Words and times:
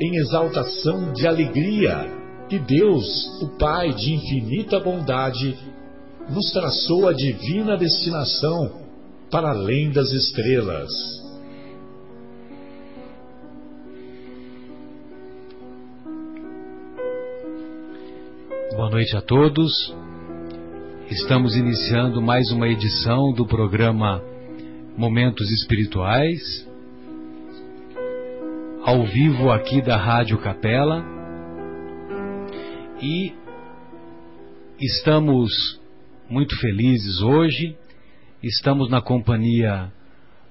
em 0.00 0.16
exaltação 0.16 1.12
de 1.12 1.26
alegria 1.26 2.10
que 2.48 2.58
Deus, 2.58 3.06
o 3.40 3.48
Pai 3.58 3.92
de 3.92 4.14
infinita 4.14 4.80
bondade, 4.80 5.56
nos 6.28 6.50
traçou 6.52 7.08
a 7.08 7.12
divina 7.12 7.76
destinação 7.76 8.82
para 9.30 9.50
além 9.50 9.90
das 9.90 10.10
estrelas. 10.10 10.90
Boa 18.76 18.90
noite 18.90 19.16
a 19.16 19.20
todos. 19.20 19.94
Estamos 21.10 21.54
iniciando 21.56 22.20
mais 22.20 22.50
uma 22.50 22.68
edição 22.68 23.32
do 23.32 23.46
programa 23.46 24.20
Momentos 24.96 25.50
Espirituais 25.50 26.73
ao 28.84 29.02
vivo 29.02 29.50
aqui 29.50 29.80
da 29.80 29.96
Rádio 29.96 30.36
Capela 30.36 31.02
e 33.00 33.32
estamos 34.78 35.80
muito 36.28 36.54
felizes 36.58 37.22
hoje. 37.22 37.74
Estamos 38.42 38.90
na 38.90 39.00
companhia 39.00 39.90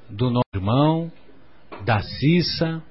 do 0.10 0.32
nosso 0.32 0.48
irmão, 0.56 1.12
da 1.86 2.02
Cissa, 2.02 2.82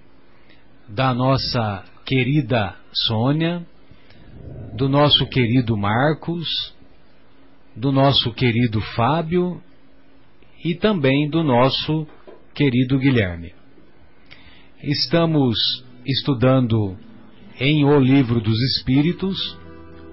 da 0.88 1.12
nossa 1.12 1.82
querida 2.04 2.76
Sônia, 2.92 3.66
do 4.76 4.88
nosso 4.88 5.26
querido 5.26 5.76
Marcos, 5.76 6.46
do 7.74 7.90
nosso 7.90 8.32
querido 8.32 8.80
Fábio 8.94 9.60
e 10.64 10.76
também 10.76 11.28
do 11.28 11.42
nosso 11.42 12.06
querido 12.54 12.96
Guilherme. 12.96 13.61
Estamos 14.82 15.84
estudando 16.04 16.96
em 17.60 17.84
O 17.84 18.00
Livro 18.00 18.40
dos 18.40 18.60
Espíritos, 18.74 19.56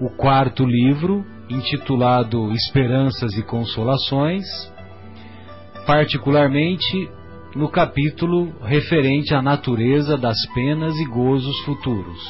o 0.00 0.08
quarto 0.10 0.64
livro, 0.64 1.26
intitulado 1.48 2.52
Esperanças 2.52 3.36
e 3.36 3.42
Consolações, 3.42 4.44
particularmente 5.84 7.10
no 7.56 7.68
capítulo 7.68 8.54
referente 8.62 9.34
à 9.34 9.42
natureza 9.42 10.16
das 10.16 10.38
penas 10.54 10.96
e 11.00 11.04
gozos 11.04 11.58
futuros. 11.64 12.22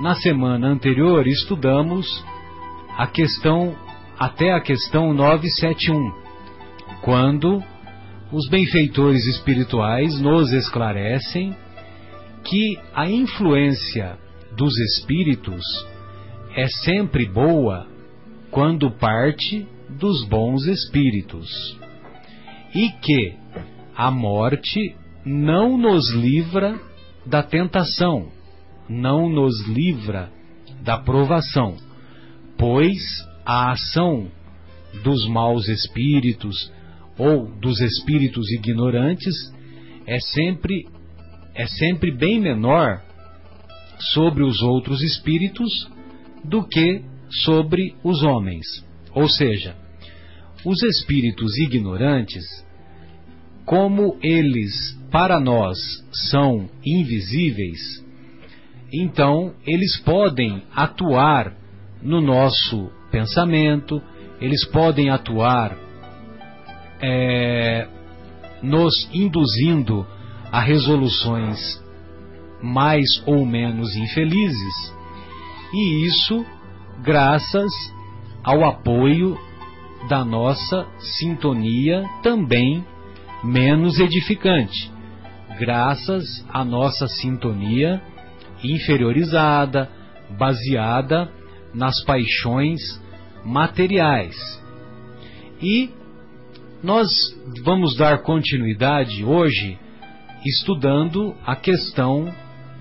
Na 0.00 0.16
semana 0.16 0.66
anterior 0.66 1.24
estudamos 1.24 2.24
a 2.98 3.06
questão 3.06 3.76
até 4.18 4.52
a 4.52 4.60
questão 4.60 5.14
971, 5.14 6.12
quando 7.00 7.62
os 8.32 8.48
benfeitores 8.48 9.26
espirituais 9.26 10.20
nos 10.20 10.52
esclarecem 10.52 11.56
que 12.44 12.78
a 12.94 13.08
influência 13.08 14.16
dos 14.56 14.76
espíritos 14.78 15.64
é 16.54 16.66
sempre 16.84 17.26
boa 17.26 17.86
quando 18.50 18.90
parte 18.90 19.66
dos 19.88 20.24
bons 20.24 20.66
espíritos. 20.66 21.48
E 22.74 22.90
que 22.90 23.34
a 23.96 24.10
morte 24.10 24.94
não 25.24 25.76
nos 25.76 26.10
livra 26.10 26.78
da 27.26 27.42
tentação, 27.42 28.28
não 28.88 29.28
nos 29.28 29.66
livra 29.66 30.30
da 30.82 30.96
provação, 30.98 31.76
pois 32.56 32.98
a 33.44 33.72
ação 33.72 34.28
dos 35.02 35.28
maus 35.28 35.68
espíritos, 35.68 36.72
ou 37.20 37.46
dos 37.60 37.78
espíritos 37.82 38.50
ignorantes 38.50 39.34
é 40.06 40.18
sempre 40.18 40.86
é 41.54 41.66
sempre 41.66 42.10
bem 42.10 42.40
menor 42.40 43.02
sobre 44.14 44.42
os 44.42 44.62
outros 44.62 45.02
espíritos 45.02 45.70
do 46.42 46.66
que 46.66 47.02
sobre 47.44 47.94
os 48.02 48.22
homens. 48.22 48.64
Ou 49.14 49.28
seja, 49.28 49.76
os 50.64 50.82
espíritos 50.82 51.58
ignorantes, 51.58 52.44
como 53.66 54.16
eles 54.22 54.98
para 55.10 55.38
nós 55.38 55.76
são 56.30 56.70
invisíveis, 56.82 58.02
então 58.90 59.52
eles 59.66 60.00
podem 60.00 60.62
atuar 60.74 61.54
no 62.00 62.22
nosso 62.22 62.90
pensamento, 63.10 64.00
eles 64.40 64.64
podem 64.68 65.10
atuar 65.10 65.89
é, 67.00 67.88
nos 68.62 69.08
induzindo 69.12 70.06
a 70.50 70.60
resoluções 70.60 71.58
mais 72.62 73.22
ou 73.26 73.46
menos 73.46 73.96
infelizes, 73.96 74.94
e 75.72 76.06
isso 76.06 76.44
graças 77.02 77.72
ao 78.42 78.64
apoio 78.64 79.38
da 80.08 80.24
nossa 80.24 80.86
sintonia 80.98 82.04
também 82.22 82.84
menos 83.42 83.98
edificante, 83.98 84.90
graças 85.58 86.44
à 86.48 86.64
nossa 86.64 87.06
sintonia 87.06 88.02
inferiorizada, 88.62 89.90
baseada 90.38 91.30
nas 91.74 92.02
paixões 92.04 92.80
materiais. 93.44 94.36
E 95.62 95.90
nós 96.82 97.08
vamos 97.62 97.94
dar 97.96 98.22
continuidade 98.22 99.22
hoje 99.22 99.78
estudando 100.46 101.36
a 101.44 101.54
questão 101.54 102.34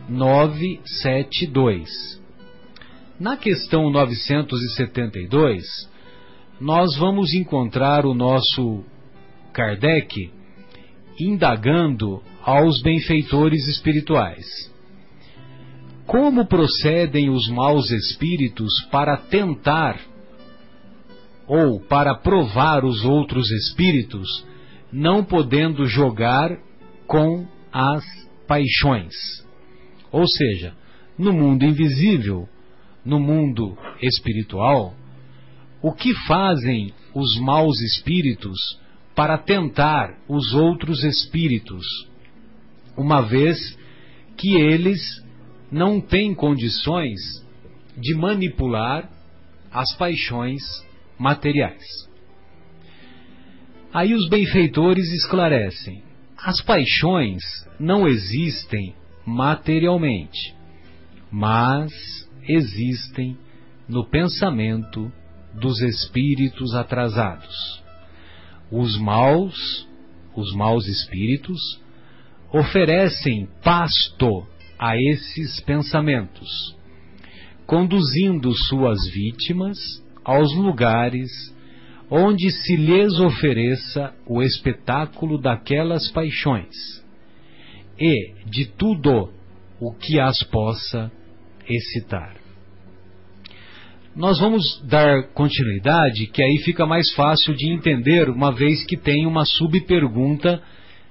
972. 0.07 1.89
Na 3.19 3.35
questão 3.35 3.89
972, 3.91 5.65
nós 6.61 6.95
vamos 6.97 7.33
encontrar 7.33 8.05
o 8.05 8.13
nosso 8.13 8.85
Kardec 9.51 10.31
indagando 11.19 12.23
aos 12.41 12.81
benfeitores 12.81 13.67
espirituais. 13.67 14.45
Como 16.07 16.47
procedem 16.47 17.29
os 17.29 17.49
maus 17.49 17.91
espíritos 17.91 18.71
para 18.89 19.17
tentar 19.17 19.99
ou 21.49 21.79
para 21.79 22.13
provar 22.13 22.85
os 22.85 23.03
outros 23.03 23.49
espíritos, 23.49 24.45
não 24.93 25.23
podendo 25.23 25.87
jogar 25.87 26.55
com 27.07 27.47
as 27.73 28.05
paixões. 28.47 29.15
Ou 30.11 30.27
seja, 30.27 30.75
no 31.17 31.33
mundo 31.33 31.65
invisível, 31.65 32.47
no 33.03 33.19
mundo 33.19 33.75
espiritual, 33.99 34.93
o 35.81 35.91
que 35.91 36.13
fazem 36.27 36.93
os 37.15 37.39
maus 37.39 37.81
espíritos 37.81 38.79
para 39.15 39.35
tentar 39.35 40.19
os 40.27 40.53
outros 40.53 41.03
espíritos, 41.03 41.83
uma 42.95 43.21
vez 43.21 43.57
que 44.37 44.55
eles 44.55 45.01
não 45.71 45.99
têm 45.99 46.35
condições 46.35 47.19
de 47.97 48.13
manipular 48.13 49.09
as 49.71 49.95
paixões 49.97 50.61
materiais. 51.19 51.83
Aí 53.93 54.13
os 54.13 54.29
benfeitores 54.29 55.11
esclarecem: 55.13 56.03
as 56.37 56.61
paixões 56.61 57.43
não 57.79 58.07
existem 58.07 58.95
materialmente, 59.25 60.55
mas 61.31 61.91
existem 62.47 63.37
no 63.87 64.05
pensamento 64.05 65.11
dos 65.53 65.81
espíritos 65.81 66.73
atrasados. 66.75 67.83
Os 68.71 68.97
maus, 68.97 69.87
os 70.35 70.53
maus 70.53 70.87
espíritos, 70.87 71.59
oferecem 72.53 73.47
pasto 73.63 74.47
a 74.77 74.95
esses 74.95 75.59
pensamentos, 75.61 76.75
conduzindo 77.65 78.53
suas 78.53 78.99
vítimas 79.11 79.77
aos 80.29 80.55
lugares 80.55 81.27
onde 82.11 82.51
se 82.51 82.75
lhes 82.75 83.19
ofereça 83.19 84.13
o 84.27 84.43
espetáculo 84.43 85.41
daquelas 85.41 86.11
paixões 86.11 86.75
e 87.99 88.35
de 88.45 88.65
tudo 88.65 89.31
o 89.79 89.91
que 89.91 90.19
as 90.19 90.43
possa 90.43 91.11
excitar. 91.67 92.35
Nós 94.15 94.39
vamos 94.39 94.83
dar 94.87 95.29
continuidade, 95.33 96.27
que 96.27 96.43
aí 96.43 96.57
fica 96.63 96.85
mais 96.85 97.11
fácil 97.13 97.55
de 97.55 97.71
entender, 97.71 98.29
uma 98.29 98.51
vez 98.51 98.85
que 98.85 98.97
tem 98.97 99.25
uma 99.25 99.45
subpergunta 99.45 100.61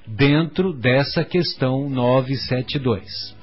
dentro 0.06 0.72
dessa 0.72 1.24
questão 1.24 1.88
972. 1.90 3.36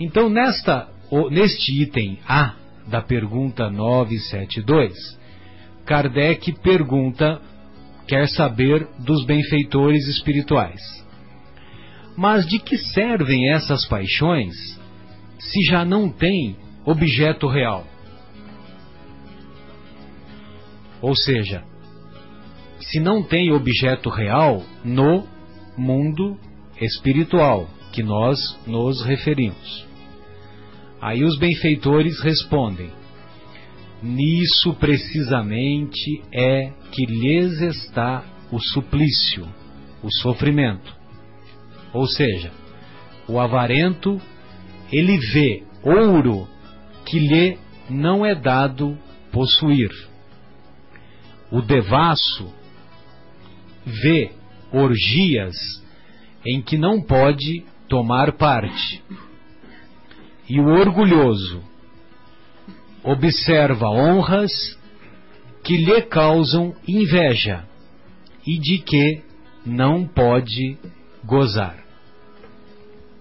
Então, 0.00 0.30
nesta, 0.30 0.88
neste 1.30 1.82
item 1.82 2.18
A 2.26 2.63
da 2.86 3.00
pergunta 3.02 3.70
972, 3.70 4.94
Kardec 5.84 6.52
pergunta, 6.60 7.40
quer 8.06 8.28
saber 8.28 8.86
dos 8.98 9.24
benfeitores 9.24 10.06
espirituais. 10.08 10.80
Mas 12.16 12.46
de 12.46 12.58
que 12.58 12.76
servem 12.76 13.50
essas 13.52 13.86
paixões 13.86 14.54
se 15.38 15.62
já 15.70 15.84
não 15.84 16.08
tem 16.10 16.56
objeto 16.84 17.46
real? 17.46 17.84
Ou 21.02 21.14
seja, 21.14 21.64
se 22.80 23.00
não 23.00 23.22
tem 23.22 23.52
objeto 23.52 24.08
real 24.08 24.62
no 24.84 25.26
mundo 25.76 26.38
espiritual 26.80 27.68
que 27.92 28.02
nós 28.02 28.38
nos 28.66 29.04
referimos. 29.04 29.93
Aí 31.04 31.22
os 31.22 31.36
benfeitores 31.38 32.18
respondem: 32.20 32.90
Nisso 34.02 34.72
precisamente 34.72 36.22
é 36.32 36.72
que 36.92 37.04
lhes 37.04 37.60
está 37.60 38.24
o 38.50 38.58
suplício, 38.58 39.46
o 40.02 40.10
sofrimento. 40.10 40.96
Ou 41.92 42.06
seja, 42.06 42.50
o 43.28 43.38
avarento, 43.38 44.18
ele 44.90 45.18
vê 45.18 45.62
ouro 45.82 46.48
que 47.04 47.18
lhe 47.18 47.58
não 47.90 48.24
é 48.24 48.34
dado 48.34 48.96
possuir. 49.30 49.90
O 51.50 51.60
devasso 51.60 52.50
vê 53.84 54.32
orgias 54.72 55.54
em 56.46 56.62
que 56.62 56.78
não 56.78 57.02
pode 57.02 57.62
tomar 57.90 58.32
parte. 58.38 59.02
E 60.48 60.60
o 60.60 60.66
orgulhoso 60.66 61.62
observa 63.02 63.88
honras 63.88 64.78
que 65.62 65.76
lhe 65.76 66.02
causam 66.02 66.74
inveja 66.86 67.64
e 68.46 68.58
de 68.58 68.78
que 68.78 69.22
não 69.64 70.06
pode 70.06 70.78
gozar. 71.24 71.82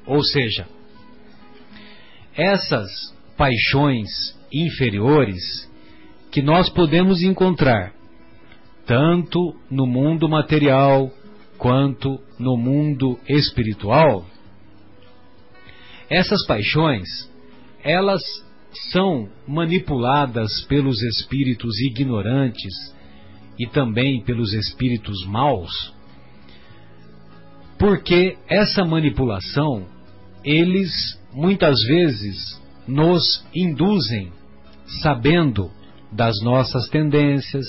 Ou 0.05 0.21
seja, 0.21 0.67
essas 2.35 2.89
paixões 3.37 4.09
inferiores 4.51 5.69
que 6.31 6.41
nós 6.41 6.69
podemos 6.69 7.21
encontrar 7.21 7.93
tanto 8.85 9.55
no 9.69 9.85
mundo 9.85 10.27
material 10.27 11.09
quanto 11.57 12.19
no 12.37 12.57
mundo 12.57 13.17
espiritual, 13.27 14.25
essas 16.09 16.45
paixões, 16.45 17.07
elas 17.83 18.21
são 18.91 19.29
manipuladas 19.47 20.61
pelos 20.65 21.01
espíritos 21.03 21.79
ignorantes 21.79 22.73
e 23.59 23.67
também 23.67 24.23
pelos 24.23 24.53
espíritos 24.53 25.25
maus, 25.27 25.93
porque 27.77 28.37
essa 28.47 28.83
manipulação, 28.83 29.85
eles 30.43 31.19
muitas 31.33 31.75
vezes 31.87 32.61
nos 32.87 33.45
induzem, 33.53 34.31
sabendo 35.01 35.71
das 36.11 36.33
nossas 36.43 36.87
tendências, 36.89 37.65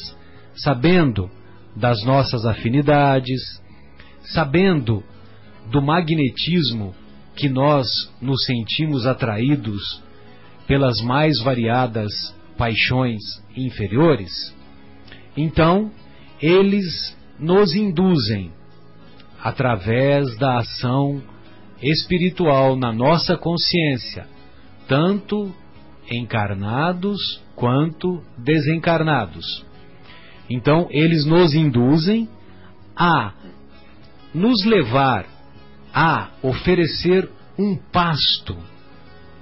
sabendo 0.57 1.31
das 1.77 2.05
nossas 2.05 2.45
afinidades, 2.45 3.41
sabendo 4.23 5.03
do 5.71 5.83
magnetismo 5.83 6.95
que 7.37 7.49
nós 7.49 7.87
nos 8.21 8.45
sentimos 8.45 9.07
atraídos 9.07 10.03
pelas 10.67 11.01
mais 11.01 11.41
variadas 11.43 12.13
paixões 12.57 13.21
inferiores, 13.57 14.55
então 15.37 15.91
eles 16.41 17.17
nos 17.39 17.75
induzem, 17.75 18.53
através 19.43 20.37
da 20.39 20.59
ação 20.59 21.23
espiritual 21.83 22.77
na 22.77 22.93
nossa 22.93 23.37
consciência, 23.37 24.27
tanto 24.89 25.53
encarnados 26.11 27.43
quanto 27.55 28.23
desencarnados. 28.39 29.65
Então, 30.49 30.87
eles 30.91 31.25
nos 31.25 31.55
induzem 31.55 32.29
a 32.97 33.33
nos 34.35 34.65
levar 34.65 35.27
a 35.95 36.31
oferecer 36.43 37.31
um 37.57 37.77
pasto. 37.77 38.57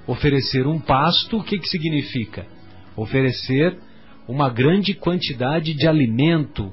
Oferecer 0.05 0.67
um 0.67 0.79
pasto, 0.79 1.37
o 1.37 1.43
que, 1.43 1.57
que 1.57 1.67
significa? 1.67 2.45
Oferecer 2.95 3.77
uma 4.27 4.49
grande 4.49 4.93
quantidade 4.93 5.73
de 5.73 5.87
alimento, 5.87 6.71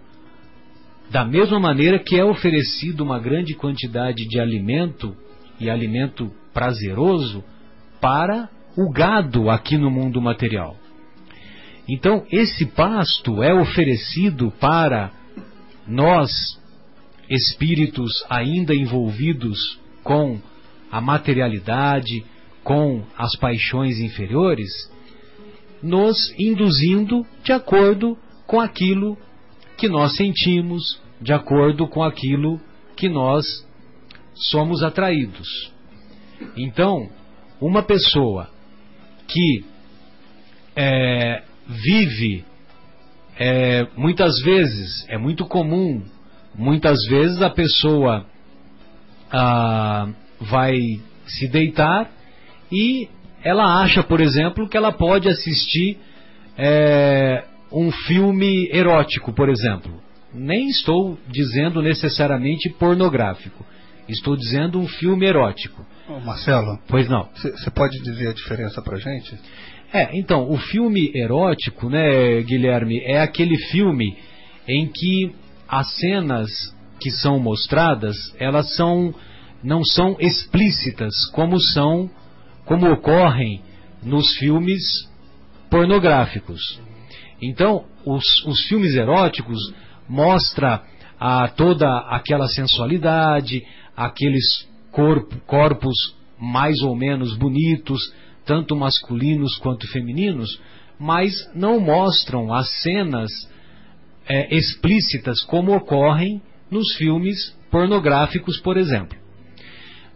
da 1.10 1.24
mesma 1.24 1.58
maneira 1.58 1.98
que 1.98 2.16
é 2.16 2.24
oferecido 2.24 3.02
uma 3.02 3.18
grande 3.18 3.54
quantidade 3.54 4.28
de 4.28 4.38
alimento, 4.38 5.16
e 5.58 5.70
alimento 5.70 6.30
prazeroso, 6.52 7.42
para 8.00 8.48
o 8.76 8.90
gado 8.90 9.50
aqui 9.50 9.76
no 9.76 9.90
mundo 9.90 10.20
material. 10.20 10.76
Então, 11.88 12.24
esse 12.30 12.66
pasto 12.66 13.42
é 13.42 13.52
oferecido 13.52 14.52
para 14.60 15.10
nós, 15.86 16.59
espíritos 17.30 18.24
ainda 18.28 18.74
envolvidos 18.74 19.78
com 20.02 20.40
a 20.90 21.00
materialidade, 21.00 22.24
com 22.64 23.04
as 23.16 23.36
paixões 23.36 24.00
inferiores, 24.00 24.68
nos 25.80 26.34
induzindo 26.38 27.24
de 27.44 27.52
acordo 27.52 28.18
com 28.46 28.60
aquilo 28.60 29.16
que 29.78 29.88
nós 29.88 30.16
sentimos, 30.16 31.00
de 31.20 31.32
acordo 31.32 31.86
com 31.86 32.02
aquilo 32.02 32.60
que 32.96 33.08
nós 33.08 33.46
somos 34.34 34.82
atraídos. 34.82 35.72
Então, 36.56 37.08
uma 37.60 37.82
pessoa 37.82 38.50
que 39.28 39.64
é, 40.74 41.42
vive, 41.66 42.44
é, 43.38 43.86
muitas 43.96 44.40
vezes, 44.42 45.06
é 45.08 45.16
muito 45.16 45.46
comum, 45.46 46.02
muitas 46.54 46.98
vezes 47.08 47.40
a 47.42 47.50
pessoa 47.50 48.26
ah, 49.32 50.08
vai 50.40 50.78
se 51.26 51.48
deitar 51.48 52.10
e 52.70 53.08
ela 53.42 53.82
acha, 53.82 54.02
por 54.02 54.20
exemplo, 54.20 54.68
que 54.68 54.76
ela 54.76 54.92
pode 54.92 55.28
assistir 55.28 55.98
é, 56.56 57.44
um 57.72 57.90
filme 57.90 58.68
erótico, 58.72 59.32
por 59.32 59.48
exemplo. 59.48 60.00
Nem 60.32 60.68
estou 60.68 61.18
dizendo 61.28 61.82
necessariamente 61.82 62.68
pornográfico. 62.70 63.64
Estou 64.08 64.36
dizendo 64.36 64.78
um 64.78 64.86
filme 64.86 65.26
erótico. 65.26 65.84
Marcelo. 66.24 66.78
Pois 66.88 67.08
não. 67.08 67.28
Você 67.34 67.70
pode 67.70 67.98
dizer 68.00 68.28
a 68.28 68.32
diferença 68.32 68.82
para 68.82 68.98
gente? 68.98 69.38
É, 69.92 70.16
então, 70.18 70.50
o 70.50 70.56
filme 70.56 71.10
erótico, 71.14 71.88
né, 71.88 72.42
Guilherme, 72.42 73.00
é 73.04 73.20
aquele 73.20 73.56
filme 73.70 74.16
em 74.68 74.86
que 74.86 75.34
as 75.70 75.86
cenas 75.98 76.50
que 76.98 77.10
são 77.10 77.38
mostradas, 77.38 78.16
elas 78.38 78.74
são 78.74 79.14
não 79.62 79.84
são 79.84 80.16
explícitas 80.18 81.26
como 81.32 81.60
são 81.60 82.10
como 82.64 82.90
ocorrem 82.90 83.62
nos 84.02 84.32
filmes 84.38 84.82
pornográficos. 85.70 86.80
Então, 87.40 87.84
os, 88.04 88.44
os 88.46 88.62
filmes 88.66 88.94
eróticos 88.94 89.58
mostra 90.08 90.82
a 91.18 91.48
toda 91.48 91.98
aquela 92.08 92.48
sensualidade, 92.48 93.62
aqueles 93.96 94.68
corpo, 94.90 95.36
corpos 95.46 96.16
mais 96.38 96.80
ou 96.82 96.96
menos 96.96 97.36
bonitos, 97.36 98.12
tanto 98.44 98.74
masculinos 98.74 99.56
quanto 99.58 99.86
femininos, 99.88 100.60
mas 100.98 101.32
não 101.54 101.78
mostram 101.78 102.52
as 102.52 102.68
cenas 102.82 103.30
é, 104.30 104.54
explícitas 104.54 105.42
como 105.42 105.74
ocorrem 105.74 106.40
nos 106.70 106.94
filmes 106.94 107.36
pornográficos, 107.68 108.60
por 108.60 108.76
exemplo. 108.76 109.18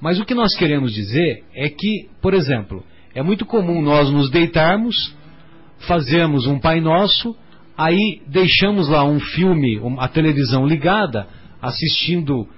Mas 0.00 0.20
o 0.20 0.24
que 0.24 0.34
nós 0.34 0.56
queremos 0.56 0.92
dizer 0.92 1.42
é 1.52 1.68
que, 1.68 2.08
por 2.22 2.32
exemplo, 2.32 2.84
é 3.12 3.24
muito 3.24 3.44
comum 3.44 3.82
nós 3.82 4.12
nos 4.12 4.30
deitarmos, 4.30 5.16
fazermos 5.88 6.46
um 6.46 6.60
Pai 6.60 6.80
Nosso, 6.80 7.34
aí 7.76 8.22
deixamos 8.28 8.88
lá 8.88 9.04
um 9.04 9.18
filme, 9.18 9.80
a 9.98 10.06
televisão 10.06 10.64
ligada, 10.64 11.26
assistindo 11.60 12.48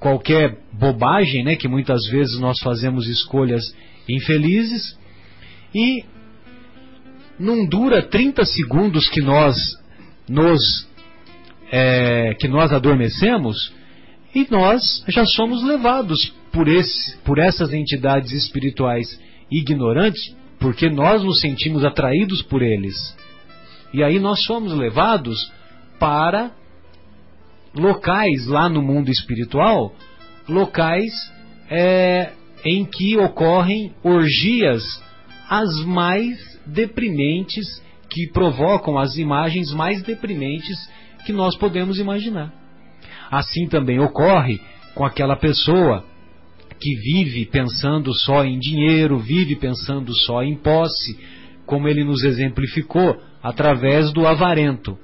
qualquer 0.00 0.58
bobagem, 0.72 1.44
né, 1.44 1.54
que 1.54 1.68
muitas 1.68 2.04
vezes 2.10 2.36
nós 2.40 2.58
fazemos 2.60 3.06
escolhas 3.06 3.62
infelizes, 4.08 4.98
e 5.72 6.04
não 7.38 7.64
dura 7.64 8.02
30 8.02 8.44
segundos 8.44 9.08
que 9.08 9.20
nós 9.20 9.56
nos 10.28 10.86
é, 11.70 12.34
que 12.38 12.48
nós 12.48 12.72
adormecemos 12.72 13.72
e 14.34 14.46
nós 14.50 15.04
já 15.08 15.24
somos 15.24 15.62
levados 15.64 16.34
por, 16.52 16.68
esse, 16.68 17.16
por 17.18 17.38
essas 17.38 17.72
entidades 17.72 18.32
espirituais 18.32 19.18
ignorantes, 19.50 20.34
porque 20.58 20.88
nós 20.90 21.22
nos 21.22 21.40
sentimos 21.40 21.84
atraídos 21.84 22.42
por 22.42 22.62
eles. 22.62 22.94
E 23.92 24.02
aí 24.02 24.18
nós 24.18 24.44
somos 24.44 24.72
levados 24.72 25.38
para 25.98 26.50
locais 27.74 28.46
lá 28.46 28.68
no 28.68 28.82
mundo 28.82 29.10
espiritual, 29.10 29.94
locais 30.48 31.12
é, 31.70 32.32
em 32.64 32.84
que 32.84 33.16
ocorrem 33.16 33.92
orgias 34.02 34.82
as 35.48 35.84
mais 35.84 36.38
deprimentes, 36.66 37.82
que 38.10 38.28
provocam 38.32 38.98
as 38.98 39.16
imagens 39.16 39.72
mais 39.72 40.02
deprimentes 40.02 40.76
que 41.26 41.32
nós 41.32 41.56
podemos 41.56 41.98
imaginar. 41.98 42.54
Assim 43.30 43.66
também 43.68 43.98
ocorre 43.98 44.60
com 44.94 45.04
aquela 45.04 45.34
pessoa 45.36 46.04
que 46.78 46.94
vive 47.00 47.44
pensando 47.46 48.14
só 48.14 48.44
em 48.44 48.58
dinheiro, 48.58 49.18
vive 49.18 49.56
pensando 49.56 50.14
só 50.14 50.42
em 50.42 50.54
posse, 50.54 51.18
como 51.66 51.88
ele 51.88 52.04
nos 52.04 52.22
exemplificou, 52.22 53.20
através 53.42 54.12
do 54.12 54.24
avarento. 54.26 54.96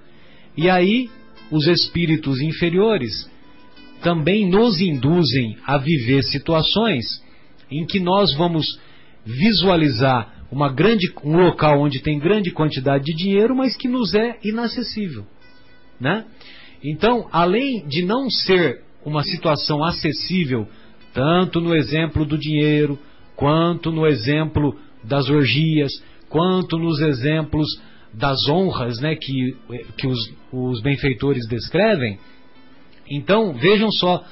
E 0.57 0.71
aí, 0.71 1.11
os 1.51 1.67
espíritos 1.67 2.41
inferiores 2.41 3.29
também 4.01 4.49
nos 4.49 4.81
induzem 4.81 5.57
a 5.67 5.77
viver 5.77 6.23
situações 6.23 7.05
em 7.71 7.85
que 7.85 7.99
nós 7.99 8.33
vamos 8.35 8.65
visualizar 9.25 10.45
uma 10.53 10.71
grande, 10.71 11.11
um 11.25 11.37
local 11.37 11.81
onde 11.81 12.01
tem 12.01 12.19
grande 12.19 12.51
quantidade 12.51 13.05
de 13.05 13.15
dinheiro, 13.15 13.57
mas 13.57 13.77
que 13.77 13.89
nos 13.89 14.15
é 14.15 14.39
inacessível. 14.45 15.25
Né? 16.03 16.25
Então, 16.83 17.29
além 17.31 17.87
de 17.87 18.05
não 18.05 18.29
ser 18.29 18.83
uma 19.05 19.23
situação 19.23 19.85
acessível, 19.85 20.67
tanto 21.15 21.61
no 21.61 21.77
exemplo 21.77 22.25
do 22.25 22.37
dinheiro, 22.37 22.99
quanto 23.37 23.93
no 23.93 24.05
exemplo 24.07 24.77
das 25.05 25.31
orgias, 25.31 25.93
quanto 26.29 26.77
nos 26.77 27.01
exemplos 27.01 27.69
das 28.13 28.49
honras 28.49 28.99
né, 29.01 29.15
que, 29.15 29.57
que 29.97 30.07
os, 30.09 30.19
os 30.53 30.83
benfeitores 30.83 31.47
descrevem, 31.49 32.19
então 33.09 33.55
vejam 33.55 33.91
só 33.93 34.25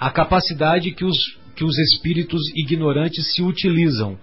a 0.00 0.10
capacidade 0.10 0.92
que 0.92 1.04
os, 1.04 1.16
que 1.54 1.64
os 1.64 1.76
espíritos 1.78 2.40
ignorantes 2.56 3.34
se 3.34 3.42
utilizam 3.42 4.18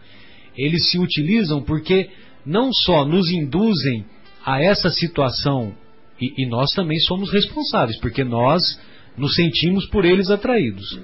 eles 0.58 0.90
se 0.90 0.98
utilizam 0.98 1.62
porque 1.62 2.10
não 2.46 2.72
só 2.72 3.06
nos 3.06 3.30
induzem 3.30 4.06
a 4.46 4.62
essa 4.62 4.90
situação, 4.90 5.76
e, 6.20 6.44
e 6.44 6.46
nós 6.48 6.72
também 6.72 7.00
somos 7.00 7.32
responsáveis, 7.32 8.00
porque 8.00 8.24
nós 8.24 8.62
nos 9.18 9.36
sentimos 9.36 9.86
por 9.88 10.06
eles 10.06 10.30
atraídos. 10.30 11.00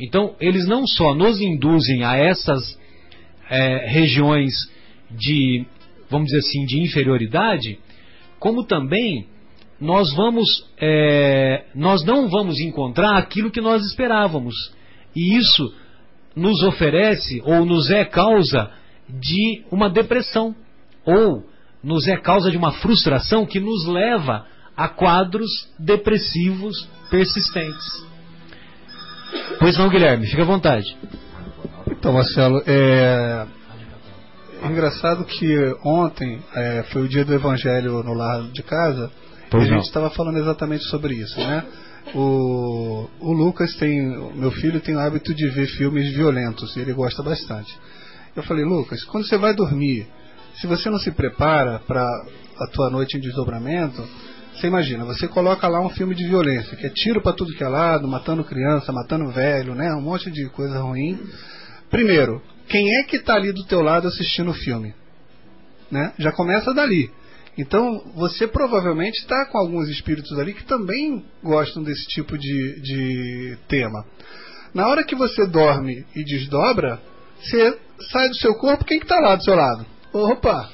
Então, 0.00 0.34
eles 0.40 0.66
não 0.66 0.86
só 0.86 1.14
nos 1.14 1.40
induzem 1.40 2.04
a 2.04 2.16
essas 2.16 2.78
é, 3.50 3.86
regiões 3.86 4.52
de, 5.10 5.64
vamos 6.10 6.26
dizer 6.26 6.38
assim, 6.38 6.64
de 6.66 6.80
inferioridade, 6.80 7.78
como 8.38 8.64
também 8.64 9.26
nós 9.80 10.12
vamos, 10.14 10.66
é, 10.80 11.64
nós 11.74 12.04
não 12.04 12.28
vamos 12.28 12.58
encontrar 12.60 13.16
aquilo 13.16 13.50
que 13.50 13.60
nós 13.60 13.84
esperávamos. 13.86 14.54
E 15.14 15.36
isso 15.36 15.74
nos 16.34 16.62
oferece 16.62 17.40
ou 17.44 17.64
nos 17.64 17.90
é 17.90 18.04
causa 18.04 18.70
de 19.08 19.64
uma 19.70 19.88
depressão 19.88 20.54
ou 21.04 21.47
nos 21.82 22.06
é 22.08 22.16
causa 22.16 22.50
de 22.50 22.56
uma 22.56 22.72
frustração 22.72 23.46
que 23.46 23.60
nos 23.60 23.86
leva 23.86 24.46
a 24.76 24.88
quadros 24.88 25.68
depressivos 25.78 26.88
persistentes. 27.10 28.06
Pois 29.58 29.76
não, 29.76 29.88
Guilherme, 29.88 30.26
fica 30.26 30.42
à 30.42 30.46
vontade. 30.46 30.96
Então, 31.90 32.12
Marcelo, 32.12 32.62
é, 32.66 33.46
é 34.62 34.66
engraçado 34.66 35.24
que 35.24 35.74
ontem 35.84 36.40
é, 36.54 36.84
foi 36.92 37.02
o 37.02 37.08
dia 37.08 37.24
do 37.24 37.34
Evangelho 37.34 38.02
no 38.02 38.14
lar 38.14 38.42
de 38.52 38.62
casa 38.62 39.10
pois 39.50 39.68
e 39.68 39.70
a 39.70 39.74
gente 39.74 39.86
estava 39.86 40.10
falando 40.10 40.38
exatamente 40.38 40.84
sobre 40.84 41.14
isso, 41.14 41.38
né? 41.38 41.64
O, 42.14 43.08
o 43.20 43.32
Lucas 43.32 43.74
tem, 43.76 44.00
meu 44.34 44.50
filho 44.50 44.80
tem 44.80 44.96
o 44.96 44.98
hábito 44.98 45.34
de 45.34 45.48
ver 45.48 45.66
filmes 45.66 46.14
violentos 46.14 46.74
e 46.76 46.80
ele 46.80 46.92
gosta 46.92 47.22
bastante. 47.22 47.76
Eu 48.34 48.42
falei, 48.44 48.64
Lucas, 48.64 49.04
quando 49.04 49.26
você 49.26 49.36
vai 49.36 49.54
dormir, 49.54 50.06
se 50.60 50.66
você 50.66 50.90
não 50.90 50.98
se 50.98 51.10
prepara 51.12 51.80
para 51.86 52.02
a 52.58 52.66
tua 52.66 52.90
noite 52.90 53.16
em 53.16 53.20
desdobramento, 53.20 54.02
você 54.54 54.66
imagina, 54.66 55.04
você 55.04 55.28
coloca 55.28 55.68
lá 55.68 55.80
um 55.80 55.90
filme 55.90 56.14
de 56.14 56.26
violência, 56.26 56.76
que 56.76 56.86
é 56.86 56.90
tiro 56.90 57.22
para 57.22 57.32
tudo 57.32 57.54
que 57.54 57.62
é 57.62 57.68
lado, 57.68 58.08
matando 58.08 58.42
criança, 58.42 58.92
matando 58.92 59.30
velho, 59.30 59.74
né? 59.74 59.92
Um 59.94 60.00
monte 60.00 60.30
de 60.32 60.48
coisa 60.48 60.80
ruim. 60.80 61.18
Primeiro, 61.88 62.42
quem 62.68 62.84
é 62.98 63.04
que 63.04 63.16
está 63.16 63.34
ali 63.34 63.52
do 63.52 63.64
teu 63.66 63.80
lado 63.80 64.08
assistindo 64.08 64.50
o 64.50 64.54
filme? 64.54 64.92
Né? 65.90 66.12
Já 66.18 66.32
começa 66.32 66.74
dali. 66.74 67.10
Então, 67.56 68.02
você 68.14 68.46
provavelmente 68.46 69.18
está 69.20 69.46
com 69.46 69.58
alguns 69.58 69.88
espíritos 69.88 70.36
ali 70.38 70.54
que 70.54 70.64
também 70.64 71.24
gostam 71.42 71.82
desse 71.82 72.06
tipo 72.08 72.36
de, 72.36 72.80
de 72.80 73.58
tema. 73.68 74.04
Na 74.74 74.88
hora 74.88 75.04
que 75.04 75.14
você 75.14 75.46
dorme 75.46 76.04
e 76.14 76.24
desdobra, 76.24 77.00
você 77.40 77.78
sai 78.10 78.28
do 78.28 78.36
seu 78.36 78.54
corpo, 78.56 78.84
quem 78.84 78.98
que 78.98 79.04
está 79.04 79.18
lá 79.20 79.36
do 79.36 79.44
seu 79.44 79.54
lado? 79.54 79.86
Opa! 80.12 80.70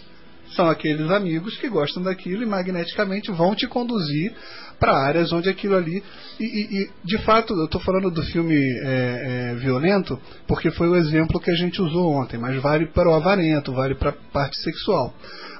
São 0.55 0.69
aqueles 0.69 1.11
amigos 1.11 1.57
que 1.57 1.69
gostam 1.69 2.03
daquilo 2.03 2.43
e 2.43 2.47
magneticamente 2.47 3.33
vão 3.33 3.55
te 3.55 3.67
conduzir 3.67 4.33
para 4.79 4.93
áreas 4.93 5.33
onde 5.33 5.49
aquilo 5.49 5.75
ali. 5.75 6.03
E, 6.39 6.45
e, 6.45 6.83
e 6.83 6.91
de 7.03 7.19
fato, 7.19 7.55
eu 7.55 7.65
estou 7.65 7.81
falando 7.81 8.11
do 8.11 8.23
filme 8.23 8.55
é, 8.55 9.51
é, 9.53 9.55
violento 9.57 10.21
porque 10.47 10.71
foi 10.71 10.89
o 10.89 10.97
exemplo 10.97 11.41
que 11.41 11.51
a 11.51 11.55
gente 11.55 11.83
usou 11.83 12.13
ontem, 12.13 12.39
mas 12.39 12.61
vale 12.63 12.87
para 12.87 13.09
o 13.09 13.15
avarento, 13.15 13.73
vale 13.73 13.95
para 13.95 14.11
a 14.11 14.17
parte 14.33 14.57
sexual. 14.59 15.15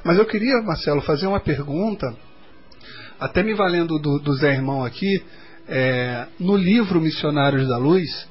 Mas 0.05 0.19
eu 0.19 0.27
queria, 0.27 0.63
Marcelo, 0.63 1.01
fazer 1.01 1.27
uma 1.27 1.41
pergunta, 1.41 2.07
até 3.19 3.43
me 3.43 3.55
valendo 3.55 3.99
do, 3.99 4.19
do 4.19 4.35
Zé 4.35 4.53
Irmão 4.53 4.85
aqui, 4.85 5.25
é, 5.67 6.27
no 6.39 6.57
livro 6.57 7.01
Missionários 7.01 7.67
da 7.67 7.79
Luz 7.79 8.29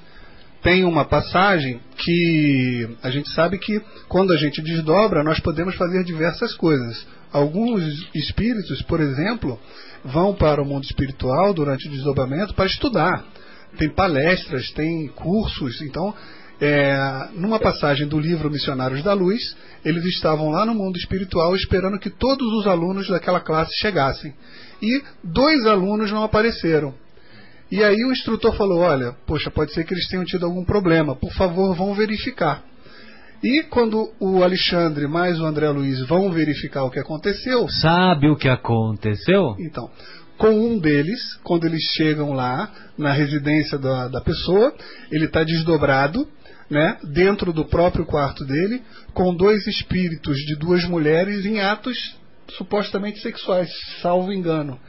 tem 0.64 0.86
uma 0.86 1.04
passagem 1.04 1.82
que 1.98 2.90
a 3.04 3.12
gente 3.12 3.30
sabe 3.34 3.60
que 3.60 3.82
quando 4.08 4.32
a 4.32 4.38
gente 4.38 4.62
desdobra, 4.62 5.22
nós 5.22 5.40
podemos 5.42 5.76
fazer 5.76 6.04
diversas 6.06 6.56
coisas. 6.56 7.06
Alguns 7.34 7.84
espíritos, 8.16 8.82
por 8.84 9.02
exemplo, 9.02 9.60
vão 10.06 10.34
para 10.34 10.62
o 10.62 10.66
mundo 10.66 10.86
espiritual 10.86 11.54
durante 11.54 11.88
o 11.88 11.92
desdobramento 11.92 12.54
para 12.54 12.66
estudar. 12.66 13.26
Tem 13.78 13.90
palestras, 13.90 14.72
tem 14.72 15.08
cursos. 15.10 15.82
Então, 15.82 16.16
é, 16.62 16.98
numa 17.34 17.60
passagem 17.60 18.08
do 18.08 18.18
livro 18.18 18.50
Missionários 18.50 19.04
da 19.04 19.14
Luz, 19.14 19.58
eles 19.84 20.06
estavam 20.06 20.50
lá 20.50 20.66
no 20.66 20.74
mundo 20.74 20.96
espiritual 20.96 21.54
esperando 21.56 22.00
que 22.00 22.10
todos 22.10 22.48
os 22.54 22.68
alunos 22.68 23.10
daquela 23.10 23.42
classe 23.42 23.74
chegassem. 23.82 24.34
E 24.82 25.04
dois 25.22 25.66
alunos 25.66 26.10
não 26.10 26.24
apareceram. 26.24 26.94
E 27.74 27.84
aí 27.84 28.06
o 28.06 28.12
instrutor 28.12 28.56
falou: 28.56 28.82
Olha, 28.82 29.14
poxa, 29.26 29.50
pode 29.50 29.74
ser 29.74 29.84
que 29.84 29.96
eles 29.96 30.08
tenham 30.08 30.24
tido 30.24 30.46
algum 30.46 30.64
problema, 30.64 31.16
por 31.16 31.34
favor, 31.34 31.76
vão 31.76 31.96
verificar. 31.96 32.64
E 33.44 33.64
quando 33.64 34.14
o 34.20 34.44
Alexandre 34.44 35.08
mais 35.08 35.40
o 35.40 35.46
André 35.46 35.68
Luiz 35.70 36.00
vão 36.06 36.32
verificar 36.32 36.84
o 36.84 36.92
que 36.92 37.00
aconteceu. 37.00 37.68
Sabe 37.68 38.30
o 38.30 38.36
que 38.36 38.48
aconteceu? 38.48 39.56
Então, 39.60 39.90
com 40.38 40.52
um 40.52 40.78
deles, 40.78 41.20
quando 41.44 41.66
eles 41.66 41.82
chegam 41.98 42.34
lá 42.34 42.72
na 42.96 43.12
residência 43.12 43.80
da, 43.80 44.08
da 44.08 44.22
pessoa, 44.22 44.72
ele 45.12 45.26
está 45.26 45.44
desdobrado, 45.44 46.28
né, 46.70 47.00
dentro 47.12 47.52
do 47.52 47.66
próprio 47.66 48.06
quarto 48.06 48.46
dele, 48.46 48.84
com 49.16 49.36
dois 49.36 49.66
espíritos 49.66 50.38
de 50.38 50.56
duas 50.58 50.86
mulheres 50.86 51.44
em 51.44 51.60
atos 51.60 51.98
supostamente 52.50 53.20
sexuais, 53.20 53.70
salvo 54.00 54.32
engano. 54.32 54.80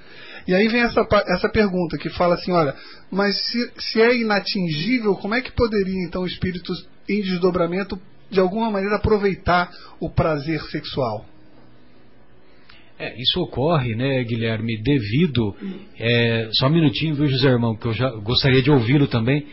E 0.47 0.55
aí 0.55 0.69
vem 0.69 0.83
essa, 0.83 1.07
essa 1.29 1.49
pergunta 1.49 1.97
que 1.97 2.11
fala 2.11 2.35
assim: 2.35 2.53
olha, 2.53 2.75
mas 3.11 3.37
se, 3.51 3.73
se 3.79 4.01
é 4.01 4.15
inatingível, 4.17 5.15
como 5.17 5.35
é 5.35 5.41
que 5.41 5.53
poderia 5.53 6.05
então 6.07 6.27
espíritos 6.27 6.87
em 7.09 7.23
desdobramento 7.23 7.99
de 8.31 8.41
alguma 8.41 8.71
maneira 8.71 8.97
aproveitar 8.97 9.71
o 10.01 10.11
prazer 10.11 10.61
sexual. 10.65 11.25
É, 12.99 13.21
isso 13.21 13.41
ocorre, 13.41 13.95
né, 13.95 14.23
Guilherme, 14.23 14.81
devido. 14.81 15.55
É, 15.99 16.49
só 16.53 16.67
um 16.69 16.71
minutinho, 16.71 17.15
viu, 17.15 17.27
José 17.27 17.49
Irmão, 17.49 17.77
que 17.77 17.87
eu 17.87 17.93
já 17.93 18.09
gostaria 18.11 18.63
de 18.63 18.71
ouvi-lo 18.71 19.09
também. 19.09 19.47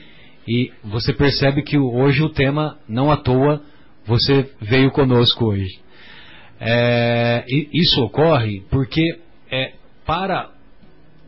E 0.48 0.72
você 0.84 1.14
percebe 1.14 1.64
que 1.64 1.78
hoje 1.78 2.22
o 2.24 2.30
tema, 2.30 2.78
não 2.88 3.12
à 3.12 3.18
toa, 3.18 3.62
você 4.06 4.50
veio 4.60 4.92
conosco 4.92 5.46
hoje. 5.46 5.80
É, 6.60 7.44
isso 7.74 8.04
ocorre 8.04 8.62
porque 8.70 9.02
é, 9.52 9.74
para 10.06 10.51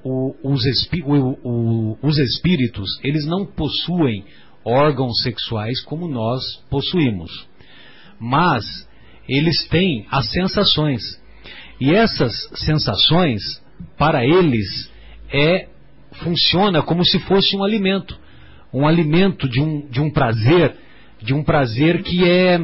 o, 0.03 0.35
os, 0.43 0.63
o, 1.05 1.47
o, 1.47 1.97
os 2.01 2.17
espíritos, 2.17 2.87
eles 3.03 3.25
não 3.25 3.45
possuem 3.45 4.25
órgãos 4.65 5.21
sexuais 5.21 5.81
como 5.81 6.07
nós 6.07 6.41
possuímos. 6.69 7.47
Mas 8.19 8.87
eles 9.27 9.67
têm 9.67 10.05
as 10.11 10.29
sensações. 10.31 11.01
E 11.79 11.91
essas 11.91 12.33
sensações, 12.55 13.41
para 13.97 14.25
eles, 14.25 14.91
é 15.31 15.67
funciona 16.21 16.81
como 16.81 17.03
se 17.05 17.19
fosse 17.19 17.55
um 17.55 17.63
alimento. 17.63 18.17
Um 18.73 18.87
alimento 18.87 19.47
de 19.47 19.61
um, 19.61 19.87
de 19.87 20.01
um 20.01 20.09
prazer, 20.09 20.75
de 21.21 21.33
um 21.33 21.43
prazer 21.43 22.03
que 22.03 22.23
é, 22.23 22.59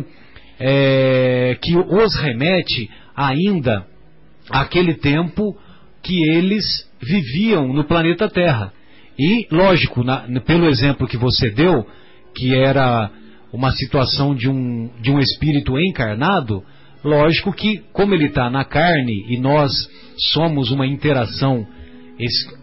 é 0.59 1.57
que 1.61 1.77
os 1.77 2.15
remete 2.15 2.89
ainda 3.15 3.85
àquele 4.49 4.95
tempo 4.95 5.57
que 6.01 6.23
eles 6.31 6.88
viviam 7.01 7.73
no 7.73 7.83
planeta 7.83 8.29
Terra. 8.29 8.73
E, 9.17 9.47
lógico, 9.51 10.03
na, 10.03 10.25
pelo 10.41 10.67
exemplo 10.67 11.07
que 11.07 11.17
você 11.17 11.49
deu, 11.49 11.85
que 12.35 12.55
era 12.55 13.11
uma 13.51 13.71
situação 13.71 14.35
de 14.35 14.49
um, 14.49 14.89
de 15.01 15.11
um 15.11 15.19
espírito 15.19 15.77
encarnado, 15.79 16.63
lógico 17.03 17.51
que, 17.51 17.83
como 17.91 18.13
ele 18.13 18.27
está 18.27 18.49
na 18.49 18.63
carne 18.63 19.25
e 19.27 19.37
nós 19.37 19.71
somos 20.17 20.71
uma 20.71 20.85
interação 20.85 21.67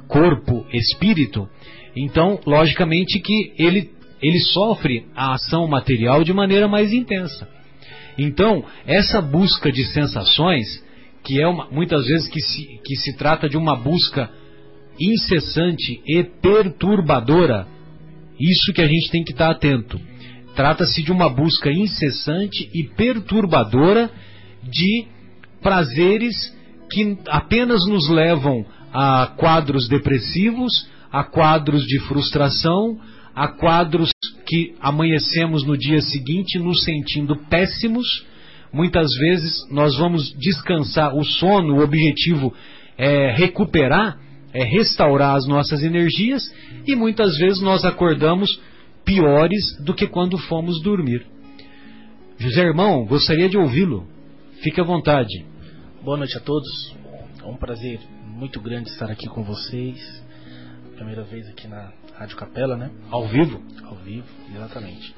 corpo-espírito, 0.09 1.49
então, 1.97 2.39
logicamente 2.47 3.19
que 3.21 3.53
ele, 3.59 3.91
ele 4.23 4.39
sofre 4.41 5.07
a 5.17 5.33
ação 5.35 5.67
material 5.67 6.23
de 6.23 6.33
maneira 6.33 6.69
mais 6.69 6.93
intensa. 6.93 7.49
Então, 8.19 8.65
essa 8.87 9.21
busca 9.21 9.73
de 9.73 9.85
sensações, 9.87 10.85
que 11.27 11.43
é 11.43 11.49
uma, 11.49 11.69
muitas 11.73 12.07
vezes 12.07 12.29
que 12.29 12.41
se, 12.41 12.81
que 12.85 12.95
se 12.95 13.17
trata 13.17 13.49
de 13.49 13.57
uma 13.57 13.75
busca 13.75 14.31
incessante 14.99 16.01
e 16.07 16.23
perturbadora, 16.23 17.67
isso 18.39 18.73
que 18.73 18.81
a 18.81 18.87
gente 18.87 19.11
tem 19.11 19.25
que 19.25 19.33
estar 19.33 19.51
atento. 19.51 20.01
Trata-se 20.55 21.03
de 21.03 21.11
uma 21.11 21.29
busca 21.29 21.71
incessante 21.71 22.71
e 22.73 22.85
perturbadora 22.85 24.09
de 24.63 25.07
prazeres 25.61 26.55
que 26.93 27.19
apenas 27.27 27.81
nos 27.89 28.09
levam 28.09 28.65
a 28.93 29.27
quadros 29.37 29.89
depressivos, 29.89 30.89
a 31.11 31.25
quadros 31.25 31.85
de 31.87 31.99
frustração, 32.07 33.01
a 33.35 33.49
quadros 33.49 34.11
que 34.47 34.77
amanhecemos 34.81 35.65
no 35.65 35.77
dia 35.77 36.01
seguinte 36.01 36.57
nos 36.61 36.85
sentindo 36.85 37.35
péssimos. 37.51 38.25
Muitas 38.77 39.09
vezes 39.19 39.67
nós 39.71 39.97
vamos 39.97 40.33
descansar, 40.39 41.17
o 41.17 41.25
sono, 41.25 41.77
o 41.77 41.83
objetivo 41.83 42.53
é 42.99 43.33
recuperar 43.33 44.19
é 44.53 44.65
restaurar 44.65 45.37
as 45.37 45.47
nossas 45.47 45.83
energias 45.83 46.43
e 46.87 46.95
muitas 46.95 47.37
vezes 47.37 47.61
nós 47.61 47.85
acordamos 47.85 48.61
piores 49.05 49.77
do 49.85 49.95
que 49.95 50.07
quando 50.07 50.39
fomos 50.39 50.81
dormir. 50.83 51.27
José 52.39 52.63
Irmão, 52.63 53.05
gostaria 53.05 53.49
de 53.49 53.59
ouvi-lo. 53.59 54.07
Fique 54.63 54.81
à 54.81 54.85
vontade. 54.85 55.45
Boa 56.03 56.17
noite 56.17 56.37
a 56.37 56.41
todos. 56.41 56.95
É 57.43 57.47
um 57.47 57.57
prazer 57.57 58.01
muito 58.25 58.61
grande 58.61 58.89
estar 58.89 59.11
aqui 59.11 59.27
com 59.27 59.43
vocês. 59.43 60.25
Primeira 60.95 61.23
vez 61.25 61.47
aqui 61.49 61.69
na 61.69 61.93
Rádio 62.15 62.37
Capela, 62.37 62.77
né? 62.77 62.91
Ao 63.11 63.27
vivo? 63.27 63.63
Ao 63.85 63.97
vivo, 63.97 64.27
exatamente. 64.55 65.15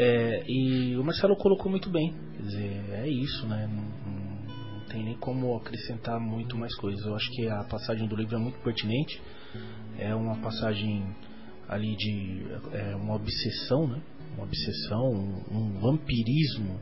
É, 0.00 0.44
e 0.46 0.96
o 0.96 1.02
Marcelo 1.02 1.36
colocou 1.36 1.68
muito 1.68 1.90
bem. 1.90 2.14
Quer 2.36 2.42
dizer, 2.42 2.84
é 2.92 3.08
isso, 3.08 3.48
né? 3.48 3.68
tem 4.88 5.04
nem 5.04 5.16
como 5.16 5.56
acrescentar 5.56 6.20
muito 6.20 6.56
mais 6.56 6.74
coisas. 6.76 7.04
Eu 7.04 7.16
acho 7.16 7.28
que 7.32 7.48
a 7.48 7.64
passagem 7.64 8.06
do 8.06 8.14
livro 8.14 8.36
é 8.36 8.38
muito 8.38 8.58
pertinente. 8.60 9.20
É 9.98 10.14
uma 10.14 10.36
passagem 10.36 11.04
ali 11.68 11.96
de 11.96 12.46
é, 12.72 12.94
uma 12.94 13.16
obsessão, 13.16 13.88
né? 13.88 14.00
Uma 14.34 14.44
obsessão, 14.44 15.10
um, 15.10 15.56
um 15.58 15.80
vampirismo 15.80 16.78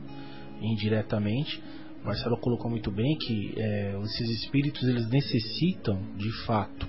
indiretamente. 0.60 1.62
Marcelo 2.04 2.36
colocou 2.36 2.70
muito 2.70 2.90
bem 2.90 3.16
que 3.16 3.54
é, 3.56 3.98
esses 4.04 4.42
espíritos 4.42 4.82
eles 4.84 5.08
necessitam 5.08 5.98
de 6.16 6.30
fato 6.44 6.86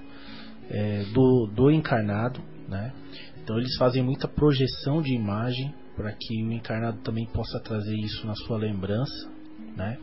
é, 0.69 1.05
do, 1.13 1.47
do 1.55 1.71
encarnado, 1.71 2.41
né? 2.67 2.93
Então 3.41 3.57
eles 3.57 3.75
fazem 3.77 4.03
muita 4.03 4.27
projeção 4.27 5.01
de 5.01 5.13
imagem 5.13 5.73
para 5.97 6.13
que 6.13 6.43
o 6.43 6.53
encarnado 6.53 6.99
também 6.99 7.25
possa 7.25 7.59
trazer 7.59 7.95
isso 7.95 8.25
na 8.27 8.35
sua 8.35 8.57
lembrança, 8.57 9.31
né? 9.75 9.97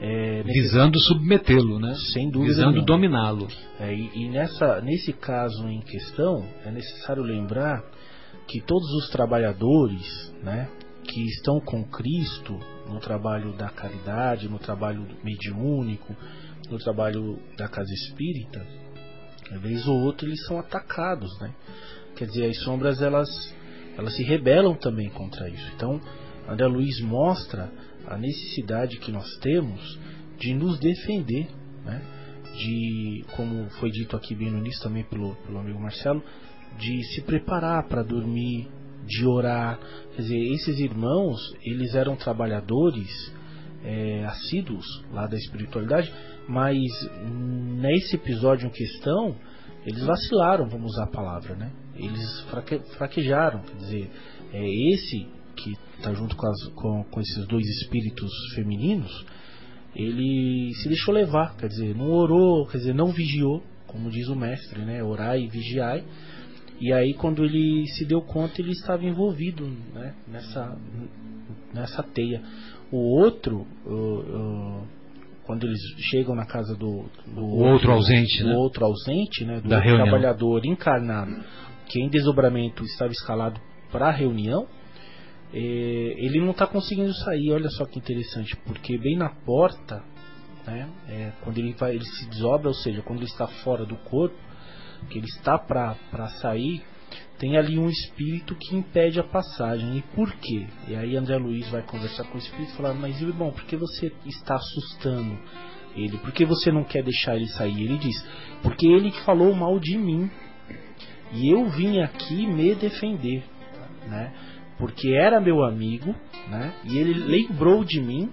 É, 0.00 0.42
Visando 0.42 0.98
submetê-lo, 0.98 1.78
né? 1.78 1.94
Sem 2.12 2.30
dúvida. 2.30 2.54
Visando 2.54 2.84
dominá-lo. 2.84 3.48
É, 3.80 3.94
e, 3.94 4.10
e 4.14 4.28
nessa, 4.28 4.80
nesse 4.80 5.12
caso 5.12 5.66
em 5.68 5.80
questão, 5.80 6.44
é 6.64 6.70
necessário 6.70 7.22
lembrar 7.22 7.82
que 8.48 8.60
todos 8.60 8.88
os 8.94 9.10
trabalhadores, 9.10 10.34
né, 10.42 10.68
que 11.04 11.24
estão 11.26 11.60
com 11.60 11.84
Cristo 11.84 12.58
no 12.88 12.98
trabalho 12.98 13.52
da 13.52 13.68
caridade, 13.68 14.48
no 14.48 14.58
trabalho 14.58 15.06
mediúnico, 15.22 16.14
no 16.70 16.78
trabalho 16.78 17.38
da 17.56 17.68
casa 17.68 17.92
espírita, 17.92 18.64
uma 19.50 19.60
vez 19.60 19.86
ou 19.86 20.00
outra 20.00 20.26
eles 20.26 20.44
são 20.46 20.58
atacados, 20.58 21.30
né? 21.40 21.52
Quer 22.16 22.26
dizer, 22.26 22.50
as 22.50 22.58
sombras 22.62 23.00
elas 23.00 23.28
elas 23.98 24.14
se 24.14 24.22
rebelam 24.22 24.76
também 24.76 25.10
contra 25.10 25.48
isso. 25.50 25.72
Então, 25.74 26.00
André 26.48 26.68
Luiz 26.68 27.00
mostra 27.00 27.68
a 28.06 28.16
necessidade 28.16 28.96
que 28.98 29.10
nós 29.10 29.28
temos 29.38 29.98
de 30.38 30.54
nos 30.54 30.78
defender, 30.78 31.48
né? 31.84 32.00
de, 32.54 33.24
como 33.34 33.68
foi 33.80 33.90
dito 33.90 34.16
aqui 34.16 34.36
bem 34.36 34.50
no 34.50 34.58
início 34.58 34.80
também 34.82 35.02
pelo, 35.02 35.34
pelo 35.34 35.58
amigo 35.58 35.80
Marcelo, 35.80 36.22
de 36.78 37.02
se 37.14 37.22
preparar 37.22 37.88
para 37.88 38.04
dormir, 38.04 38.68
de 39.04 39.26
orar. 39.26 39.80
Quer 40.14 40.22
dizer, 40.22 40.38
esses 40.54 40.78
irmãos, 40.78 41.40
eles 41.64 41.96
eram 41.96 42.14
trabalhadores 42.14 43.32
é, 43.84 44.24
assíduos 44.26 44.86
lá 45.12 45.26
da 45.26 45.36
espiritualidade, 45.36 46.12
mas 46.48 46.78
nesse 47.80 48.14
episódio 48.14 48.68
em 48.68 48.70
questão, 48.70 49.34
eles 49.84 50.04
vacilaram, 50.04 50.68
vamos 50.68 50.92
usar 50.92 51.04
a 51.04 51.10
palavra, 51.10 51.56
né? 51.56 51.72
Eles 51.98 52.40
fraque, 52.50 52.78
fraquejaram, 52.96 53.60
quer 53.62 53.76
dizer, 53.76 54.10
é, 54.52 54.92
esse 54.92 55.26
que 55.56 55.72
está 55.96 56.14
junto 56.14 56.36
com, 56.36 56.46
as, 56.46 56.64
com, 56.74 57.04
com, 57.04 57.20
esses 57.20 57.46
dois 57.46 57.66
espíritos 57.66 58.30
femininos, 58.54 59.26
ele 59.94 60.72
se 60.74 60.88
deixou 60.88 61.12
levar, 61.12 61.56
quer 61.56 61.68
dizer, 61.68 61.94
não 61.96 62.10
orou, 62.10 62.66
quer 62.66 62.78
dizer, 62.78 62.94
não 62.94 63.08
vigiou, 63.08 63.62
como 63.86 64.10
diz 64.10 64.28
o 64.28 64.36
mestre, 64.36 64.84
né? 64.84 65.02
Orai 65.02 65.42
e 65.42 65.48
vigiai. 65.48 66.04
E 66.80 66.92
aí, 66.92 67.14
quando 67.14 67.44
ele 67.44 67.86
se 67.88 68.04
deu 68.04 68.22
conta, 68.22 68.60
ele 68.60 68.70
estava 68.70 69.04
envolvido 69.04 69.66
né? 69.92 70.14
nessa, 70.28 70.78
nessa 71.74 72.02
teia. 72.02 72.40
O 72.92 72.98
outro, 73.20 73.66
uh, 73.84 73.92
uh, 73.92 74.86
quando 75.44 75.66
eles 75.66 75.80
chegam 76.10 76.36
na 76.36 76.46
casa 76.46 76.76
do, 76.76 77.06
do 77.26 77.40
o 77.40 77.58
outro, 77.58 77.90
ausente, 77.90 78.42
do 78.42 78.50
né? 78.50 78.56
outro 78.56 78.84
ausente, 78.84 79.44
né? 79.44 79.60
Do 79.60 79.68
da 79.68 79.80
trabalhador 79.80 80.64
encarnado, 80.64 81.32
que 81.88 82.00
em 82.00 82.08
desdobramento 82.08 82.84
estava 82.84 83.12
escalado 83.12 83.60
para 83.90 84.08
a 84.08 84.12
reunião, 84.12 84.66
é, 85.52 85.58
ele 85.58 86.40
não 86.40 86.50
está 86.50 86.66
conseguindo 86.66 87.12
sair. 87.14 87.52
Olha 87.52 87.70
só 87.70 87.86
que 87.86 87.98
interessante, 87.98 88.56
porque 88.66 88.98
bem 88.98 89.16
na 89.16 89.30
porta, 89.30 90.02
né, 90.66 90.88
é, 91.08 91.32
quando 91.42 91.58
ele 91.58 91.72
vai, 91.74 91.94
ele 91.94 92.04
se 92.04 92.28
desdobra, 92.28 92.68
ou 92.68 92.74
seja, 92.74 93.02
quando 93.02 93.20
ele 93.20 93.30
está 93.30 93.46
fora 93.46 93.84
do 93.86 93.96
corpo, 93.96 94.36
que 95.08 95.18
ele 95.18 95.26
está 95.26 95.58
para 95.58 95.96
sair, 96.40 96.82
tem 97.38 97.56
ali 97.56 97.78
um 97.78 97.88
espírito 97.88 98.54
que 98.56 98.76
impede 98.76 99.20
a 99.20 99.24
passagem. 99.24 99.96
E 99.96 100.02
por 100.14 100.30
quê? 100.32 100.66
E 100.88 100.96
aí 100.96 101.16
André 101.16 101.38
Luiz 101.38 101.68
vai 101.68 101.82
conversar 101.82 102.24
com 102.24 102.34
o 102.34 102.38
espírito 102.38 102.72
e 102.72 102.76
falar: 102.76 102.94
Mas 102.94 103.20
irmão, 103.22 103.52
por 103.52 103.64
que 103.64 103.76
você 103.76 104.12
está 104.26 104.56
assustando 104.56 105.38
ele? 105.96 106.18
Por 106.18 106.32
que 106.32 106.44
você 106.44 106.72
não 106.72 106.84
quer 106.84 107.02
deixar 107.02 107.36
ele 107.36 107.46
sair? 107.46 107.80
Ele 107.80 107.96
diz: 107.96 108.26
Porque 108.62 108.86
ele 108.86 109.12
falou 109.24 109.54
mal 109.54 109.78
de 109.78 109.96
mim. 109.96 110.30
E 111.32 111.50
eu 111.50 111.68
vim 111.70 112.00
aqui 112.00 112.46
me 112.46 112.74
defender. 112.74 113.44
Né? 114.06 114.32
porque 114.78 115.10
era 115.10 115.40
meu 115.40 115.64
amigo, 115.64 116.14
né? 116.48 116.72
E 116.84 116.96
ele 116.96 117.12
lembrou 117.14 117.84
de 117.84 118.00
mim 118.00 118.30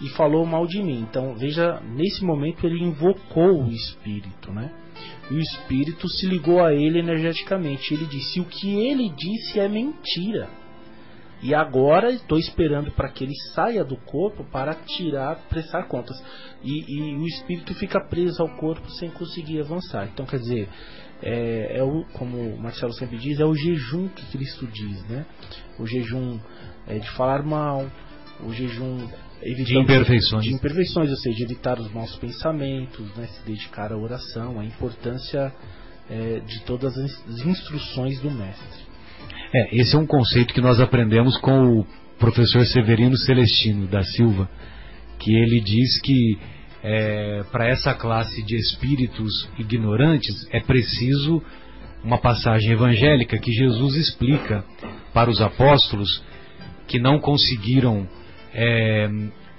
e 0.00 0.08
falou 0.10 0.44
mal 0.44 0.66
de 0.66 0.82
mim. 0.82 1.00
Então, 1.00 1.34
veja, 1.34 1.80
nesse 1.80 2.22
momento 2.22 2.66
ele 2.66 2.82
invocou 2.82 3.64
o 3.64 3.72
espírito, 3.72 4.52
né? 4.52 4.70
E 5.30 5.34
o 5.34 5.40
espírito 5.40 6.08
se 6.08 6.26
ligou 6.26 6.62
a 6.62 6.72
ele 6.74 6.98
energeticamente. 6.98 7.94
Ele 7.94 8.04
disse: 8.04 8.40
"O 8.40 8.44
que 8.44 8.86
ele 8.86 9.08
disse 9.08 9.58
é 9.58 9.68
mentira". 9.68 10.48
E 11.42 11.54
agora 11.54 12.10
estou 12.10 12.38
esperando 12.38 12.90
para 12.92 13.10
que 13.10 13.24
ele 13.24 13.34
saia 13.54 13.84
do 13.84 13.96
corpo 13.96 14.44
para 14.44 14.74
tirar, 14.74 15.36
prestar 15.48 15.82
contas. 15.88 16.16
E, 16.62 16.84
e, 16.88 17.14
o 17.16 17.26
espírito 17.26 17.74
fica 17.74 18.00
preso 18.00 18.40
ao 18.42 18.56
corpo 18.56 18.88
sem 18.92 19.10
conseguir 19.10 19.60
avançar. 19.60 20.08
Então, 20.10 20.24
quer 20.24 20.38
dizer, 20.38 20.68
é, 21.24 21.78
é 21.78 21.82
o, 21.82 22.04
como 22.12 22.36
o 22.36 22.60
Marcelo 22.60 22.92
sempre 22.92 23.16
diz, 23.16 23.40
é 23.40 23.44
o 23.44 23.54
jejum 23.54 24.08
que 24.08 24.26
Cristo 24.26 24.66
diz, 24.66 25.02
né? 25.08 25.24
O 25.78 25.86
jejum 25.86 26.38
é, 26.86 26.98
de 26.98 27.10
falar 27.12 27.42
mal, 27.42 27.90
o 28.40 28.52
jejum 28.52 29.08
de 29.42 29.78
imperfeições. 29.78 30.44
de 30.44 30.54
imperfeições, 30.54 31.10
ou 31.10 31.16
seja, 31.16 31.44
evitar 31.44 31.78
os 31.78 31.92
maus 31.92 32.16
pensamentos, 32.16 33.14
né? 33.16 33.26
se 33.26 33.46
dedicar 33.46 33.92
à 33.92 33.96
oração, 33.96 34.58
a 34.58 34.64
importância 34.64 35.52
é, 36.08 36.40
de 36.40 36.62
todas 36.64 36.96
as 36.96 37.46
instruções 37.46 38.20
do 38.20 38.30
mestre. 38.30 38.84
É, 39.54 39.76
esse 39.76 39.94
é 39.94 39.98
um 39.98 40.06
conceito 40.06 40.54
que 40.54 40.60
nós 40.60 40.80
aprendemos 40.80 41.36
com 41.38 41.80
o 41.80 41.86
professor 42.18 42.64
Severino 42.66 43.16
Celestino 43.16 43.86
da 43.86 44.02
Silva, 44.02 44.48
que 45.18 45.34
ele 45.34 45.60
diz 45.60 46.00
que 46.00 46.38
é, 46.86 47.42
para 47.50 47.66
essa 47.66 47.94
classe 47.94 48.42
de 48.42 48.56
espíritos 48.56 49.48
ignorantes 49.58 50.46
é 50.50 50.60
preciso 50.60 51.42
uma 52.04 52.18
passagem 52.18 52.72
evangélica 52.72 53.38
que 53.38 53.50
Jesus 53.50 53.96
explica 53.96 54.62
para 55.14 55.30
os 55.30 55.40
apóstolos 55.40 56.22
que 56.86 56.98
não 56.98 57.18
conseguiram 57.18 58.06
é, 58.52 59.08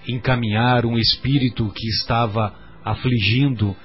encaminhar 0.07 0.85
um 0.85 0.99
espírito 0.99 1.67
que 1.71 1.87
estava 1.87 2.53
afligindo 2.83 3.75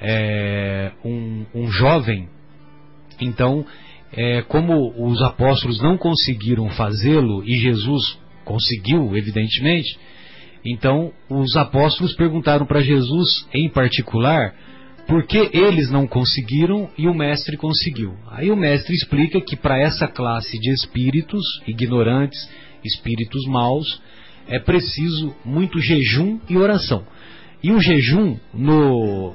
é, 0.00 0.92
um, 1.04 1.44
um, 1.54 1.70
jovem. 1.70 2.30
Então, 3.20 3.66
é, 4.10 4.40
como 4.40 5.06
os 5.06 5.20
apóstolos 5.20 5.82
não 5.82 5.98
conseguiram 5.98 6.70
fazê-lo 6.70 7.44
e 7.44 7.56
Jesus 7.58 8.18
conseguiu, 8.42 9.14
evidentemente, 9.14 9.98
então 10.66 11.12
os 11.28 11.56
apóstolos 11.56 12.14
perguntaram 12.14 12.66
para 12.66 12.80
Jesus, 12.80 13.46
em 13.54 13.68
particular, 13.68 14.54
por 15.06 15.24
que 15.24 15.50
eles 15.52 15.90
não 15.90 16.06
conseguiram 16.06 16.90
e 16.98 17.06
o 17.06 17.14
mestre 17.14 17.56
conseguiu. 17.56 18.14
Aí 18.30 18.50
o 18.50 18.56
mestre 18.56 18.94
explica 18.94 19.40
que 19.40 19.54
para 19.54 19.78
essa 19.78 20.08
classe 20.08 20.58
de 20.58 20.70
espíritos 20.70 21.42
ignorantes, 21.66 22.50
espíritos 22.84 23.46
maus, 23.46 24.02
é 24.48 24.58
preciso 24.58 25.34
muito 25.44 25.80
jejum 25.80 26.40
e 26.48 26.56
oração. 26.56 27.04
E 27.62 27.70
o 27.70 27.80
jejum 27.80 28.36
no, 28.52 29.34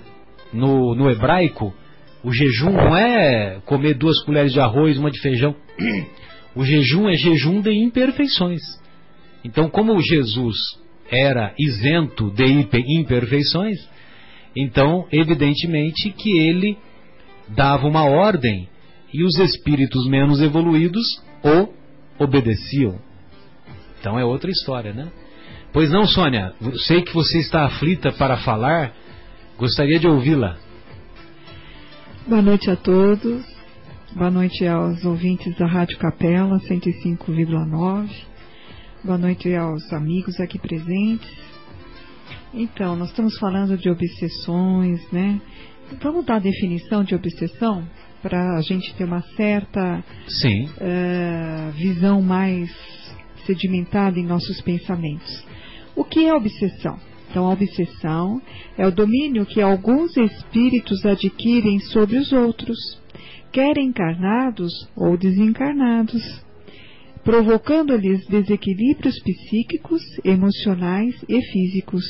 no, 0.53 0.95
no 0.95 1.09
hebraico, 1.09 1.73
o 2.23 2.31
jejum 2.31 2.71
não 2.71 2.95
é 2.95 3.61
comer 3.65 3.93
duas 3.93 4.21
colheres 4.23 4.53
de 4.53 4.59
arroz, 4.59 4.97
uma 4.97 5.11
de 5.11 5.19
feijão. 5.19 5.55
O 6.53 6.65
jejum 6.65 7.07
é 7.07 7.13
jejum 7.13 7.61
de 7.61 7.71
imperfeições. 7.71 8.59
Então, 9.41 9.69
como 9.69 10.01
Jesus 10.01 10.57
era 11.11 11.53
isento 11.59 12.31
de 12.31 12.45
imperfeições, 12.87 13.77
então, 14.55 15.07
evidentemente 15.11 16.09
que 16.11 16.37
ele 16.37 16.77
dava 17.49 17.87
uma 17.87 18.05
ordem 18.05 18.67
e 19.13 19.23
os 19.23 19.37
espíritos 19.39 20.07
menos 20.07 20.41
evoluídos 20.41 21.21
o 21.43 21.67
obedeciam. 22.23 22.99
Então 23.99 24.17
é 24.17 24.23
outra 24.23 24.49
história, 24.49 24.93
né? 24.93 25.11
Pois 25.73 25.89
não, 25.89 26.05
Sônia, 26.05 26.53
sei 26.87 27.01
que 27.01 27.13
você 27.13 27.39
está 27.39 27.65
aflita 27.65 28.11
para 28.11 28.37
falar, 28.37 28.93
gostaria 29.57 29.99
de 29.99 30.07
ouvi-la. 30.07 30.57
Boa 32.27 32.41
noite 32.41 32.69
a 32.69 32.75
todos, 32.75 33.43
boa 34.13 34.29
noite 34.29 34.65
aos 34.67 35.03
ouvintes 35.05 35.55
da 35.57 35.65
Rádio 35.65 35.97
Capela 35.97 36.59
105,9, 36.59 38.09
boa 39.03 39.17
noite 39.17 39.51
aos 39.55 39.91
amigos 39.91 40.39
aqui 40.39 40.59
presentes. 40.59 41.27
Então, 42.53 42.95
nós 42.95 43.09
estamos 43.09 43.35
falando 43.39 43.75
de 43.75 43.89
obsessões, 43.89 45.01
né? 45.11 45.41
Vamos 45.99 46.23
dar 46.23 46.35
a 46.35 46.39
definição 46.39 47.03
de 47.03 47.15
obsessão 47.15 47.83
para 48.21 48.57
a 48.57 48.61
gente 48.61 48.93
ter 48.93 49.05
uma 49.05 49.21
certa 49.35 50.03
uh, 50.03 51.71
visão 51.71 52.21
mais 52.21 52.69
sedimentada 53.43 54.19
em 54.19 54.25
nossos 54.25 54.61
pensamentos. 54.61 55.43
O 55.95 56.03
que 56.03 56.27
é 56.27 56.33
obsessão? 56.33 56.99
Então, 57.29 57.47
a 57.47 57.53
obsessão 57.53 58.39
é 58.77 58.85
o 58.85 58.91
domínio 58.91 59.47
que 59.47 59.61
alguns 59.61 60.15
espíritos 60.15 61.03
adquirem 61.07 61.79
sobre 61.79 62.17
os 62.17 62.31
outros, 62.31 62.77
quer 63.51 63.77
encarnados 63.77 64.71
ou 64.95 65.17
desencarnados, 65.17 66.21
provocando-lhes 67.23 68.25
desequilíbrios 68.27 69.19
psíquicos, 69.21 70.01
emocionais 70.23 71.15
e 71.27 71.41
físicos. 71.41 72.03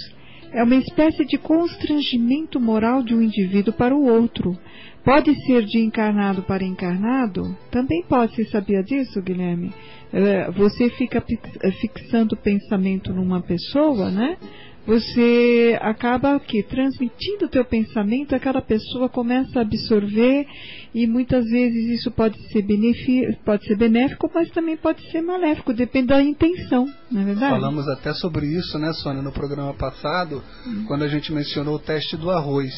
É 0.53 0.63
uma 0.63 0.75
espécie 0.75 1.23
de 1.25 1.37
constrangimento 1.37 2.59
moral 2.59 3.03
de 3.03 3.15
um 3.15 3.21
indivíduo 3.21 3.73
para 3.73 3.95
o 3.95 4.05
outro. 4.05 4.57
Pode 5.03 5.33
ser 5.45 5.63
de 5.65 5.79
encarnado 5.79 6.43
para 6.43 6.63
encarnado? 6.63 7.57
Também 7.71 8.03
pode. 8.03 8.35
Você 8.35 8.45
sabia 8.45 8.83
disso, 8.83 9.21
Guilherme? 9.21 9.73
É, 10.13 10.51
você 10.51 10.89
fica 10.89 11.23
é, 11.61 11.71
fixando 11.71 12.35
o 12.35 12.37
pensamento 12.37 13.13
numa 13.13 13.41
pessoa, 13.41 14.11
né? 14.11 14.37
Você 14.85 15.77
acaba 15.79 16.39
que 16.39 16.63
transmitindo 16.63 17.45
o 17.45 17.49
teu 17.49 17.63
pensamento, 17.63 18.35
aquela 18.35 18.61
pessoa 18.61 19.07
começa 19.07 19.59
a 19.59 19.61
absorver 19.61 20.47
e 20.93 21.05
muitas 21.05 21.45
vezes 21.45 21.99
isso 21.99 22.11
pode 22.11 22.37
ser, 22.49 22.65
pode 23.45 23.65
ser 23.65 23.77
benéfico, 23.77 24.29
mas 24.33 24.49
também 24.49 24.75
pode 24.75 25.01
ser 25.11 25.21
maléfico, 25.21 25.71
depende 25.71 26.07
da 26.07 26.21
intenção, 26.21 26.87
não 27.11 27.21
é 27.21 27.25
verdade? 27.25 27.51
Falamos 27.51 27.87
até 27.87 28.13
sobre 28.13 28.47
isso, 28.47 28.79
né, 28.79 28.91
Sônia, 28.93 29.21
no 29.21 29.31
programa 29.31 29.73
passado, 29.73 30.43
hum. 30.65 30.85
quando 30.87 31.03
a 31.03 31.07
gente 31.07 31.31
mencionou 31.31 31.75
o 31.75 31.79
teste 31.79 32.17
do 32.17 32.31
arroz. 32.31 32.71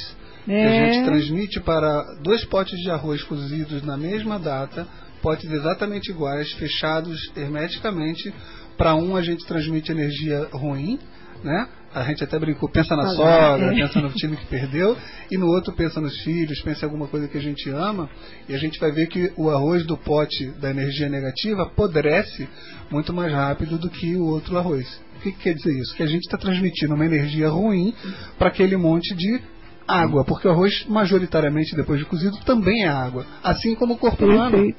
É. 0.45 0.65
a 0.65 0.91
gente 0.91 1.05
transmite 1.05 1.61
para 1.61 2.03
dois 2.21 2.43
potes 2.43 2.77
de 2.77 2.91
arroz 2.91 3.23
cozidos 3.23 3.81
na 3.81 3.95
mesma 3.95 4.37
data 4.37 4.85
potes 5.23 5.49
exatamente 5.49 6.11
iguais, 6.11 6.51
fechados 6.53 7.31
hermeticamente. 7.35 8.31
Para 8.77 8.93
um 8.95 9.15
a 9.15 9.21
gente 9.21 9.45
transmite 9.45 9.91
energia 9.91 10.49
ruim, 10.51 10.99
né? 11.43 11.67
A 11.93 12.03
gente 12.03 12.23
até 12.23 12.39
brincou, 12.39 12.69
pensa 12.69 12.95
na 12.95 13.07
sogra, 13.09 13.73
é. 13.73 13.75
pensa 13.75 14.01
no 14.01 14.09
time 14.11 14.35
que 14.35 14.45
perdeu, 14.47 14.97
e 15.29 15.37
no 15.37 15.47
outro 15.47 15.73
pensa 15.73 16.01
nos 16.01 16.17
filhos, 16.23 16.59
pensa 16.61 16.81
em 16.81 16.85
alguma 16.85 17.07
coisa 17.07 17.27
que 17.27 17.37
a 17.37 17.41
gente 17.41 17.69
ama, 17.69 18.09
e 18.49 18.55
a 18.55 18.57
gente 18.57 18.79
vai 18.79 18.91
ver 18.91 19.07
que 19.07 19.31
o 19.37 19.49
arroz 19.49 19.85
do 19.85 19.95
pote 19.95 20.47
da 20.59 20.71
energia 20.71 21.07
negativa 21.07 21.63
apodrece 21.63 22.47
muito 22.89 23.13
mais 23.13 23.31
rápido 23.31 23.77
do 23.77 23.89
que 23.89 24.15
o 24.15 24.25
outro 24.25 24.57
arroz. 24.57 25.01
O 25.17 25.19
que, 25.21 25.31
que 25.31 25.39
quer 25.39 25.53
dizer 25.53 25.71
isso? 25.79 25.95
Que 25.95 26.03
a 26.03 26.07
gente 26.07 26.23
está 26.23 26.37
transmitindo 26.37 26.95
uma 26.95 27.05
energia 27.05 27.49
ruim 27.49 27.93
para 28.37 28.49
aquele 28.49 28.75
monte 28.75 29.13
de 29.15 29.41
água, 29.87 30.23
porque 30.23 30.47
o 30.47 30.51
arroz, 30.51 30.85
majoritariamente, 30.87 31.75
depois 31.75 31.99
de 31.99 32.05
cozido, 32.05 32.37
também 32.45 32.83
é 32.83 32.87
água, 32.87 33.25
assim 33.43 33.75
como 33.75 33.93
o 33.93 33.97
corpo 33.97 34.25
humano. 34.25 34.73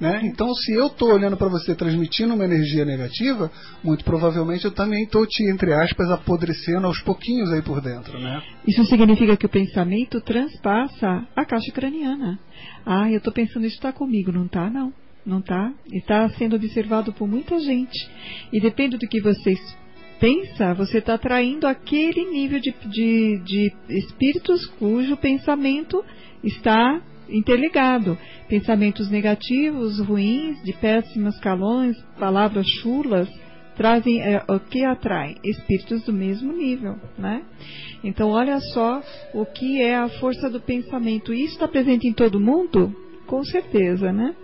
Né? 0.00 0.20
Então, 0.24 0.52
se 0.54 0.72
eu 0.72 0.86
estou 0.86 1.12
olhando 1.12 1.36
para 1.36 1.48
você 1.48 1.74
transmitindo 1.74 2.34
uma 2.34 2.44
energia 2.44 2.84
negativa, 2.84 3.50
muito 3.82 4.04
provavelmente 4.04 4.64
eu 4.64 4.72
também 4.72 5.04
estou 5.04 5.26
te, 5.26 5.44
entre 5.48 5.72
aspas, 5.72 6.10
apodrecendo 6.10 6.86
aos 6.86 7.00
pouquinhos 7.02 7.52
aí 7.52 7.62
por 7.62 7.80
dentro. 7.80 8.18
Né? 8.18 8.42
Isso 8.66 8.84
significa 8.86 9.36
que 9.36 9.46
o 9.46 9.48
pensamento 9.48 10.20
transpassa 10.20 11.26
a 11.34 11.44
caixa 11.44 11.72
craniana. 11.72 12.38
Ah, 12.84 13.10
eu 13.10 13.18
estou 13.18 13.32
pensando 13.32 13.66
isso 13.66 13.76
está 13.76 13.92
comigo, 13.92 14.32
não 14.32 14.46
está? 14.46 14.68
Não, 14.68 14.92
não 15.24 15.38
está. 15.38 15.72
Está 15.92 16.28
sendo 16.30 16.56
observado 16.56 17.12
por 17.12 17.28
muita 17.28 17.58
gente. 17.60 18.08
E 18.52 18.60
depende 18.60 18.96
do 18.96 19.06
que 19.06 19.20
vocês 19.20 19.58
pensa, 20.20 20.72
você 20.74 20.98
está 20.98 21.14
atraindo 21.14 21.66
aquele 21.66 22.24
nível 22.30 22.60
de, 22.60 22.72
de, 22.86 23.38
de 23.44 23.72
espíritos 23.90 24.64
cujo 24.78 25.16
pensamento 25.16 26.02
está 26.42 27.02
interligado. 27.28 28.16
Pensamentos 28.48 29.10
negativos, 29.10 29.98
ruins, 30.00 30.62
de 30.62 30.72
péssimos 30.72 31.38
calões, 31.40 31.96
palavras 32.18 32.66
chulas, 32.80 33.28
trazem 33.76 34.20
é, 34.20 34.42
o 34.48 34.58
que 34.60 34.84
atrai? 34.84 35.36
Espíritos 35.42 36.04
do 36.04 36.12
mesmo 36.12 36.52
nível, 36.52 36.96
né? 37.18 37.42
Então, 38.02 38.30
olha 38.30 38.60
só 38.60 39.02
o 39.32 39.46
que 39.46 39.80
é 39.80 39.96
a 39.96 40.08
força 40.08 40.50
do 40.50 40.60
pensamento. 40.60 41.32
Isso 41.32 41.54
está 41.54 41.66
presente 41.66 42.06
em 42.06 42.12
todo 42.12 42.40
mundo? 42.40 42.94
Com 43.26 43.42
certeza, 43.44 44.12
né? 44.12 44.34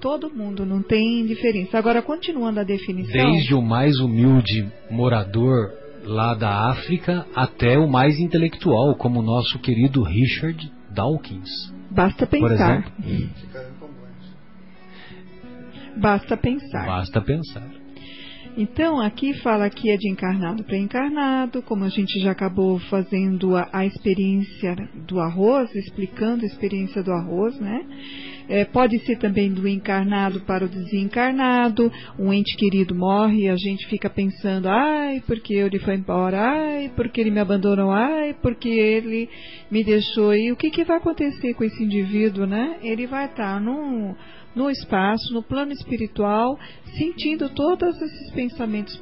Todo 0.00 0.30
mundo, 0.30 0.64
não 0.64 0.80
tem 0.80 1.26
diferença. 1.26 1.76
Agora, 1.76 2.00
continuando 2.00 2.60
a 2.60 2.64
definição. 2.64 3.32
Desde 3.32 3.54
o 3.54 3.60
mais 3.60 3.98
humilde 3.98 4.68
morador 4.88 5.72
lá 6.04 6.34
da 6.34 6.70
África 6.70 7.26
até 7.34 7.76
o 7.76 7.88
mais 7.88 8.20
intelectual, 8.20 8.94
como 8.94 9.18
o 9.18 9.22
nosso 9.22 9.58
querido 9.58 10.02
Richard 10.02 10.70
Dawkins. 10.98 11.72
Basta 11.90 12.26
pensar. 12.26 12.84
Basta 15.96 16.36
pensar. 16.36 16.86
Basta 16.86 17.20
pensar. 17.20 17.77
Então, 18.60 19.00
aqui 19.00 19.34
fala 19.34 19.70
que 19.70 19.88
é 19.88 19.96
de 19.96 20.10
encarnado 20.10 20.64
para 20.64 20.76
encarnado, 20.76 21.62
como 21.62 21.84
a 21.84 21.88
gente 21.88 22.18
já 22.18 22.32
acabou 22.32 22.76
fazendo 22.90 23.54
a, 23.54 23.68
a 23.72 23.86
experiência 23.86 24.74
do 25.06 25.20
arroz, 25.20 25.72
explicando 25.76 26.42
a 26.42 26.46
experiência 26.48 27.00
do 27.00 27.12
arroz, 27.12 27.56
né? 27.60 27.86
É, 28.48 28.64
pode 28.64 28.98
ser 29.06 29.16
também 29.18 29.52
do 29.52 29.68
encarnado 29.68 30.40
para 30.40 30.64
o 30.64 30.68
desencarnado. 30.68 31.92
Um 32.18 32.32
ente 32.32 32.56
querido 32.56 32.96
morre 32.96 33.42
e 33.42 33.48
a 33.48 33.54
gente 33.54 33.86
fica 33.86 34.10
pensando, 34.10 34.68
ai, 34.68 35.22
porque 35.24 35.54
ele 35.54 35.78
foi 35.78 35.94
embora, 35.94 36.40
ai, 36.40 36.90
porque 36.96 37.20
ele 37.20 37.30
me 37.30 37.38
abandonou, 37.38 37.92
ai, 37.92 38.34
porque 38.42 38.68
ele 38.68 39.28
me 39.70 39.84
deixou. 39.84 40.34
E 40.34 40.50
o 40.50 40.56
que, 40.56 40.68
que 40.68 40.82
vai 40.82 40.96
acontecer 40.96 41.54
com 41.54 41.62
esse 41.62 41.80
indivíduo, 41.80 42.44
né? 42.44 42.78
Ele 42.82 43.06
vai 43.06 43.26
estar 43.26 43.60
num 43.60 44.16
no 44.54 44.70
espaço, 44.70 45.32
no 45.32 45.42
plano 45.42 45.72
espiritual, 45.72 46.58
sentindo 46.96 47.48
todos 47.50 48.00
esses 48.00 48.30
pensamentos 48.32 49.00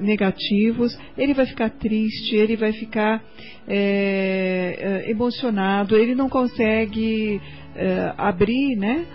negativos, 0.00 0.96
ele 1.16 1.34
vai 1.34 1.46
ficar 1.46 1.70
triste, 1.70 2.36
ele 2.36 2.56
vai 2.56 2.72
ficar 2.72 3.22
é, 3.66 5.04
emocionado, 5.08 5.96
ele 5.96 6.14
não 6.14 6.28
consegue 6.28 7.40
é, 7.74 8.14
abrir 8.16 8.76
né, 8.76 9.06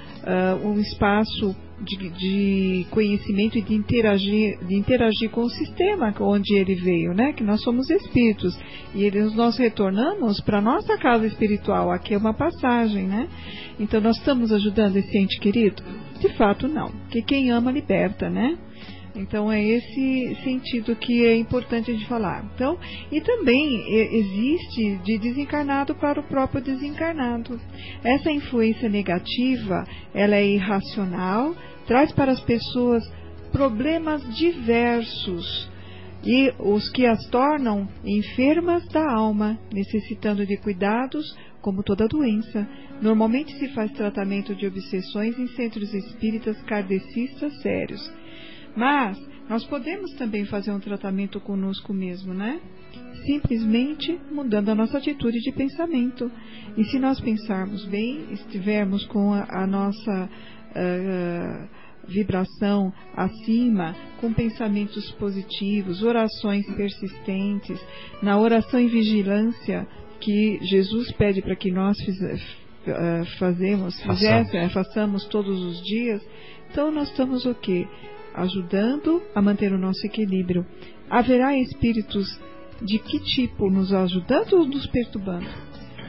um 0.64 0.80
espaço 0.80 1.56
de, 1.84 2.10
de, 2.10 2.86
conhecimento 2.90 3.58
e 3.58 3.62
de 3.62 3.74
interagir, 3.74 4.60
de 4.66 4.76
interagir 4.76 5.30
com 5.30 5.42
o 5.42 5.50
sistema 5.50 6.14
onde 6.20 6.56
ele 6.56 6.76
veio, 6.76 7.14
né? 7.14 7.34
Que 7.34 7.44
nós 7.44 7.62
somos 7.62 7.90
espíritos 7.90 8.58
e 8.94 9.04
eles, 9.04 9.34
nós 9.36 9.58
retornamos 9.58 10.40
para 10.42 10.62
nossa 10.62 10.98
casa 10.98 11.26
espiritual. 11.26 11.92
Aqui 11.92 12.14
é 12.14 12.18
uma 12.18 12.34
passagem, 12.34 13.08
né? 13.08 13.28
Então 13.80 14.00
nós 14.00 14.18
estamos 14.18 14.52
ajudando 14.52 14.98
esse 14.98 15.18
ente 15.18 15.40
querido? 15.40 15.84
De 16.20 16.30
fato, 16.38 16.68
não. 16.68 16.90
Porque 16.90 17.22
quem 17.22 17.50
ama 17.50 17.72
liberta, 17.72 18.30
né? 18.30 18.58
Então 19.16 19.52
é 19.52 19.62
esse 19.62 20.36
sentido 20.44 20.96
que 20.96 21.26
é 21.26 21.36
importante 21.36 21.96
de 21.96 22.06
falar. 22.06 22.46
Então, 22.56 22.78
e 23.12 23.20
também 23.22 23.84
existe 24.14 24.98
de 25.04 25.18
desencarnado 25.18 25.94
para 25.96 26.20
o 26.20 26.24
próprio 26.24 26.62
desencarnado. 26.62 27.60
Essa 28.04 28.32
influência 28.32 28.88
negativa, 28.88 29.86
ela 30.14 30.36
é 30.36 30.48
irracional, 30.48 31.54
traz 31.86 32.12
para 32.14 32.32
as 32.32 32.42
pessoas 32.42 33.04
problemas 33.52 34.24
diversos 34.36 35.70
e 36.24 36.54
os 36.60 36.90
que 36.90 37.06
as 37.06 37.26
tornam 37.30 37.88
enfermas 38.06 38.88
da 38.90 39.12
alma, 39.12 39.60
necessitando 39.74 40.46
de 40.46 40.56
cuidados 40.58 41.36
como 41.62 41.84
toda 41.84 42.08
doença. 42.08 42.68
Normalmente 43.02 43.58
se 43.58 43.68
faz 43.70 43.92
tratamento 43.92 44.56
de 44.56 44.68
obsessões 44.68 45.38
em 45.38 45.48
centros 45.48 45.94
espíritas 45.94 46.62
kardecistas 46.64 47.60
sérios. 47.62 48.21
Mas 48.76 49.18
nós 49.50 49.66
podemos 49.66 50.12
também 50.14 50.46
fazer 50.46 50.72
um 50.72 50.80
tratamento 50.80 51.40
conosco 51.40 51.94
mesmo, 51.94 52.34
né? 52.34 52.60
Simplesmente 53.26 54.20
mudando 54.32 54.70
a 54.70 54.76
nossa 54.76 54.98
atitude 54.98 55.40
de 55.40 55.52
pensamento. 55.52 56.32
E 56.78 56.86
se 56.86 56.98
nós 56.98 57.20
pensarmos 57.20 57.86
bem, 57.86 58.32
estivermos 58.32 59.06
com 59.08 59.34
a, 59.34 59.46
a 59.64 59.68
nossa 59.68 60.30
uh, 60.72 61.70
vibração 62.08 62.94
acima, 63.16 63.96
com 64.20 64.34
pensamentos 64.34 65.12
positivos, 65.12 66.02
orações 66.02 66.66
persistentes, 66.74 67.80
na 68.22 68.40
oração 68.40 68.80
e 68.80 68.88
vigilância 68.88 69.88
que 70.20 70.60
Jesus 70.62 71.12
pede 71.14 71.42
para 71.42 71.56
que 71.56 71.72
nós 71.72 71.98
fiz, 72.00 72.22
uh, 72.22 73.26
fazemos, 73.38 74.02
fizesse, 74.02 74.58
uh, 74.58 74.70
façamos 74.70 75.26
todos 75.26 75.62
os 75.62 75.84
dias, 75.84 76.22
então 76.72 76.92
nós 76.92 77.10
estamos 77.10 77.46
o 77.46 77.54
quê? 77.54 77.86
Ajudando 78.34 79.22
a 79.36 79.42
manter 79.42 79.74
o 79.74 79.78
nosso 79.78 80.06
equilíbrio. 80.06 80.66
Haverá 81.10 81.58
espíritos 81.58 82.40
de 82.82 82.98
que 83.00 83.20
tipo 83.20 83.70
nos 83.70 83.94
ajudando 83.94 84.54
ou 84.54 84.66
nos 84.66 84.88
perturbando? 84.88 85.48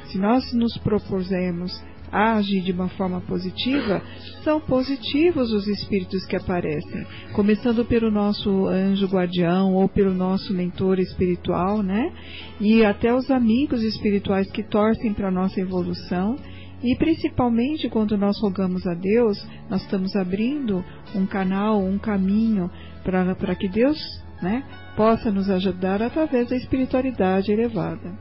Se 0.06 0.18
nós 0.18 0.52
nos 0.52 0.76
propusermos 0.78 1.72
age 2.12 2.60
de 2.60 2.72
uma 2.72 2.88
forma 2.90 3.22
positiva, 3.22 4.02
são 4.44 4.60
positivos 4.60 5.50
os 5.50 5.66
espíritos 5.66 6.26
que 6.26 6.36
aparecem, 6.36 7.06
começando 7.32 7.84
pelo 7.86 8.10
nosso 8.10 8.66
anjo 8.66 9.06
guardião 9.06 9.74
ou 9.74 9.88
pelo 9.88 10.12
nosso 10.12 10.52
mentor 10.52 10.98
espiritual, 10.98 11.82
né? 11.82 12.12
E 12.60 12.84
até 12.84 13.14
os 13.14 13.30
amigos 13.30 13.82
espirituais 13.82 14.50
que 14.50 14.62
torcem 14.62 15.14
para 15.14 15.28
a 15.28 15.32
nossa 15.32 15.58
evolução. 15.58 16.36
E 16.82 16.96
principalmente 16.96 17.88
quando 17.88 18.16
nós 18.16 18.40
rogamos 18.40 18.86
a 18.86 18.94
Deus, 18.94 19.38
nós 19.70 19.82
estamos 19.82 20.16
abrindo 20.16 20.84
um 21.14 21.26
canal, 21.26 21.80
um 21.80 21.98
caminho 21.98 22.70
para 23.04 23.54
que 23.54 23.68
Deus 23.68 23.98
né, 24.42 24.64
possa 24.96 25.30
nos 25.30 25.48
ajudar 25.48 26.02
através 26.02 26.48
da 26.48 26.56
espiritualidade 26.56 27.52
elevada. 27.52 28.12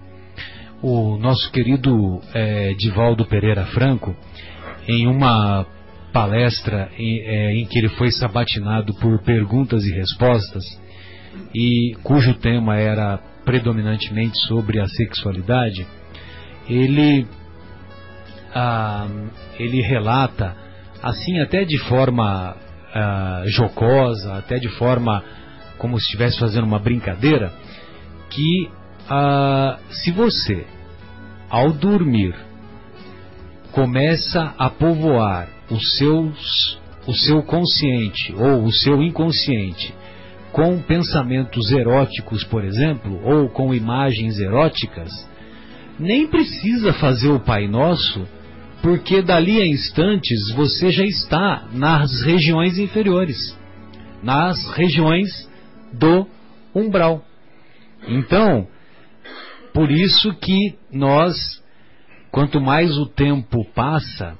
O 0.81 1.17
nosso 1.17 1.51
querido 1.51 2.21
é, 2.33 2.73
Divaldo 2.73 3.25
Pereira 3.25 3.65
Franco, 3.67 4.15
em 4.87 5.07
uma 5.07 5.65
palestra 6.11 6.89
em, 6.97 7.19
é, 7.19 7.53
em, 7.53 7.65
que 7.65 7.77
ele 7.77 7.89
foi 7.89 8.11
sabatinado 8.11 8.93
por 8.95 9.21
perguntas 9.23 9.83
e 9.85 9.91
respostas, 9.91 10.63
e 11.53 11.95
cujo 12.03 12.33
tema 12.35 12.77
era 12.77 13.17
predominantemente 13.45 14.37
sobre 14.47 14.79
a 14.79 14.87
sexualidade, 14.87 15.85
ele, 16.69 17.27
ah, 18.53 19.07
ele 19.59 19.81
relata, 19.81 20.55
assim 21.01 21.39
até 21.39 21.63
de 21.63 21.77
forma 21.77 22.55
ah, 22.93 23.43
jocosa, 23.45 24.37
até 24.37 24.57
de 24.57 24.69
forma 24.69 25.23
como 25.77 25.97
se 25.97 26.05
estivesse 26.05 26.39
fazendo 26.39 26.65
uma 26.65 26.79
brincadeira, 26.79 27.51
que 28.29 28.69
ah, 29.09 29.77
se 29.89 30.11
você, 30.11 30.65
ao 31.49 31.71
dormir, 31.71 32.35
começa 33.71 34.53
a 34.57 34.69
povoar 34.69 35.47
os 35.69 35.97
seus, 35.97 36.79
o 37.07 37.13
seu 37.13 37.41
consciente 37.43 38.33
ou 38.33 38.63
o 38.63 38.71
seu 38.71 39.01
inconsciente 39.01 39.93
com 40.51 40.79
pensamentos 40.81 41.71
eróticos, 41.71 42.43
por 42.43 42.63
exemplo, 42.63 43.21
ou 43.23 43.49
com 43.49 43.73
imagens 43.73 44.39
eróticas, 44.39 45.09
nem 45.97 46.27
precisa 46.27 46.93
fazer 46.93 47.29
o 47.29 47.39
Pai 47.39 47.67
Nosso, 47.67 48.27
porque 48.81 49.21
dali 49.21 49.61
a 49.61 49.67
instantes 49.67 50.51
você 50.55 50.91
já 50.91 51.05
está 51.05 51.67
nas 51.71 52.21
regiões 52.23 52.77
inferiores, 52.77 53.57
nas 54.23 54.57
regiões 54.71 55.29
do 55.93 56.27
umbral. 56.73 57.23
Então, 58.07 58.67
por 59.73 59.91
isso 59.91 60.33
que 60.35 60.75
nós, 60.91 61.35
quanto 62.31 62.59
mais 62.59 62.97
o 62.97 63.05
tempo 63.05 63.63
passa, 63.75 64.37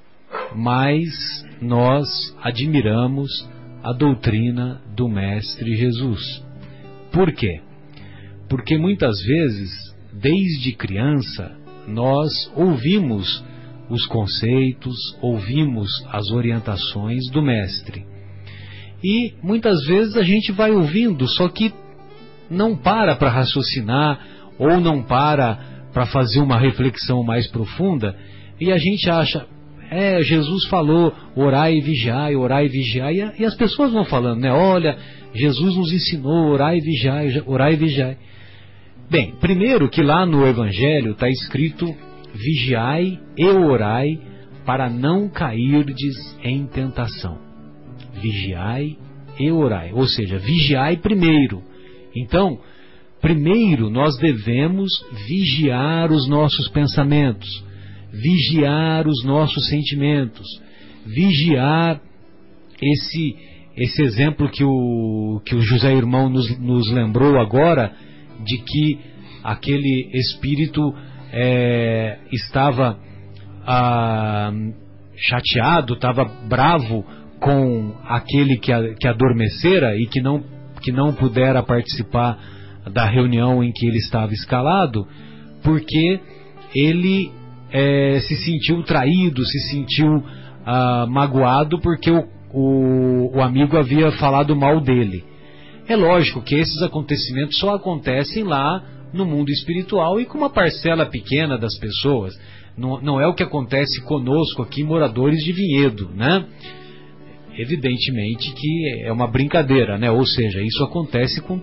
mais 0.56 1.45
nós 1.62 2.36
admiramos 2.41 3.47
a 3.84 3.93
doutrina 3.93 4.82
do 4.95 5.08
Mestre 5.08 5.75
Jesus. 5.75 6.43
Por 7.12 7.32
quê? 7.32 7.62
Porque 8.49 8.77
muitas 8.77 9.21
vezes, 9.23 9.71
desde 10.13 10.73
criança, 10.73 11.56
nós 11.88 12.32
ouvimos 12.56 13.43
os 13.91 14.06
conceitos, 14.08 14.95
ouvimos 15.21 15.89
as 16.12 16.32
orientações 16.32 17.30
do 17.30 17.41
Mestre. 17.41 18.06
E 19.04 19.34
muitas 19.43 19.86
vezes 19.86 20.15
a 20.15 20.23
gente 20.23 20.51
vai 20.51 20.71
ouvindo, 20.71 21.27
só 21.27 21.49
que 21.49 21.73
não 22.49 22.75
para 22.75 23.15
para 23.15 23.30
raciocinar, 23.30 24.19
ou 24.58 24.80
não 24.80 25.04
para 25.04 25.69
para 25.93 26.06
fazer 26.06 26.39
uma 26.39 26.58
reflexão 26.58 27.21
mais 27.21 27.47
profunda 27.47 28.15
e 28.62 28.71
a 28.71 28.77
gente 28.77 29.10
acha, 29.10 29.47
é, 29.89 30.21
Jesus 30.21 30.67
falou, 30.67 31.12
orai 31.36 31.77
e 31.77 31.82
vigiai, 31.82 32.36
orai 32.36 32.65
e 32.65 32.69
vigiai, 32.69 33.34
e, 33.39 33.43
as 33.43 33.56
pessoas 33.56 33.91
vão 33.91 34.06
falando, 34.06 34.39
né? 34.39 34.54
Olha, 34.54 34.95
Jesus 35.34 35.75
nos 35.75 35.91
ensinou, 35.91 36.51
orai 36.51 36.77
e 36.77 36.82
vigiai, 36.82 37.41
orai 37.47 37.73
e 37.73 37.75
vigiai. 37.75 38.17
Bem, 39.10 39.34
primeiro 39.41 39.89
que 39.89 40.04
lá 40.04 40.27
no 40.27 40.45
Evangelho 40.45 41.13
está 41.13 41.27
escrito 41.27 41.91
vigiai 42.33 43.19
e 43.37 43.45
orai 43.45 44.19
para 44.65 44.89
não 44.89 45.29
cairdes 45.29 46.37
em 46.43 46.65
tentação. 46.65 47.37
Vigiai 48.21 48.97
e 49.39 49.51
orai, 49.51 49.91
ou 49.93 50.05
seja, 50.05 50.37
vigiai 50.37 50.97
primeiro. 50.97 51.63
Então, 52.15 52.59
Primeiro, 53.21 53.91
nós 53.91 54.17
devemos 54.17 54.89
vigiar 55.27 56.11
os 56.11 56.27
nossos 56.27 56.67
pensamentos, 56.69 57.63
vigiar 58.11 59.07
os 59.07 59.23
nossos 59.23 59.67
sentimentos, 59.67 60.47
vigiar 61.05 62.01
esse, 62.81 63.35
esse 63.77 64.01
exemplo 64.01 64.49
que 64.49 64.63
o, 64.63 65.39
que 65.45 65.53
o 65.53 65.61
José 65.61 65.93
Irmão 65.93 66.29
nos, 66.29 66.57
nos 66.59 66.91
lembrou 66.91 67.39
agora, 67.39 67.93
de 68.43 68.57
que 68.57 68.99
aquele 69.43 70.09
espírito 70.15 70.81
é, 71.31 72.17
estava 72.31 72.97
ah, 73.65 74.51
chateado, 75.15 75.93
estava 75.93 76.25
bravo 76.47 77.05
com 77.39 77.93
aquele 78.05 78.57
que, 78.57 78.71
que 78.99 79.07
adormecera 79.07 79.95
e 79.95 80.05
que 80.07 80.21
não 80.21 80.43
que 80.81 80.91
não 80.91 81.13
pudera 81.13 81.61
participar 81.61 82.39
da 82.91 83.05
reunião 83.05 83.63
em 83.63 83.71
que 83.71 83.85
ele 83.85 83.97
estava 83.97 84.33
escalado, 84.33 85.07
porque 85.63 86.19
ele 86.73 87.31
é, 87.71 88.19
se 88.21 88.35
sentiu 88.37 88.81
traído, 88.81 89.45
se 89.45 89.59
sentiu 89.69 90.23
ah, 90.65 91.05
magoado 91.07 91.79
porque 91.79 92.09
o, 92.09 92.27
o, 92.51 93.37
o 93.37 93.41
amigo 93.41 93.77
havia 93.77 94.11
falado 94.13 94.55
mal 94.55 94.79
dele. 94.81 95.23
É 95.87 95.95
lógico 95.95 96.41
que 96.41 96.55
esses 96.55 96.81
acontecimentos 96.81 97.57
só 97.59 97.75
acontecem 97.75 98.43
lá 98.43 98.83
no 99.13 99.26
mundo 99.26 99.50
espiritual 99.50 100.19
e 100.19 100.26
com 100.26 100.38
uma 100.38 100.50
parcela 100.50 101.06
pequena 101.06 101.58
das 101.58 101.78
pessoas. 101.78 102.34
Não, 102.78 103.02
não 103.02 103.19
é 103.19 103.28
o 103.28 103.34
que 103.34 103.43
acontece 103.43 104.02
conosco 104.04 104.62
aqui, 104.62 104.84
moradores 104.84 105.43
de 105.43 105.52
Vinhedo, 105.52 106.10
né? 106.15 106.45
Evidentemente 107.58 108.54
que 108.54 109.02
é 109.04 109.12
uma 109.12 109.28
brincadeira, 109.28 109.97
né? 109.97 110.10
Ou 110.10 110.26
seja, 110.26 110.62
isso 110.62 110.84
acontece 110.84 111.41
com 111.41 111.62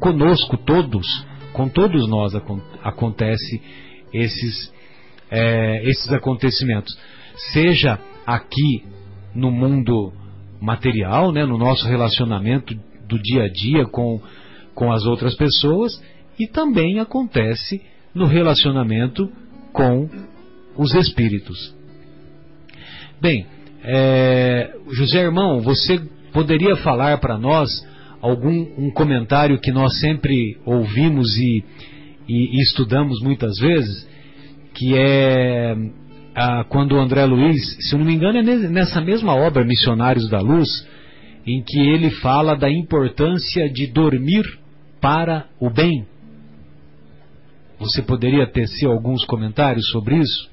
conosco 0.00 0.56
todos, 0.56 1.06
com 1.52 1.68
todos 1.68 2.08
nós 2.08 2.32
acontece 2.82 3.62
esses 4.12 4.72
é, 5.30 5.82
esses 5.84 6.12
acontecimentos, 6.12 6.98
seja 7.52 7.98
aqui 8.26 8.84
no 9.34 9.50
mundo 9.50 10.12
material, 10.60 11.32
né, 11.32 11.46
no 11.46 11.56
nosso 11.56 11.86
relacionamento 11.86 12.74
do 13.08 13.18
dia 13.18 13.44
a 13.44 13.48
dia 13.48 13.86
com, 13.86 14.20
com 14.74 14.92
as 14.92 15.06
outras 15.06 15.34
pessoas, 15.36 16.02
e 16.40 16.46
também 16.46 16.98
acontece 16.98 17.82
no 18.14 18.24
relacionamento 18.24 19.30
com 19.74 20.08
os 20.74 20.94
espíritos. 20.94 21.74
Bem, 23.20 23.46
é, 23.84 24.74
José 24.90 25.20
Irmão, 25.20 25.60
você 25.60 26.00
poderia 26.32 26.76
falar 26.76 27.18
para 27.18 27.36
nós 27.36 27.68
algum 28.22 28.66
um 28.78 28.90
comentário 28.90 29.60
que 29.60 29.70
nós 29.70 30.00
sempre 30.00 30.58
ouvimos 30.64 31.36
e, 31.36 31.62
e, 32.26 32.56
e 32.56 32.62
estudamos 32.62 33.20
muitas 33.22 33.58
vezes, 33.58 34.08
que 34.74 34.96
é 34.96 35.76
ah, 36.34 36.64
quando 36.70 36.92
o 36.92 37.00
André 37.00 37.24
Luiz, 37.26 37.76
se 37.80 37.96
não 37.96 38.04
me 38.04 38.14
engano, 38.14 38.38
é 38.38 38.42
nessa 38.42 39.02
mesma 39.02 39.34
obra, 39.34 39.62
Missionários 39.62 40.28
da 40.30 40.40
Luz, 40.40 40.68
em 41.46 41.62
que 41.62 41.80
ele 41.80 42.10
fala 42.10 42.56
da 42.56 42.70
importância 42.70 43.68
de 43.68 43.86
dormir 43.88 44.44
para 45.00 45.46
o 45.60 45.68
bem. 45.68 46.06
Você 47.80 48.02
poderia 48.02 48.46
tecer 48.46 48.86
alguns 48.86 49.24
comentários 49.24 49.88
sobre 49.88 50.18
isso? 50.18 50.50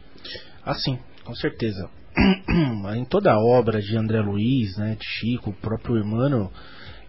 Ah, 0.64 0.74
sim, 0.74 0.98
com 1.26 1.36
certeza. 1.36 1.90
em 2.96 3.04
toda 3.04 3.34
a 3.34 3.38
obra 3.38 3.82
de 3.82 3.98
André 3.98 4.22
Luiz, 4.22 4.78
né, 4.78 4.96
de 4.98 5.06
Chico, 5.06 5.50
o 5.50 5.54
próprio 5.54 5.98
Emmanuel, 5.98 6.50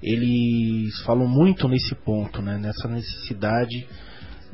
eles 0.02 1.00
falam 1.02 1.28
muito 1.28 1.68
nesse 1.68 1.94
ponto, 1.94 2.42
né, 2.42 2.58
nessa 2.58 2.88
necessidade 2.88 3.86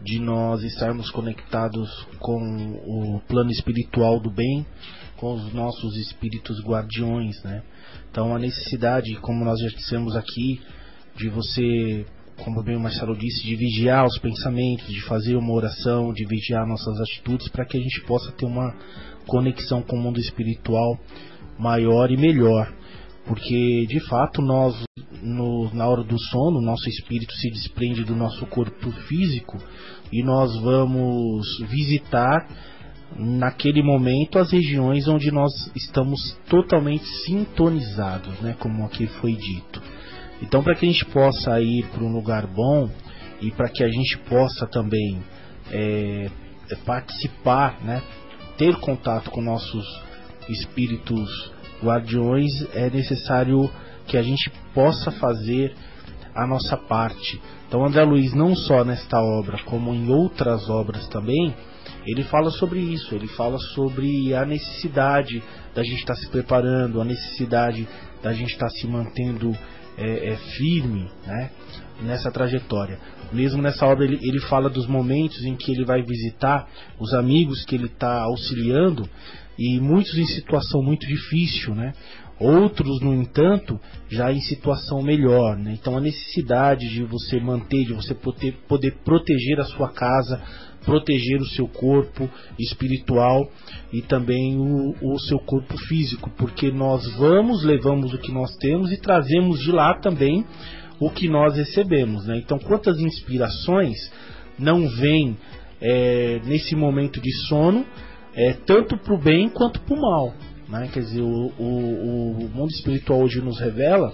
de 0.02 0.18
nós 0.20 0.62
estarmos 0.62 1.10
conectados 1.10 1.88
com 2.18 2.36
o 2.84 3.20
plano 3.26 3.50
espiritual 3.50 4.20
do 4.20 4.30
bem, 4.30 4.66
com 5.16 5.32
os 5.32 5.50
nossos 5.54 5.96
espíritos 5.96 6.62
guardiões, 6.62 7.42
né? 7.42 7.62
Então 8.10 8.36
a 8.36 8.38
necessidade, 8.38 9.14
como 9.20 9.42
nós 9.46 9.58
já 9.58 9.68
dissemos 9.68 10.14
aqui, 10.14 10.60
de 11.16 11.30
você, 11.30 12.04
como 12.42 12.62
bem 12.62 12.76
o 12.76 12.80
Marcelo 12.80 13.16
disse, 13.16 13.44
de 13.44 13.56
vigiar 13.56 14.04
os 14.04 14.18
pensamentos, 14.18 14.86
de 14.86 15.00
fazer 15.02 15.36
uma 15.36 15.52
oração, 15.52 16.12
de 16.12 16.24
vigiar 16.24 16.66
nossas 16.66 17.00
atitudes 17.00 17.48
para 17.48 17.64
que 17.64 17.76
a 17.76 17.80
gente 17.80 18.00
possa 18.02 18.32
ter 18.32 18.46
uma 18.46 18.74
conexão 19.26 19.82
com 19.82 19.96
o 19.96 20.00
mundo 20.00 20.18
espiritual 20.18 20.98
maior 21.58 22.10
e 22.10 22.16
melhor. 22.16 22.72
Porque 23.26 23.86
de 23.86 24.00
fato 24.00 24.42
nós 24.42 24.84
no, 25.22 25.72
na 25.72 25.86
hora 25.86 26.04
do 26.04 26.18
sono, 26.18 26.60
nosso 26.60 26.88
espírito 26.88 27.32
se 27.34 27.50
desprende 27.50 28.04
do 28.04 28.14
nosso 28.14 28.44
corpo 28.46 28.90
físico 29.08 29.58
e 30.12 30.22
nós 30.22 30.54
vamos 30.60 31.46
visitar 31.70 32.46
naquele 33.16 33.82
momento 33.82 34.38
as 34.38 34.50
regiões 34.50 35.08
onde 35.08 35.30
nós 35.30 35.52
estamos 35.74 36.36
totalmente 36.48 37.06
sintonizados, 37.24 38.38
né, 38.40 38.54
como 38.58 38.84
aqui 38.84 39.06
foi 39.06 39.32
dito. 39.32 39.80
Então, 40.42 40.62
para 40.62 40.74
que 40.74 40.86
a 40.86 40.88
gente 40.88 41.04
possa 41.06 41.60
ir 41.60 41.86
para 41.86 42.04
um 42.04 42.12
lugar 42.12 42.46
bom 42.46 42.90
e 43.40 43.50
para 43.50 43.68
que 43.68 43.82
a 43.82 43.88
gente 43.88 44.18
possa 44.18 44.66
também 44.66 45.22
é, 45.70 46.30
participar, 46.84 47.78
né, 47.82 48.02
ter 48.56 48.76
contato 48.76 49.30
com 49.30 49.40
nossos 49.40 49.84
espíritos 50.48 51.52
guardiões, 51.82 52.50
é 52.74 52.90
necessário 52.90 53.70
que 54.06 54.16
a 54.16 54.22
gente 54.22 54.50
possa 54.72 55.10
fazer 55.10 55.74
a 56.34 56.46
nossa 56.46 56.76
parte. 56.76 57.40
Então, 57.66 57.84
André 57.84 58.04
Luiz, 58.04 58.34
não 58.34 58.54
só 58.54 58.84
nesta 58.84 59.20
obra, 59.20 59.58
como 59.64 59.94
em 59.94 60.10
outras 60.10 60.68
obras 60.68 61.08
também, 61.08 61.54
ele 62.06 62.22
fala 62.24 62.50
sobre 62.50 62.80
isso, 62.80 63.14
ele 63.14 63.28
fala 63.28 63.58
sobre 63.58 64.34
a 64.34 64.44
necessidade 64.44 65.42
da 65.74 65.82
gente 65.82 66.00
estar 66.00 66.14
se 66.14 66.28
preparando, 66.28 67.00
a 67.00 67.04
necessidade 67.04 67.88
da 68.22 68.32
gente 68.32 68.52
estar 68.52 68.68
se 68.68 68.86
mantendo 68.86 69.56
é, 69.96 70.32
é, 70.32 70.36
firme 70.56 71.08
né, 71.26 71.50
nessa 72.02 72.30
trajetória. 72.30 72.98
Mesmo 73.32 73.62
nessa 73.62 73.86
obra, 73.86 74.04
ele, 74.04 74.18
ele 74.22 74.40
fala 74.40 74.68
dos 74.68 74.86
momentos 74.86 75.42
em 75.44 75.56
que 75.56 75.72
ele 75.72 75.84
vai 75.84 76.02
visitar 76.02 76.68
os 76.98 77.12
amigos 77.14 77.64
que 77.64 77.74
ele 77.74 77.86
está 77.86 78.22
auxiliando 78.22 79.08
e 79.58 79.78
muitos 79.80 80.16
em 80.18 80.26
situação 80.26 80.82
muito 80.82 81.06
difícil, 81.06 81.74
né? 81.74 81.92
Outros, 82.38 83.00
no 83.00 83.14
entanto, 83.14 83.80
já 84.08 84.32
em 84.32 84.40
situação 84.40 85.00
melhor. 85.02 85.56
Né? 85.56 85.76
Então, 85.80 85.96
a 85.96 86.00
necessidade 86.00 86.88
de 86.88 87.04
você 87.04 87.38
manter, 87.38 87.84
de 87.84 87.92
você 87.92 88.12
poder, 88.12 88.56
poder 88.68 88.96
proteger 89.04 89.60
a 89.60 89.64
sua 89.64 89.88
casa, 89.92 90.42
proteger 90.84 91.40
o 91.40 91.46
seu 91.46 91.66
corpo 91.66 92.28
espiritual 92.58 93.50
e 93.92 94.02
também 94.02 94.56
o, 94.56 94.94
o 95.00 95.18
seu 95.20 95.38
corpo 95.38 95.76
físico, 95.76 96.30
porque 96.36 96.70
nós 96.70 97.06
vamos, 97.16 97.64
levamos 97.64 98.12
o 98.12 98.18
que 98.18 98.32
nós 98.32 98.54
temos 98.56 98.92
e 98.92 99.00
trazemos 99.00 99.60
de 99.60 99.72
lá 99.72 99.94
também 99.94 100.44
o 101.00 101.10
que 101.10 101.28
nós 101.28 101.56
recebemos. 101.56 102.26
Né? 102.26 102.38
Então, 102.38 102.58
quantas 102.58 102.98
inspirações 102.98 103.96
não 104.58 104.88
vêm 104.88 105.36
é, 105.80 106.40
nesse 106.44 106.76
momento 106.76 107.20
de 107.20 107.32
sono, 107.46 107.84
é, 108.34 108.52
tanto 108.66 108.96
para 108.98 109.14
o 109.14 109.20
bem 109.20 109.48
quanto 109.48 109.80
para 109.80 109.96
o 109.96 110.00
mal. 110.00 110.34
Né? 110.68 110.88
Quer 110.92 111.00
dizer, 111.00 111.22
o, 111.22 111.52
o, 111.58 112.46
o 112.46 112.50
mundo 112.54 112.70
espiritual 112.70 113.20
hoje 113.20 113.40
nos 113.40 113.58
revela 113.58 114.12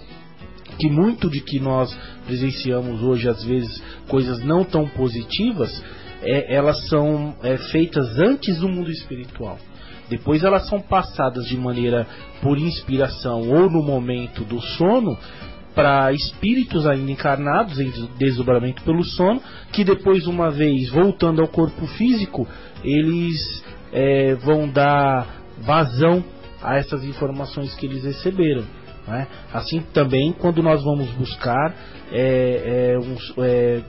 que 0.78 0.88
muito 0.88 1.28
de 1.28 1.40
que 1.40 1.58
nós 1.58 1.94
presenciamos 2.26 3.02
hoje, 3.02 3.28
às 3.28 3.42
vezes, 3.44 3.82
coisas 4.08 4.42
não 4.42 4.64
tão 4.64 4.88
positivas, 4.88 5.82
é, 6.22 6.54
elas 6.54 6.88
são 6.88 7.34
é, 7.42 7.56
feitas 7.56 8.18
antes 8.18 8.58
do 8.58 8.68
mundo 8.68 8.90
espiritual. 8.90 9.58
Depois 10.08 10.42
elas 10.42 10.68
são 10.68 10.80
passadas 10.80 11.46
de 11.46 11.56
maneira 11.56 12.06
por 12.42 12.58
inspiração 12.58 13.48
ou 13.48 13.70
no 13.70 13.82
momento 13.82 14.44
do 14.44 14.60
sono 14.60 15.16
para 15.74 16.12
espíritos 16.12 16.86
ainda 16.86 17.12
encarnados 17.12 17.78
em 17.78 17.92
desdobramento 18.18 18.82
pelo 18.82 19.04
sono, 19.04 19.40
que 19.72 19.84
depois, 19.84 20.26
uma 20.26 20.50
vez 20.50 20.90
voltando 20.90 21.40
ao 21.40 21.48
corpo 21.48 21.86
físico, 21.86 22.46
eles 22.82 23.62
é, 23.92 24.34
vão 24.34 24.68
dar 24.68 25.26
vazão 25.60 26.24
a 26.62 26.76
essas 26.76 27.04
informações 27.04 27.74
que 27.74 27.86
eles 27.86 28.04
receberam. 28.04 28.64
Né? 29.10 29.26
Assim 29.52 29.80
também 29.92 30.32
quando 30.32 30.62
nós 30.62 30.82
vamos 30.84 31.10
buscar 31.10 31.74
é, 32.12 32.94
é, 32.94 32.98
um, 32.98 33.16
é, 33.42 33.82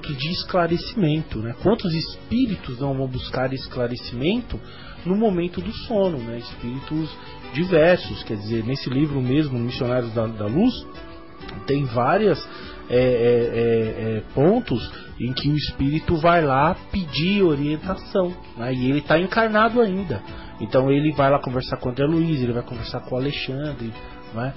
de 0.00 0.30
esclarecimento. 0.30 1.40
Né? 1.40 1.54
Quantos 1.62 1.92
espíritos 1.92 2.78
não 2.78 2.94
vão 2.94 3.08
buscar 3.08 3.52
esclarecimento 3.52 4.58
no 5.04 5.16
momento 5.16 5.60
do 5.60 5.72
sono? 5.72 6.18
Né? 6.18 6.38
Espíritos 6.38 7.10
diversos, 7.52 8.22
quer 8.22 8.36
dizer, 8.36 8.64
nesse 8.64 8.88
livro 8.88 9.20
mesmo, 9.20 9.58
Missionários 9.58 10.12
da, 10.14 10.26
da 10.26 10.46
Luz, 10.46 10.86
tem 11.66 11.84
várias 11.84 12.38
é, 12.90 12.96
é, 12.96 13.00
é, 13.00 14.16
é, 14.18 14.22
pontos 14.32 14.90
em 15.20 15.32
que 15.32 15.48
o 15.48 15.56
espírito 15.56 16.16
vai 16.16 16.40
lá 16.40 16.76
pedir 16.92 17.42
orientação 17.42 18.32
né? 18.56 18.72
e 18.72 18.88
ele 18.88 19.00
está 19.00 19.18
encarnado 19.18 19.80
ainda. 19.80 20.22
Então 20.60 20.90
ele 20.90 21.12
vai 21.12 21.30
lá 21.30 21.40
conversar 21.40 21.76
com 21.76 21.90
André 21.90 22.06
Luiz, 22.06 22.40
ele 22.42 22.52
vai 22.52 22.62
conversar 22.62 23.00
com 23.00 23.14
o 23.14 23.18
Alexandre, 23.18 23.92
né? 24.34 24.54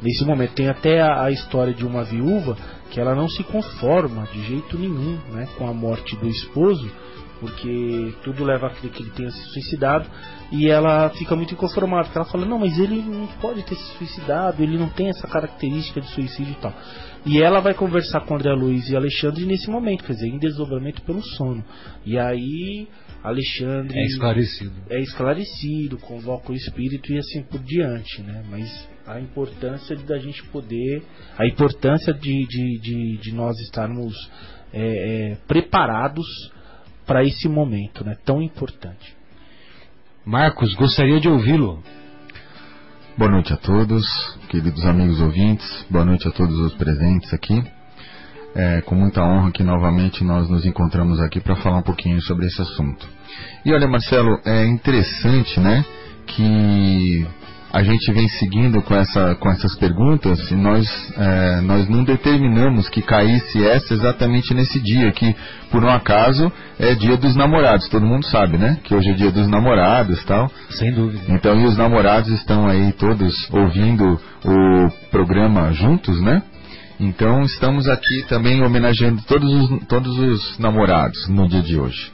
Nesse 0.00 0.24
momento 0.24 0.54
tem 0.54 0.68
até 0.68 1.00
a, 1.00 1.24
a, 1.24 1.30
história 1.30 1.72
de 1.72 1.86
uma 1.86 2.02
viúva 2.04 2.56
que 2.90 3.00
ela 3.00 3.14
não 3.14 3.28
se 3.28 3.42
conforma 3.44 4.26
de 4.32 4.42
jeito 4.42 4.78
nenhum, 4.78 5.18
né, 5.30 5.48
com 5.56 5.66
a 5.68 5.72
morte 5.72 6.16
do 6.16 6.28
esposo, 6.28 6.90
porque 7.40 8.14
tudo 8.22 8.44
leva 8.44 8.66
a 8.66 8.70
crer 8.70 8.92
que 8.92 9.02
ele 9.02 9.10
tenha 9.10 9.30
se 9.30 9.42
suicidado 9.52 10.06
e 10.50 10.68
ela 10.68 11.08
fica 11.10 11.34
muito 11.34 11.54
inconformada, 11.54 12.04
porque 12.04 12.18
ela 12.18 12.26
fala: 12.26 12.46
"Não, 12.46 12.58
mas 12.58 12.78
ele 12.78 13.02
não 13.02 13.26
pode 13.40 13.62
ter 13.62 13.74
se 13.74 13.96
suicidado, 13.98 14.62
ele 14.62 14.76
não 14.76 14.88
tem 14.88 15.08
essa 15.08 15.26
característica 15.26 16.00
de 16.00 16.08
suicídio 16.08 16.52
e 16.52 16.60
tal". 16.60 16.74
E 17.24 17.40
ela 17.40 17.60
vai 17.60 17.72
conversar 17.72 18.20
com 18.22 18.34
André 18.34 18.52
Luiz 18.52 18.88
e 18.88 18.96
Alexandre 18.96 19.44
nesse 19.44 19.70
momento, 19.70 20.04
quer 20.04 20.14
dizer, 20.14 20.28
em 20.28 20.38
desdobramento 20.38 21.02
pelo 21.02 21.22
sono. 21.22 21.64
E 22.04 22.18
aí 22.18 22.88
Alexandre 23.22 23.96
é 23.96 24.04
esclarecido. 24.04 24.72
É 24.90 25.00
esclarecido, 25.00 25.98
convoca 25.98 26.50
o 26.50 26.54
espírito 26.54 27.12
e 27.12 27.18
assim 27.18 27.42
por 27.44 27.60
diante, 27.60 28.20
né? 28.22 28.44
Mas 28.50 28.88
a 29.12 29.20
importância 29.20 29.94
da 29.96 30.18
gente 30.18 30.42
poder, 30.44 31.02
a 31.38 31.46
importância 31.46 32.14
de, 32.14 32.46
de, 32.46 32.78
de, 32.80 33.16
de 33.18 33.34
nós 33.34 33.58
estarmos 33.60 34.14
é, 34.72 35.32
é, 35.32 35.36
preparados 35.46 36.26
para 37.06 37.22
esse 37.24 37.48
momento 37.48 38.04
né, 38.04 38.16
tão 38.24 38.40
importante. 38.40 39.14
Marcos, 40.24 40.74
gostaria 40.74 41.20
de 41.20 41.28
ouvi-lo. 41.28 41.82
Boa 43.18 43.30
noite 43.30 43.52
a 43.52 43.56
todos, 43.56 44.06
queridos 44.48 44.84
amigos 44.86 45.20
ouvintes, 45.20 45.86
boa 45.90 46.04
noite 46.04 46.26
a 46.26 46.30
todos 46.30 46.56
os 46.58 46.72
presentes 46.74 47.32
aqui. 47.34 47.62
É, 48.54 48.82
com 48.82 48.94
muita 48.94 49.22
honra 49.22 49.50
que 49.50 49.62
novamente 49.62 50.22
nós 50.22 50.48
nos 50.48 50.64
encontramos 50.66 51.20
aqui 51.20 51.40
para 51.40 51.56
falar 51.56 51.78
um 51.78 51.82
pouquinho 51.82 52.20
sobre 52.20 52.46
esse 52.46 52.60
assunto. 52.60 53.06
E 53.64 53.72
olha, 53.72 53.88
Marcelo, 53.88 54.40
é 54.44 54.66
interessante, 54.66 55.58
né, 55.58 55.84
que 56.26 57.26
a 57.72 57.82
gente 57.82 58.12
vem 58.12 58.28
seguindo 58.28 58.82
com, 58.82 58.94
essa, 58.94 59.34
com 59.36 59.50
essas 59.50 59.74
perguntas 59.76 60.50
e 60.50 60.54
nós, 60.54 60.86
é, 61.16 61.60
nós 61.62 61.88
não 61.88 62.04
determinamos 62.04 62.90
que 62.90 63.00
caísse 63.00 63.64
essa 63.66 63.94
exatamente 63.94 64.52
nesse 64.52 64.78
dia, 64.78 65.10
que 65.10 65.34
por 65.70 65.82
um 65.82 65.88
acaso 65.88 66.52
é 66.78 66.94
dia 66.94 67.16
dos 67.16 67.34
namorados, 67.34 67.88
todo 67.88 68.04
mundo 68.04 68.26
sabe, 68.26 68.58
né? 68.58 68.78
Que 68.84 68.94
hoje 68.94 69.08
é 69.08 69.14
dia 69.14 69.32
dos 69.32 69.48
namorados 69.48 70.22
tal. 70.24 70.50
Sem 70.68 70.92
dúvida. 70.92 71.24
Então, 71.28 71.58
e 71.58 71.64
os 71.64 71.74
namorados 71.74 72.28
estão 72.32 72.66
aí 72.66 72.92
todos 72.92 73.48
ouvindo 73.50 74.20
o 74.44 74.90
programa 75.10 75.72
juntos, 75.72 76.20
né? 76.20 76.42
Então, 77.00 77.40
estamos 77.42 77.88
aqui 77.88 78.22
também 78.28 78.62
homenageando 78.62 79.22
todos 79.22 79.50
os, 79.50 79.86
todos 79.86 80.18
os 80.18 80.58
namorados 80.58 81.26
no 81.26 81.48
dia 81.48 81.62
de 81.62 81.80
hoje. 81.80 82.12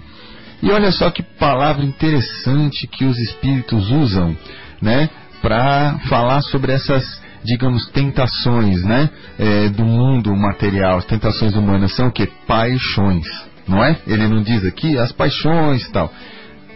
E 0.63 0.71
olha 0.71 0.93
só 0.93 1.11
que 1.11 1.23
palavra 1.23 1.85
interessante 1.85 2.87
que 2.87 3.05
os 3.05 3.19
espíritos 3.19 3.91
usam, 3.91 4.37
né? 4.81 5.11
Para 5.41 5.99
falar 6.09 6.43
sobre 6.43 6.73
essas, 6.73 7.21
digamos, 7.45 7.89
tentações, 7.91 8.83
né, 8.85 9.11
é, 9.39 9.69
do 9.69 9.85
mundo 9.85 10.35
material, 10.37 10.99
as 10.99 11.05
tentações 11.05 11.55
humanas 11.55 11.95
são 11.95 12.09
o 12.09 12.13
que? 12.13 12.27
Paixões, 12.47 13.27
não 13.67 13.83
é? 13.83 13.97
Ele 14.07 14.27
não 14.29 14.43
diz 14.43 14.65
aqui 14.65 14.99
as 14.99 15.13
paixões 15.13 15.85
e 15.85 15.91
tal. 15.91 16.13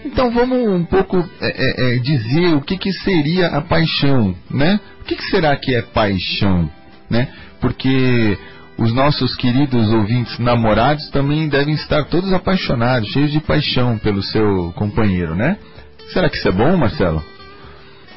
Então 0.04 0.30
vamos 0.32 0.68
um 0.68 0.84
pouco 0.84 1.18
é, 1.40 1.48
é, 1.48 1.94
é, 1.94 1.98
dizer 1.98 2.54
o 2.54 2.60
que, 2.60 2.76
que 2.76 2.92
seria 2.92 3.48
a 3.48 3.60
paixão, 3.60 4.34
né? 4.50 4.80
O 5.00 5.04
que, 5.04 5.16
que 5.16 5.24
será 5.24 5.56
que 5.56 5.74
é 5.74 5.82
paixão, 5.82 6.68
né? 7.08 7.28
Porque 7.60 8.36
os 8.78 8.92
nossos 8.92 9.36
queridos 9.36 9.92
ouvintes 9.92 10.38
namorados 10.38 11.08
também 11.10 11.48
devem 11.48 11.74
estar 11.74 12.04
todos 12.06 12.32
apaixonados, 12.32 13.08
cheios 13.10 13.30
de 13.30 13.40
paixão 13.40 13.96
pelo 13.98 14.22
seu 14.22 14.72
companheiro, 14.74 15.36
né? 15.36 15.56
Será 16.12 16.28
que 16.28 16.36
isso 16.36 16.48
é 16.48 16.52
bom, 16.52 16.76
Marcelo? 16.76 17.22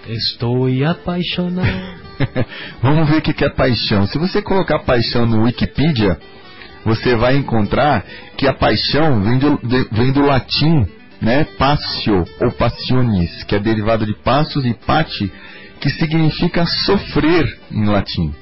Estou 0.08 0.68
apaixonado. 0.88 2.06
Vamos 2.82 3.10
ver 3.10 3.18
o 3.18 3.22
que 3.22 3.44
é 3.44 3.50
paixão. 3.50 4.08
Se 4.08 4.18
você 4.18 4.42
colocar 4.42 4.80
paixão 4.80 5.26
no 5.26 5.44
Wikipedia, 5.44 6.18
você 6.84 7.16
vai 7.16 7.36
encontrar 7.36 8.06
que 8.38 8.48
a 8.48 8.54
paixão 8.54 9.22
vem 9.22 9.40
do, 9.40 9.60
de, 9.64 9.88
vem 9.92 10.12
do 10.12 10.22
latim, 10.22 10.86
né, 11.22 11.46
passio 11.58 12.24
ou 12.42 12.52
passionis, 12.52 13.44
que 13.44 13.56
é 13.56 13.60
derivado 13.60 14.06
de 14.06 14.14
passos 14.14 14.66
e 14.66 14.74
pati, 14.74 15.32
que 15.80 15.90
significa 15.90 16.66
sofrer 16.66 17.60
em 17.72 17.86
latim. 17.86 18.34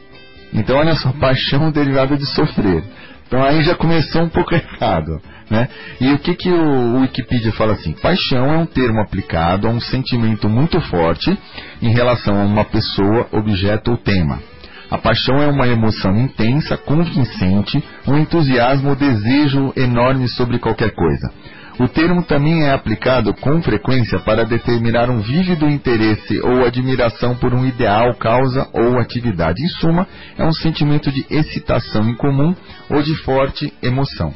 Então, 0.53 0.77
olha 0.77 0.95
só, 0.95 1.11
paixão 1.13 1.71
derivada 1.71 2.15
de 2.15 2.25
sofrer. 2.27 2.83
Então 3.27 3.41
aí 3.41 3.63
já 3.63 3.73
começou 3.73 4.21
um 4.21 4.29
pouco 4.29 4.53
errado. 4.53 5.19
Né? 5.53 5.69
E 6.01 6.11
o 6.11 6.17
que, 6.17 6.33
que 6.33 6.49
o, 6.49 7.01
Wikipedia 7.01 7.51
fala 7.51 7.73
assim? 7.73 7.93
Paixão 7.93 8.51
é 8.51 8.57
um 8.57 8.65
termo 8.65 8.99
aplicado 8.99 9.67
a 9.67 9.69
um 9.69 9.79
sentimento 9.79 10.49
muito 10.49 10.81
forte 10.81 11.37
em 11.79 11.93
relação 11.93 12.41
a 12.41 12.43
uma 12.43 12.65
pessoa, 12.65 13.27
objeto 13.31 13.91
ou 13.91 13.97
tema. 13.97 14.41
A 14.89 14.97
paixão 14.97 15.37
é 15.37 15.45
uma 15.45 15.67
emoção 15.67 16.17
intensa, 16.17 16.75
convincente, 16.75 17.83
um 18.07 18.17
entusiasmo 18.17 18.89
ou 18.89 18.95
desejo 18.95 19.71
enorme 19.77 20.27
sobre 20.27 20.57
qualquer 20.57 20.95
coisa. 20.95 21.31
O 21.79 21.87
termo 21.87 22.23
também 22.23 22.63
é 22.63 22.71
aplicado 22.71 23.31
com 23.35 23.61
frequência 23.61 24.17
para 24.21 24.45
determinar 24.45 25.07
um 25.11 25.19
vívido 25.19 25.69
interesse 25.69 26.41
ou 26.41 26.65
admiração 26.65 27.35
por 27.35 27.53
um 27.53 27.63
ideal, 27.63 28.15
causa 28.15 28.67
ou 28.73 28.97
atividade. 28.97 29.61
Em 29.63 29.67
suma, 29.67 30.07
é 30.35 30.43
um 30.43 30.53
sentimento 30.53 31.11
de 31.11 31.23
excitação 31.29 32.09
em 32.09 32.15
comum 32.15 32.55
ou 32.89 33.03
de 33.03 33.15
forte 33.17 33.71
emoção. 33.83 34.33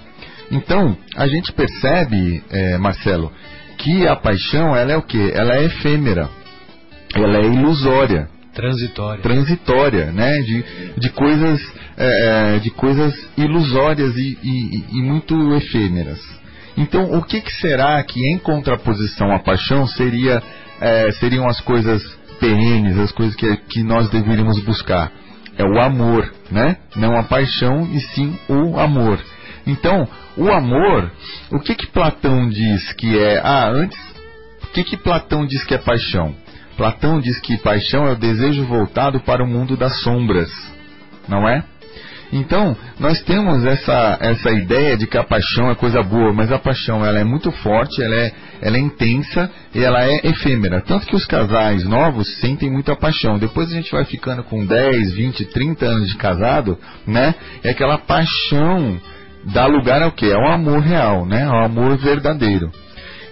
Então, 0.51 0.97
a 1.15 1.27
gente 1.27 1.51
percebe, 1.51 2.43
é, 2.49 2.77
Marcelo, 2.77 3.31
que 3.77 4.07
a 4.07 4.15
paixão 4.15 4.75
ela 4.75 4.91
é 4.91 4.97
o 4.97 5.01
que? 5.01 5.31
Ela 5.33 5.55
é 5.55 5.65
efêmera, 5.65 6.29
ela 7.13 7.37
é 7.37 7.45
ilusória, 7.45 8.29
transitória, 8.53 9.21
transitória, 9.21 10.11
né? 10.11 10.39
De, 10.41 10.65
de 10.97 11.09
coisas, 11.09 11.61
é, 11.97 12.55
é, 12.55 12.59
de 12.59 12.71
coisas 12.71 13.13
ilusórias 13.37 14.15
e, 14.15 14.37
e, 14.41 14.99
e, 14.99 15.01
muito 15.03 15.53
efêmeras. 15.55 16.19
Então, 16.77 17.03
o 17.17 17.23
que, 17.23 17.41
que, 17.41 17.51
será 17.53 18.01
que 18.03 18.19
em 18.33 18.37
contraposição 18.37 19.31
à 19.31 19.39
paixão 19.39 19.85
seria, 19.85 20.41
é, 20.79 21.11
seriam 21.11 21.47
as 21.47 21.59
coisas 21.61 22.03
perenes, 22.39 22.97
as 22.97 23.11
coisas 23.11 23.35
que, 23.35 23.57
que 23.69 23.83
nós 23.83 24.09
deveríamos 24.09 24.59
buscar? 24.59 25.11
É 25.57 25.63
o 25.63 25.79
amor, 25.81 26.31
né? 26.51 26.77
Não 26.95 27.17
a 27.17 27.23
paixão 27.23 27.87
e 27.91 27.99
sim 27.99 28.37
o 28.47 28.79
amor. 28.79 29.19
Então, 29.65 30.07
o 30.37 30.51
amor, 30.51 31.11
o 31.51 31.59
que 31.59 31.75
que 31.75 31.87
Platão 31.87 32.47
diz 32.49 32.93
que 32.93 33.17
é? 33.17 33.39
Ah, 33.43 33.69
antes, 33.69 33.99
o 34.63 34.67
que 34.67 34.83
que 34.83 34.97
Platão 34.97 35.45
diz 35.45 35.63
que 35.63 35.73
é 35.73 35.77
paixão? 35.77 36.35
Platão 36.77 37.19
diz 37.19 37.39
que 37.39 37.57
paixão 37.57 38.05
é 38.05 38.11
o 38.11 38.15
desejo 38.15 38.63
voltado 38.65 39.19
para 39.21 39.43
o 39.43 39.47
mundo 39.47 39.75
das 39.75 39.99
sombras, 40.01 40.49
não 41.27 41.49
é? 41.49 41.63
Então, 42.31 42.75
nós 42.99 43.21
temos 43.23 43.65
essa, 43.65 44.17
essa 44.19 44.51
ideia 44.51 44.97
de 44.97 45.07
que 45.07 45.17
a 45.17 45.23
paixão 45.23 45.71
é 45.71 45.75
coisa 45.75 46.03
boa, 46.03 46.33
mas 46.33 46.51
a 46.51 46.59
paixão 46.59 47.03
ela 47.05 47.19
é 47.19 47.23
muito 47.23 47.51
forte, 47.51 48.03
ela 48.03 48.15
é, 48.15 48.31
ela 48.61 48.75
é 48.75 48.79
intensa 48.79 49.49
e 49.73 49.81
ela 49.81 50.03
é 50.03 50.27
efêmera. 50.27 50.81
Tanto 50.81 51.07
que 51.07 51.15
os 51.15 51.25
casais 51.25 51.85
novos 51.85 52.27
sentem 52.41 52.69
muita 52.69 52.97
paixão. 52.97 53.39
Depois 53.39 53.71
a 53.71 53.73
gente 53.73 53.91
vai 53.91 54.03
ficando 54.03 54.43
com 54.43 54.65
10, 54.65 55.13
20, 55.13 55.45
30 55.45 55.85
anos 55.85 56.09
de 56.09 56.17
casado, 56.17 56.77
né? 57.07 57.33
É 57.63 57.69
aquela 57.69 57.97
paixão 57.97 58.99
dá 59.53 59.65
lugar 59.65 60.01
ao 60.01 60.11
que? 60.11 60.31
Ao 60.31 60.51
amor 60.51 60.81
real, 60.81 61.25
né? 61.25 61.43
Ao 61.45 61.65
amor 61.65 61.97
verdadeiro. 61.97 62.71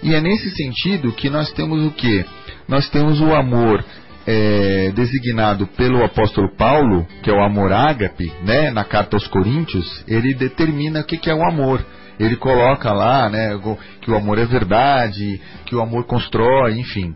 E 0.02 0.14
é 0.14 0.20
nesse 0.20 0.50
sentido 0.50 1.12
que 1.12 1.30
nós 1.30 1.52
temos 1.52 1.84
o 1.86 1.90
que? 1.90 2.24
Nós 2.68 2.88
temos 2.90 3.20
o 3.20 3.34
amor 3.34 3.84
é, 4.26 4.90
designado 4.94 5.66
pelo 5.68 6.04
apóstolo 6.04 6.54
Paulo, 6.56 7.06
que 7.22 7.30
é 7.30 7.32
o 7.32 7.42
amor 7.42 7.72
ágape, 7.72 8.32
né? 8.42 8.70
Na 8.70 8.84
carta 8.84 9.16
aos 9.16 9.26
Coríntios, 9.26 10.04
ele 10.08 10.34
determina 10.34 11.00
o 11.00 11.04
que, 11.04 11.16
que 11.16 11.30
é 11.30 11.34
o 11.34 11.46
amor. 11.46 11.84
Ele 12.18 12.36
coloca 12.36 12.92
lá, 12.92 13.28
né? 13.28 13.58
Que 14.00 14.10
o 14.10 14.16
amor 14.16 14.38
é 14.38 14.44
verdade, 14.44 15.40
que 15.66 15.74
o 15.74 15.80
amor 15.80 16.04
constrói, 16.06 16.78
enfim. 16.78 17.14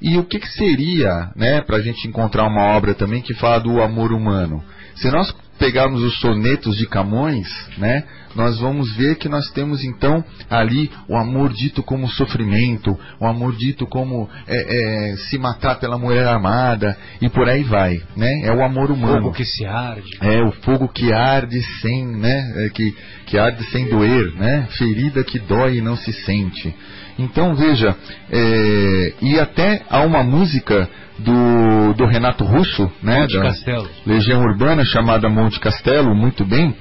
E 0.00 0.16
o 0.16 0.24
que, 0.24 0.38
que 0.38 0.48
seria, 0.48 1.30
né? 1.36 1.60
Para 1.60 1.76
a 1.76 1.80
gente 1.80 2.06
encontrar 2.08 2.46
uma 2.46 2.76
obra 2.76 2.94
também 2.94 3.20
que 3.20 3.34
fala 3.34 3.58
do 3.58 3.82
amor 3.82 4.12
humano. 4.12 4.62
Se 4.94 5.10
nós 5.10 5.34
pegarmos 5.58 6.02
os 6.02 6.18
sonetos 6.20 6.76
de 6.76 6.86
Camões, 6.86 7.48
né, 7.76 8.04
nós 8.34 8.58
vamos 8.58 8.94
ver 8.94 9.16
que 9.16 9.28
nós 9.28 9.50
temos 9.50 9.82
então 9.82 10.24
ali 10.48 10.90
o 11.08 11.16
amor 11.16 11.52
dito 11.52 11.82
como 11.82 12.08
sofrimento, 12.08 12.96
o 13.18 13.26
amor 13.26 13.56
dito 13.56 13.86
como 13.86 14.28
é, 14.46 15.12
é, 15.12 15.16
se 15.16 15.38
matar 15.38 15.80
pela 15.80 15.98
mulher 15.98 16.28
amada 16.28 16.96
e 17.20 17.28
por 17.28 17.48
aí 17.48 17.64
vai, 17.64 18.00
né? 18.16 18.42
É 18.44 18.52
o 18.52 18.62
amor 18.62 18.90
humano. 18.90 19.18
O 19.18 19.22
fogo 19.22 19.32
que 19.32 19.44
se 19.44 19.64
arde. 19.64 20.10
É 20.20 20.40
o 20.42 20.52
fogo 20.52 20.88
que 20.88 21.12
arde 21.12 21.60
sem, 21.80 22.06
né? 22.06 22.66
É, 22.66 22.68
que, 22.68 22.94
que 23.26 23.38
arde 23.38 23.64
sem 23.70 23.88
doer, 23.88 24.32
né? 24.34 24.68
Ferida 24.78 25.24
que 25.24 25.38
dói 25.38 25.78
e 25.78 25.80
não 25.80 25.96
se 25.96 26.12
sente. 26.12 26.74
Então 27.18 27.54
veja, 27.56 27.96
é, 28.30 29.14
e 29.20 29.40
até 29.40 29.82
há 29.90 30.02
uma 30.02 30.22
música 30.22 30.88
do, 31.18 31.94
do 31.94 32.06
Renato 32.06 32.44
Russo, 32.44 32.90
né, 33.02 33.20
Monte 33.20 33.36
da 33.36 33.42
Castelo. 33.42 33.88
Legião 34.06 34.42
Urbana 34.42 34.84
chamada 34.84 35.28
Monte 35.28 35.58
Castelo, 35.60 36.14
muito 36.14 36.44
bem, 36.44 36.74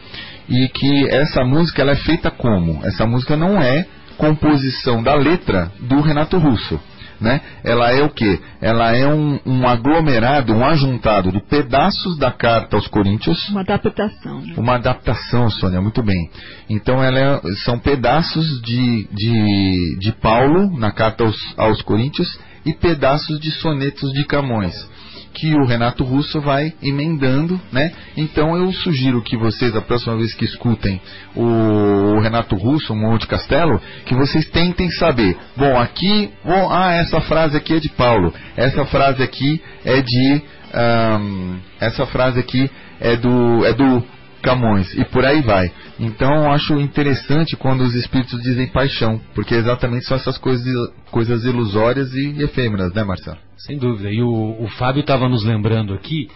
e 0.47 0.67
que 0.69 1.07
essa 1.09 1.43
música 1.43 1.81
ela 1.81 1.91
é 1.91 1.95
feita 1.95 2.31
como? 2.31 2.85
Essa 2.85 3.05
música 3.05 3.35
não 3.35 3.61
é 3.61 3.85
composição 4.17 5.03
da 5.03 5.15
letra 5.15 5.71
do 5.79 6.01
Renato 6.01 6.37
Russo. 6.37 6.79
Né? 7.19 7.41
Ela 7.63 7.91
é 7.91 8.03
o 8.03 8.09
que? 8.09 8.39
Ela 8.61 8.95
é 8.95 9.07
um, 9.07 9.39
um, 9.43 9.67
aglomerado, 9.67 10.53
um 10.53 10.63
ajuntado 10.63 11.31
de 11.31 11.41
pedaços 11.41 12.15
da 12.15 12.31
carta 12.31 12.77
aos 12.77 12.87
Coríntios. 12.87 13.49
Uma 13.49 13.61
adaptação. 13.61 14.39
Né? 14.39 14.53
Uma 14.55 14.75
adaptação, 14.75 15.49
Sônia, 15.49 15.81
muito 15.81 16.03
bem. 16.03 16.29
Então 16.69 17.03
ela 17.03 17.19
é, 17.19 17.41
são 17.65 17.79
pedaços 17.79 18.61
de, 18.61 19.07
de, 19.11 19.97
de 19.99 20.11
Paulo 20.11 20.77
na 20.77 20.91
carta 20.91 21.23
aos, 21.23 21.35
aos 21.57 21.81
Coríntios 21.81 22.27
e 22.67 22.73
pedaços 22.73 23.39
de 23.39 23.51
sonetos 23.51 24.11
de 24.13 24.25
Camões 24.25 24.75
que 25.33 25.53
o 25.53 25.65
Renato 25.65 26.03
Russo 26.03 26.41
vai 26.41 26.73
emendando, 26.81 27.61
né? 27.71 27.91
Então 28.15 28.57
eu 28.57 28.71
sugiro 28.71 29.21
que 29.21 29.37
vocês, 29.37 29.75
a 29.75 29.81
próxima 29.81 30.17
vez 30.17 30.33
que 30.33 30.45
escutem 30.45 30.99
o 31.35 32.19
Renato 32.19 32.55
Russo, 32.55 32.91
o 32.91 32.95
Monte 32.95 33.27
Castelo, 33.27 33.79
que 34.05 34.15
vocês 34.15 34.49
tentem 34.49 34.89
saber. 34.89 35.37
Bom, 35.55 35.77
aqui, 35.79 36.31
bom, 36.43 36.69
ah, 36.71 36.91
essa 36.93 37.21
frase 37.21 37.55
aqui 37.55 37.75
é 37.75 37.79
de 37.79 37.89
Paulo, 37.89 38.33
essa 38.55 38.83
frase 38.85 39.21
aqui 39.21 39.61
é 39.85 40.01
de 40.01 40.41
um, 40.73 41.59
essa 41.79 42.05
frase 42.07 42.39
aqui 42.39 42.69
é 42.99 43.15
do, 43.15 43.65
é 43.65 43.73
do 43.73 44.03
Camões, 44.47 44.93
e 44.93 45.03
por 45.03 45.25
aí 45.25 45.41
vai. 45.41 45.69
Então 45.99 46.33
eu 46.33 46.51
acho 46.51 46.79
interessante 46.79 47.57
quando 47.57 47.81
os 47.81 47.93
espíritos 47.93 48.41
dizem 48.41 48.67
paixão, 48.67 49.19
porque 49.35 49.53
exatamente 49.53 50.05
são 50.05 50.15
essas 50.15 50.37
coisas, 50.37 50.65
coisas 51.11 51.43
ilusórias 51.43 52.13
e 52.13 52.41
efêmeras, 52.41 52.93
né, 52.93 53.03
Marcelo? 53.03 53.37
Sem 53.57 53.77
dúvida. 53.77 54.09
E 54.09 54.21
o, 54.21 54.55
o 54.63 54.69
Fábio 54.77 55.01
estava 55.01 55.27
nos 55.27 55.43
lembrando 55.43 55.93
aqui, 55.93 56.29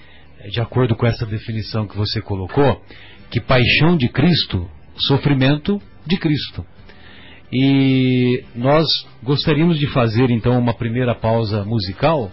de 0.52 0.60
acordo 0.60 0.94
com 0.94 1.08
essa 1.08 1.26
definição 1.26 1.88
que 1.88 1.96
você 1.96 2.20
colocou, 2.22 2.82
que 3.30 3.40
paixão 3.40 3.96
de 3.96 4.10
Cristo, 4.10 4.70
sofrimento 4.98 5.82
de 6.06 6.18
Cristo. 6.18 6.66
E 7.50 8.44
nós 8.54 8.86
gostaríamos 9.24 9.80
de 9.80 9.88
fazer 9.88 10.30
então 10.32 10.60
uma 10.60 10.74
primeira 10.74 11.16
pausa 11.16 11.64
musical, 11.64 12.30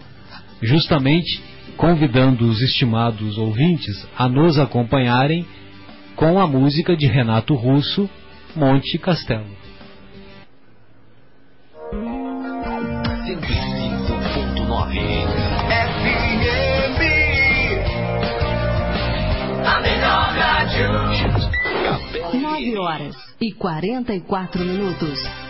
justamente 0.61 1.41
convidando 1.77 2.49
os 2.49 2.61
estimados 2.61 3.37
ouvintes 3.37 4.05
a 4.17 4.27
nos 4.27 4.59
acompanharem 4.59 5.45
com 6.19 6.37
a 6.37 6.45
música 6.45 6.97
de 6.97 7.07
Renato 7.07 7.55
Russo, 7.55 8.09
Monte 8.53 8.97
Castelo. 8.97 9.45
9 22.33 22.77
horas 22.77 23.15
e 23.39 23.53
44 23.53 24.61
minutos. 24.65 25.48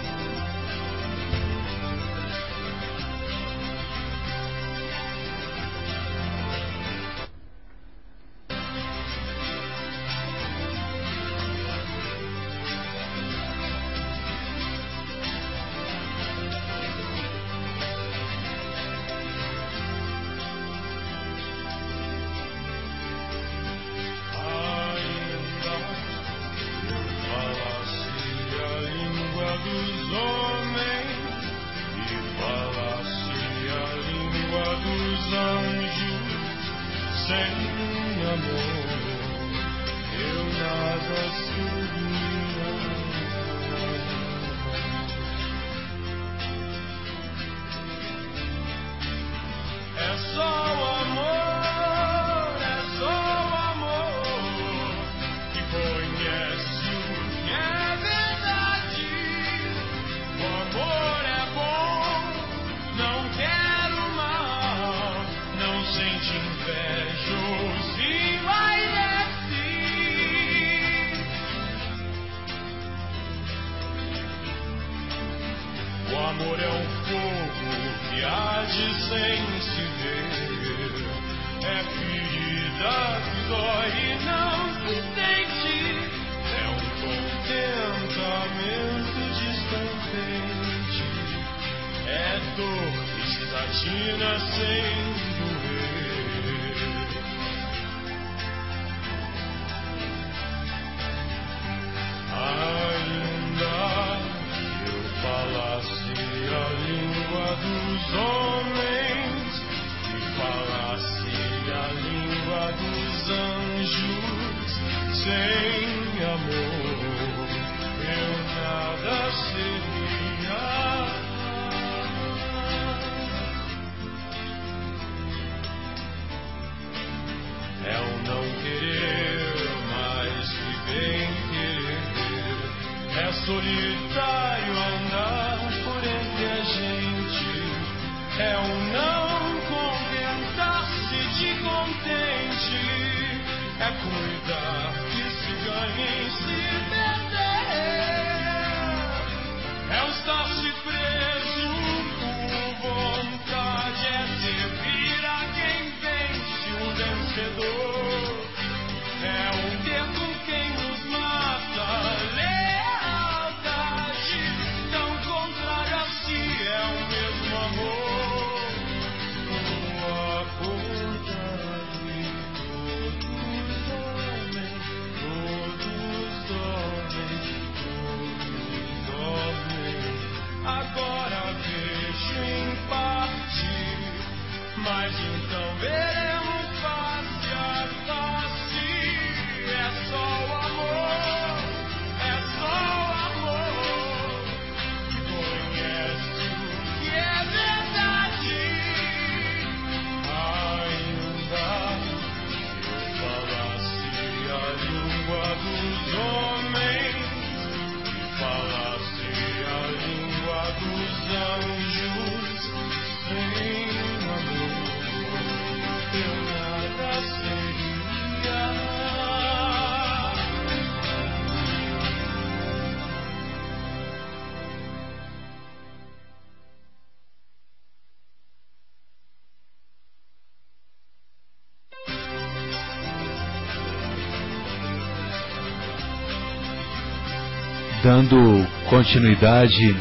Dando 238.19 238.67
continuidade 238.89 239.95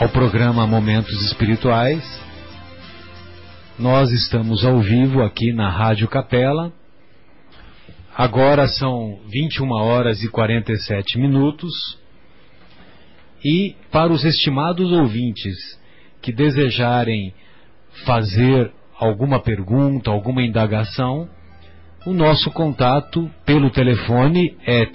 ao 0.00 0.08
programa 0.08 0.66
Momentos 0.66 1.20
Espirituais. 1.26 2.02
Nós 3.78 4.10
estamos 4.12 4.64
ao 4.64 4.80
vivo 4.80 5.22
aqui 5.22 5.52
na 5.52 5.68
Rádio 5.68 6.08
Capela. 6.08 6.72
Agora 8.16 8.66
são 8.66 9.20
21 9.28 9.70
horas 9.72 10.22
e 10.22 10.28
47 10.28 11.18
minutos. 11.18 11.70
E 13.44 13.76
para 13.92 14.10
os 14.10 14.24
estimados 14.24 14.90
ouvintes 14.90 15.78
que 16.22 16.32
desejarem 16.32 17.34
fazer 18.06 18.72
alguma 18.98 19.38
pergunta, 19.38 20.10
alguma 20.10 20.42
indagação, 20.42 21.28
o 22.06 22.14
nosso 22.14 22.50
contato 22.52 23.30
pelo 23.44 23.68
telefone 23.68 24.56
é 24.64 24.86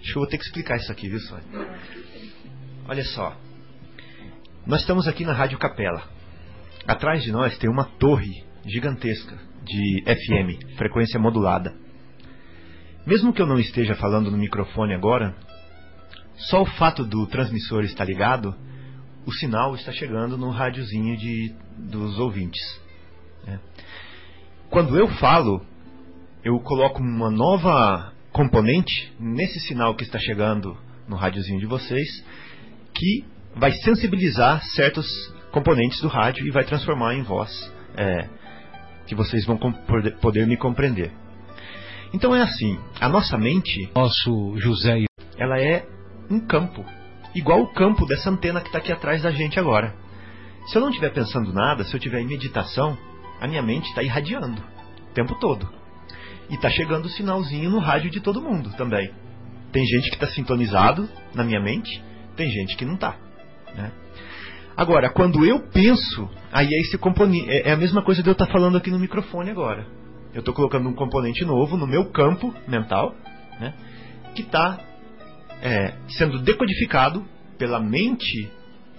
Acho 0.00 0.12
que 0.12 0.18
eu 0.18 0.22
vou 0.22 0.26
ter 0.26 0.38
que 0.38 0.44
explicar 0.44 0.76
isso 0.76 0.90
aqui, 0.90 1.08
viu, 1.08 1.20
Sônia? 1.20 1.44
Olha 2.88 3.04
só. 3.04 3.36
Nós 4.66 4.80
estamos 4.80 5.08
aqui 5.08 5.24
na 5.24 5.32
Rádio 5.32 5.58
Capela. 5.58 6.02
Atrás 6.86 7.22
de 7.22 7.32
nós 7.32 7.56
tem 7.58 7.68
uma 7.68 7.84
torre 7.84 8.44
gigantesca 8.64 9.38
de 9.64 10.02
FM, 10.04 10.76
frequência 10.76 11.18
modulada. 11.18 11.74
Mesmo 13.06 13.32
que 13.32 13.42
eu 13.42 13.46
não 13.46 13.58
esteja 13.58 13.94
falando 13.94 14.30
no 14.30 14.36
microfone 14.36 14.94
agora, 14.94 15.34
só 16.36 16.62
o 16.62 16.66
fato 16.66 17.04
do 17.04 17.26
transmissor 17.26 17.84
estar 17.84 18.04
ligado, 18.04 18.54
o 19.26 19.32
sinal 19.32 19.74
está 19.74 19.92
chegando 19.92 20.38
no 20.38 20.50
rádiozinho 20.50 21.16
de, 21.16 21.54
dos 21.76 22.18
ouvintes. 22.18 22.62
Né? 23.46 23.58
Quando 24.70 24.96
eu 24.98 25.08
falo, 25.16 25.64
eu 26.44 26.58
coloco 26.60 27.02
uma 27.02 27.30
nova 27.30 28.12
componente 28.32 29.12
nesse 29.18 29.60
sinal 29.60 29.94
que 29.94 30.04
está 30.04 30.18
chegando 30.18 30.76
no 31.08 31.16
rádiozinho 31.16 31.58
de 31.58 31.66
vocês, 31.66 32.24
que 32.94 33.24
vai 33.56 33.72
sensibilizar 33.72 34.62
certos 34.62 35.06
componentes 35.50 36.00
do 36.00 36.08
rádio 36.08 36.46
e 36.46 36.50
vai 36.50 36.64
transformar 36.64 37.14
em 37.14 37.22
voz, 37.22 37.50
é, 37.96 38.28
que 39.06 39.14
vocês 39.14 39.44
vão 39.46 39.58
poder 40.20 40.46
me 40.46 40.56
compreender. 40.56 41.10
Então 42.12 42.34
é 42.34 42.42
assim, 42.42 42.78
a 43.00 43.08
nossa 43.08 43.36
mente, 43.36 43.90
nosso 43.94 44.56
José, 44.58 45.04
ela 45.36 45.60
é 45.60 45.86
um 46.30 46.40
campo, 46.40 46.84
igual 47.34 47.62
o 47.62 47.72
campo 47.72 48.06
dessa 48.06 48.30
antena 48.30 48.60
que 48.60 48.68
está 48.68 48.78
aqui 48.78 48.92
atrás 48.92 49.22
da 49.22 49.30
gente 49.30 49.58
agora. 49.58 49.94
Se 50.66 50.76
eu 50.76 50.82
não 50.82 50.90
estiver 50.90 51.12
pensando 51.12 51.52
nada, 51.52 51.84
se 51.84 51.94
eu 51.94 51.98
estiver 51.98 52.20
em 52.20 52.26
meditação, 52.26 52.96
a 53.40 53.46
minha 53.46 53.62
mente 53.62 53.88
está 53.88 54.02
irradiando 54.02 54.62
o 55.10 55.14
tempo 55.14 55.34
todo. 55.36 55.77
E 56.48 56.54
está 56.54 56.70
chegando 56.70 57.06
o 57.06 57.10
sinalzinho 57.10 57.70
no 57.70 57.78
rádio 57.78 58.10
de 58.10 58.20
todo 58.20 58.40
mundo 58.40 58.70
também. 58.76 59.10
Tem 59.70 59.84
gente 59.84 60.08
que 60.08 60.16
está 60.16 60.26
sintonizado 60.26 61.08
na 61.34 61.44
minha 61.44 61.60
mente, 61.60 62.02
tem 62.36 62.50
gente 62.50 62.76
que 62.76 62.84
não 62.84 62.94
está. 62.94 63.16
Né? 63.74 63.92
Agora, 64.76 65.10
quando 65.10 65.44
eu 65.44 65.60
penso, 65.70 66.30
aí 66.52 66.66
é 66.66 66.80
esse 66.82 66.96
componente. 66.96 67.50
É, 67.50 67.70
é 67.70 67.72
a 67.72 67.76
mesma 67.76 68.02
coisa 68.02 68.22
de 68.22 68.28
eu 68.28 68.32
estar 68.32 68.46
tá 68.46 68.52
falando 68.52 68.76
aqui 68.76 68.90
no 68.90 68.98
microfone 68.98 69.50
agora. 69.50 69.86
Eu 70.32 70.40
estou 70.40 70.54
colocando 70.54 70.88
um 70.88 70.94
componente 70.94 71.44
novo 71.44 71.76
no 71.76 71.86
meu 71.86 72.10
campo 72.10 72.54
mental, 72.66 73.14
né, 73.58 73.74
que 74.34 74.42
está 74.42 74.78
é, 75.60 75.94
sendo 76.10 76.38
decodificado 76.38 77.24
pela 77.58 77.80
mente 77.80 78.48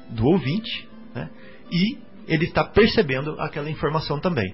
do 0.10 0.26
ouvinte, 0.26 0.88
né, 1.16 1.30
e 1.72 1.98
ele 2.28 2.46
está 2.46 2.64
percebendo 2.64 3.40
aquela 3.40 3.70
informação 3.70 4.20
também. 4.20 4.54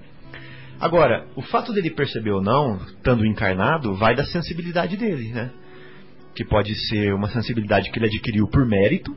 Agora, 0.79 1.25
o 1.35 1.41
fato 1.41 1.71
dele 1.71 1.89
perceber 1.89 2.31
ou 2.31 2.41
não, 2.41 2.77
estando 2.77 3.25
encarnado, 3.25 3.95
vai 3.95 4.15
da 4.15 4.25
sensibilidade 4.25 4.97
dele, 4.97 5.31
né? 5.31 5.51
Que 6.35 6.43
pode 6.43 6.75
ser 6.87 7.13
uma 7.13 7.29
sensibilidade 7.29 7.89
que 7.91 7.97
ele 7.97 8.07
adquiriu 8.07 8.47
por 8.47 8.65
mérito, 8.65 9.15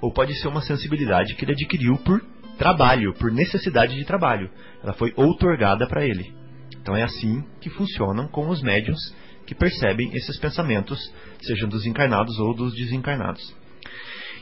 ou 0.00 0.12
pode 0.12 0.34
ser 0.40 0.48
uma 0.48 0.62
sensibilidade 0.62 1.34
que 1.34 1.44
ele 1.44 1.52
adquiriu 1.52 1.96
por 1.98 2.22
trabalho, 2.58 3.14
por 3.14 3.32
necessidade 3.32 3.96
de 3.96 4.04
trabalho. 4.04 4.50
Ela 4.82 4.92
foi 4.92 5.12
outorgada 5.16 5.86
para 5.86 6.04
ele. 6.04 6.34
Então 6.80 6.94
é 6.94 7.02
assim 7.02 7.42
que 7.60 7.70
funcionam 7.70 8.28
com 8.28 8.48
os 8.48 8.62
médiums 8.62 9.14
que 9.46 9.54
percebem 9.54 10.14
esses 10.14 10.38
pensamentos, 10.38 11.12
sejam 11.40 11.68
dos 11.68 11.86
encarnados 11.86 12.38
ou 12.38 12.54
dos 12.54 12.74
desencarnados. 12.74 13.54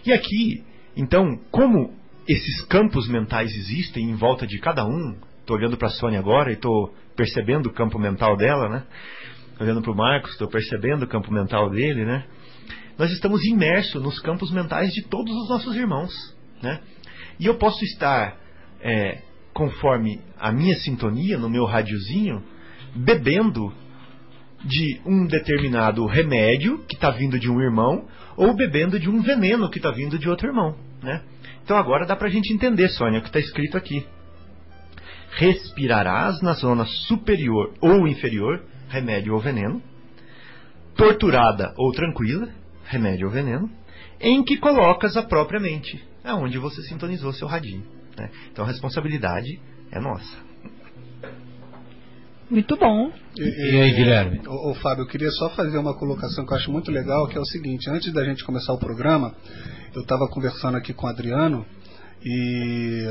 E 0.05 0.13
aqui, 0.13 0.65
então, 0.97 1.39
como 1.51 1.95
esses 2.29 2.63
campos 2.63 3.09
mentais 3.09 3.55
existem 3.55 4.11
em 4.11 4.15
volta 4.15 4.47
de 4.47 4.59
cada 4.59 4.85
um, 4.85 5.17
estou 5.49 5.57
olhando 5.57 5.79
para 5.79 5.89
a 5.89 5.93
Sônia 5.93 6.19
agora 6.19 6.51
e 6.51 6.55
estou 6.55 6.95
percebendo 7.17 7.69
o 7.69 7.73
campo 7.73 7.99
mental 7.99 8.37
dela, 8.37 8.69
né? 8.69 8.85
Olhando 9.59 9.81
para 9.81 9.91
o 9.91 9.97
Marcos, 9.97 10.33
estou 10.33 10.47
percebendo 10.47 11.05
o 11.05 11.09
campo 11.09 11.33
mental 11.33 11.71
dele, 11.71 12.05
né? 12.05 12.25
Nós 12.99 13.11
estamos 13.11 13.43
imersos 13.47 14.03
nos 14.03 14.21
campos 14.21 14.53
mentais 14.53 14.91
de 14.91 15.09
todos 15.09 15.35
os 15.35 15.49
nossos 15.49 15.75
irmãos, 15.75 16.13
né? 16.63 16.81
E 17.41 17.47
eu 17.47 17.55
posso 17.55 17.83
estar 17.83 18.37
é, 18.83 19.23
conforme 19.55 20.21
a 20.39 20.53
minha 20.53 20.77
sintonia, 20.77 21.39
no 21.39 21.49
meu 21.49 21.65
radiozinho, 21.65 22.43
bebendo 22.95 23.73
de 24.63 25.01
um 25.07 25.27
determinado 25.27 26.05
remédio 26.05 26.85
que 26.87 26.95
está 26.95 27.11
vindo 27.11 27.39
de 27.39 27.51
um 27.51 27.61
irmão 27.61 28.07
ou 28.37 28.55
bebendo 28.55 28.99
de 29.01 29.09
um 29.09 29.23
veneno 29.23 29.71
que 29.71 29.79
está 29.79 29.91
vindo 29.91 30.19
de 30.19 30.29
outro 30.29 30.49
irmão. 30.49 30.77
Né? 31.03 31.23
Então 31.65 31.77
agora 31.77 32.05
dá 32.05 32.15
para 32.15 32.29
a 32.29 32.31
gente 32.31 32.53
entender, 32.53 32.89
Sônia, 32.89 33.21
o 33.21 33.23
que 33.23 33.29
está 33.29 33.41
escrito 33.41 33.77
aqui. 33.79 34.05
Respirarás 35.33 36.41
na 36.41 36.55
zona 36.55 36.85
superior 36.85 37.75
ou 37.81 38.09
inferior, 38.09 38.63
remédio 38.89 39.35
ou 39.35 39.41
veneno, 39.41 39.83
torturada 40.97 41.73
ou 41.77 41.93
tranquila, 41.93 42.49
remédio 42.85 43.27
ou 43.27 43.33
veneno, 43.33 43.71
em 44.21 44.43
que 44.43 44.57
colocas 44.57 45.17
a 45.17 45.23
própria 45.23 45.61
mente, 45.61 46.03
aonde 46.25 46.59
você 46.59 46.83
sintonizou 46.83 47.33
seu 47.33 47.47
radinho. 47.47 47.85
Né? 48.17 48.31
Então 48.51 48.65
a 48.65 48.69
responsabilidade 48.69 49.61
é 49.93 50.01
nossa. 50.01 50.49
Muito 52.51 52.77
bom. 52.77 53.13
E, 53.37 53.43
e 53.43 53.81
aí, 53.81 53.93
Guilherme? 53.93 54.41
Ô, 54.47 54.71
ô, 54.71 54.75
Fábio, 54.75 55.03
eu 55.03 55.07
queria 55.07 55.31
só 55.33 55.51
fazer 55.51 55.77
uma 55.77 55.95
colocação 55.95 56.47
que 56.47 56.53
eu 56.53 56.57
acho 56.57 56.73
muito 56.73 56.91
legal, 56.91 57.29
que 57.29 57.37
é 57.37 57.41
o 57.41 57.45
seguinte, 57.45 57.91
antes 57.91 58.11
da 58.13 58.25
gente 58.25 58.43
começar 58.43 58.73
o 58.73 58.79
programa, 58.79 59.35
eu 59.95 60.01
estava 60.01 60.27
conversando 60.29 60.77
aqui 60.77 60.95
com 60.95 61.07
o 61.07 61.11
Adriano, 61.11 61.67
e 62.25 63.05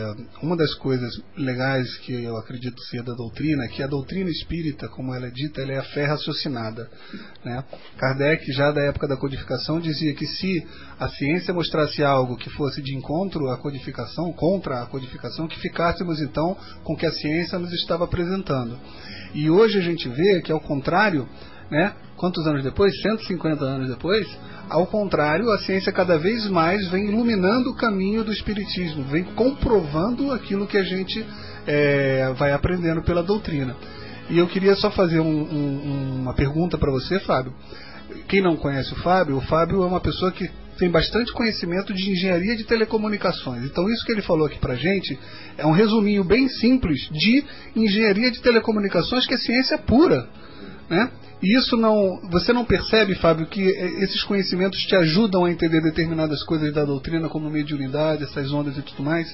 uma 0.44 0.58
das 0.58 0.74
coisas 0.76 1.22
legais 1.38 1.98
que 2.00 2.12
eu 2.12 2.36
acredito 2.36 2.82
ser 2.84 3.04
da 3.04 3.14
doutrina 3.14 3.64
é 3.64 3.68
que 3.70 3.82
a 3.82 3.88
doutrina 3.88 4.30
espírita, 4.30 4.90
como 4.90 5.14
ela 5.14 5.28
é 5.28 5.32
dita, 5.32 5.62
ela 5.62 5.72
é 5.72 5.78
a 5.78 5.84
fé 5.84 6.06
raciocinada. 6.06 6.90
Né? 7.44 7.64
Kardec, 7.98 8.52
já 8.52 8.72
da 8.72 8.82
época 8.82 9.08
da 9.08 9.16
codificação, 9.16 9.80
dizia 9.80 10.14
que 10.14 10.26
se 10.26 10.66
a 11.00 11.08
ciência 11.08 11.54
mostrasse 11.54 12.04
algo 12.04 12.36
que 12.36 12.50
fosse 12.50 12.82
de 12.82 12.96
encontro 12.96 13.50
à 13.50 13.58
codificação, 13.58 14.34
contra 14.34 14.82
a 14.82 14.86
codificação, 14.86 15.48
que 15.48 15.60
ficássemos 15.60 16.22
então 16.22 16.58
com 16.84 16.94
o 16.94 16.98
que 16.98 17.06
a 17.06 17.12
ciência 17.12 17.58
nos 17.58 17.72
estava 17.72 18.04
apresentando. 18.04 18.78
E 19.34 19.50
hoje 19.50 19.78
a 19.78 19.82
gente 19.82 20.10
vê 20.10 20.42
que, 20.42 20.52
ao 20.52 20.60
contrário, 20.60 21.28
né, 21.72 21.94
quantos 22.18 22.46
anos 22.48 22.64
depois? 22.64 22.92
150 23.02 23.64
anos 23.64 23.90
depois, 23.90 24.28
ao 24.70 24.86
contrário, 24.88 25.50
a 25.52 25.60
ciência 25.60 25.92
cada 25.94 26.18
vez 26.18 26.48
mais 26.50 26.88
vem 26.90 27.06
iluminando 27.06 27.70
o 27.70 27.76
caminho 27.76 28.24
do 28.24 28.32
Espiritismo, 28.32 29.04
vem 29.04 29.24
comprovando 29.24 30.32
aquilo 30.32 30.68
que 30.68 30.78
a 30.78 30.84
gente 30.84 31.26
é, 31.66 32.34
vai 32.38 32.52
aprendendo 32.52 33.02
pela 33.02 33.24
doutrina. 33.24 33.76
E 34.30 34.38
eu 34.38 34.48
queria 34.48 34.76
só 34.76 34.92
fazer 34.92 35.22
um, 35.22 35.26
um, 35.26 36.22
uma 36.22 36.34
pergunta 36.34 36.78
para 36.78 36.92
você, 36.92 37.20
Fábio. 37.20 37.54
Quem 38.28 38.42
não 38.42 38.58
conhece 38.58 38.92
o 38.94 38.98
Fábio, 38.98 39.38
o 39.38 39.42
Fábio 39.42 39.84
é 39.84 39.86
uma 39.86 40.02
pessoa 40.02 40.32
que 40.32 40.50
tem 40.78 40.90
bastante 40.90 41.32
conhecimento 41.34 41.94
de 41.94 42.12
engenharia 42.12 42.56
de 42.56 42.64
telecomunicações. 42.66 43.64
Então, 43.64 43.90
isso 43.90 44.06
que 44.06 44.12
ele 44.12 44.22
falou 44.22 44.46
aqui 44.46 44.60
para 44.60 44.76
gente 44.76 45.18
é 45.58 45.66
um 45.66 45.72
resuminho 45.72 46.24
bem 46.24 46.48
simples 46.48 47.10
de 47.12 47.44
engenharia 47.76 48.30
de 48.30 48.42
telecomunicações, 48.42 49.26
que 49.26 49.34
é 49.34 49.38
ciência 49.38 49.78
pura. 49.78 50.28
Né? 50.90 51.12
E 51.42 51.58
isso 51.58 51.76
não. 51.76 52.22
Você 52.32 52.52
não 52.54 52.66
percebe, 52.66 53.16
Fábio, 53.16 53.46
que 53.46 53.62
eh, 53.62 54.04
esses 54.04 54.24
conhecimentos 54.24 54.80
te 54.82 54.96
ajudam 54.96 55.46
a 55.46 55.52
entender 55.52 55.82
determinadas 55.82 56.44
coisas 56.44 56.74
da 56.74 56.86
doutrina, 56.86 57.30
como 57.30 57.50
mediunidade, 57.50 58.24
essas 58.24 58.52
ondas 58.52 58.78
e 58.78 58.82
tudo 58.82 59.04
mais? 59.04 59.28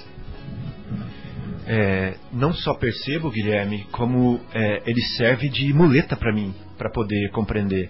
É, 1.66 2.16
não 2.32 2.54
só 2.54 2.74
percebo, 2.74 3.32
Guilherme, 3.32 3.88
como 3.92 4.40
é, 4.54 4.84
ele 4.86 5.02
serve 5.16 5.48
de 5.48 5.74
muleta 5.74 6.16
para 6.16 6.34
mim, 6.34 6.54
para 6.78 6.90
poder 6.90 7.32
compreender. 7.32 7.90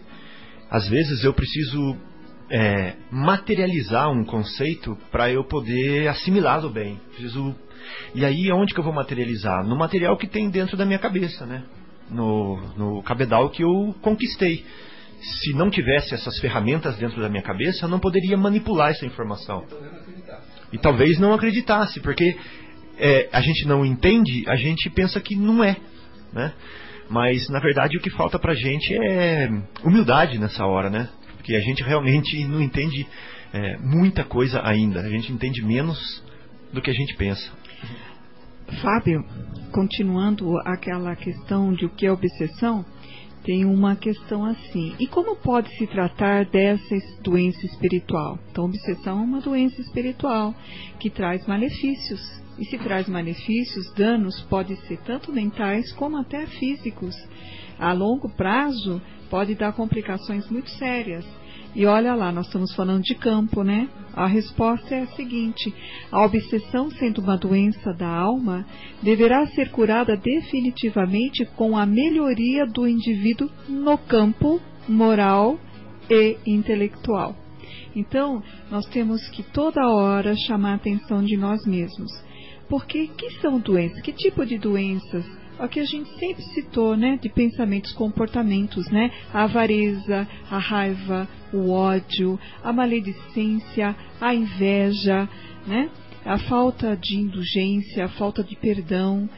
Às 0.70 0.88
vezes 0.88 1.24
eu 1.24 1.34
preciso 1.34 1.98
é, 2.52 2.94
materializar 3.10 4.12
um 4.12 4.24
conceito 4.24 4.96
para 5.12 5.32
eu 5.32 5.44
poder 5.44 6.08
assimilá-lo 6.08 6.70
bem. 6.70 7.00
Preciso... 7.14 7.56
E 8.14 8.24
aí, 8.24 8.52
onde 8.52 8.74
que 8.74 8.80
eu 8.80 8.84
vou 8.84 8.94
materializar? 8.94 9.66
No 9.66 9.76
material 9.76 10.18
que 10.18 10.28
tem 10.28 10.50
dentro 10.50 10.78
da 10.78 10.86
minha 10.86 11.00
cabeça, 11.00 11.46
né? 11.46 11.64
No, 12.10 12.58
no 12.78 13.04
cabedal 13.04 13.50
que 13.50 13.64
eu 13.64 13.96
conquistei. 14.02 14.64
Se 15.20 15.54
não 15.54 15.70
tivesse 15.70 16.14
essas 16.14 16.38
ferramentas 16.40 16.98
dentro 16.98 17.22
da 17.22 17.30
minha 17.30 17.42
cabeça, 17.42 17.86
eu 17.86 17.90
não 17.90 18.00
poderia 18.00 18.38
manipular 18.38 18.92
essa 18.92 19.06
informação. 19.06 19.66
E 20.72 20.78
talvez 20.78 21.18
não 21.18 21.34
acreditasse, 21.34 22.00
porque 22.02 22.36
é, 22.98 23.30
a 23.32 23.42
gente 23.42 23.66
não 23.66 23.86
entende, 23.86 24.44
a 24.48 24.56
gente 24.56 24.90
pensa 24.90 25.20
que 25.22 25.36
não 25.36 25.64
é, 25.64 25.78
né? 26.32 26.54
Mas 27.10 27.48
na 27.50 27.60
verdade 27.60 27.98
o 27.98 28.02
que 28.02 28.10
falta 28.10 28.40
pra 28.40 28.54
gente 28.54 28.94
é 28.94 29.50
humildade 29.84 30.38
nessa 30.40 30.66
hora, 30.66 30.90
né? 30.90 31.10
Porque 31.38 31.56
a 31.56 31.60
gente 31.60 31.84
realmente 31.84 32.46
não 32.46 32.62
entende 32.62 33.06
é, 33.54 33.78
muita 33.78 34.24
coisa 34.24 34.62
ainda. 34.64 35.02
A 35.02 35.10
gente 35.10 35.32
entende 35.32 35.62
menos 35.62 36.24
do 36.72 36.82
que 36.82 36.90
a 36.90 36.94
gente 36.94 37.16
pensa. 37.16 37.52
Fábio, 38.82 39.24
continuando 39.72 40.58
aquela 40.60 41.16
questão 41.16 41.74
de 41.74 41.86
o 41.86 41.90
que 41.90 42.06
é 42.06 42.12
obsessão, 42.12 42.86
tem 43.44 43.66
uma 43.66 43.96
questão 43.96 44.46
assim. 44.46 44.96
E 45.00 45.08
como 45.08 45.36
pode 45.36 45.70
se 45.78 45.86
tratar 45.88 46.46
dessa 46.46 46.96
doença 47.22 47.66
espiritual? 47.66 48.40
Então, 48.50 48.66
obsessão 48.66 49.20
é 49.20 49.22
uma 49.22 49.42
doença 49.42 49.82
espiritual 49.82 50.56
que 51.00 51.10
traz 51.10 51.46
malefícios. 51.46 52.22
E 52.58 52.66
se 52.66 52.78
traz 52.78 53.10
malefícios, 53.10 53.92
danos 53.94 54.40
podem 54.44 54.78
ser 54.88 54.98
tanto 55.00 55.32
mentais 55.32 55.92
como 55.94 56.18
até 56.18 56.46
físicos. 56.46 57.16
A 57.80 57.92
longo 57.92 58.30
prazo, 58.30 59.02
pode 59.30 59.56
dar 59.56 59.74
complicações 59.74 60.48
muito 60.50 60.70
sérias. 60.72 61.26
E 61.76 61.88
olha 61.88 62.14
lá, 62.14 62.32
nós 62.32 62.46
estamos 62.46 62.74
falando 62.76 63.02
de 63.02 63.16
campo, 63.16 63.64
né? 63.64 63.90
A 64.14 64.28
resposta 64.28 64.94
é 64.94 65.02
a 65.02 65.08
seguinte: 65.08 65.74
a 66.12 66.24
obsessão, 66.24 66.92
sendo 66.92 67.20
uma 67.20 67.36
doença 67.36 67.92
da 67.94 68.08
alma, 68.08 68.66
deverá 69.02 69.48
ser 69.48 69.72
curada 69.72 70.16
definitivamente 70.16 71.46
com 71.56 71.76
a 71.76 71.86
melhoria 71.86 72.66
do 72.68 72.88
indivíduo 72.88 73.50
no 73.68 73.98
campo 73.98 74.62
moral 74.88 75.60
e 76.10 76.38
intelectual. 76.46 77.36
Então, 77.96 78.44
nós 78.70 78.86
temos 78.88 79.28
que 79.30 79.42
toda 79.42 79.88
hora 79.88 80.36
chamar 80.36 80.74
a 80.74 80.76
atenção 80.76 81.24
de 81.24 81.38
nós 81.38 81.66
mesmos. 81.66 82.12
Porque 82.70 83.08
que 83.08 83.32
são 83.42 83.60
doenças? 83.60 84.02
Que 84.02 84.12
tipo 84.12 84.46
de 84.46 84.58
doenças 84.58 85.26
o 85.60 85.68
que 85.68 85.80
a 85.80 85.86
gente 85.86 86.10
sempre 86.18 86.44
citou, 86.54 86.98
né, 86.98 87.18
de 87.22 87.30
pensamentos, 87.30 87.92
comportamentos, 87.94 88.90
né, 88.90 89.12
a 89.34 89.44
avareza, 89.44 90.28
a 90.50 90.58
raiva, 90.58 91.28
o 91.54 91.70
ódio, 91.70 92.40
a 92.64 92.74
maledicência, 92.74 93.96
a 94.20 94.34
inveja, 94.34 95.30
né, 95.68 95.90
a 96.26 96.38
falta 96.38 96.96
de 96.96 97.18
indulgência, 97.18 98.06
a 98.06 98.10
falta 98.10 98.44
de 98.44 98.56
perdão, 98.56 99.30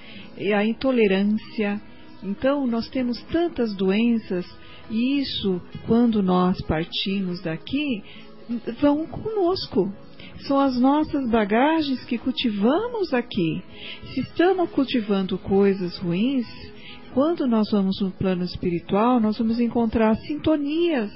a 0.56 0.66
intolerância. 0.66 1.82
Então, 2.24 2.66
nós 2.68 2.88
temos 2.90 3.22
tantas 3.24 3.74
doenças 3.76 4.46
e 4.90 5.20
isso, 5.20 5.62
quando 5.88 6.22
nós 6.22 6.62
partimos 6.62 7.42
daqui, 7.42 8.04
vão 8.80 9.06
conosco, 9.08 9.92
são 10.42 10.60
as 10.60 10.80
nossas 10.80 11.30
bagagens 11.30 12.04
que 12.06 12.18
cultivamos 12.18 13.14
aqui. 13.14 13.64
Se 14.14 14.22
estamos 14.22 14.70
cultivando 14.70 15.38
coisas 15.38 15.98
ruins, 15.98 16.46
quando 17.14 17.48
nós 17.48 17.70
vamos 17.72 18.00
no 18.02 18.12
plano 18.12 18.44
espiritual, 18.44 19.20
nós 19.20 19.38
vamos 19.38 19.60
encontrar 19.60 20.16
sintonias 20.18 21.12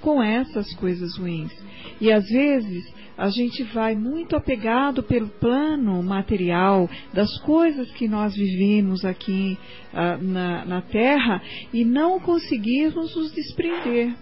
com 0.00 0.22
essas 0.22 0.72
coisas 0.76 1.16
ruins. 1.16 1.52
E 2.00 2.10
às 2.10 2.26
vezes 2.26 2.90
a 3.16 3.28
gente 3.30 3.62
vai 3.64 3.94
muito 3.94 4.36
apegado 4.36 5.02
pelo 5.02 5.28
plano 5.28 6.02
material 6.02 6.88
das 7.12 7.38
coisas 7.40 7.90
que 7.92 8.06
nós 8.06 8.34
vivemos 8.34 9.04
aqui 9.04 9.58
uh, 9.92 10.22
na, 10.22 10.64
na 10.64 10.82
Terra 10.82 11.42
e 11.72 11.84
não 11.84 12.20
conseguimos 12.20 13.14
nos 13.16 13.32
desprender, 13.32 14.14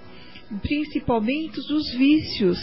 principalmente 0.62 1.56
dos 1.56 1.92
vícios. 1.94 2.58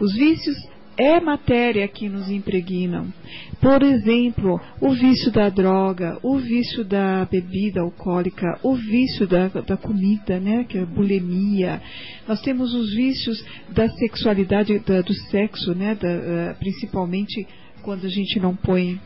Os 0.00 0.14
vícios 0.14 0.56
é 0.96 1.20
matéria 1.20 1.86
que 1.88 2.08
nos 2.08 2.28
impregnam. 2.30 3.12
Por 3.60 3.82
exemplo, 3.82 4.60
o 4.80 4.90
vício 4.90 5.30
da 5.30 5.48
droga, 5.48 6.18
o 6.22 6.36
vício 6.38 6.84
da 6.84 7.24
bebida 7.24 7.80
alcoólica, 7.80 8.58
o 8.62 8.74
vício 8.74 9.26
da, 9.26 9.48
da 9.48 9.76
comida, 9.76 10.38
né, 10.38 10.64
que 10.64 10.78
é 10.78 10.82
a 10.82 10.86
bulimia. 10.86 11.80
Nós 12.26 12.40
temos 12.42 12.74
os 12.74 12.94
vícios 12.94 13.44
da 13.70 13.88
sexualidade, 13.88 14.78
da, 14.80 15.00
do 15.00 15.14
sexo, 15.14 15.74
né, 15.74 15.94
da, 15.94 16.08
uh, 16.08 16.58
principalmente 16.58 17.46
quando 17.82 18.06
a 18.06 18.10
gente 18.10 18.38
não 18.38 18.54
põe 18.54 19.00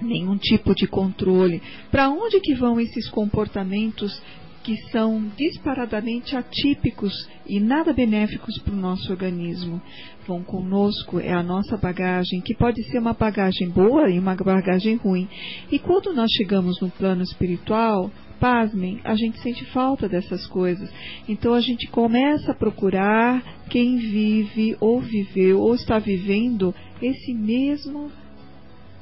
nenhum 0.00 0.36
tipo 0.36 0.74
de 0.74 0.86
controle. 0.86 1.62
Para 1.90 2.08
onde 2.10 2.40
que 2.40 2.54
vão 2.54 2.80
esses 2.80 3.08
comportamentos 3.10 4.20
que 4.62 4.76
são 4.90 5.30
disparadamente 5.36 6.36
atípicos 6.36 7.12
e 7.46 7.58
nada 7.58 7.92
benéficos 7.92 8.58
para 8.62 8.72
o 8.72 8.76
nosso 8.76 9.10
organismo. 9.10 9.80
Vão 10.26 10.42
conosco, 10.42 11.18
é 11.18 11.32
a 11.32 11.42
nossa 11.42 11.76
bagagem, 11.76 12.40
que 12.40 12.54
pode 12.54 12.82
ser 12.84 12.98
uma 12.98 13.12
bagagem 13.12 13.68
boa 13.68 14.08
e 14.08 14.18
uma 14.18 14.36
bagagem 14.36 14.96
ruim. 14.96 15.28
E 15.70 15.78
quando 15.78 16.12
nós 16.14 16.30
chegamos 16.30 16.80
no 16.80 16.90
plano 16.90 17.22
espiritual, 17.22 18.10
pasmem, 18.38 19.00
a 19.04 19.14
gente 19.14 19.40
sente 19.40 19.64
falta 19.66 20.08
dessas 20.08 20.46
coisas. 20.46 20.90
Então 21.28 21.54
a 21.54 21.60
gente 21.60 21.88
começa 21.88 22.52
a 22.52 22.54
procurar 22.54 23.42
quem 23.68 23.98
vive 23.98 24.76
ou 24.80 25.00
viveu 25.00 25.60
ou 25.60 25.74
está 25.74 25.98
vivendo 25.98 26.74
esse 27.00 27.34
mesmo 27.34 28.10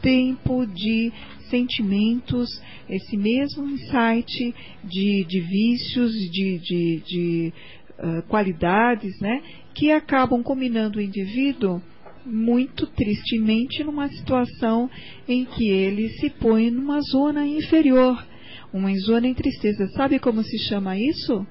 tempo 0.01 0.67
de 0.67 1.13
sentimentos, 1.49 2.49
esse 2.89 3.17
mesmo 3.17 3.69
insight 3.69 4.55
de, 4.85 5.25
de 5.25 5.41
vícios, 5.41 6.13
de, 6.31 6.59
de, 6.59 7.03
de 7.07 7.53
uh, 7.99 8.23
qualidades, 8.29 9.19
né, 9.21 9.43
que 9.75 9.91
acabam 9.91 10.43
combinando 10.43 10.99
o 10.99 11.03
indivíduo 11.03 11.83
muito 12.25 12.87
tristemente 12.87 13.83
numa 13.83 14.09
situação 14.09 14.91
em 15.27 15.45
que 15.45 15.69
ele 15.69 16.11
se 16.11 16.31
põe 16.31 16.71
numa 16.71 17.01
zona 17.01 17.47
inferior, 17.47 18.25
uma 18.73 18.95
zona 18.99 19.27
em 19.27 19.35
tristeza. 19.35 19.89
Sabe 19.89 20.19
como 20.19 20.43
se 20.43 20.59
chama 20.59 20.99
isso? 20.99 21.47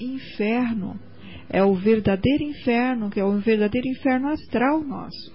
Inferno. 0.00 0.98
É 1.48 1.62
o 1.62 1.74
verdadeiro 1.74 2.42
inferno, 2.42 3.08
que 3.08 3.20
é 3.20 3.24
o 3.24 3.38
verdadeiro 3.38 3.86
inferno 3.86 4.28
astral 4.28 4.82
nosso. 4.82 5.32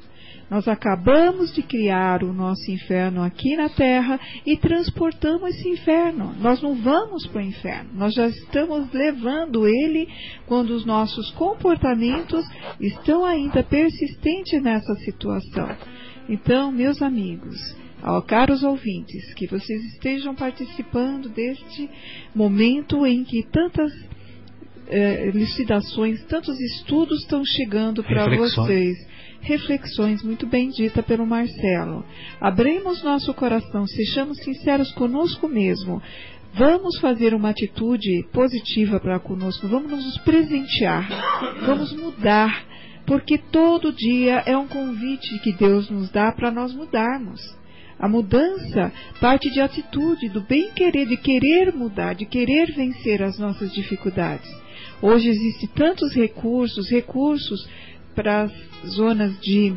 Nós 0.51 0.67
acabamos 0.67 1.53
de 1.53 1.63
criar 1.63 2.25
o 2.25 2.33
nosso 2.33 2.69
inferno 2.69 3.23
aqui 3.23 3.55
na 3.55 3.69
Terra 3.69 4.19
e 4.45 4.57
transportamos 4.57 5.49
esse 5.51 5.69
inferno. 5.69 6.35
Nós 6.41 6.61
não 6.61 6.75
vamos 6.75 7.25
para 7.27 7.39
o 7.39 7.45
inferno, 7.45 7.89
nós 7.93 8.13
já 8.13 8.27
estamos 8.27 8.91
levando 8.91 9.65
ele 9.65 10.09
quando 10.45 10.71
os 10.71 10.83
nossos 10.83 11.31
comportamentos 11.31 12.45
estão 12.81 13.23
ainda 13.23 13.63
persistentes 13.63 14.61
nessa 14.61 14.93
situação. 14.95 15.69
Então, 16.27 16.69
meus 16.69 17.01
amigos, 17.01 17.57
Ó, 18.03 18.19
caros 18.19 18.63
ouvintes, 18.63 19.33
que 19.35 19.47
vocês 19.47 19.85
estejam 19.93 20.35
participando 20.35 21.29
deste 21.29 21.87
momento 22.33 23.05
em 23.05 23.23
que 23.23 23.43
tantas 23.43 23.93
eh, 24.87 25.27
elucidações, 25.27 26.21
tantos 26.23 26.59
estudos 26.59 27.21
estão 27.21 27.45
chegando 27.45 28.03
para 28.03 28.25
vocês 28.35 28.97
reflexões 29.41 30.23
muito 30.23 30.45
bem 30.45 30.69
dita 30.69 31.01
pelo 31.03 31.25
Marcelo. 31.25 32.05
Abrimos 32.39 33.03
nosso 33.03 33.33
coração, 33.33 33.85
sejamos 33.87 34.37
sinceros 34.39 34.91
conosco 34.93 35.47
mesmo. 35.47 36.01
Vamos 36.53 36.99
fazer 36.99 37.33
uma 37.33 37.49
atitude 37.49 38.23
positiva 38.33 38.99
para 38.99 39.19
conosco, 39.19 39.67
vamos 39.67 39.91
nos 39.91 40.17
presentear, 40.19 41.07
vamos 41.65 41.93
mudar, 41.93 42.65
porque 43.05 43.37
todo 43.37 43.93
dia 43.93 44.43
é 44.45 44.57
um 44.57 44.67
convite 44.67 45.39
que 45.39 45.53
Deus 45.53 45.89
nos 45.89 46.09
dá 46.11 46.31
para 46.31 46.51
nós 46.51 46.73
mudarmos. 46.73 47.39
A 47.97 48.09
mudança 48.09 48.91
parte 49.21 49.49
de 49.49 49.61
atitude, 49.61 50.27
do 50.27 50.41
bem 50.41 50.71
querer, 50.71 51.07
de 51.07 51.15
querer 51.15 51.73
mudar, 51.73 52.15
de 52.15 52.25
querer 52.25 52.73
vencer 52.73 53.23
as 53.23 53.39
nossas 53.39 53.71
dificuldades. 53.71 54.49
Hoje 55.01 55.29
existem 55.29 55.69
tantos 55.69 56.13
recursos, 56.13 56.89
recursos 56.89 57.65
para 58.15 58.43
as 58.43 58.51
zonas 58.93 59.39
de 59.39 59.75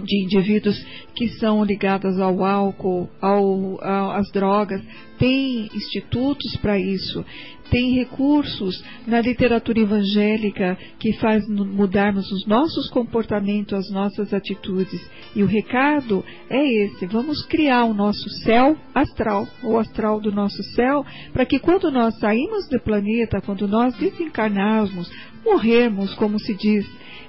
de 0.00 0.24
indivíduos 0.24 0.76
que 1.14 1.28
são 1.38 1.64
ligados 1.64 2.20
ao 2.20 2.44
álcool, 2.44 3.08
ao, 3.20 3.82
ao, 3.82 4.10
às 4.10 4.30
drogas, 4.30 4.82
tem 5.18 5.70
institutos 5.74 6.56
para 6.56 6.78
isso, 6.78 7.24
tem 7.70 7.94
recursos 7.94 8.84
na 9.06 9.20
literatura 9.20 9.80
evangélica 9.80 10.78
que 10.98 11.14
faz 11.14 11.48
mudarmos 11.48 12.30
os 12.30 12.46
nossos 12.46 12.88
comportamentos, 12.90 13.72
as 13.72 13.90
nossas 13.90 14.32
atitudes. 14.32 15.00
E 15.34 15.42
o 15.42 15.46
recado 15.46 16.24
é 16.48 16.64
esse: 16.84 17.06
vamos 17.06 17.42
criar 17.46 17.84
o 17.84 17.94
nosso 17.94 18.28
céu 18.44 18.76
astral, 18.94 19.48
o 19.62 19.78
astral 19.78 20.20
do 20.20 20.30
nosso 20.30 20.62
céu, 20.74 21.04
para 21.32 21.46
que 21.46 21.58
quando 21.58 21.90
nós 21.90 22.18
saímos 22.18 22.68
do 22.68 22.78
planeta, 22.80 23.40
quando 23.40 23.66
nós 23.66 23.96
desencarnarmos, 23.96 25.10
morrermos, 25.44 26.14
como 26.14 26.38
se 26.38 26.54
diz, 26.54 26.86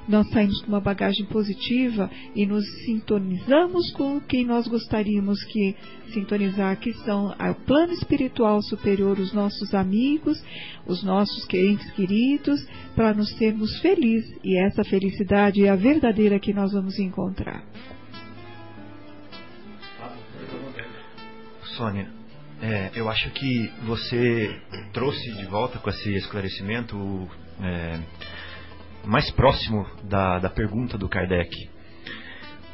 nós 0.07 0.29
saímos 0.29 0.61
com 0.61 0.69
uma 0.69 0.79
bagagem 0.79 1.25
positiva 1.25 2.09
e 2.35 2.45
nos 2.45 2.65
sintonizamos 2.85 3.91
com 3.91 4.21
quem 4.21 4.45
nós 4.45 4.67
gostaríamos 4.67 5.43
que 5.45 5.75
sintonizar, 6.13 6.77
que 6.79 6.93
são 6.93 7.27
o 7.27 7.55
plano 7.65 7.93
espiritual 7.93 8.61
superior, 8.61 9.19
os 9.19 9.33
nossos 9.33 9.73
amigos, 9.73 10.41
os 10.85 11.03
nossos 11.03 11.45
entes 11.53 11.91
queridos, 11.91 12.65
para 12.95 13.13
nos 13.13 13.33
termos 13.33 13.79
felizes. 13.79 14.33
E 14.43 14.57
essa 14.57 14.83
felicidade 14.83 15.65
é 15.65 15.69
a 15.69 15.75
verdadeira 15.75 16.39
que 16.39 16.53
nós 16.53 16.71
vamos 16.71 16.97
encontrar. 16.99 17.63
Sônia, 21.75 22.09
é, 22.61 22.91
eu 22.95 23.07
acho 23.07 23.29
que 23.31 23.71
você 23.85 24.59
trouxe 24.91 25.31
de 25.33 25.45
volta 25.45 25.77
com 25.77 25.89
esse 25.89 26.15
esclarecimento 26.15 27.29
é, 27.61 27.99
mais 29.07 29.31
próximo 29.31 29.87
da, 30.03 30.37
da 30.37 30.49
pergunta 30.49 30.97
do 30.97 31.07
Kardec. 31.07 31.69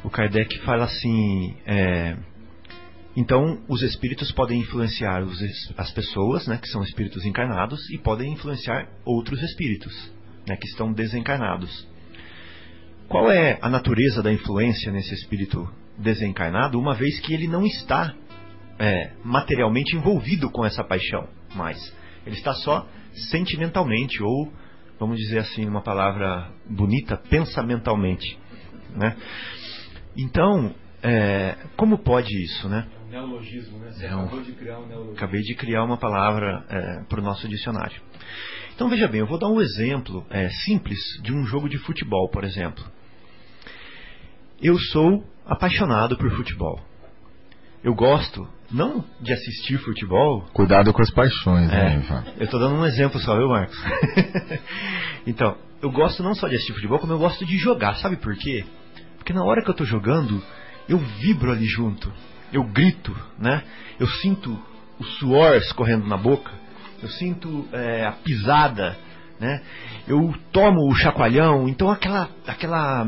O 0.02 0.10
Kardec 0.10 0.58
fala 0.60 0.84
assim: 0.84 1.56
é, 1.64 2.16
então 3.16 3.62
os 3.68 3.82
espíritos 3.82 4.32
podem 4.32 4.60
influenciar 4.60 5.22
os, 5.22 5.38
as 5.76 5.90
pessoas, 5.92 6.46
né, 6.46 6.58
que 6.60 6.68
são 6.68 6.82
espíritos 6.82 7.24
encarnados, 7.24 7.88
e 7.90 7.98
podem 7.98 8.32
influenciar 8.32 8.88
outros 9.04 9.40
espíritos, 9.42 10.12
né, 10.46 10.56
que 10.56 10.66
estão 10.66 10.92
desencarnados. 10.92 11.86
Qual 13.08 13.30
é 13.30 13.58
a 13.62 13.68
natureza 13.68 14.22
da 14.22 14.32
influência 14.32 14.90
nesse 14.90 15.14
espírito 15.14 15.70
desencarnado, 15.96 16.78
uma 16.78 16.94
vez 16.94 17.20
que 17.20 17.32
ele 17.32 17.46
não 17.46 17.64
está 17.64 18.12
é, 18.78 19.12
materialmente 19.22 19.94
envolvido 19.94 20.50
com 20.50 20.64
essa 20.64 20.82
paixão, 20.82 21.28
mas 21.54 21.94
ele 22.26 22.34
está 22.34 22.52
só 22.54 22.88
sentimentalmente 23.30 24.20
ou 24.20 24.52
vamos 24.98 25.18
dizer 25.18 25.38
assim, 25.38 25.66
uma 25.66 25.82
palavra 25.82 26.50
bonita, 26.68 27.16
pensamentalmente. 27.16 28.38
Né? 28.94 29.16
Então, 30.16 30.74
é, 31.02 31.56
como 31.76 31.98
pode 31.98 32.34
isso, 32.42 32.68
né? 32.68 32.88
É 32.96 33.04
um 33.04 33.08
neologismo, 33.08 33.78
né? 33.78 33.90
Você 33.90 34.06
é 34.06 34.16
um, 34.16 34.20
acabou 34.20 34.42
de 34.42 34.52
criar 34.52 34.78
um 34.78 34.86
neologismo. 34.86 35.16
Acabei 35.16 35.40
de 35.42 35.54
criar 35.54 35.84
uma 35.84 35.96
palavra 35.96 36.64
é, 36.68 37.04
para 37.08 37.20
o 37.20 37.22
nosso 37.22 37.48
dicionário. 37.48 38.00
Então, 38.74 38.88
veja 38.88 39.06
bem, 39.06 39.20
eu 39.20 39.26
vou 39.26 39.38
dar 39.38 39.48
um 39.48 39.60
exemplo 39.60 40.24
é, 40.30 40.48
simples 40.48 40.98
de 41.22 41.32
um 41.32 41.44
jogo 41.44 41.68
de 41.68 41.78
futebol, 41.78 42.28
por 42.28 42.44
exemplo. 42.44 42.84
Eu 44.62 44.78
sou 44.78 45.24
apaixonado 45.44 46.16
por 46.16 46.30
futebol. 46.30 46.80
Eu 47.82 47.94
gosto 47.94 48.48
não 48.70 49.04
de 49.20 49.32
assistir 49.32 49.78
futebol. 49.78 50.42
Cuidado 50.52 50.92
com 50.92 51.02
as 51.02 51.10
paixões, 51.10 51.70
é, 51.70 51.96
né, 51.96 52.24
Eu 52.38 52.44
estou 52.44 52.60
dando 52.60 52.76
um 52.76 52.86
exemplo 52.86 53.20
só, 53.20 53.36
viu, 53.36 53.48
Marcos? 53.48 53.76
então, 55.26 55.56
eu 55.82 55.90
gosto 55.90 56.22
não 56.22 56.34
só 56.34 56.48
de 56.48 56.56
assistir 56.56 56.72
futebol, 56.72 56.98
como 56.98 57.12
eu 57.12 57.18
gosto 57.18 57.44
de 57.44 57.56
jogar. 57.58 57.96
Sabe 57.96 58.16
por 58.16 58.34
quê? 58.36 58.64
Porque 59.16 59.32
na 59.32 59.44
hora 59.44 59.62
que 59.62 59.68
eu 59.68 59.72
estou 59.72 59.86
jogando, 59.86 60.42
eu 60.88 60.98
vibro 60.98 61.52
ali 61.52 61.66
junto. 61.66 62.12
Eu 62.52 62.64
grito, 62.64 63.14
né? 63.38 63.62
Eu 63.98 64.06
sinto 64.06 64.58
o 64.98 65.04
suor 65.04 65.56
escorrendo 65.56 66.06
na 66.06 66.16
boca. 66.16 66.50
Eu 67.02 67.08
sinto 67.08 67.68
é, 67.72 68.06
a 68.06 68.12
pisada, 68.12 68.96
né? 69.40 69.62
Eu 70.06 70.34
tomo 70.52 70.88
o 70.90 70.94
chacoalhão. 70.94 71.68
Então 71.68 71.90
aquela, 71.90 72.28
aquela 72.46 73.04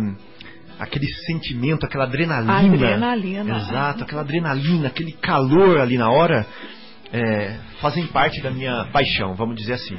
aquele 0.79 1.07
sentimento, 1.27 1.85
aquela 1.85 2.05
adrenalina. 2.05 2.75
Adrenalina. 2.75 3.57
Exato, 3.57 4.05
aquela 4.05 4.23
adrenalina, 4.23 4.89
aquele 4.89 5.13
calor 5.13 5.81
ali 5.81 5.97
na 5.97 6.11
hora, 6.11 6.47
é, 7.13 7.57
fazem 7.81 8.07
parte 8.09 8.41
da 8.41 8.51
minha 8.51 8.87
paixão, 8.87 9.35
vamos 9.35 9.57
dizer 9.57 9.75
assim. 9.75 9.99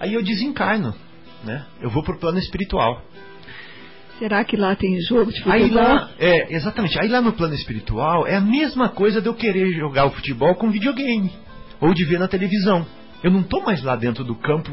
Aí 0.00 0.14
eu 0.14 0.22
desencarno, 0.22 0.94
né? 1.44 1.64
Eu 1.80 1.90
vou 1.90 2.02
pro 2.02 2.18
plano 2.18 2.38
espiritual. 2.38 3.02
Será 4.18 4.44
que 4.44 4.56
lá 4.56 4.74
tem 4.74 5.00
jogo 5.02 5.30
de 5.30 5.38
futebol? 5.38 5.52
Aí 5.52 5.70
lá, 5.70 6.10
é, 6.18 6.54
exatamente. 6.54 6.98
Aí 6.98 7.08
lá 7.08 7.20
no 7.20 7.32
plano 7.32 7.54
espiritual 7.54 8.26
é 8.26 8.34
a 8.34 8.40
mesma 8.40 8.88
coisa 8.88 9.20
de 9.20 9.28
eu 9.28 9.34
querer 9.34 9.72
jogar 9.74 10.06
o 10.06 10.10
futebol 10.10 10.54
com 10.56 10.70
videogame 10.70 11.32
ou 11.80 11.94
de 11.94 12.04
ver 12.04 12.18
na 12.18 12.26
televisão. 12.26 12.84
Eu 13.22 13.30
não 13.30 13.42
tô 13.44 13.60
mais 13.60 13.82
lá 13.82 13.94
dentro 13.94 14.24
do 14.24 14.34
campo 14.34 14.70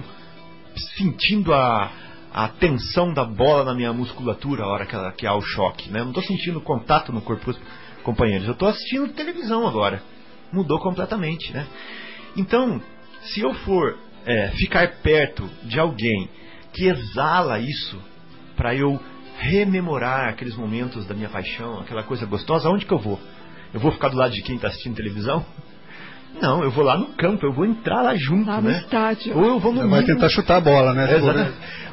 sentindo 0.98 1.54
a, 1.54 1.92
a 2.36 2.50
tensão 2.50 3.14
da 3.14 3.24
bola 3.24 3.64
na 3.64 3.74
minha 3.74 3.94
musculatura 3.94 4.66
a 4.66 4.68
hora 4.68 4.86
que, 4.86 4.94
ela, 4.94 5.10
que 5.14 5.26
há 5.26 5.34
o 5.34 5.42
choque. 5.42 5.90
Né? 5.90 6.02
Eu 6.02 6.04
não 6.04 6.12
estou 6.12 6.24
sentindo 6.26 6.60
contato 6.60 7.14
no 7.14 7.22
corpo 7.22 7.46
dos 7.46 7.62
companheiros. 8.04 8.46
Eu 8.46 8.52
estou 8.52 8.68
assistindo 8.68 9.08
televisão 9.14 9.66
agora. 9.66 10.04
Mudou 10.52 10.78
completamente. 10.80 11.54
Né? 11.54 11.66
Então, 12.36 12.82
se 13.22 13.40
eu 13.40 13.54
for 13.54 13.98
é, 14.26 14.50
ficar 14.50 14.98
perto 15.02 15.50
de 15.64 15.80
alguém 15.80 16.30
que 16.74 16.90
exala 16.90 17.58
isso 17.58 17.98
para 18.58 18.76
eu 18.76 19.00
rememorar 19.38 20.28
aqueles 20.28 20.58
momentos 20.58 21.06
da 21.06 21.16
minha 21.16 21.30
paixão, 21.30 21.80
aquela 21.80 22.04
coisa 22.04 22.26
gostosa, 22.26 22.68
aonde 22.68 22.86
que 22.86 22.92
eu 22.92 23.00
vou? 23.00 23.18
Eu 23.74 23.80
vou 23.80 23.94
ficar 23.94 24.10
do 24.10 24.18
lado 24.18 24.34
de 24.34 24.42
quem 24.42 24.58
está 24.58 24.68
assistindo 24.68 24.94
televisão? 24.94 25.46
Não, 26.42 26.64
eu 26.64 26.72
vou 26.72 26.84
lá 26.84 26.98
no 26.98 27.08
campo, 27.14 27.46
eu 27.46 27.54
vou 27.54 27.66
entrar 27.66 28.02
lá 28.02 28.16
junto, 28.16 28.48
lá 28.48 28.62
né? 28.62 28.72
no 28.72 28.78
estádio. 28.78 29.38
Ou 29.38 29.46
eu 29.46 29.60
vou 29.60 29.72
no 29.72 29.80
mínimo... 29.80 29.96
Vai 29.96 30.04
tentar 30.04 30.30
chutar 30.30 30.58
a 30.58 30.62
bola, 30.62 30.94
né? 30.94 31.08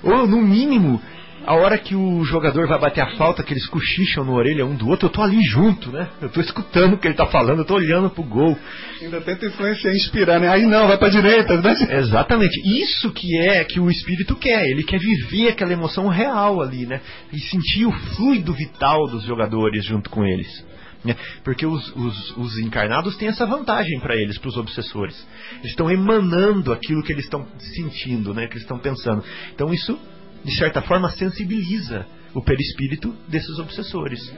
Ou 0.03 0.27
no 0.27 0.43
mínimo, 0.43 1.01
a 1.45 1.55
hora 1.55 1.77
que 1.77 1.95
o 1.95 2.23
jogador 2.25 2.69
vai 2.69 2.79
bater 2.79 3.01
a 3.01 3.17
falta, 3.17 3.43
que 3.43 3.53
eles 3.53 3.67
cochicham 3.67 4.25
na 4.25 4.33
orelha 4.33 4.65
um 4.65 4.77
do 4.77 4.89
outro, 4.89 5.07
eu 5.09 5.13
tô 5.13 5.23
ali 5.23 5.43
junto, 5.43 5.91
né? 5.91 6.09
Eu 6.21 6.29
tô 6.29 6.41
escutando 6.41 6.95
o 6.95 6.99
que 6.99 7.09
ele 7.09 7.15
tá 7.15 7.27
falando, 7.27 7.59
eu 7.59 7.65
tô 7.65 7.75
olhando 7.75 8.11
pro 8.11 8.23
gol. 8.23 8.57
Ainda 9.01 9.21
tenta 9.21 9.47
influenciar, 9.47 9.93
inspirar, 9.93 10.39
né? 10.39 10.49
Aí 10.49 10.65
não, 10.67 10.87
vai 10.87 10.97
pra 10.97 11.09
direita, 11.09 11.61
né? 11.61 11.75
Exatamente. 11.99 12.55
Isso 12.65 13.11
que 13.11 13.39
é 13.39 13.65
que 13.65 13.81
o 13.81 13.91
espírito 13.91 14.37
quer. 14.37 14.65
Ele 14.67 14.85
quer 14.85 15.01
viver 15.01 15.49
aquela 15.49 15.73
emoção 15.73 16.07
real 16.09 16.61
ali, 16.61 16.87
né? 16.87 17.01
E 17.33 17.41
sentir 17.41 17.87
o 17.87 17.93
fluido 17.93 18.53
vital 18.53 19.07
dos 19.09 19.25
jogadores 19.25 19.85
junto 19.85 20.11
com 20.11 20.25
eles. 20.25 20.65
Né? 21.05 21.17
Porque 21.43 21.67
os, 21.67 21.95
os, 21.97 22.37
os, 22.37 22.59
encarnados 22.59 23.17
têm 23.17 23.29
essa 23.29 23.45
vantagem 23.45 23.99
para 24.01 24.15
eles, 24.15 24.39
para 24.39 24.49
os 24.49 24.57
obsessores. 24.57 25.27
Eles 25.59 25.71
estão 25.71 25.91
emanando 25.91 26.73
aquilo 26.73 27.03
que 27.03 27.13
eles 27.13 27.25
estão 27.25 27.47
sentindo, 27.59 28.33
né? 28.33 28.47
que 28.47 28.55
eles 28.55 28.63
estão 28.63 28.79
pensando. 28.79 29.25
Então 29.53 29.73
isso, 29.75 29.99
de 30.45 30.57
certa 30.57 30.81
forma, 30.81 31.11
sensibiliza 31.11 32.07
o 32.35 32.43
perispírito 32.43 33.15
desses 33.29 33.59
obsessores. 33.59 34.33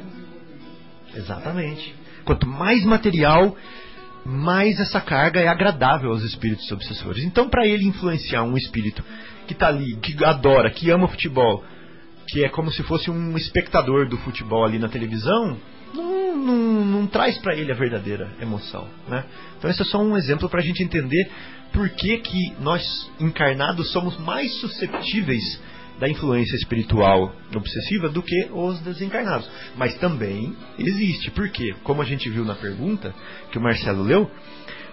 Exatamente. 1.14 1.94
Quanto 2.24 2.46
mais 2.46 2.82
material, 2.84 3.54
mais 4.24 4.80
essa 4.80 5.00
carga 5.00 5.40
é 5.40 5.48
agradável 5.48 6.10
aos 6.10 6.22
espíritos 6.22 6.70
obsessores. 6.72 7.22
Então, 7.24 7.48
para 7.48 7.66
ele 7.66 7.84
influenciar 7.84 8.42
um 8.42 8.56
espírito 8.56 9.04
que 9.46 9.52
está 9.52 9.68
ali, 9.68 9.96
que 9.96 10.24
adora, 10.24 10.70
que 10.70 10.90
ama 10.90 11.08
futebol, 11.08 11.62
que 12.26 12.42
é 12.42 12.48
como 12.48 12.72
se 12.72 12.82
fosse 12.84 13.10
um 13.10 13.36
espectador 13.36 14.08
do 14.08 14.16
futebol 14.18 14.64
ali 14.64 14.78
na 14.78 14.88
televisão, 14.88 15.58
não, 15.94 16.36
não, 16.36 16.84
não 16.84 17.06
traz 17.06 17.38
para 17.38 17.54
ele 17.54 17.70
a 17.70 17.74
verdadeira 17.74 18.30
emoção. 18.40 18.86
Né? 19.08 19.24
Então, 19.58 19.70
esse 19.70 19.82
é 19.82 19.84
só 19.84 19.98
um 19.98 20.16
exemplo 20.16 20.48
para 20.48 20.60
a 20.60 20.62
gente 20.62 20.82
entender 20.82 21.30
por 21.72 21.88
que, 21.90 22.18
que 22.18 22.52
nós 22.60 22.82
encarnados 23.20 23.90
somos 23.92 24.18
mais 24.18 24.52
suscetíveis 24.60 25.60
da 25.98 26.08
influência 26.08 26.56
espiritual 26.56 27.34
obsessiva 27.54 28.08
do 28.08 28.22
que 28.22 28.48
os 28.52 28.80
desencarnados. 28.80 29.48
Mas 29.76 29.96
também 29.98 30.54
existe. 30.78 31.30
Por 31.30 31.48
quê? 31.50 31.74
Como 31.84 32.02
a 32.02 32.04
gente 32.04 32.28
viu 32.28 32.44
na 32.44 32.54
pergunta 32.54 33.14
que 33.50 33.58
o 33.58 33.60
Marcelo 33.60 34.02
leu, 34.02 34.30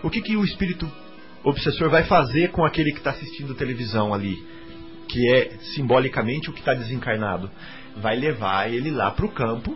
o 0.03 0.09
que, 0.09 0.21
que 0.21 0.35
o 0.35 0.43
espírito 0.43 0.89
obsessor 1.43 1.89
vai 1.89 2.03
fazer 2.03 2.51
com 2.51 2.63
aquele 2.63 2.91
que 2.91 2.99
está 2.99 3.11
assistindo 3.11 3.55
televisão 3.55 4.13
ali? 4.13 4.37
Que 5.07 5.33
é 5.33 5.57
simbolicamente 5.73 6.49
o 6.49 6.53
que 6.53 6.59
está 6.59 6.73
desencarnado. 6.73 7.49
Vai 7.97 8.15
levar 8.15 8.71
ele 8.71 8.91
lá 8.91 9.11
para 9.11 9.25
o 9.25 9.31
campo 9.31 9.75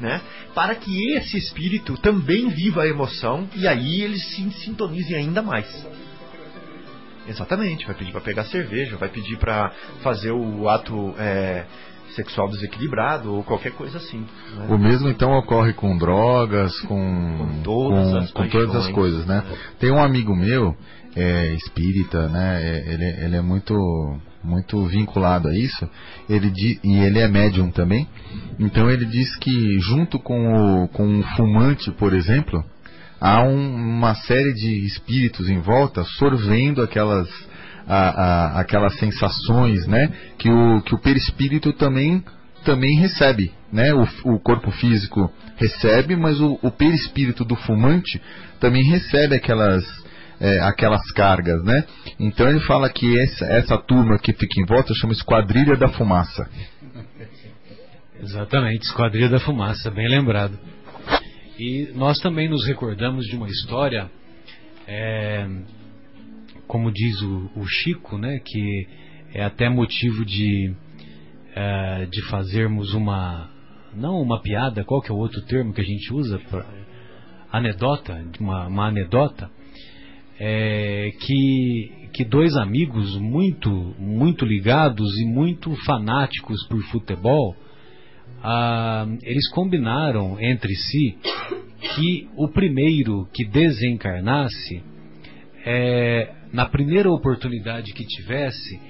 né? 0.00 0.20
Para 0.54 0.74
que 0.74 1.12
esse 1.12 1.36
espírito 1.36 1.96
também 1.98 2.48
viva 2.48 2.82
a 2.82 2.86
emoção 2.86 3.48
e 3.54 3.66
aí 3.66 4.02
eles 4.02 4.24
se 4.34 4.50
sintonizem 4.50 5.16
ainda 5.16 5.42
mais. 5.42 5.86
Exatamente, 7.28 7.84
vai 7.86 7.94
pedir 7.94 8.12
para 8.12 8.22
pegar 8.22 8.44
cerveja, 8.44 8.96
vai 8.96 9.10
pedir 9.10 9.36
para 9.36 9.70
fazer 10.02 10.30
o 10.30 10.66
ato 10.66 11.14
é, 11.18 11.66
sexual 12.14 12.48
desequilibrado 12.48 13.34
ou 13.34 13.44
qualquer 13.44 13.72
coisa 13.72 13.98
assim. 13.98 14.24
Né? 14.56 14.66
O 14.70 14.78
mesmo 14.78 15.08
então 15.08 15.32
ocorre 15.32 15.74
com 15.74 15.96
drogas, 15.98 16.80
com, 16.82 17.36
com 17.38 17.62
todas, 17.62 18.10
com, 18.10 18.18
as, 18.18 18.30
com 18.30 18.48
todas 18.48 18.76
as 18.76 18.88
coisas, 18.88 19.26
né? 19.26 19.44
É. 19.46 19.56
Tem 19.78 19.90
um 19.90 20.02
amigo 20.02 20.34
meu, 20.34 20.74
é, 21.18 21.54
espírita, 21.54 22.28
né? 22.28 22.62
É, 22.62 22.94
ele, 22.94 23.24
ele 23.24 23.36
é 23.36 23.40
muito 23.40 23.74
muito 24.42 24.84
vinculado 24.86 25.48
a 25.48 25.54
isso. 25.54 25.88
Ele 26.28 26.52
e 26.84 26.96
ele 26.96 27.18
é 27.18 27.28
médium 27.28 27.70
também. 27.70 28.06
Então 28.58 28.88
ele 28.90 29.04
diz 29.04 29.36
que 29.36 29.78
junto 29.80 30.18
com 30.18 30.84
o, 30.84 30.88
com 30.88 31.18
o 31.18 31.22
fumante, 31.36 31.90
por 31.90 32.14
exemplo, 32.14 32.64
há 33.20 33.42
um, 33.42 33.74
uma 33.74 34.14
série 34.14 34.54
de 34.54 34.86
espíritos 34.86 35.48
em 35.48 35.60
volta 35.60 36.04
sorvendo 36.04 36.82
aquelas 36.82 37.28
a, 37.86 37.96
a, 37.96 38.60
aquelas 38.60 38.94
sensações, 38.98 39.86
né? 39.86 40.12
Que 40.38 40.50
o 40.50 40.82
que 40.82 40.94
o 40.94 41.00
perispírito 41.00 41.72
também 41.72 42.22
também 42.64 42.96
recebe, 42.98 43.52
né? 43.72 43.92
O, 43.92 44.34
o 44.34 44.38
corpo 44.38 44.70
físico 44.70 45.32
recebe, 45.56 46.14
mas 46.16 46.40
o, 46.40 46.58
o 46.62 46.70
perispírito 46.70 47.44
do 47.44 47.56
fumante 47.56 48.20
também 48.60 48.84
recebe 48.84 49.34
aquelas 49.34 49.84
é, 50.40 50.60
aquelas 50.60 51.10
cargas, 51.12 51.62
né? 51.64 51.84
Então 52.18 52.48
ele 52.48 52.60
fala 52.60 52.88
que 52.88 53.18
essa, 53.20 53.44
essa 53.46 53.78
turma 53.78 54.18
que 54.18 54.32
fica 54.32 54.60
em 54.60 54.66
volta 54.66 54.94
chama 54.94 55.12
Esquadrilha 55.12 55.76
da 55.76 55.88
Fumaça. 55.88 56.48
Exatamente, 58.20 58.82
Esquadrilha 58.84 59.28
da 59.28 59.40
Fumaça, 59.40 59.90
bem 59.90 60.08
lembrado. 60.08 60.58
E 61.58 61.90
nós 61.94 62.18
também 62.20 62.48
nos 62.48 62.64
recordamos 62.66 63.26
de 63.26 63.36
uma 63.36 63.48
história, 63.48 64.08
é, 64.86 65.48
como 66.66 66.92
diz 66.92 67.20
o, 67.20 67.50
o, 67.56 67.66
Chico, 67.66 68.16
né, 68.16 68.38
que 68.44 68.86
é 69.34 69.44
até 69.44 69.68
motivo 69.68 70.24
de, 70.24 70.72
é, 71.54 72.06
de 72.06 72.22
fazermos 72.28 72.94
uma, 72.94 73.50
não 73.92 74.20
uma 74.20 74.40
piada, 74.40 74.84
qual 74.84 75.00
que 75.00 75.10
é 75.10 75.14
o 75.14 75.18
outro 75.18 75.40
termo 75.42 75.72
que 75.72 75.80
a 75.80 75.84
gente 75.84 76.12
usa? 76.14 76.38
Pra, 76.48 76.64
anedota, 77.50 78.22
uma, 78.38 78.66
uma 78.68 78.86
anedota, 78.88 79.50
é, 80.38 81.10
que, 81.20 82.08
que 82.12 82.24
dois 82.24 82.56
amigos 82.56 83.18
muito, 83.18 83.70
muito 83.98 84.44
ligados 84.44 85.18
e 85.18 85.26
muito 85.26 85.74
fanáticos 85.84 86.66
por 86.68 86.82
futebol, 86.84 87.56
ah, 88.42 89.06
eles 89.22 89.50
combinaram 89.50 90.40
entre 90.40 90.74
si 90.74 91.18
que 91.94 92.28
o 92.36 92.48
primeiro 92.48 93.28
que 93.32 93.44
desencarnasse, 93.44 94.82
é, 95.64 96.32
na 96.52 96.66
primeira 96.66 97.10
oportunidade 97.10 97.92
que 97.92 98.04
tivesse, 98.04 98.80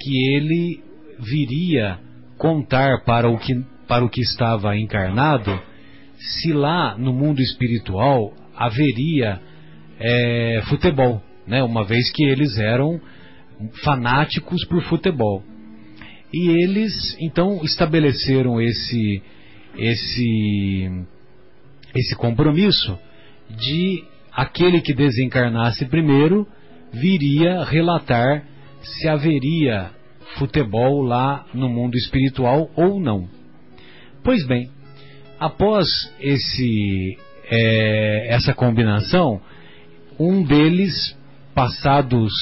que 0.00 0.34
ele 0.34 0.82
viria 1.18 1.98
contar 2.38 3.04
para 3.04 3.28
o 3.28 3.38
que, 3.38 3.54
para 3.86 4.04
o 4.04 4.08
que 4.08 4.20
estava 4.20 4.76
encarnado 4.76 5.60
se 6.16 6.52
lá 6.52 6.96
no 6.96 7.12
mundo 7.12 7.40
espiritual 7.40 8.32
haveria 8.56 9.40
é, 9.98 10.62
futebol, 10.68 11.22
né? 11.46 11.62
uma 11.62 11.84
vez 11.84 12.10
que 12.10 12.24
eles 12.24 12.58
eram 12.58 13.00
fanáticos 13.82 14.64
por 14.66 14.82
futebol. 14.82 15.42
E 16.32 16.62
eles 16.62 17.16
então 17.20 17.60
estabeleceram 17.64 18.60
esse 18.60 19.22
esse 19.76 20.90
esse 21.94 22.14
compromisso 22.16 22.98
de 23.50 24.04
aquele 24.32 24.80
que 24.80 24.92
desencarnasse 24.92 25.86
primeiro 25.86 26.46
viria 26.92 27.64
relatar 27.64 28.44
se 28.82 29.08
haveria 29.08 29.90
futebol 30.36 31.02
lá 31.02 31.46
no 31.54 31.68
mundo 31.68 31.96
espiritual 31.96 32.70
ou 32.76 33.00
não. 33.00 33.28
Pois 34.22 34.46
bem, 34.46 34.70
após 35.40 35.86
esse 36.20 37.16
é, 37.50 38.26
essa 38.28 38.52
combinação, 38.52 39.40
um 40.18 40.42
deles, 40.42 41.16
passados 41.54 42.32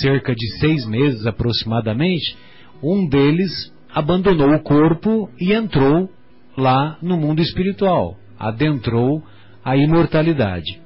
cerca 0.00 0.34
de 0.34 0.58
seis 0.58 0.86
meses 0.86 1.26
aproximadamente, 1.26 2.36
um 2.82 3.08
deles 3.08 3.72
abandonou 3.92 4.54
o 4.54 4.62
corpo 4.62 5.30
e 5.38 5.52
entrou 5.52 6.10
lá 6.56 6.98
no 7.02 7.16
mundo 7.16 7.40
espiritual, 7.40 8.16
adentrou 8.38 9.22
a 9.64 9.76
imortalidade. 9.76 10.80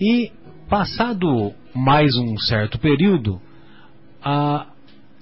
E, 0.00 0.30
passado 0.68 1.52
mais 1.74 2.14
um 2.16 2.36
certo 2.38 2.78
período, 2.78 3.40
a, 4.22 4.66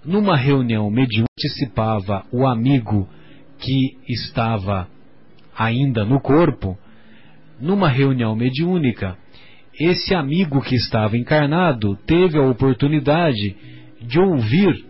numa 0.04 0.36
reunião 0.36 0.90
mediúnica, 0.90 1.32
participava 1.42 2.24
o 2.30 2.46
amigo 2.46 3.08
que 3.58 3.96
estava 4.08 4.88
ainda 5.56 6.04
no 6.04 6.20
corpo, 6.20 6.78
numa 7.60 7.88
reunião 7.88 8.34
mediúnica, 8.36 9.16
esse 9.84 10.14
amigo 10.14 10.60
que 10.60 10.74
estava 10.74 11.16
encarnado 11.16 11.96
teve 12.06 12.38
a 12.38 12.42
oportunidade 12.42 13.56
de 14.00 14.20
ouvir 14.20 14.84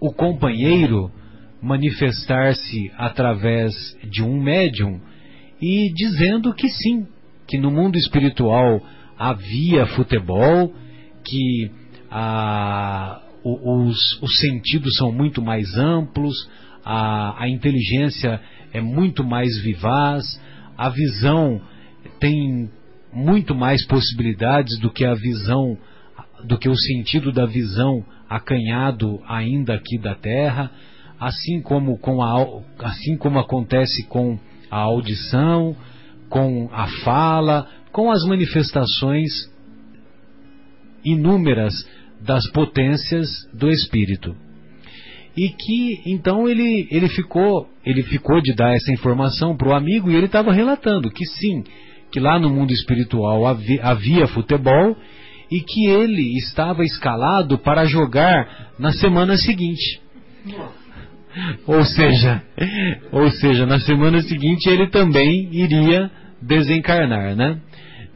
o 0.00 0.12
companheiro 0.12 1.10
manifestar-se 1.62 2.90
através 2.96 3.72
de 4.04 4.22
um 4.22 4.42
médium 4.42 5.00
e 5.60 5.92
dizendo 5.94 6.54
que 6.54 6.68
sim, 6.68 7.06
que 7.46 7.56
no 7.56 7.70
mundo 7.70 7.96
espiritual 7.96 8.82
havia 9.18 9.86
futebol, 9.86 10.72
que 11.24 11.70
a, 12.10 13.22
os, 13.42 14.22
os 14.22 14.38
sentidos 14.38 14.94
são 14.96 15.10
muito 15.10 15.40
mais 15.40 15.76
amplos, 15.78 16.34
a, 16.84 17.42
a 17.42 17.48
inteligência 17.48 18.40
é 18.72 18.80
muito 18.80 19.24
mais 19.24 19.58
vivaz, 19.62 20.40
a 20.76 20.90
visão 20.90 21.60
tem 22.20 22.70
muito 23.16 23.54
mais 23.54 23.84
possibilidades 23.86 24.78
do 24.78 24.90
que 24.90 25.02
a 25.02 25.14
visão, 25.14 25.78
do 26.44 26.58
que 26.58 26.68
o 26.68 26.76
sentido 26.76 27.32
da 27.32 27.46
visão 27.46 28.04
acanhado 28.28 29.22
ainda 29.26 29.74
aqui 29.74 29.96
da 29.98 30.14
Terra, 30.14 30.70
assim 31.18 31.62
como, 31.62 31.96
com 31.98 32.22
a, 32.22 32.62
assim 32.80 33.16
como 33.16 33.38
acontece 33.38 34.06
com 34.08 34.38
a 34.70 34.76
audição, 34.76 35.74
com 36.28 36.68
a 36.70 36.88
fala, 37.02 37.66
com 37.90 38.10
as 38.10 38.22
manifestações 38.26 39.32
inúmeras 41.02 41.72
das 42.20 42.46
potências 42.50 43.28
do 43.54 43.70
espírito. 43.70 44.36
E 45.34 45.48
que 45.48 46.02
então 46.04 46.46
ele, 46.46 46.86
ele 46.90 47.08
ficou 47.08 47.68
ele 47.84 48.02
ficou 48.02 48.42
de 48.42 48.54
dar 48.54 48.74
essa 48.74 48.92
informação 48.92 49.56
para 49.56 49.68
o 49.68 49.74
amigo 49.74 50.10
e 50.10 50.16
ele 50.16 50.26
estava 50.26 50.52
relatando 50.52 51.10
que 51.10 51.24
sim, 51.24 51.62
que 52.16 52.20
lá 52.20 52.38
no 52.38 52.48
mundo 52.48 52.72
espiritual 52.72 53.44
havia, 53.46 54.26
futebol 54.28 54.96
e 55.50 55.60
que 55.60 55.84
ele 55.84 56.38
estava 56.38 56.82
escalado 56.82 57.58
para 57.58 57.84
jogar 57.84 58.70
na 58.78 58.90
semana 58.90 59.36
seguinte. 59.36 60.00
Ou 61.66 61.84
seja, 61.84 62.42
ou 63.12 63.30
seja, 63.30 63.66
na 63.66 63.78
semana 63.80 64.22
seguinte 64.22 64.66
ele 64.66 64.86
também 64.86 65.50
iria 65.52 66.10
desencarnar, 66.40 67.36
né? 67.36 67.60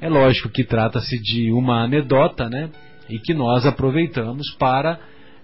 É 0.00 0.08
lógico 0.08 0.48
que 0.48 0.64
trata-se 0.64 1.20
de 1.20 1.52
uma 1.52 1.84
anedota, 1.84 2.48
né? 2.48 2.70
E 3.10 3.18
que 3.18 3.34
nós 3.34 3.66
aproveitamos 3.66 4.50
para, 4.58 4.98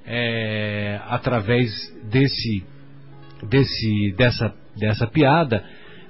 é, 0.06 0.98
através 1.08 1.70
desse, 2.10 2.64
desse, 3.50 4.14
dessa, 4.16 4.54
dessa 4.78 5.06
piada, 5.06 5.62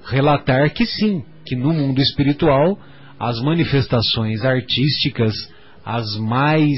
relatar 0.05 0.73
que 0.73 0.85
sim, 0.85 1.25
que 1.47 1.55
no 1.55 1.73
mundo 1.73 2.01
espiritual 2.01 2.77
as 3.19 3.41
manifestações 3.41 4.45
artísticas, 4.45 5.33
as 5.83 6.17
mais 6.17 6.77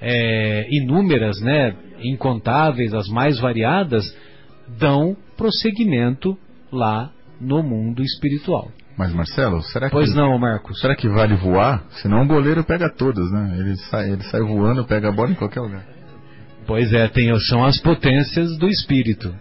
é, 0.00 0.66
inúmeras, 0.70 1.40
né, 1.40 1.74
incontáveis, 2.02 2.92
as 2.92 3.08
mais 3.08 3.38
variadas, 3.38 4.04
dão 4.78 5.16
prosseguimento 5.36 6.36
lá 6.70 7.10
no 7.40 7.62
mundo 7.62 8.02
espiritual. 8.02 8.70
Mas 8.96 9.12
Marcelo, 9.12 9.62
será 9.62 9.86
que 9.86 9.92
Pois 9.92 10.14
não, 10.14 10.38
Marcos. 10.38 10.80
Será 10.80 10.94
que 10.94 11.08
vale 11.08 11.34
voar? 11.34 11.84
Senão 12.02 12.22
o 12.22 12.26
goleiro 12.26 12.62
pega 12.62 12.90
todas, 12.90 13.30
né? 13.30 13.56
Ele 13.58 13.76
sai, 13.76 14.10
ele 14.12 14.22
sai 14.24 14.40
voando, 14.42 14.84
pega 14.84 15.08
a 15.08 15.12
bola 15.12 15.30
em 15.30 15.34
qualquer 15.34 15.60
lugar. 15.60 15.84
Pois 16.66 16.92
é, 16.92 17.08
tem, 17.08 17.34
são 17.40 17.64
as 17.64 17.80
potências 17.80 18.56
do 18.58 18.68
espírito. 18.68 19.34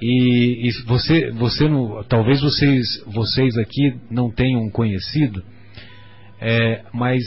E, 0.00 0.68
e 0.68 0.72
você, 0.84 1.30
você 1.32 1.68
no, 1.68 2.02
talvez 2.04 2.40
vocês, 2.40 3.02
vocês 3.06 3.58
aqui 3.58 3.94
não 4.10 4.30
tenham 4.30 4.70
conhecido, 4.70 5.44
é, 6.40 6.84
mas 6.94 7.22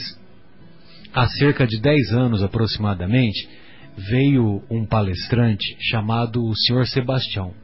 há 1.12 1.28
cerca 1.28 1.66
de 1.66 1.80
10 1.80 2.12
anos 2.12 2.42
aproximadamente, 2.42 3.48
veio 3.96 4.60
um 4.68 4.84
palestrante 4.84 5.76
chamado 5.80 6.44
o 6.44 6.52
Sr. 6.56 6.86
Sebastião. 6.86 7.54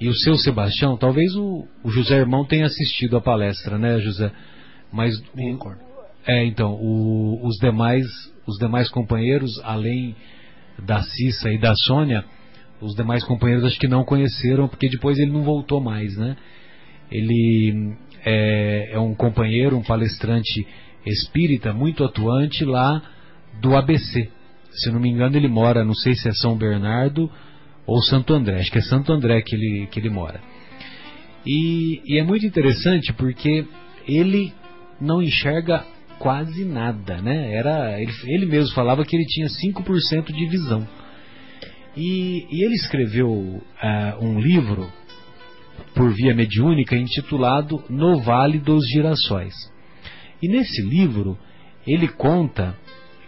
E 0.00 0.08
o 0.08 0.14
seu 0.14 0.34
Sebastião, 0.34 0.96
talvez 0.96 1.34
o, 1.36 1.66
o 1.84 1.90
José 1.90 2.16
Irmão 2.16 2.44
tenha 2.44 2.66
assistido 2.66 3.16
a 3.16 3.20
palestra, 3.20 3.78
né, 3.78 4.00
José? 4.00 4.32
Mas 4.92 5.16
o, 5.18 5.74
é, 6.26 6.44
então, 6.44 6.72
o, 6.72 7.46
os 7.46 7.56
demais, 7.58 8.06
os 8.46 8.58
demais 8.58 8.90
companheiros, 8.90 9.58
além 9.62 10.16
da 10.84 11.02
Cissa 11.02 11.50
e 11.50 11.58
da 11.58 11.74
Sônia, 11.76 12.24
Os 12.80 12.94
demais 12.94 13.24
companheiros 13.24 13.64
acho 13.64 13.78
que 13.78 13.88
não 13.88 14.04
conheceram, 14.04 14.68
porque 14.68 14.88
depois 14.88 15.18
ele 15.18 15.32
não 15.32 15.42
voltou 15.42 15.80
mais, 15.80 16.16
né? 16.16 16.36
Ele 17.10 17.94
é, 18.24 18.90
é 18.92 18.98
um 18.98 19.14
companheiro, 19.14 19.76
um 19.76 19.82
palestrante 19.82 20.66
espírita 21.04 21.72
muito 21.72 22.04
atuante 22.04 22.64
lá 22.64 23.02
do 23.60 23.76
ABC. 23.76 24.28
Se 24.70 24.90
não 24.90 25.00
me 25.00 25.08
engano, 25.08 25.36
ele 25.36 25.48
mora, 25.48 25.84
não 25.84 25.94
sei 25.94 26.14
se 26.14 26.28
é 26.28 26.32
São 26.32 26.56
Bernardo 26.56 27.30
ou 27.86 28.02
Santo 28.02 28.34
André, 28.34 28.58
acho 28.58 28.70
que 28.70 28.78
é 28.78 28.82
Santo 28.82 29.12
André 29.12 29.40
que 29.40 29.54
ele, 29.54 29.86
que 29.86 30.00
ele 30.00 30.10
mora. 30.10 30.40
E, 31.46 32.02
e 32.04 32.18
é 32.18 32.24
muito 32.24 32.44
interessante 32.44 33.12
porque 33.12 33.64
ele 34.06 34.52
não 35.00 35.22
enxerga 35.22 35.84
quase 36.18 36.64
nada, 36.64 37.22
né? 37.22 37.54
Era, 37.54 38.00
ele, 38.00 38.12
ele 38.24 38.46
mesmo 38.46 38.74
falava 38.74 39.04
que 39.04 39.14
ele 39.14 39.24
tinha 39.24 39.46
5% 39.46 40.32
de 40.32 40.46
visão. 40.46 40.86
E, 41.96 42.46
e 42.50 42.64
ele 42.64 42.74
escreveu 42.74 43.30
uh, 43.32 43.62
um 44.20 44.38
livro 44.38 44.92
por 45.94 46.12
via 46.12 46.34
mediúnica 46.34 46.94
intitulado 46.94 47.82
No 47.88 48.20
Vale 48.20 48.58
dos 48.58 48.86
Girassóis. 48.88 49.54
E 50.42 50.48
nesse 50.48 50.82
livro 50.82 51.38
ele 51.86 52.08
conta 52.08 52.76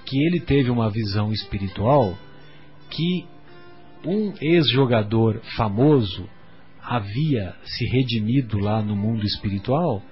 que 0.05 0.19
ele 0.23 0.41
teve 0.41 0.71
uma 0.71 0.91
visão 0.91 1.33
espiritual 1.33 2.17
que 2.91 3.27
um 4.05 4.35
ex-jogador 4.41 5.41
famoso 5.57 6.29
havia 6.83 7.55
se 7.65 7.85
redimido 7.87 8.59
lá 8.59 8.83
no 8.83 8.97
mundo 8.97 9.25
espiritual 9.25 10.03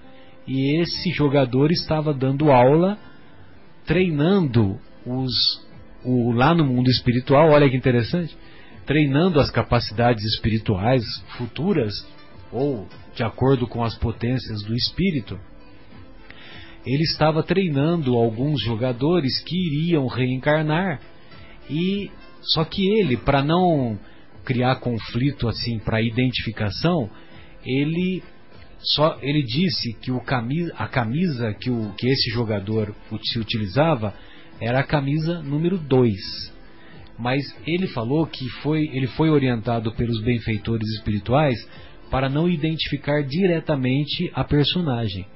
e 0.46 0.80
esse 0.80 1.10
jogador 1.10 1.70
estava 1.70 2.12
dando 2.12 2.50
aula 2.50 2.98
treinando 3.86 4.78
os 5.04 5.64
o, 6.04 6.32
lá 6.32 6.54
no 6.54 6.64
mundo 6.64 6.88
espiritual, 6.88 7.50
olha 7.50 7.68
que 7.68 7.76
interessante, 7.76 8.36
treinando 8.86 9.40
as 9.40 9.50
capacidades 9.50 10.24
espirituais 10.24 11.04
futuras 11.36 11.92
ou 12.52 12.88
de 13.14 13.22
acordo 13.22 13.66
com 13.66 13.82
as 13.82 13.96
potências 13.98 14.62
do 14.62 14.74
espírito. 14.74 15.38
Ele 16.84 17.02
estava 17.02 17.42
treinando 17.42 18.14
alguns 18.14 18.62
jogadores 18.62 19.42
que 19.42 19.56
iriam 19.56 20.06
reencarnar 20.06 21.00
e 21.68 22.10
só 22.40 22.64
que 22.64 22.88
ele, 22.88 23.16
para 23.16 23.42
não 23.42 23.98
criar 24.44 24.76
conflito 24.76 25.48
assim 25.48 25.80
para 25.80 26.00
identificação, 26.00 27.10
ele 27.64 28.22
só 28.78 29.18
ele 29.20 29.42
disse 29.42 29.94
que 29.94 30.12
o 30.12 30.20
camisa, 30.20 30.72
a 30.76 30.86
camisa 30.86 31.52
que, 31.54 31.68
o, 31.70 31.92
que 31.98 32.06
esse 32.06 32.30
jogador 32.30 32.94
se 33.24 33.38
utilizava 33.40 34.14
era 34.60 34.78
a 34.78 34.84
camisa 34.84 35.42
número 35.42 35.76
2. 35.76 36.55
Mas 37.18 37.42
ele 37.66 37.86
falou 37.88 38.26
que 38.26 38.48
foi, 38.62 38.84
ele 38.92 39.06
foi 39.08 39.30
orientado 39.30 39.92
pelos 39.92 40.20
benfeitores 40.22 40.86
espirituais 40.96 41.56
para 42.10 42.28
não 42.28 42.48
identificar 42.48 43.22
diretamente 43.22 44.30
a 44.34 44.44
personagem, 44.44 45.26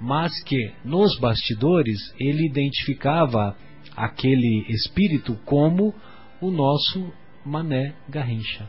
mas 0.00 0.42
que 0.44 0.72
nos 0.84 1.18
bastidores 1.18 1.98
ele 2.18 2.46
identificava 2.46 3.56
aquele 3.96 4.66
espírito 4.68 5.34
como 5.44 5.94
o 6.40 6.50
nosso 6.50 7.12
Mané 7.44 7.94
Garrincha, 8.08 8.66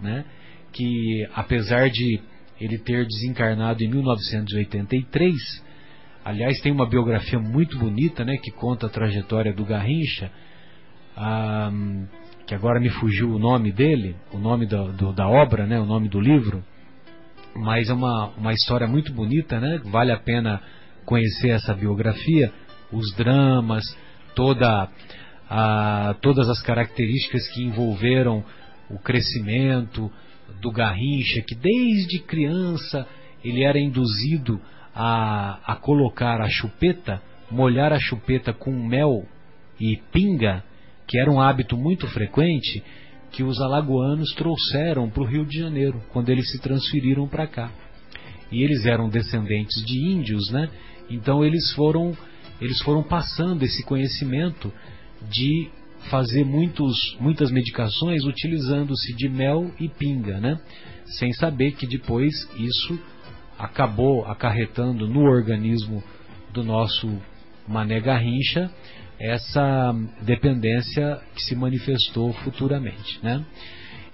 né? 0.00 0.24
Que 0.72 1.26
apesar 1.34 1.90
de 1.90 2.20
ele 2.60 2.78
ter 2.78 3.06
desencarnado 3.06 3.82
em 3.82 3.88
1983, 3.88 5.34
aliás 6.24 6.60
tem 6.60 6.72
uma 6.72 6.88
biografia 6.88 7.38
muito 7.38 7.78
bonita, 7.78 8.24
né? 8.24 8.36
Que 8.36 8.50
conta 8.50 8.86
a 8.86 8.90
trajetória 8.90 9.52
do 9.52 9.64
Garrincha, 9.64 10.30
que 12.46 12.54
agora 12.54 12.80
me 12.80 12.90
fugiu 12.90 13.30
o 13.30 13.38
nome 13.38 13.72
dele, 13.72 14.16
o 14.32 14.38
nome 14.38 14.66
da, 14.66 14.82
do, 14.84 15.12
da 15.12 15.28
obra, 15.28 15.66
né? 15.66 15.78
O 15.80 15.86
nome 15.86 16.08
do 16.08 16.20
livro, 16.20 16.62
mas 17.54 17.88
é 17.88 17.94
uma, 17.94 18.28
uma 18.36 18.52
história 18.52 18.86
muito 18.86 19.12
bonita, 19.12 19.60
né? 19.60 19.80
Vale 19.84 20.12
a 20.12 20.18
pena 20.18 20.60
conhecer 21.04 21.50
essa 21.50 21.74
biografia, 21.74 22.52
os 22.92 23.14
dramas, 23.14 23.84
toda 24.34 24.88
a, 25.48 26.14
todas 26.20 26.48
as 26.48 26.60
características 26.62 27.48
que 27.48 27.62
envolveram 27.62 28.44
o 28.90 28.98
crescimento 28.98 30.10
do 30.60 30.70
Garrincha, 30.70 31.42
que 31.46 31.54
desde 31.54 32.20
criança 32.20 33.06
ele 33.42 33.62
era 33.62 33.78
induzido 33.78 34.60
a, 34.94 35.58
a 35.64 35.76
colocar 35.76 36.40
a 36.40 36.48
chupeta, 36.48 37.20
molhar 37.50 37.92
a 37.92 37.98
chupeta 37.98 38.52
com 38.52 38.72
mel 38.72 39.26
e 39.78 39.96
pinga, 40.12 40.62
que 41.06 41.18
era 41.18 41.30
um 41.30 41.40
hábito 41.40 41.76
muito 41.76 42.06
frequente 42.08 42.82
que 43.30 43.42
os 43.42 43.60
alagoanos 43.60 44.32
trouxeram 44.34 45.10
para 45.10 45.22
o 45.22 45.26
Rio 45.26 45.44
de 45.44 45.58
Janeiro 45.58 46.02
quando 46.12 46.28
eles 46.28 46.50
se 46.50 46.60
transferiram 46.60 47.26
para 47.26 47.46
cá. 47.46 47.70
E 48.50 48.62
eles 48.62 48.86
eram 48.86 49.08
descendentes 49.08 49.84
de 49.84 49.98
índios, 49.98 50.50
né? 50.50 50.68
Então 51.10 51.44
eles 51.44 51.72
foram 51.72 52.16
eles 52.60 52.80
foram 52.82 53.02
passando 53.02 53.64
esse 53.64 53.84
conhecimento 53.84 54.72
de 55.28 55.68
fazer 56.10 56.44
muitos, 56.44 57.16
muitas 57.18 57.50
medicações 57.50 58.24
utilizando-se 58.24 59.14
de 59.14 59.28
mel 59.28 59.70
e 59.80 59.88
pinga, 59.88 60.38
né? 60.38 60.60
Sem 61.18 61.32
saber 61.32 61.72
que 61.72 61.86
depois 61.86 62.32
isso 62.56 62.98
acabou 63.58 64.24
acarretando 64.26 65.08
no 65.08 65.22
organismo 65.22 66.02
do 66.52 66.62
nosso 66.62 67.20
Mané 67.66 68.00
Garrincha 68.00 68.70
essa 69.18 69.94
dependência 70.22 71.20
que 71.34 71.42
se 71.42 71.54
manifestou 71.54 72.32
futuramente, 72.32 73.18
né? 73.22 73.44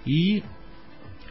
E, 0.06 0.42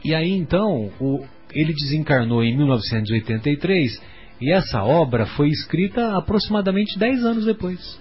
e 0.04 0.14
aí 0.14 0.32
então 0.32 0.92
o, 1.00 1.26
ele 1.52 1.74
desencarnou 1.74 2.44
em 2.44 2.56
1983 2.58 4.02
e 4.42 4.52
essa 4.52 4.84
obra 4.84 5.26
foi 5.26 5.50
escrita 5.50 6.18
aproximadamente 6.18 6.98
10 6.98 7.26
anos 7.26 7.46
depois. 7.46 8.00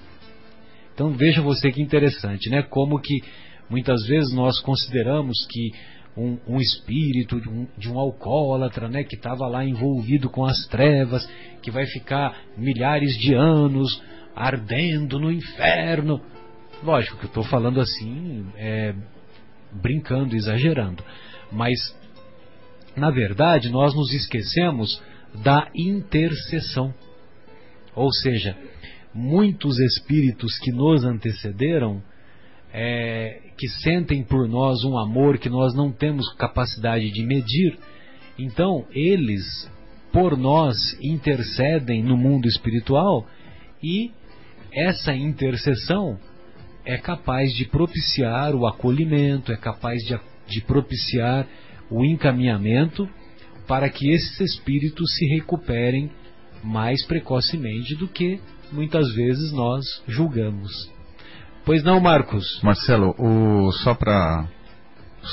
Então 0.94 1.10
veja 1.12 1.42
você 1.42 1.70
que 1.70 1.82
interessante, 1.82 2.50
né? 2.50 2.62
Como 2.62 3.00
que 3.00 3.22
muitas 3.68 4.06
vezes 4.06 4.32
nós 4.32 4.60
consideramos 4.60 5.46
que 5.50 5.72
um, 6.16 6.38
um 6.48 6.60
espírito 6.60 7.40
de 7.40 7.48
um, 7.48 7.66
de 7.76 7.88
um 7.90 7.98
alcoólatra, 7.98 8.88
né, 8.88 9.04
que 9.04 9.14
estava 9.14 9.46
lá 9.46 9.64
envolvido 9.64 10.28
com 10.28 10.44
as 10.44 10.66
trevas, 10.66 11.28
que 11.62 11.70
vai 11.70 11.86
ficar 11.86 12.36
milhares 12.56 13.16
de 13.16 13.34
anos 13.34 14.02
ardendo 14.38 15.18
no 15.18 15.32
inferno. 15.32 16.20
Lógico 16.82 17.16
que 17.18 17.24
eu 17.24 17.28
estou 17.28 17.42
falando 17.42 17.80
assim, 17.80 18.46
é, 18.56 18.94
brincando, 19.72 20.36
exagerando, 20.36 21.02
mas 21.50 21.76
na 22.96 23.10
verdade 23.10 23.68
nós 23.68 23.94
nos 23.94 24.12
esquecemos 24.12 25.02
da 25.42 25.68
intercessão. 25.74 26.94
Ou 27.96 28.12
seja, 28.12 28.56
muitos 29.12 29.80
espíritos 29.80 30.56
que 30.58 30.70
nos 30.70 31.04
antecederam, 31.04 32.00
é, 32.72 33.40
que 33.58 33.68
sentem 33.68 34.22
por 34.22 34.46
nós 34.48 34.84
um 34.84 34.96
amor 34.96 35.38
que 35.38 35.48
nós 35.48 35.74
não 35.74 35.90
temos 35.90 36.32
capacidade 36.34 37.10
de 37.10 37.26
medir, 37.26 37.76
então 38.38 38.86
eles, 38.92 39.68
por 40.12 40.36
nós, 40.36 40.76
intercedem 41.02 42.04
no 42.04 42.16
mundo 42.16 42.46
espiritual 42.46 43.26
e 43.82 44.12
essa 44.78 45.14
intercessão 45.14 46.18
é 46.84 46.96
capaz 46.96 47.52
de 47.52 47.66
propiciar 47.66 48.54
o 48.54 48.66
acolhimento, 48.66 49.52
é 49.52 49.56
capaz 49.56 50.02
de, 50.04 50.18
de 50.46 50.60
propiciar 50.62 51.46
o 51.90 52.04
encaminhamento 52.04 53.08
para 53.66 53.88
que 53.88 54.10
esses 54.10 54.40
espíritos 54.40 55.14
se 55.16 55.26
recuperem 55.26 56.10
mais 56.62 57.04
precocemente 57.06 57.94
do 57.94 58.08
que 58.08 58.40
muitas 58.72 59.12
vezes 59.14 59.52
nós 59.52 59.84
julgamos. 60.06 60.72
Pois 61.64 61.82
não, 61.82 62.00
Marcos? 62.00 62.60
Marcelo, 62.62 63.14
o, 63.18 63.70
só 63.72 63.94
para 63.94 64.48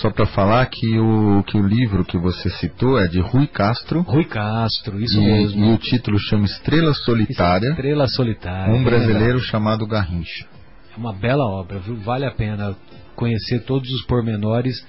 só 0.01 0.09
para 0.09 0.25
falar 0.27 0.65
que 0.67 0.99
o, 0.99 1.43
que 1.43 1.57
o 1.57 1.65
livro 1.65 2.03
que 2.03 2.17
você 2.17 2.49
citou 2.49 2.99
é 2.99 3.07
de 3.07 3.19
Rui 3.19 3.47
Castro. 3.47 4.01
Rui 4.01 4.25
Castro, 4.25 5.01
isso 5.01 5.19
e, 5.19 5.23
mesmo. 5.23 5.65
E 5.65 5.73
o 5.73 5.77
título 5.77 6.19
chama 6.19 6.45
Estrela 6.45 6.93
Solitária. 6.93 7.69
Estrela 7.69 8.07
Solitária. 8.07 8.73
Um 8.73 8.83
brasileiro 8.83 9.39
chamado 9.39 9.87
Garrincha. 9.87 10.45
É 10.93 10.97
uma 10.97 11.13
bela 11.13 11.45
obra, 11.45 11.79
viu? 11.79 11.95
Vale 11.97 12.25
a 12.25 12.31
pena 12.31 12.75
conhecer 13.15 13.63
todos 13.63 13.89
os 13.91 14.05
pormenores 14.05 14.85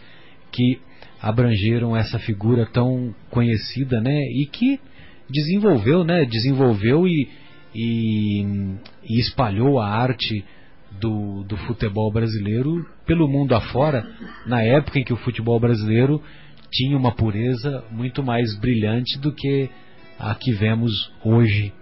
que 0.50 0.80
abrangeram 1.20 1.96
essa 1.96 2.18
figura 2.18 2.66
tão 2.66 3.14
conhecida, 3.30 4.00
né? 4.00 4.18
E 4.32 4.46
que 4.46 4.80
desenvolveu, 5.30 6.04
né? 6.04 6.24
Desenvolveu 6.24 7.06
e, 7.06 7.28
e, 7.74 8.42
e 9.08 9.20
espalhou 9.20 9.78
a 9.80 9.88
arte 9.88 10.44
do, 11.00 11.44
do 11.44 11.56
futebol 11.56 12.12
brasileiro 12.12 12.86
pelo 13.06 13.28
mundo 13.28 13.54
afora, 13.54 14.06
na 14.46 14.62
época 14.62 14.98
em 14.98 15.04
que 15.04 15.12
o 15.12 15.16
futebol 15.16 15.58
brasileiro 15.60 16.22
tinha 16.70 16.96
uma 16.96 17.14
pureza 17.14 17.84
muito 17.90 18.22
mais 18.22 18.58
brilhante 18.58 19.18
do 19.18 19.32
que 19.32 19.70
a 20.18 20.34
que 20.34 20.52
vemos 20.52 21.12
hoje, 21.24 21.72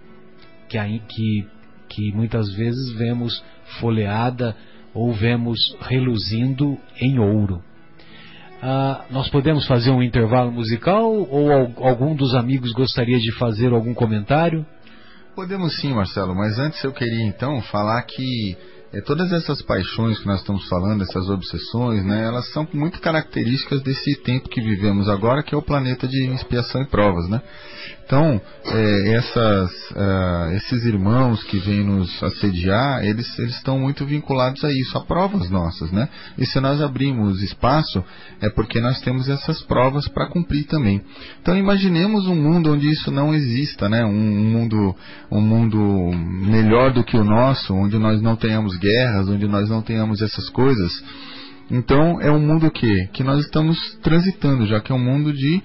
que, 0.69 0.77
que, 1.07 1.47
que 1.89 2.11
muitas 2.13 2.53
vezes 2.53 2.93
vemos 2.97 3.43
folheada 3.79 4.55
ou 4.93 5.11
vemos 5.13 5.59
reluzindo 5.81 6.77
em 6.99 7.19
ouro. 7.19 7.61
Ah, 8.61 9.05
nós 9.11 9.29
podemos 9.29 9.67
fazer 9.67 9.91
um 9.91 10.01
intervalo 10.01 10.51
musical 10.51 11.11
ou 11.11 11.51
algum 11.77 12.15
dos 12.15 12.33
amigos 12.33 12.71
gostaria 12.71 13.17
de 13.19 13.31
fazer 13.33 13.73
algum 13.73 13.93
comentário? 13.93 14.65
Podemos 15.35 15.79
sim, 15.81 15.93
Marcelo, 15.93 16.33
mas 16.33 16.57
antes 16.57 16.81
eu 16.83 16.93
queria 16.93 17.25
então 17.27 17.61
falar 17.63 18.01
que 18.03 18.57
é, 18.93 19.01
todas 19.01 19.31
essas 19.31 19.61
paixões 19.61 20.19
que 20.19 20.27
nós 20.27 20.39
estamos 20.39 20.67
falando, 20.67 21.01
essas 21.01 21.29
obsessões, 21.29 22.03
né, 22.05 22.23
elas 22.23 22.51
são 22.51 22.67
muito 22.73 22.99
características 23.01 23.81
desse 23.81 24.15
tempo 24.21 24.49
que 24.49 24.61
vivemos 24.61 25.09
agora, 25.09 25.43
que 25.43 25.53
é 25.53 25.57
o 25.57 25.61
planeta 25.61 26.07
de 26.07 26.27
expiação 26.33 26.81
e 26.81 26.85
provas, 26.85 27.27
né? 27.29 27.41
Então, 28.05 28.39
é, 28.65 29.13
essas, 29.13 29.71
uh, 29.91 30.55
esses 30.55 30.85
irmãos 30.85 31.43
que 31.43 31.57
vêm 31.57 31.83
nos 31.83 32.21
assediar, 32.21 33.03
eles, 33.03 33.27
eles 33.39 33.55
estão 33.55 33.79
muito 33.79 34.05
vinculados 34.05 34.63
a 34.63 34.71
isso, 34.71 34.95
a 34.95 35.01
provas 35.01 35.49
nossas, 35.49 35.91
né? 35.91 36.07
E 36.37 36.45
se 36.45 36.59
nós 36.59 36.81
abrimos 36.81 37.41
espaço, 37.41 38.03
é 38.39 38.47
porque 38.47 38.79
nós 38.79 39.01
temos 39.01 39.27
essas 39.27 39.59
provas 39.63 40.07
para 40.07 40.27
cumprir 40.27 40.65
também. 40.65 41.01
Então, 41.41 41.57
imaginemos 41.57 42.27
um 42.27 42.35
mundo 42.35 42.73
onde 42.73 42.87
isso 42.87 43.09
não 43.09 43.33
exista, 43.33 43.89
né? 43.89 44.05
Um, 44.05 44.11
mundo, 44.11 44.95
um 45.31 45.41
mundo 45.41 46.11
melhor 46.13 46.93
do 46.93 47.03
que 47.03 47.17
o 47.17 47.23
nosso, 47.23 47.73
onde 47.73 47.97
nós 47.97 48.21
não 48.21 48.35
tenhamos 48.35 48.77
guerras, 48.77 49.27
onde 49.27 49.47
nós 49.47 49.67
não 49.67 49.81
tenhamos 49.81 50.21
essas 50.21 50.47
coisas. 50.49 51.03
Então, 51.71 52.21
é 52.21 52.31
um 52.31 52.39
mundo 52.39 52.69
que, 52.69 53.07
que 53.07 53.23
nós 53.23 53.43
estamos 53.43 53.79
transitando, 54.03 54.67
já 54.67 54.79
que 54.79 54.91
é 54.91 54.95
um 54.95 55.03
mundo 55.03 55.33
de 55.33 55.63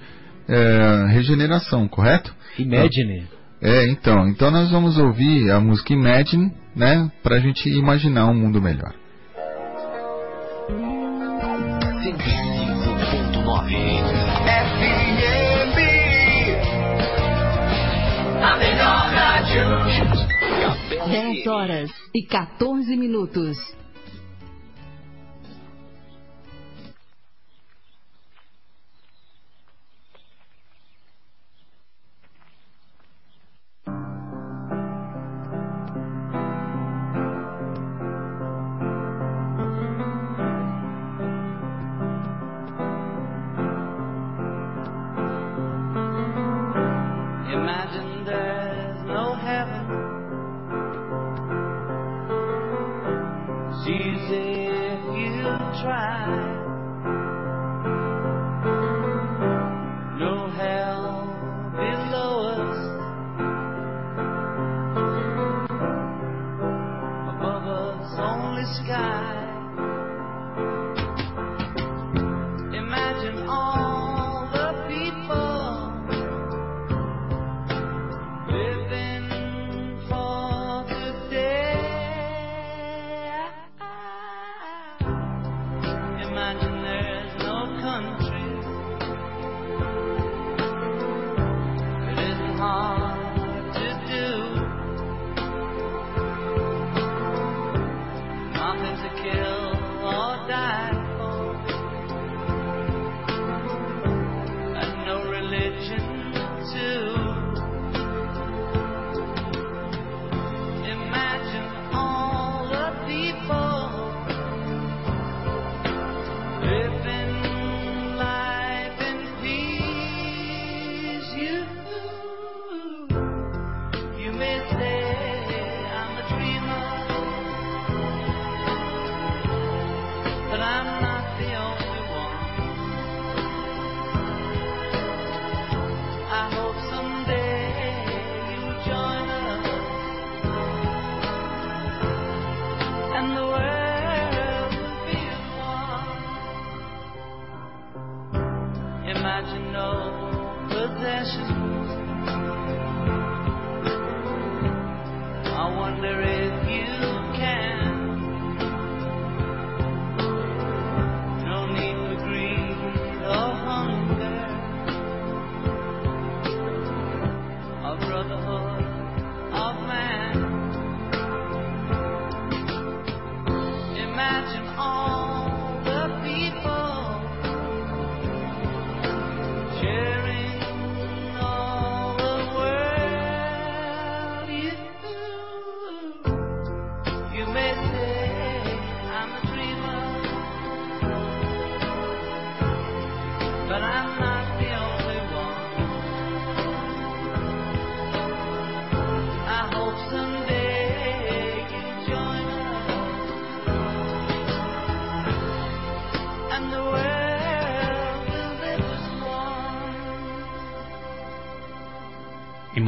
é, 0.51 1.05
regeneração, 1.07 1.87
correto? 1.87 2.35
Imagine. 2.59 3.25
É, 3.61 3.87
então, 3.89 4.27
então 4.27 4.51
nós 4.51 4.69
vamos 4.69 4.97
ouvir 4.97 5.49
a 5.49 5.59
música 5.59 5.93
Imagine, 5.93 6.51
né, 6.75 7.09
para 7.23 7.35
a 7.37 7.39
gente 7.39 7.69
imaginar 7.69 8.25
um 8.25 8.33
mundo 8.33 8.61
melhor. 8.61 8.93
105.9 12.01 13.69
FM 14.47 15.21
A 18.41 18.57
melhor 18.57 19.09
rádio 19.13 19.63
10 21.09 21.47
horas 21.47 21.89
e 22.13 22.23
14 22.23 22.97
minutos. 22.97 23.80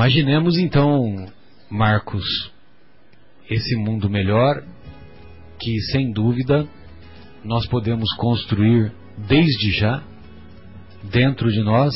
Imaginemos 0.03 0.57
então, 0.57 1.27
Marcos, 1.69 2.51
esse 3.49 3.73
mundo 3.77 4.09
melhor 4.09 4.61
que 5.57 5.80
sem 5.93 6.11
dúvida 6.11 6.67
nós 7.41 7.65
podemos 7.69 8.13
construir 8.17 8.91
desde 9.17 9.71
já 9.71 10.03
dentro 11.09 11.49
de 11.49 11.63
nós. 11.63 11.93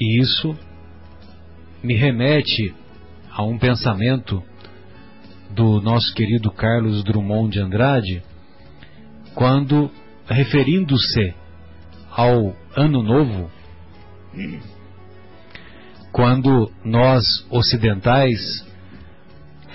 E 0.00 0.22
isso 0.22 0.56
me 1.82 1.94
remete 1.94 2.74
a 3.30 3.44
um 3.44 3.58
pensamento 3.58 4.42
do 5.50 5.82
nosso 5.82 6.14
querido 6.14 6.50
Carlos 6.50 7.04
Drummond 7.04 7.52
de 7.52 7.60
Andrade, 7.60 8.22
quando, 9.34 9.90
referindo-se 10.26 11.34
ao 12.10 12.56
Ano 12.74 13.02
Novo, 13.02 13.50
quando 16.12 16.70
nós 16.84 17.24
ocidentais 17.50 18.66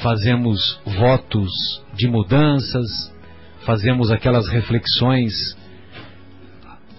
fazemos 0.02 0.80
votos 0.86 1.50
de 1.96 2.08
mudanças, 2.08 3.14
fazemos 3.66 4.12
aquelas 4.12 4.48
reflexões 4.48 5.58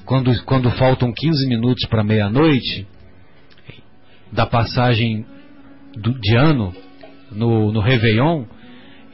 quando, 0.05 0.43
quando 0.45 0.71
faltam 0.71 1.13
15 1.13 1.47
minutos 1.47 1.87
para 1.89 2.03
meia-noite 2.03 2.87
da 4.33 4.47
passagem 4.47 5.25
do, 5.95 6.19
de 6.19 6.35
ano 6.35 6.75
no, 7.31 7.71
no 7.71 7.81
Réveillon, 7.81 8.45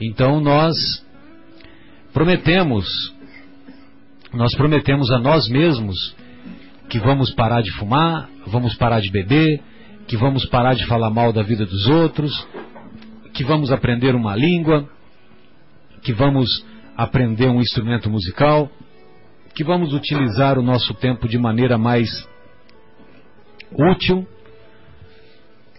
então 0.01 0.41
nós 0.41 1.05
prometemos, 2.13 3.13
nós 4.33 4.55
prometemos 4.57 5.11
a 5.11 5.19
nós 5.19 5.49
mesmos 5.49 6.15
que 6.89 6.99
vamos 6.99 7.33
parar 7.33 7.63
de 7.63 7.73
fumar, 7.73 8.29
vamos 8.47 8.75
parar 8.75 9.01
de 9.01 9.11
beber, 9.11 9.61
que 10.07 10.17
vamos 10.17 10.45
parar 10.47 10.75
de 10.75 10.87
falar 10.87 11.11
mal 11.11 11.33
da 11.33 11.43
vida 11.43 11.65
dos 11.65 11.87
outros, 11.87 12.47
que 13.33 13.43
vamos 13.43 13.73
aprender 13.73 14.15
uma 14.15 14.37
língua, 14.37 14.89
que 16.03 16.13
vamos 16.13 16.65
aprender 16.97 17.49
um 17.49 17.61
instrumento 17.61 18.09
musical, 18.09 18.71
que 19.55 19.65
vamos 19.65 19.93
utilizar 19.93 20.59
o 20.59 20.63
nosso 20.63 20.95
tempo 20.95 21.29
de 21.29 21.39
maneira 21.39 21.79
mais 21.79 22.09
útil, 23.73 24.27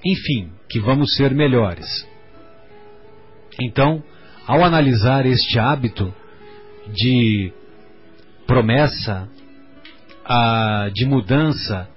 enfim, 0.03 0.52
que 0.69 0.80
vamos 0.80 1.15
ser 1.15 1.34
melhores. 1.34 1.88
Então, 3.61 4.03
ao 4.45 4.64
analisar 4.64 5.26
este 5.26 5.57
hábito 5.57 6.14
de 6.94 7.52
promessa, 8.45 9.30
a, 10.26 10.90
de 10.94 11.06
mudança 11.06 11.88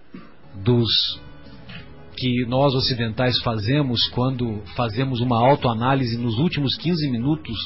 dos 0.54 1.18
que 2.16 2.44
nós 2.46 2.74
ocidentais 2.74 3.40
fazemos 3.42 4.06
quando 4.08 4.62
fazemos 4.76 5.20
uma 5.20 5.38
autoanálise 5.38 6.18
nos 6.18 6.38
últimos 6.38 6.76
15 6.76 7.10
minutos 7.10 7.56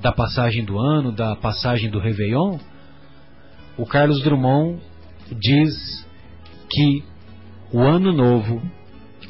da 0.00 0.12
passagem 0.12 0.64
do 0.64 0.78
ano, 0.78 1.10
da 1.10 1.34
passagem 1.34 1.90
do 1.90 1.98
Réveillon, 1.98 2.58
o 3.76 3.84
Carlos 3.84 4.22
Drummond 4.22 4.80
diz 5.32 6.06
que 6.70 7.02
o 7.72 7.80
ano 7.80 8.12
novo 8.12 8.62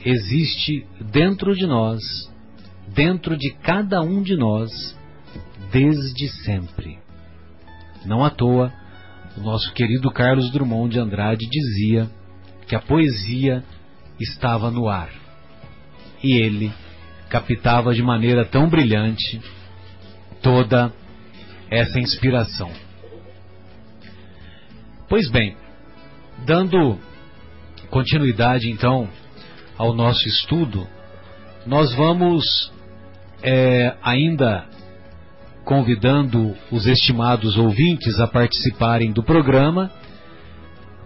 existe 0.05 0.87
dentro 1.13 1.55
de 1.55 1.67
nós, 1.67 2.03
dentro 2.89 3.37
de 3.37 3.51
cada 3.63 4.03
um 4.03 4.23
de 4.23 4.37
nós, 4.37 4.71
desde 5.73 6.29
sempre. 6.45 6.99
Não 8.05 8.25
à 8.25 8.31
toa, 8.31 8.73
o 9.37 9.41
nosso 9.41 9.73
querido 9.73 10.11
Carlos 10.11 10.51
Drummond 10.51 10.93
de 10.93 10.99
Andrade 10.99 11.47
dizia 11.49 12.11
que 12.67 12.75
a 12.75 12.81
poesia 12.81 13.63
estava 14.21 14.71
no 14.71 14.89
ar. 14.89 15.11
E 16.23 16.37
ele 16.37 16.73
captava 17.29 17.95
de 17.95 18.03
maneira 18.03 18.45
tão 18.45 18.69
brilhante 18.69 19.41
toda 20.43 20.93
essa 21.71 21.99
inspiração. 22.01 22.71
Pois 25.09 25.31
bem, 25.31 25.57
dando 26.45 26.99
continuidade 27.91 28.71
então 28.71 29.09
ao 29.77 29.95
nosso 29.95 30.27
estudo, 30.29 30.87
nós 31.67 31.95
vamos 31.95 32.73
é, 33.43 33.97
ainda 34.03 34.67
convidando 35.69 36.57
os 36.73 36.87
estimados 36.87 37.59
ouvintes 37.59 38.19
a 38.19 38.27
participarem 38.27 39.13
do 39.13 39.23
programa 39.23 39.91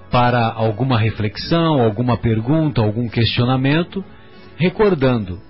para 0.09 0.53
alguma 0.53 0.97
reflexão, 0.97 1.83
alguma 1.83 2.17
pergunta, 2.17 2.81
algum 2.81 3.09
questionamento, 3.09 4.05
recordando 4.57 5.41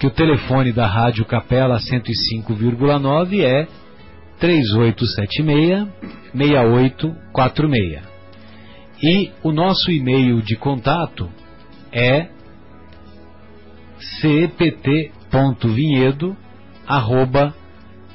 que 0.00 0.08
o 0.08 0.10
telefone 0.10 0.72
da 0.72 0.88
Rádio 0.88 1.24
Capela 1.24 1.78
105,9 1.78 3.44
é 3.44 3.68
3876-6846. 6.34 8.02
E 9.00 9.30
o 9.44 9.52
nosso 9.52 9.92
e-mail 9.92 10.42
de 10.42 10.56
contato 10.56 11.30
é 11.92 12.26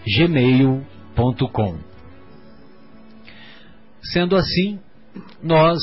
cpt.vinhedo.gmail.com. 0.04 1.78
Sendo 4.02 4.36
assim, 4.36 4.80
nós 5.42 5.80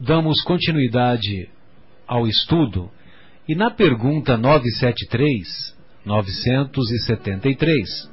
damos 0.00 0.42
continuidade 0.42 1.48
ao 2.06 2.26
estudo 2.26 2.90
e 3.48 3.54
na 3.54 3.70
pergunta 3.70 4.36
973, 4.36 5.76
973, 6.04 8.10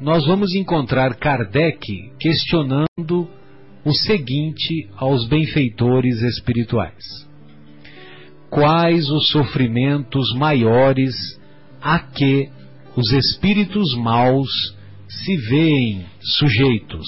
nós 0.00 0.26
vamos 0.26 0.54
encontrar 0.54 1.16
Kardec 1.16 2.12
questionando 2.20 3.28
o 3.84 3.92
seguinte 3.92 4.88
aos 4.96 5.26
benfeitores 5.26 6.22
espirituais: 6.22 7.04
Quais 8.50 9.10
os 9.10 9.30
sofrimentos 9.30 10.34
maiores 10.34 11.14
a 11.80 11.98
que 11.98 12.50
os 12.96 13.12
espíritos 13.12 13.94
maus 13.96 14.74
se 15.08 15.36
veem 15.48 16.06
sujeitos? 16.20 17.06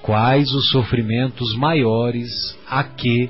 Quais 0.00 0.50
os 0.52 0.70
sofrimentos 0.70 1.56
maiores 1.56 2.56
a 2.66 2.84
que 2.84 3.28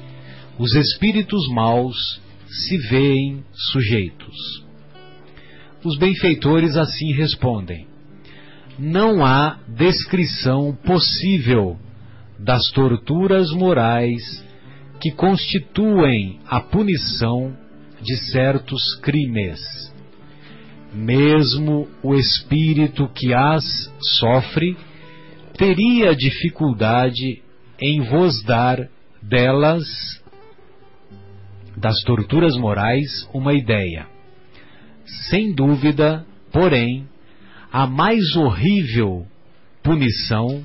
os 0.58 0.74
espíritos 0.74 1.48
maus 1.48 2.20
se 2.54 2.78
veem 2.88 3.44
sujeitos. 3.52 4.64
Os 5.84 5.98
benfeitores 5.98 6.76
assim 6.76 7.12
respondem: 7.12 7.86
Não 8.78 9.24
há 9.24 9.58
descrição 9.68 10.76
possível 10.84 11.76
das 12.38 12.70
torturas 12.70 13.50
morais 13.50 14.44
que 15.00 15.10
constituem 15.10 16.40
a 16.46 16.60
punição 16.60 17.56
de 18.00 18.16
certos 18.16 18.82
crimes. 19.00 19.60
Mesmo 20.94 21.88
o 22.02 22.14
espírito 22.14 23.08
que 23.08 23.34
as 23.34 23.64
sofre 24.18 24.76
teria 25.58 26.14
dificuldade 26.14 27.42
em 27.80 28.00
vos 28.00 28.42
dar 28.44 28.88
delas 29.20 29.84
das 31.76 32.00
torturas 32.02 32.56
morais 32.56 33.28
uma 33.32 33.52
ideia. 33.52 34.06
Sem 35.28 35.52
dúvida, 35.52 36.24
porém, 36.52 37.08
a 37.72 37.86
mais 37.86 38.36
horrível 38.36 39.26
punição 39.82 40.64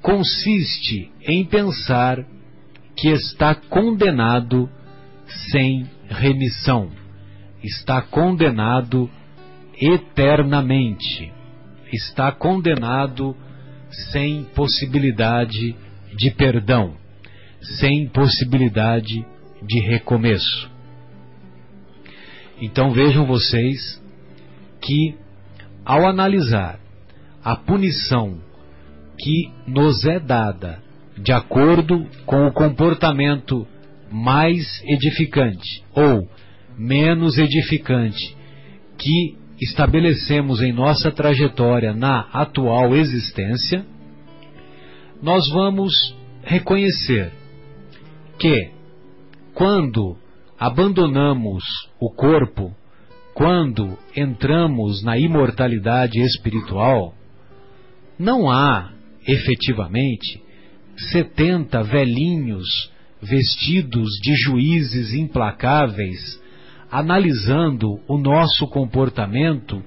consiste 0.00 1.10
em 1.26 1.44
pensar 1.44 2.24
que 2.96 3.08
está 3.08 3.54
condenado 3.54 4.70
sem 5.50 5.88
remissão, 6.08 6.90
está 7.62 8.00
condenado 8.00 9.10
eternamente, 9.80 11.32
está 11.92 12.30
condenado 12.30 13.36
sem 14.12 14.44
possibilidade 14.54 15.74
de 16.16 16.30
perdão, 16.30 16.94
sem 17.78 18.08
possibilidade 18.08 19.24
de 19.62 19.80
recomeço. 19.80 20.70
Então 22.60 22.92
vejam 22.92 23.26
vocês 23.26 24.00
que, 24.82 25.16
ao 25.84 26.06
analisar 26.06 26.78
a 27.42 27.56
punição 27.56 28.38
que 29.18 29.50
nos 29.66 30.04
é 30.04 30.20
dada 30.20 30.82
de 31.16 31.32
acordo 31.32 32.06
com 32.24 32.46
o 32.46 32.52
comportamento 32.52 33.66
mais 34.10 34.82
edificante 34.84 35.84
ou 35.94 36.28
menos 36.76 37.38
edificante 37.38 38.36
que 38.98 39.39
estabelecemos 39.60 40.62
em 40.62 40.72
nossa 40.72 41.10
trajetória 41.10 41.92
na 41.92 42.20
atual 42.32 42.94
existência, 42.94 43.84
nós 45.22 45.48
vamos 45.50 45.92
reconhecer 46.42 47.30
que 48.38 48.70
quando 49.54 50.16
abandonamos 50.58 51.62
o 52.00 52.10
corpo, 52.10 52.74
quando 53.34 53.98
entramos 54.16 55.02
na 55.02 55.18
imortalidade 55.18 56.18
espiritual, 56.20 57.14
não 58.18 58.50
há, 58.50 58.92
efetivamente, 59.26 60.42
setenta 61.10 61.82
velhinhos 61.82 62.90
vestidos 63.22 64.08
de 64.22 64.34
juízes 64.44 65.12
implacáveis 65.12 66.39
analisando 66.90 68.00
o 68.08 68.18
nosso 68.18 68.66
comportamento 68.68 69.82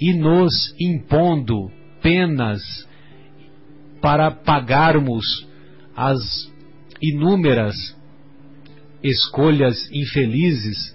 e 0.00 0.12
nos 0.12 0.74
impondo 0.78 1.70
penas 2.02 2.60
para 4.00 4.30
pagarmos 4.30 5.48
as 5.96 6.18
inúmeras 7.00 7.74
escolhas 9.02 9.90
infelizes 9.92 10.94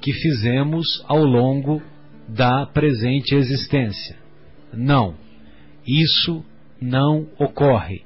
que 0.00 0.12
fizemos 0.12 1.04
ao 1.06 1.22
longo 1.22 1.82
da 2.28 2.66
presente 2.66 3.34
existência. 3.34 4.16
Não. 4.72 5.14
Isso 5.86 6.44
não 6.80 7.26
ocorre. 7.38 8.02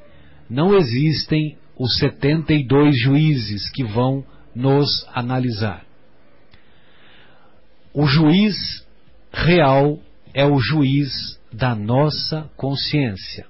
Não 0.48 0.76
existem 0.76 1.56
os 1.78 1.98
72 1.98 2.98
juízes 3.00 3.70
que 3.70 3.84
vão 3.84 4.24
nos 4.54 5.06
analisar. 5.12 5.83
O 7.96 8.08
juiz 8.08 8.84
real 9.32 10.00
é 10.34 10.44
o 10.44 10.58
juiz 10.58 11.38
da 11.52 11.76
nossa 11.76 12.50
consciência. 12.56 13.46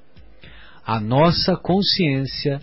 A 0.85 1.01
nossa 1.01 1.57
consciência, 1.57 2.61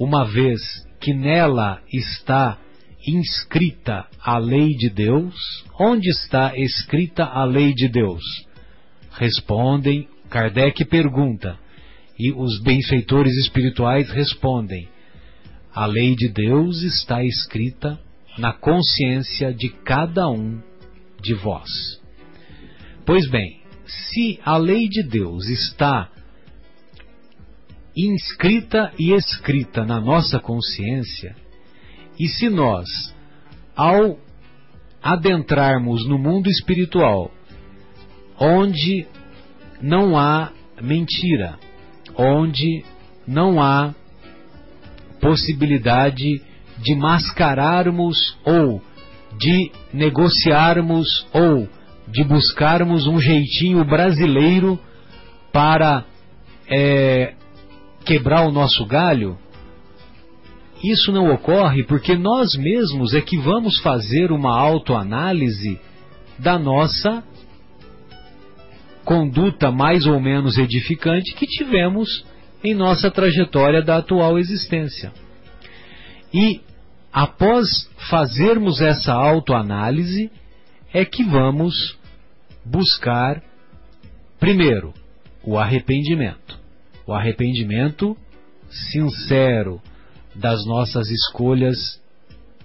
uma 0.00 0.24
vez 0.24 0.60
que 0.98 1.14
nela 1.14 1.80
está 1.92 2.58
inscrita 3.06 4.04
a 4.20 4.36
lei 4.36 4.70
de 4.70 4.90
Deus, 4.90 5.64
onde 5.78 6.10
está 6.10 6.58
escrita 6.58 7.22
a 7.24 7.44
lei 7.44 7.72
de 7.72 7.86
Deus? 7.86 8.24
Respondem, 9.12 10.08
Kardec 10.28 10.84
pergunta, 10.86 11.56
e 12.18 12.32
os 12.32 12.60
benfeitores 12.60 13.32
espirituais 13.44 14.10
respondem: 14.10 14.88
a 15.72 15.86
lei 15.86 16.16
de 16.16 16.28
Deus 16.28 16.82
está 16.82 17.22
escrita 17.22 17.96
na 18.36 18.52
consciência 18.52 19.54
de 19.54 19.68
cada 19.68 20.28
um 20.28 20.60
de 21.26 21.34
vós. 21.34 22.00
Pois 23.04 23.28
bem, 23.28 23.60
se 23.84 24.40
a 24.44 24.56
lei 24.56 24.88
de 24.88 25.02
Deus 25.02 25.48
está 25.48 26.08
inscrita 27.96 28.92
e 28.98 29.12
escrita 29.12 29.84
na 29.84 30.00
nossa 30.00 30.38
consciência, 30.38 31.34
e 32.18 32.28
se 32.28 32.48
nós, 32.48 32.88
ao 33.74 34.18
adentrarmos 35.02 36.06
no 36.06 36.18
mundo 36.18 36.48
espiritual, 36.48 37.30
onde 38.38 39.06
não 39.80 40.16
há 40.18 40.52
mentira, 40.80 41.58
onde 42.16 42.84
não 43.26 43.60
há 43.60 43.94
possibilidade 45.20 46.42
de 46.78 46.94
mascararmos 46.94 48.38
ou 48.44 48.82
de 49.38 49.70
negociarmos 49.92 51.26
ou 51.32 51.68
de 52.08 52.24
buscarmos 52.24 53.06
um 53.06 53.18
jeitinho 53.18 53.84
brasileiro 53.84 54.78
para 55.52 56.04
é, 56.68 57.34
quebrar 58.04 58.46
o 58.46 58.52
nosso 58.52 58.84
galho, 58.86 59.36
isso 60.82 61.10
não 61.10 61.32
ocorre 61.32 61.82
porque 61.84 62.14
nós 62.14 62.54
mesmos 62.54 63.14
é 63.14 63.20
que 63.20 63.36
vamos 63.38 63.80
fazer 63.80 64.30
uma 64.30 64.56
autoanálise 64.56 65.80
da 66.38 66.58
nossa 66.58 67.24
conduta 69.04 69.70
mais 69.70 70.06
ou 70.06 70.20
menos 70.20 70.58
edificante 70.58 71.34
que 71.34 71.46
tivemos 71.46 72.24
em 72.62 72.74
nossa 72.74 73.10
trajetória 73.10 73.82
da 73.82 73.98
atual 73.98 74.38
existência. 74.38 75.12
E 76.34 76.60
após 77.16 77.66
fazermos 78.10 78.82
essa 78.82 79.14
autoanálise, 79.14 80.30
é 80.92 81.02
que 81.02 81.24
vamos 81.24 81.98
buscar, 82.62 83.42
primeiro, 84.38 84.92
o 85.42 85.56
arrependimento. 85.56 86.58
O 87.06 87.14
arrependimento 87.14 88.14
sincero 88.68 89.80
das 90.34 90.66
nossas 90.66 91.08
escolhas 91.08 91.98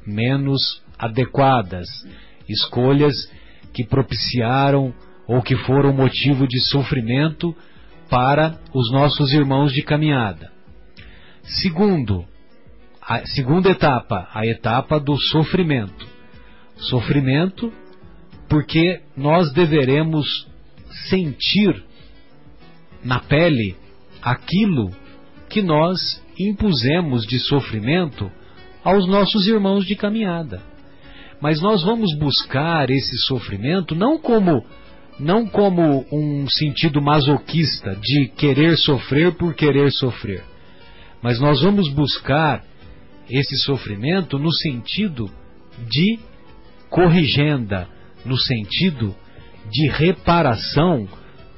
menos 0.05 0.83
adequadas, 0.99 1.87
escolhas 2.49 3.31
que 3.71 3.85
propiciaram 3.85 4.93
ou 5.29 5.41
que 5.41 5.55
foram 5.55 5.93
motivo 5.93 6.45
de 6.45 6.59
sofrimento 6.59 7.55
para 8.09 8.59
os 8.73 8.91
nossos 8.91 9.31
irmãos 9.31 9.71
de 9.71 9.81
caminhada. 9.81 10.51
Segundo, 11.41 12.25
a 13.01 13.25
segunda 13.25 13.69
etapa, 13.69 14.29
a 14.33 14.45
etapa 14.45 14.99
do 14.99 15.17
sofrimento. 15.17 16.07
Sofrimento 16.77 17.71
porque 18.47 19.01
nós 19.15 19.51
deveremos 19.53 20.47
sentir 21.09 21.83
na 23.03 23.19
pele 23.19 23.75
aquilo 24.21 24.91
que 25.49 25.61
nós 25.61 26.21
impusemos 26.37 27.25
de 27.25 27.39
sofrimento 27.39 28.31
aos 28.83 29.07
nossos 29.07 29.47
irmãos 29.47 29.85
de 29.85 29.95
caminhada. 29.95 30.61
Mas 31.41 31.61
nós 31.61 31.83
vamos 31.83 32.15
buscar 32.19 32.89
esse 32.89 33.17
sofrimento 33.25 33.95
não 33.95 34.17
como 34.17 34.63
não 35.19 35.45
como 35.45 36.05
um 36.11 36.47
sentido 36.49 36.99
masoquista 37.01 37.95
de 37.95 38.29
querer 38.29 38.75
sofrer 38.77 39.33
por 39.33 39.53
querer 39.53 39.91
sofrer, 39.91 40.43
mas 41.21 41.39
nós 41.39 41.61
vamos 41.61 41.89
buscar 41.93 42.63
esse 43.31 43.57
sofrimento 43.57 44.37
no 44.37 44.51
sentido 44.53 45.31
de 45.89 46.19
corrigenda, 46.89 47.87
no 48.25 48.37
sentido 48.37 49.15
de 49.71 49.89
reparação 49.89 51.07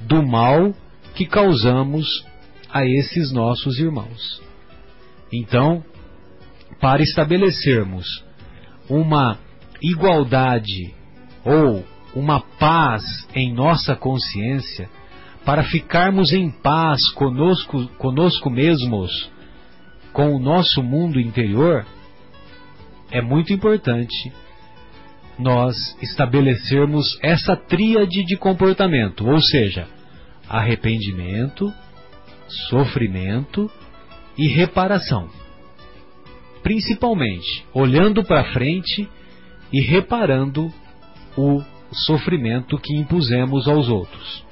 do 0.00 0.24
mal 0.24 0.72
que 1.14 1.26
causamos 1.26 2.24
a 2.70 2.86
esses 2.86 3.32
nossos 3.32 3.78
irmãos. 3.78 4.40
Então, 5.32 5.84
para 6.80 7.02
estabelecermos 7.02 8.24
uma 8.88 9.38
igualdade 9.82 10.94
ou 11.44 11.84
uma 12.14 12.40
paz 12.40 13.02
em 13.34 13.52
nossa 13.52 13.96
consciência, 13.96 14.88
para 15.44 15.64
ficarmos 15.64 16.32
em 16.32 16.50
paz 16.50 17.10
conosco, 17.10 17.86
conosco 17.98 18.48
mesmos, 18.48 19.30
com 20.14 20.32
o 20.32 20.38
nosso 20.38 20.80
mundo 20.80 21.20
interior, 21.20 21.84
é 23.10 23.20
muito 23.20 23.52
importante 23.52 24.32
nós 25.36 25.74
estabelecermos 26.00 27.18
essa 27.20 27.56
tríade 27.56 28.24
de 28.24 28.36
comportamento, 28.36 29.28
ou 29.28 29.40
seja, 29.40 29.88
arrependimento, 30.48 31.70
sofrimento 32.68 33.68
e 34.38 34.46
reparação. 34.46 35.28
Principalmente 36.62 37.66
olhando 37.74 38.22
para 38.22 38.52
frente 38.52 39.08
e 39.72 39.80
reparando 39.80 40.72
o 41.36 41.60
sofrimento 41.90 42.78
que 42.78 42.94
impusemos 42.94 43.66
aos 43.66 43.88
outros. 43.88 44.44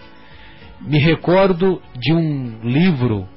Me 0.81 0.99
recordo 0.99 1.81
de 1.95 2.13
um 2.13 2.59
livro 2.65 3.29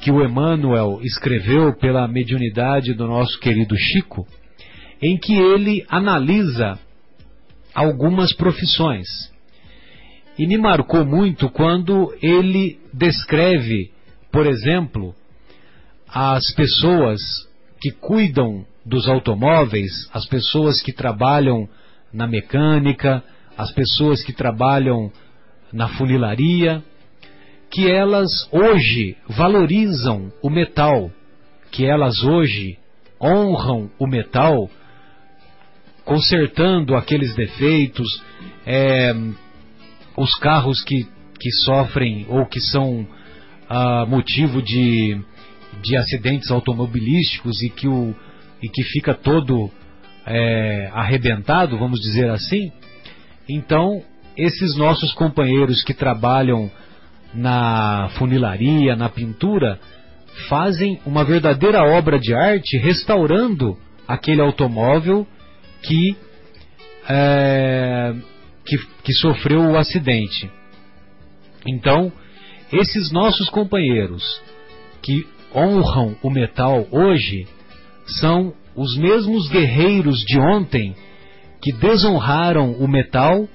que 0.00 0.10
o 0.10 0.24
Emmanuel 0.24 1.00
escreveu 1.02 1.76
pela 1.76 2.06
mediunidade 2.06 2.94
do 2.94 3.06
nosso 3.06 3.38
querido 3.40 3.76
Chico, 3.76 4.26
em 5.02 5.16
que 5.16 5.34
ele 5.34 5.84
analisa 5.88 6.78
algumas 7.74 8.32
profissões. 8.34 9.06
E 10.38 10.46
me 10.46 10.56
marcou 10.56 11.04
muito 11.04 11.48
quando 11.50 12.14
ele 12.22 12.78
descreve, 12.92 13.90
por 14.30 14.46
exemplo, 14.46 15.14
as 16.08 16.52
pessoas 16.54 17.20
que 17.80 17.90
cuidam 17.90 18.64
dos 18.84 19.08
automóveis, 19.08 20.08
as 20.12 20.26
pessoas 20.26 20.80
que 20.80 20.92
trabalham 20.92 21.68
na 22.12 22.26
mecânica, 22.26 23.22
as 23.56 23.72
pessoas 23.72 24.22
que 24.22 24.32
trabalham 24.32 25.12
na 25.72 25.88
funilaria, 25.88 26.82
que 27.70 27.90
elas 27.90 28.48
hoje 28.50 29.16
valorizam 29.28 30.32
o 30.42 30.48
metal, 30.48 31.10
que 31.70 31.84
elas 31.84 32.22
hoje 32.22 32.78
honram 33.20 33.90
o 33.98 34.06
metal, 34.06 34.70
consertando 36.04 36.96
aqueles 36.96 37.34
defeitos, 37.34 38.22
é, 38.66 39.12
os 40.16 40.34
carros 40.36 40.82
que, 40.82 41.06
que 41.38 41.50
sofrem 41.64 42.26
ou 42.28 42.46
que 42.46 42.60
são 42.60 43.06
ah, 43.68 44.06
motivo 44.06 44.62
de, 44.62 45.20
de 45.82 45.96
acidentes 45.96 46.50
automobilísticos 46.50 47.62
e 47.62 47.68
que, 47.68 47.86
o, 47.86 48.14
e 48.62 48.68
que 48.68 48.82
fica 48.84 49.12
todo 49.12 49.70
é, 50.26 50.90
arrebentado, 50.92 51.78
vamos 51.78 52.00
dizer 52.00 52.30
assim. 52.30 52.72
Então, 53.48 54.02
esses 54.36 54.76
nossos 54.76 55.12
companheiros 55.12 55.82
que 55.82 55.92
trabalham 55.92 56.70
na 57.34 58.08
funilaria, 58.18 58.96
na 58.96 59.08
pintura, 59.08 59.78
fazem 60.48 61.00
uma 61.04 61.24
verdadeira 61.24 61.82
obra 61.82 62.18
de 62.18 62.34
arte 62.34 62.76
restaurando 62.78 63.76
aquele 64.06 64.40
automóvel 64.40 65.26
que, 65.82 66.16
é, 67.08 68.14
que, 68.64 68.78
que 69.04 69.12
sofreu 69.14 69.60
o 69.60 69.76
acidente. 69.76 70.50
Então, 71.66 72.12
esses 72.72 73.10
nossos 73.10 73.48
companheiros 73.50 74.22
que 75.02 75.26
honram 75.54 76.16
o 76.22 76.30
metal 76.30 76.86
hoje 76.90 77.46
são 78.06 78.54
os 78.76 78.96
mesmos 78.96 79.48
guerreiros 79.48 80.20
de 80.24 80.38
ontem 80.38 80.94
que 81.60 81.72
desonraram 81.72 82.72
o 82.72 82.86
metal 82.86 83.48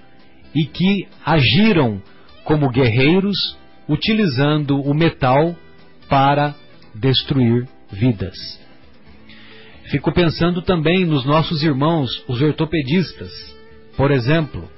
e 0.54 0.66
que 0.66 1.08
agiram 1.26 2.02
como 2.44 2.70
guerreiros 2.70 3.58
utilizando 3.88 4.80
o 4.82 4.94
metal 4.94 5.56
para 6.10 6.56
destruir 6.94 7.68
vidas. 7.92 8.36
Fico 9.90 10.12
pensando 10.12 10.62
também 10.62 11.06
nos 11.06 11.26
nossos 11.26 11.64
irmãos, 11.64 12.24
os 12.28 12.42
ortopedistas. 12.42 13.32
Por 13.96 14.12
exemplo, 14.12 14.70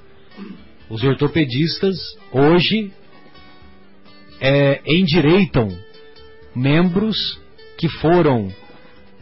os 0.90 1.02
ortopedistas 1.02 1.96
hoje 2.32 2.92
é, 4.40 4.80
endireitam 4.86 5.68
membros 6.54 7.40
que 7.78 7.88
foram 7.88 8.52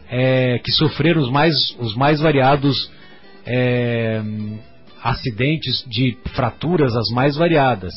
é, 0.09 0.59
que 0.59 0.71
sofreram 0.71 1.21
os 1.21 1.29
mais, 1.29 1.75
os 1.79 1.95
mais 1.95 2.19
variados 2.19 2.91
é, 3.45 4.21
acidentes 5.01 5.83
de 5.87 6.17
fraturas 6.33 6.95
as 6.95 7.09
mais 7.09 7.35
variadas. 7.35 7.93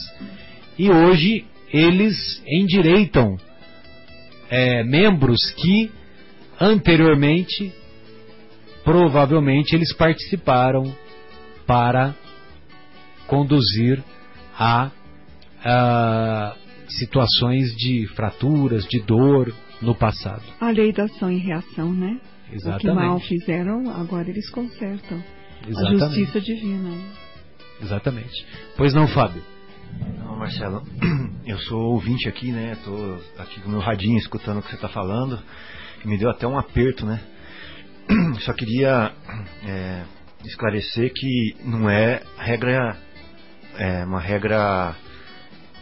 E 0.79 0.91
hoje 0.91 1.47
eles 1.73 2.43
endireitam 2.47 3.37
é, 4.51 4.83
membros 4.83 5.51
que 5.53 5.91
anteriormente 6.61 7.73
provavelmente 8.85 9.75
eles 9.75 9.93
participaram 9.95 10.95
para 11.67 12.15
conduzir 13.27 14.03
a, 14.59 14.91
a 15.63 16.57
situações 16.89 17.77
de 17.77 18.07
fraturas, 18.15 18.85
de 18.85 19.01
dor 19.01 19.55
no 19.83 19.95
passado. 19.95 20.43
A 20.59 20.71
lei 20.71 20.93
da 20.93 21.05
ação 21.05 21.31
e 21.31 21.39
reação, 21.39 21.93
né? 21.93 22.19
Exatamente. 22.51 22.87
O 22.87 22.91
que 22.91 22.95
mal 22.95 23.21
fizeram, 23.21 23.91
agora 23.91 24.31
eles 24.31 24.49
consertam. 24.51 25.23
Exatamente. 25.69 26.03
A 26.03 26.09
justiça 26.09 26.41
divina. 26.41 26.91
Exatamente. 27.83 28.47
Pois 28.77 28.95
não, 28.95 29.07
Fábio? 29.07 29.43
Não, 29.99 30.37
Marcelo, 30.37 30.87
eu 31.47 31.59
sou 31.59 31.93
ouvinte 31.93 32.29
aqui, 32.29 32.53
né? 32.53 32.77
Tô 32.85 33.19
aqui 33.43 33.61
com 33.61 33.71
meu 33.71 33.81
radinho 33.81 34.19
escutando 34.19 34.59
o 34.59 34.63
que 34.63 34.69
você 34.69 34.77
está 34.77 34.89
falando. 34.89 35.39
Me 36.05 36.17
deu 36.17 36.31
até 36.31 36.47
um 36.47 36.59
aperto, 36.59 37.05
né? 37.05 37.21
Só 38.41 38.53
queria 38.53 39.13
é, 39.65 40.05
esclarecer 40.45 41.13
que 41.15 41.57
não 41.65 41.91
é 41.91 42.23
regra, 42.39 42.97
é 43.77 44.05
uma 44.05 44.21
regra 44.21 44.95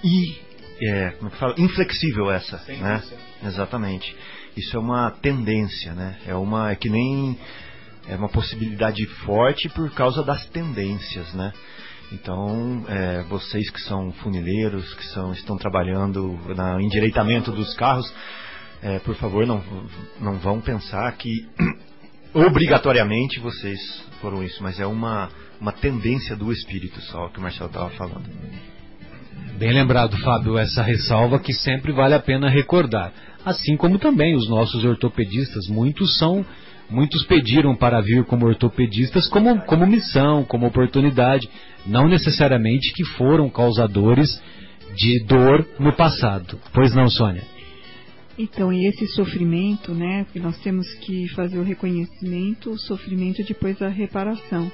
e 0.03 0.37
é, 0.81 1.11
como 1.13 1.29
é 1.29 1.31
que 1.33 1.39
fala? 1.39 1.55
inflexível 1.59 2.31
essa, 2.31 2.63
né? 2.81 3.03
Exatamente. 3.45 4.15
Isso 4.57 4.77
é 4.77 4.81
uma 4.81 5.11
tendência, 5.11 5.95
né? 5.95 6.19
É 6.27 6.35
uma 6.35 6.71
é 6.71 6.77
que 6.77 6.89
nem 6.89 7.39
é 8.09 8.17
uma 8.17 8.29
possibilidade 8.29 9.05
forte 9.25 9.69
por 9.69 9.91
causa 9.93 10.23
das 10.23 10.47
tendências, 10.47 11.33
né? 11.35 11.53
Então, 12.13 12.85
é, 12.89 13.23
vocês 13.25 13.69
que 13.71 13.81
são 13.81 14.13
funileiros, 14.13 14.95
que 14.95 15.07
são, 15.09 15.33
estão 15.33 15.57
trabalhando 15.57 16.39
no 16.47 16.81
endireitamento 16.81 17.51
dos 17.51 17.75
carros, 17.75 18.13
é, 18.83 18.99
por 19.01 19.17
favor, 19.17 19.47
não, 19.47 19.63
não 20.21 20.39
vão 20.39 20.61
pensar 20.61 21.11
que 21.17 21.49
obrigatoriamente 22.33 23.41
vocês 23.41 23.81
foram 24.21 24.43
isso, 24.43 24.63
mas 24.63 24.79
é 24.79 24.87
uma, 24.87 25.31
uma 25.61 25.73
tendência 25.73 26.37
do 26.37 26.53
espírito 26.53 27.01
só 27.01 27.29
que 27.29 27.39
o 27.39 27.43
Marcelo 27.43 27.69
estava 27.69 27.91
falando. 27.91 28.31
Bem 29.59 29.73
lembrado, 29.73 30.17
Fábio, 30.19 30.59
essa 30.59 30.83
ressalva 30.83 31.39
que 31.39 31.53
sempre 31.53 31.91
vale 31.91 32.15
a 32.15 32.21
pena 32.21 32.49
recordar. 32.49 33.13
Assim 33.45 33.77
como 33.77 33.99
também 33.99 34.37
os 34.37 34.49
nossos 34.49 34.85
ortopedistas, 34.85 35.67
muitos 35.69 36.19
são 36.19 36.45
Muitos 36.89 37.25
pediram 37.25 37.75
para 37.75 38.01
vir 38.01 38.25
como 38.25 38.47
ortopedistas 38.47 39.29
como, 39.29 39.61
como 39.63 39.87
missão, 39.87 40.45
como 40.45 40.67
oportunidade, 40.67 41.49
não 41.85 42.09
necessariamente 42.09 42.93
que 42.93 43.05
foram 43.05 43.51
causadores 43.51 44.41
de 44.95 45.25
dor 45.25 45.67
no 45.81 45.93
passado. 45.93 46.59
Pois 46.73 46.95
não, 46.95 47.09
Sônia? 47.09 47.43
Então, 48.39 48.73
e 48.73 48.87
esse 48.87 49.07
sofrimento, 49.09 49.93
né, 49.93 50.27
que 50.33 50.39
nós 50.39 50.59
temos 50.59 50.87
que 50.95 51.27
fazer 51.29 51.59
o 51.59 51.63
reconhecimento, 51.63 52.71
o 52.71 52.79
sofrimento 52.79 53.43
depois 53.43 53.79
da 53.79 53.89
reparação. 53.89 54.71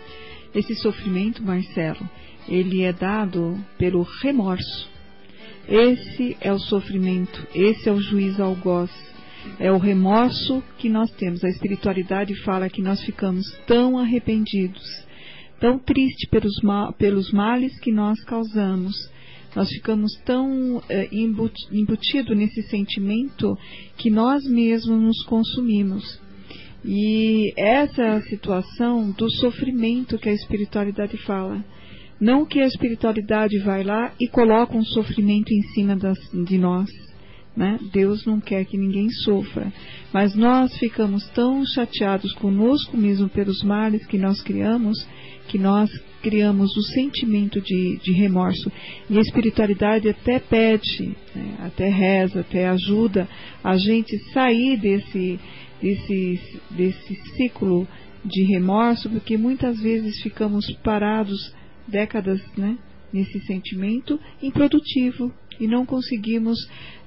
Esse 0.55 0.75
sofrimento, 0.75 1.43
Marcelo, 1.43 2.09
ele 2.49 2.83
é 2.83 2.93
dado 2.93 3.59
pelo 3.79 4.03
remorso. 4.03 4.91
Esse 5.69 6.37
é 6.41 6.53
o 6.53 6.59
sofrimento, 6.59 7.47
esse 7.55 7.89
é 7.89 7.93
o 7.93 8.01
juízo 8.01 8.43
algoz 8.43 8.91
é 9.59 9.71
o 9.71 9.79
remorso 9.79 10.63
que 10.79 10.89
nós 10.89 11.11
temos. 11.13 11.45
A 11.45 11.49
espiritualidade 11.49 12.35
fala 12.43 12.69
que 12.69 12.83
nós 12.83 13.03
ficamos 13.03 13.47
tão 13.67 13.99
arrependidos, 13.99 14.83
tão 15.61 15.79
tristes 15.79 16.29
pelos, 16.29 16.61
mal, 16.63 16.93
pelos 16.93 17.33
males 17.33 17.79
que 17.81 17.93
nós 17.93 18.23
causamos. 18.25 18.95
Nós 19.55 19.69
ficamos 19.69 20.13
tão 20.25 20.83
é, 20.89 21.09
embutidos 21.13 22.37
nesse 22.37 22.63
sentimento 22.63 23.57
que 23.97 24.11
nós 24.11 24.45
mesmos 24.45 25.01
nos 25.01 25.23
consumimos. 25.25 26.21
E 26.85 27.53
essa 27.57 28.21
situação 28.23 29.11
do 29.13 29.31
sofrimento 29.31 30.19
que 30.19 30.29
a 30.29 30.33
espiritualidade 30.33 31.17
fala. 31.19 31.65
Não 32.21 32.47
que 32.47 32.61
a 32.61 32.67
espiritualidade 32.67 33.59
vai 33.59 33.85
lá 33.85 34.13
e 34.19 34.27
coloca 34.27 34.77
um 34.77 34.85
sofrimento 34.85 35.53
em 35.53 35.63
cima 35.75 35.97
das, 35.97 36.19
de 36.33 36.57
nós 36.57 36.89
né? 37.57 37.79
Deus 37.93 38.25
não 38.25 38.41
quer 38.41 38.65
que 38.65 38.79
ninguém 38.79 39.11
sofra. 39.11 39.73
Mas 40.13 40.35
nós 40.35 40.77
ficamos 40.79 41.29
tão 41.31 41.65
chateados 41.67 42.33
conosco 42.35 42.97
mesmo 42.97 43.29
pelos 43.29 43.63
males 43.63 44.05
que 44.07 44.19
nós 44.19 44.43
criamos, 44.43 45.07
que 45.49 45.59
nós 45.59 45.91
criamos 46.23 46.75
o 46.77 46.83
sentimento 46.83 47.61
de, 47.61 47.99
de 48.03 48.13
remorso. 48.13 48.71
E 49.11 49.19
a 49.19 49.21
espiritualidade 49.21 50.09
até 50.09 50.39
pede, 50.39 51.15
né? 51.35 51.57
até 51.61 51.89
reza, 51.89 52.41
até 52.41 52.69
ajuda 52.69 53.29
a 53.63 53.77
gente 53.77 54.17
sair 54.33 54.79
desse, 54.79 55.39
desse, 55.81 56.41
desse 56.71 57.15
ciclo 57.37 57.87
de 58.25 58.45
remorso, 58.45 59.11
porque 59.11 59.37
muitas 59.37 59.81
vezes 59.81 60.23
ficamos 60.23 60.71
parados 60.85 61.53
décadas 61.89 62.41
né, 62.57 62.79
nesse 63.13 63.41
sentimento 63.41 64.19
improdutivo, 64.41 65.33
e 65.61 65.67
não 65.67 65.85
conseguimos 65.85 66.59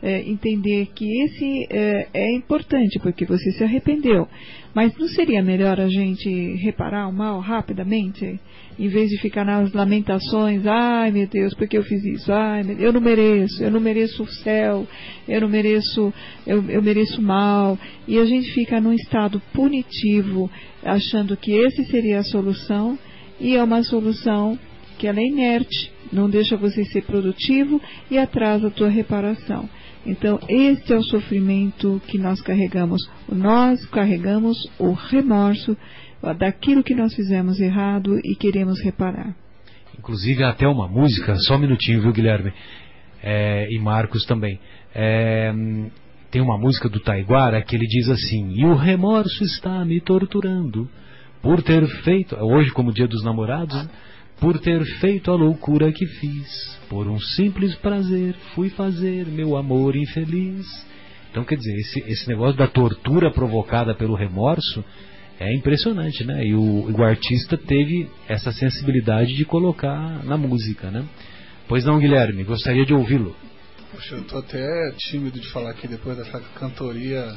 é, 0.02 0.22
entender 0.22 0.88
que 0.94 1.06
esse 1.24 1.68
é, 1.70 2.08
é, 2.14 2.36
importante 2.36 3.00
porque 3.00 3.26
você 3.26 3.52
se 3.52 3.64
arrependeu. 3.64 4.28
Mas 4.74 4.96
não 4.98 5.08
seria 5.08 5.42
melhor 5.42 5.80
a 5.80 5.88
gente 5.88 6.30
reparar 6.58 7.08
o 7.08 7.14
mal 7.14 7.40
rapidamente, 7.40 8.40
em 8.78 8.88
vez 8.90 9.10
de 9.10 9.18
ficar 9.20 9.46
nas 9.46 9.72
lamentações, 9.72 10.68
ai 10.68 11.12
meu 11.12 11.28
Deus, 11.28 11.54
por 11.54 11.68
que 11.68 11.78
eu 11.78 11.84
fiz 11.84 12.04
isso? 12.04 12.32
Ai, 12.32 12.76
eu 12.78 12.92
não 12.92 13.00
mereço, 13.00 13.64
eu 13.64 13.72
não 13.72 13.80
mereço 13.80 14.22
o 14.22 14.28
céu, 14.28 14.86
eu 15.28 15.42
não 15.42 15.48
mereço, 15.48 16.14
eu, 16.46 16.64
eu 16.70 16.82
mereço 16.82 17.22
mal. 17.22 17.80
E 18.08 18.20
a 18.20 18.26
gente 18.26 18.52
fica 18.52 18.82
num 18.82 18.94
estado 18.94 19.42
punitivo, 19.54 20.52
achando 20.84 21.38
que 21.38 21.54
esse 21.54 21.86
seria 21.86 22.20
a 22.20 22.24
solução, 22.24 23.00
e 23.40 23.56
é 23.56 23.64
uma 23.64 23.82
solução 23.82 24.60
que 24.98 25.08
ela 25.08 25.20
é 25.20 25.24
inerte, 25.24 25.95
não 26.12 26.30
deixa 26.30 26.58
você 26.58 26.84
ser 26.86 27.04
produtivo 27.04 27.82
e 28.10 28.18
atrasa 28.18 28.68
a 28.68 28.72
tua 28.72 28.90
reparação. 28.90 29.70
Então, 30.06 30.40
este 30.48 30.94
é 30.94 30.98
o 30.98 31.04
sofrimento 31.04 32.02
que 32.08 32.18
nós 32.18 32.40
carregamos. 32.42 33.02
Nós 33.28 33.84
carregamos 33.88 34.56
o 34.78 34.92
remorso 34.94 35.76
daquilo 36.38 36.84
que 36.84 36.94
nós 36.94 37.14
fizemos 37.16 37.60
errado 37.60 38.20
e 38.24 38.36
queremos 38.36 38.80
reparar. 38.82 39.36
Inclusive, 39.98 40.44
até 40.44 40.68
uma 40.68 40.88
música, 40.88 41.36
só 41.40 41.56
um 41.56 41.60
minutinho, 41.60 42.02
viu, 42.02 42.12
Guilherme? 42.12 42.54
É, 43.24 43.68
e 43.72 43.80
Marcos 43.80 44.24
também. 44.26 44.60
É, 44.94 45.52
tem 46.30 46.42
uma 46.42 46.58
música 46.58 46.88
do 46.88 47.00
Taiguara 47.00 47.62
que 47.64 47.76
ele 47.76 47.88
diz 47.88 48.08
assim: 48.10 48.54
E 48.56 48.66
o 48.66 48.76
remorso 48.76 49.44
está 49.44 49.84
me 49.84 50.00
torturando 50.00 50.88
por 51.42 51.64
ter 51.64 51.88
feito. 52.04 52.36
Hoje, 52.36 52.72
como 52.72 52.94
Dia 52.94 53.08
dos 53.08 53.24
Namorados, 53.24 53.76
né? 53.76 53.90
Por 54.40 54.60
ter 54.60 54.84
feito 55.00 55.32
a 55.32 55.36
loucura 55.36 55.92
que 55.92 56.06
fiz, 56.06 56.80
por 56.90 57.08
um 57.08 57.20
simples 57.20 57.76
prazer 57.76 58.36
fui 58.54 58.70
fazer 58.70 59.26
meu 59.26 59.56
amor 59.56 59.96
infeliz. 59.96 60.66
Então, 61.32 61.44
quer 61.44 61.58
dizer, 61.58 61.76
esse, 61.76 62.00
esse 62.08 62.28
negócio 62.28 62.58
da 62.58 62.68
tortura 62.68 63.32
provocada 63.32 63.94
pelo 63.94 64.16
remorso 64.16 64.84
é 65.40 65.54
impressionante, 65.54 66.24
né? 66.24 66.46
E 66.46 66.54
o, 66.54 66.92
o 66.92 67.04
artista 67.04 67.58
teve 67.58 68.10
essa 68.28 68.52
sensibilidade 68.52 69.34
de 69.34 69.44
colocar 69.44 70.24
na 70.24 70.38
música, 70.38 70.90
né? 70.90 71.06
Pois 71.68 71.84
não, 71.84 72.00
Guilherme, 72.00 72.44
gostaria 72.44 72.86
de 72.86 72.94
ouvi-lo. 72.94 73.36
Poxa, 73.92 74.16
eu 74.16 74.24
tô 74.24 74.38
até 74.38 74.92
tímido 74.98 75.40
de 75.40 75.50
falar 75.50 75.72
aqui 75.72 75.88
depois 75.88 76.18
dessa 76.18 76.40
cantoria 76.58 77.36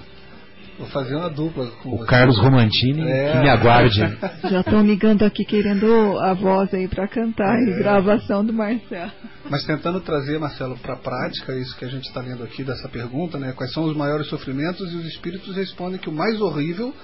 Vou 0.78 0.86
fazer 0.86 1.16
uma 1.16 1.28
dupla 1.28 1.66
com 1.82 1.88
o 1.88 1.98
você. 1.98 2.06
Carlos 2.06 2.38
Romantini, 2.38 3.02
é. 3.02 3.32
que 3.32 3.38
me 3.38 3.48
aguarde. 3.48 3.98
Já 4.48 4.60
estão 4.60 4.80
ligando 4.80 5.24
aqui 5.24 5.44
querendo 5.44 6.16
a 6.20 6.32
voz 6.34 6.72
aí 6.72 6.86
para 6.86 7.08
cantar 7.08 7.58
é. 7.58 7.62
e 7.62 7.78
gravação 7.78 8.44
do 8.44 8.52
Marcelo. 8.52 9.10
Mas 9.50 9.64
tentando 9.64 10.00
trazer, 10.00 10.38
Marcelo, 10.38 10.78
para 10.78 10.94
a 10.94 10.96
prática, 10.96 11.52
isso 11.56 11.76
que 11.76 11.84
a 11.84 11.88
gente 11.88 12.04
está 12.04 12.20
lendo 12.20 12.44
aqui 12.44 12.62
dessa 12.62 12.88
pergunta, 12.88 13.38
né? 13.38 13.52
Quais 13.56 13.72
são 13.72 13.84
os 13.84 13.96
maiores 13.96 14.28
sofrimentos? 14.28 14.92
E 14.92 14.96
os 14.96 15.04
espíritos 15.06 15.56
respondem 15.56 15.98
que 15.98 16.08
o 16.08 16.12
mais 16.12 16.40
horrível 16.40 16.94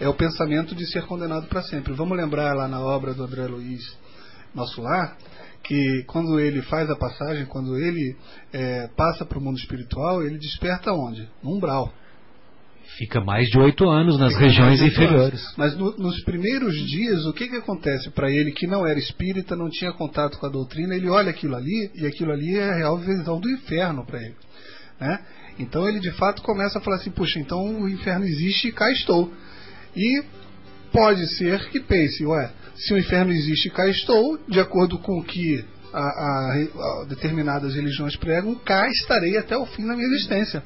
é 0.00 0.08
o 0.08 0.14
pensamento 0.14 0.74
de 0.74 0.86
ser 0.86 1.04
condenado 1.04 1.48
para 1.48 1.62
sempre. 1.62 1.92
Vamos 1.92 2.16
lembrar 2.16 2.54
lá 2.54 2.66
na 2.66 2.80
obra 2.80 3.12
do 3.12 3.24
André 3.24 3.46
Luiz, 3.46 3.82
Nosso 4.54 4.80
Lar, 4.80 5.18
que 5.62 6.02
quando 6.06 6.40
ele 6.40 6.62
faz 6.62 6.88
a 6.88 6.96
passagem, 6.96 7.44
quando 7.44 7.76
ele 7.76 8.16
é, 8.54 8.88
passa 8.96 9.26
para 9.26 9.38
o 9.38 9.42
mundo 9.42 9.58
espiritual, 9.58 10.22
ele 10.22 10.38
desperta 10.38 10.92
onde? 10.92 11.28
No 11.42 11.56
umbral. 11.56 11.92
Fica 12.96 13.20
mais 13.20 13.48
de 13.48 13.58
oito 13.58 13.88
anos 13.88 14.18
nas 14.18 14.32
Fica 14.32 14.46
regiões 14.46 14.80
inferiores. 14.80 15.40
Anos. 15.40 15.54
Mas 15.56 15.76
no, 15.76 15.96
nos 15.96 16.22
primeiros 16.24 16.74
dias, 16.86 17.24
o 17.26 17.32
que, 17.32 17.48
que 17.48 17.56
acontece 17.56 18.10
para 18.10 18.30
ele 18.30 18.50
que 18.50 18.66
não 18.66 18.86
era 18.86 18.98
espírita, 18.98 19.54
não 19.54 19.68
tinha 19.68 19.92
contato 19.92 20.38
com 20.38 20.46
a 20.46 20.48
doutrina? 20.48 20.94
Ele 20.94 21.08
olha 21.08 21.30
aquilo 21.30 21.54
ali 21.54 21.90
e 21.94 22.06
aquilo 22.06 22.32
ali 22.32 22.56
é 22.56 22.70
a 22.70 22.74
real 22.74 22.98
visão 22.98 23.38
do 23.38 23.50
inferno 23.50 24.04
para 24.06 24.20
ele. 24.20 24.34
Né? 24.98 25.20
Então 25.58 25.88
ele 25.88 26.00
de 26.00 26.10
fato 26.12 26.42
começa 26.42 26.78
a 26.78 26.82
falar 26.82 26.96
assim: 26.96 27.10
puxa, 27.10 27.38
então 27.38 27.82
o 27.82 27.88
inferno 27.88 28.24
existe 28.24 28.68
e 28.68 28.72
cá 28.72 28.90
estou. 28.90 29.32
E 29.94 30.24
pode 30.90 31.26
ser 31.36 31.68
que 31.68 31.80
pense: 31.80 32.24
ué, 32.24 32.50
se 32.74 32.94
o 32.94 32.98
inferno 32.98 33.32
existe, 33.32 33.70
cá 33.70 33.86
estou, 33.86 34.38
de 34.48 34.58
acordo 34.58 34.98
com 34.98 35.18
o 35.20 35.24
que 35.24 35.64
a, 35.92 36.00
a, 36.00 37.02
a 37.02 37.04
determinadas 37.08 37.74
religiões 37.74 38.16
pregam, 38.16 38.54
cá 38.56 38.86
estarei 38.88 39.36
até 39.36 39.56
o 39.56 39.66
fim 39.66 39.86
da 39.86 39.94
minha 39.94 40.08
existência. 40.08 40.62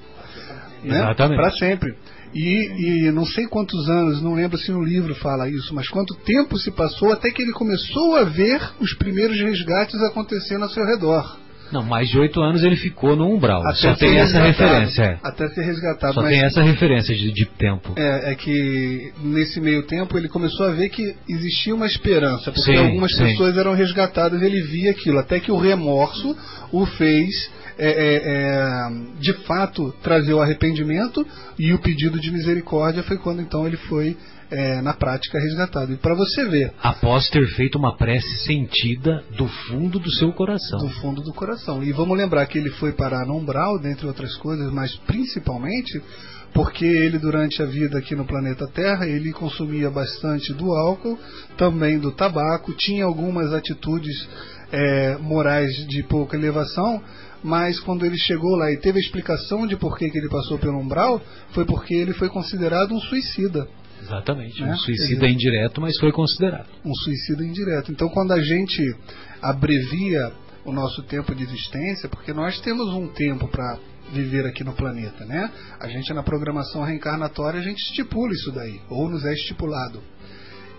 Né? 0.82 0.96
Exatamente. 0.96 1.36
Para 1.36 1.50
sempre. 1.52 1.96
E, 2.34 3.06
e, 3.06 3.10
não 3.12 3.26
sei 3.26 3.46
quantos 3.46 3.88
anos, 3.88 4.22
não 4.22 4.34
lembro 4.34 4.56
se 4.56 4.70
no 4.72 4.82
livro 4.82 5.14
fala 5.16 5.48
isso, 5.48 5.74
mas 5.74 5.88
quanto 5.88 6.14
tempo 6.14 6.58
se 6.58 6.70
passou 6.70 7.12
até 7.12 7.30
que 7.30 7.42
ele 7.42 7.52
começou 7.52 8.16
a 8.16 8.24
ver 8.24 8.60
os 8.80 8.94
primeiros 8.94 9.38
resgates 9.38 10.00
acontecendo 10.02 10.62
ao 10.62 10.70
seu 10.70 10.84
redor. 10.84 11.38
Não, 11.72 11.82
mais 11.82 12.08
de 12.08 12.18
oito 12.18 12.40
anos 12.40 12.62
ele 12.62 12.76
ficou 12.76 13.16
no 13.16 13.26
umbral. 13.26 13.62
Até 13.62 13.74
Só 13.74 13.94
tem 13.94 14.18
essa 14.18 14.40
referência. 14.42 15.02
É. 15.02 15.18
Até 15.22 15.48
ser 15.48 15.62
resgatado. 15.62 16.14
Só 16.14 16.22
tem 16.22 16.44
essa 16.44 16.62
referência 16.62 17.14
de, 17.14 17.32
de, 17.32 17.46
tempo. 17.46 17.94
É, 17.96 18.32
é 18.32 18.34
que 18.34 19.12
nesse 19.22 19.60
meio 19.60 19.82
tempo 19.84 20.16
ele 20.18 20.28
começou 20.28 20.66
a 20.66 20.70
ver 20.72 20.90
que 20.90 21.14
existia 21.28 21.74
uma 21.74 21.86
esperança, 21.86 22.52
porque 22.52 22.72
sim, 22.72 22.76
algumas 22.76 23.14
sim. 23.16 23.24
pessoas 23.24 23.56
eram 23.56 23.74
resgatadas, 23.74 24.42
ele 24.42 24.60
via 24.62 24.90
aquilo, 24.90 25.18
até 25.18 25.40
que 25.40 25.50
o 25.50 25.58
remorso 25.58 26.36
o 26.70 26.84
fez 26.84 27.50
é, 27.78 27.88
é, 27.88 28.22
é, 28.24 28.88
de 29.18 29.32
fato 29.44 29.92
trazer 30.02 30.34
o 30.34 30.40
arrependimento 30.40 31.26
e 31.58 31.72
o 31.72 31.78
pedido 31.78 32.20
de 32.20 32.30
misericórdia 32.30 33.02
foi 33.02 33.16
quando 33.16 33.40
então 33.40 33.66
ele 33.66 33.76
foi 33.76 34.16
é, 34.52 34.82
na 34.82 34.92
prática 34.92 35.40
resgatado. 35.40 35.92
E 35.92 35.96
para 35.96 36.14
você 36.14 36.44
ver. 36.44 36.74
Após 36.82 37.28
ter 37.30 37.46
feito 37.54 37.78
uma 37.78 37.96
prece 37.96 38.44
sentida 38.44 39.24
do 39.36 39.48
fundo 39.48 39.98
do 39.98 40.10
seu 40.10 40.32
coração. 40.32 40.78
Do 40.78 40.90
fundo 41.00 41.22
do 41.22 41.32
coração. 41.32 41.82
E 41.82 41.90
vamos 41.90 42.16
lembrar 42.16 42.46
que 42.46 42.58
ele 42.58 42.70
foi 42.70 42.92
parar 42.92 43.26
no 43.26 43.36
umbral, 43.36 43.78
dentre 43.78 44.06
outras 44.06 44.36
coisas, 44.36 44.70
mas 44.70 44.94
principalmente 45.06 46.00
porque 46.52 46.84
ele 46.84 47.18
durante 47.18 47.62
a 47.62 47.64
vida 47.64 47.98
aqui 47.98 48.14
no 48.14 48.26
planeta 48.26 48.68
Terra 48.68 49.06
ele 49.06 49.32
consumia 49.32 49.90
bastante 49.90 50.52
do 50.52 50.70
álcool, 50.70 51.18
também 51.56 51.98
do 51.98 52.12
tabaco, 52.12 52.74
tinha 52.74 53.06
algumas 53.06 53.54
atitudes 53.54 54.28
é, 54.70 55.16
morais 55.16 55.70
de 55.86 56.02
pouca 56.02 56.36
elevação, 56.36 57.02
mas 57.42 57.80
quando 57.80 58.04
ele 58.04 58.18
chegou 58.18 58.54
lá 58.54 58.70
e 58.70 58.76
teve 58.76 58.98
a 58.98 59.00
explicação 59.00 59.66
de 59.66 59.76
por 59.76 59.96
que, 59.96 60.10
que 60.10 60.18
ele 60.18 60.28
passou 60.28 60.58
pelo 60.58 60.78
umbral, 60.78 61.22
foi 61.52 61.64
porque 61.64 61.94
ele 61.94 62.12
foi 62.12 62.28
considerado 62.28 62.94
um 62.94 63.00
suicida. 63.00 63.66
Exatamente, 64.02 64.60
né? 64.62 64.72
um 64.72 64.76
suicida 64.76 65.26
dizer, 65.26 65.30
indireto, 65.30 65.80
mas 65.80 65.98
foi 65.98 66.12
considerado. 66.12 66.66
Um 66.84 66.94
suicida 66.94 67.44
indireto. 67.44 67.92
Então, 67.92 68.08
quando 68.08 68.32
a 68.32 68.40
gente 68.40 68.82
abrevia 69.40 70.32
o 70.64 70.72
nosso 70.72 71.02
tempo 71.04 71.34
de 71.34 71.42
existência, 71.42 72.08
porque 72.08 72.32
nós 72.32 72.60
temos 72.60 72.88
um 72.94 73.08
tempo 73.08 73.48
para 73.48 73.78
viver 74.12 74.46
aqui 74.46 74.62
no 74.62 74.72
planeta, 74.72 75.24
né? 75.24 75.50
A 75.80 75.88
gente 75.88 76.12
na 76.12 76.22
programação 76.22 76.82
reencarnatória 76.82 77.60
a 77.60 77.62
gente 77.62 77.78
estipula 77.78 78.32
isso 78.32 78.52
daí, 78.52 78.80
ou 78.88 79.08
nos 79.08 79.24
é 79.24 79.32
estipulado. 79.32 80.02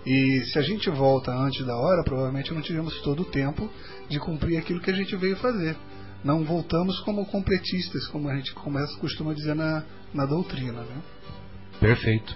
E 0.05 0.41
se 0.45 0.59
a 0.59 0.61
gente 0.61 0.89
volta 0.89 1.31
antes 1.31 1.65
da 1.65 1.75
hora, 1.75 2.03
provavelmente 2.03 2.53
não 2.53 2.61
tivemos 2.61 3.01
todo 3.01 3.21
o 3.21 3.25
tempo 3.25 3.69
de 4.09 4.19
cumprir 4.19 4.57
aquilo 4.57 4.81
que 4.81 4.91
a 4.91 4.93
gente 4.93 5.15
veio 5.15 5.37
fazer. 5.37 5.75
Não 6.23 6.43
voltamos 6.43 6.99
como 7.01 7.25
completistas, 7.25 8.07
como 8.07 8.29
a 8.29 8.35
gente 8.35 8.53
começa 8.53 8.97
costuma 8.99 9.33
dizer 9.33 9.55
na, 9.55 9.83
na 10.13 10.25
doutrina, 10.25 10.81
né? 10.81 11.01
Perfeito. 11.79 12.35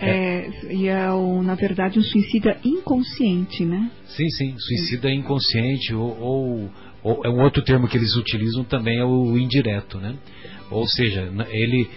É, 0.00 0.50
e 0.70 0.88
é, 0.88 1.10
o, 1.10 1.42
na 1.42 1.54
verdade, 1.54 1.98
um 1.98 2.02
suicida 2.02 2.56
inconsciente, 2.64 3.64
né? 3.64 3.90
Sim, 4.06 4.28
sim, 4.30 4.54
suicida 4.58 5.10
inconsciente 5.10 5.94
ou, 5.94 6.18
ou, 6.20 6.70
ou, 7.02 7.24
é 7.24 7.28
um 7.28 7.42
outro 7.42 7.62
termo 7.62 7.88
que 7.88 7.96
eles 7.96 8.14
utilizam 8.16 8.64
também 8.64 8.98
é 8.98 9.04
o 9.04 9.36
indireto, 9.36 9.98
né? 9.98 10.14
Ou 10.70 10.86
seja, 10.86 11.28
ele, 11.50 11.88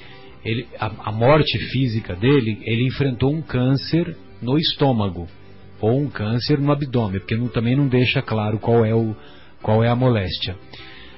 ele, 0.43 0.67
a, 0.79 1.09
a 1.09 1.11
morte 1.11 1.57
física 1.71 2.15
dele, 2.15 2.59
ele 2.63 2.87
enfrentou 2.87 3.31
um 3.31 3.41
câncer 3.41 4.15
no 4.41 4.57
estômago 4.57 5.27
ou 5.79 5.99
um 5.99 6.09
câncer 6.09 6.59
no 6.59 6.71
abdômen, 6.71 7.19
porque 7.19 7.35
não, 7.35 7.47
também 7.47 7.75
não 7.75 7.87
deixa 7.87 8.21
claro 8.21 8.59
qual 8.59 8.85
é, 8.85 8.93
o, 8.93 9.15
qual 9.61 9.83
é 9.83 9.89
a 9.89 9.95
moléstia. 9.95 10.55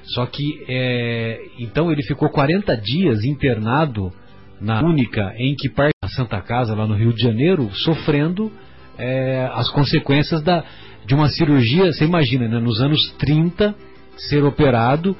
Só 0.04 0.26
que, 0.26 0.64
é, 0.68 1.40
então 1.58 1.90
ele 1.90 2.02
ficou 2.02 2.28
40 2.28 2.76
dias 2.76 3.24
internado 3.24 4.12
na 4.60 4.82
única 4.82 5.34
em 5.36 5.54
que 5.54 5.68
parte 5.68 5.94
da 6.02 6.08
Santa 6.08 6.40
Casa, 6.40 6.74
lá 6.74 6.86
no 6.86 6.94
Rio 6.94 7.12
de 7.12 7.22
Janeiro, 7.22 7.70
sofrendo 7.74 8.50
é, 8.98 9.48
as 9.52 9.70
consequências 9.70 10.42
da, 10.42 10.64
de 11.06 11.14
uma 11.14 11.28
cirurgia, 11.28 11.92
você 11.92 12.04
imagina, 12.04 12.48
né, 12.48 12.58
nos 12.58 12.80
anos 12.80 13.12
30, 13.18 13.74
ser 14.16 14.44
operado, 14.44 15.16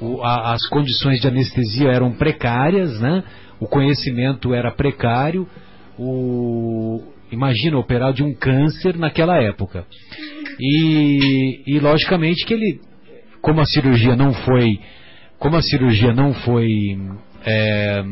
o, 0.00 0.22
a, 0.22 0.54
as 0.54 0.66
condições 0.68 1.20
de 1.20 1.28
anestesia 1.28 1.90
eram 1.90 2.12
precárias, 2.12 3.00
né, 3.00 3.22
o 3.60 3.66
conhecimento 3.66 4.52
era 4.52 4.70
precário, 4.70 5.48
o, 5.98 7.02
imagina 7.30 7.78
operar 7.78 8.12
de 8.12 8.22
um 8.22 8.34
câncer 8.34 8.96
naquela 8.96 9.40
época. 9.40 9.86
E, 10.58 11.62
e 11.66 11.78
logicamente 11.80 12.44
que 12.44 12.54
ele, 12.54 12.80
como 13.40 13.60
a 13.60 13.64
cirurgia 13.64 14.16
não 14.16 14.32
foi, 14.32 14.80
como 15.38 15.56
a 15.56 15.62
cirurgia 15.62 16.12
não 16.12 16.32
foi 16.32 16.98
é, 17.44 18.04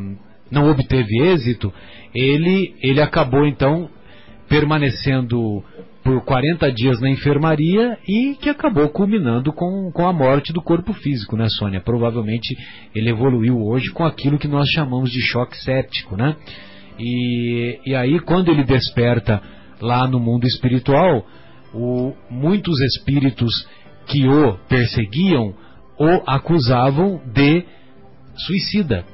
não 0.52 0.70
obteve 0.70 1.18
êxito, 1.22 1.72
ele, 2.14 2.74
ele 2.82 3.00
acabou 3.00 3.46
então 3.46 3.88
permanecendo 4.48 5.64
por 6.04 6.22
40 6.24 6.70
dias 6.72 7.00
na 7.00 7.08
enfermaria 7.08 7.96
e 8.06 8.34
que 8.34 8.50
acabou 8.50 8.88
culminando 8.90 9.52
com, 9.52 9.90
com 9.92 10.06
a 10.06 10.12
morte 10.12 10.52
do 10.52 10.60
corpo 10.60 10.92
físico, 10.92 11.36
né, 11.36 11.46
Sônia? 11.48 11.80
Provavelmente 11.80 12.54
ele 12.94 13.08
evoluiu 13.08 13.56
hoje 13.64 13.90
com 13.92 14.04
aquilo 14.04 14.38
que 14.38 14.48
nós 14.48 14.68
chamamos 14.68 15.10
de 15.10 15.20
choque 15.22 15.56
séptico, 15.56 16.16
né? 16.16 16.36
E, 16.98 17.78
e 17.86 17.94
aí, 17.94 18.20
quando 18.20 18.50
ele 18.50 18.64
desperta 18.64 19.40
lá 19.80 20.06
no 20.06 20.20
mundo 20.20 20.46
espiritual, 20.46 21.24
o, 21.72 22.12
muitos 22.30 22.78
espíritos 22.80 23.66
que 24.06 24.28
o 24.28 24.58
perseguiam 24.68 25.54
o 25.98 26.22
acusavam 26.26 27.22
de 27.32 27.64
suicida. 28.36 29.04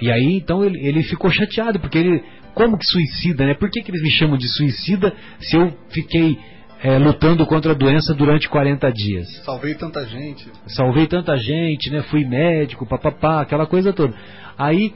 E 0.00 0.10
aí 0.10 0.36
então 0.36 0.64
ele, 0.64 0.78
ele 0.86 1.02
ficou 1.02 1.30
chateado, 1.30 1.80
porque 1.80 1.98
ele. 1.98 2.24
Como 2.54 2.76
que 2.76 2.86
suicida, 2.86 3.46
né? 3.46 3.54
Por 3.54 3.70
que, 3.70 3.82
que 3.82 3.90
eles 3.90 4.02
me 4.02 4.10
chamam 4.10 4.36
de 4.36 4.48
suicida 4.48 5.14
se 5.38 5.56
eu 5.56 5.72
fiquei 5.90 6.36
é, 6.82 6.98
lutando 6.98 7.46
contra 7.46 7.70
a 7.70 7.74
doença 7.74 8.12
durante 8.14 8.48
40 8.48 8.90
dias? 8.92 9.28
Salvei 9.44 9.74
tanta 9.74 10.04
gente. 10.04 10.48
Salvei 10.66 11.06
tanta 11.06 11.36
gente, 11.36 11.88
né? 11.90 12.02
Fui 12.02 12.24
médico, 12.24 12.86
papapá, 12.86 13.40
aquela 13.40 13.66
coisa 13.66 13.92
toda. 13.92 14.14
Aí 14.56 14.92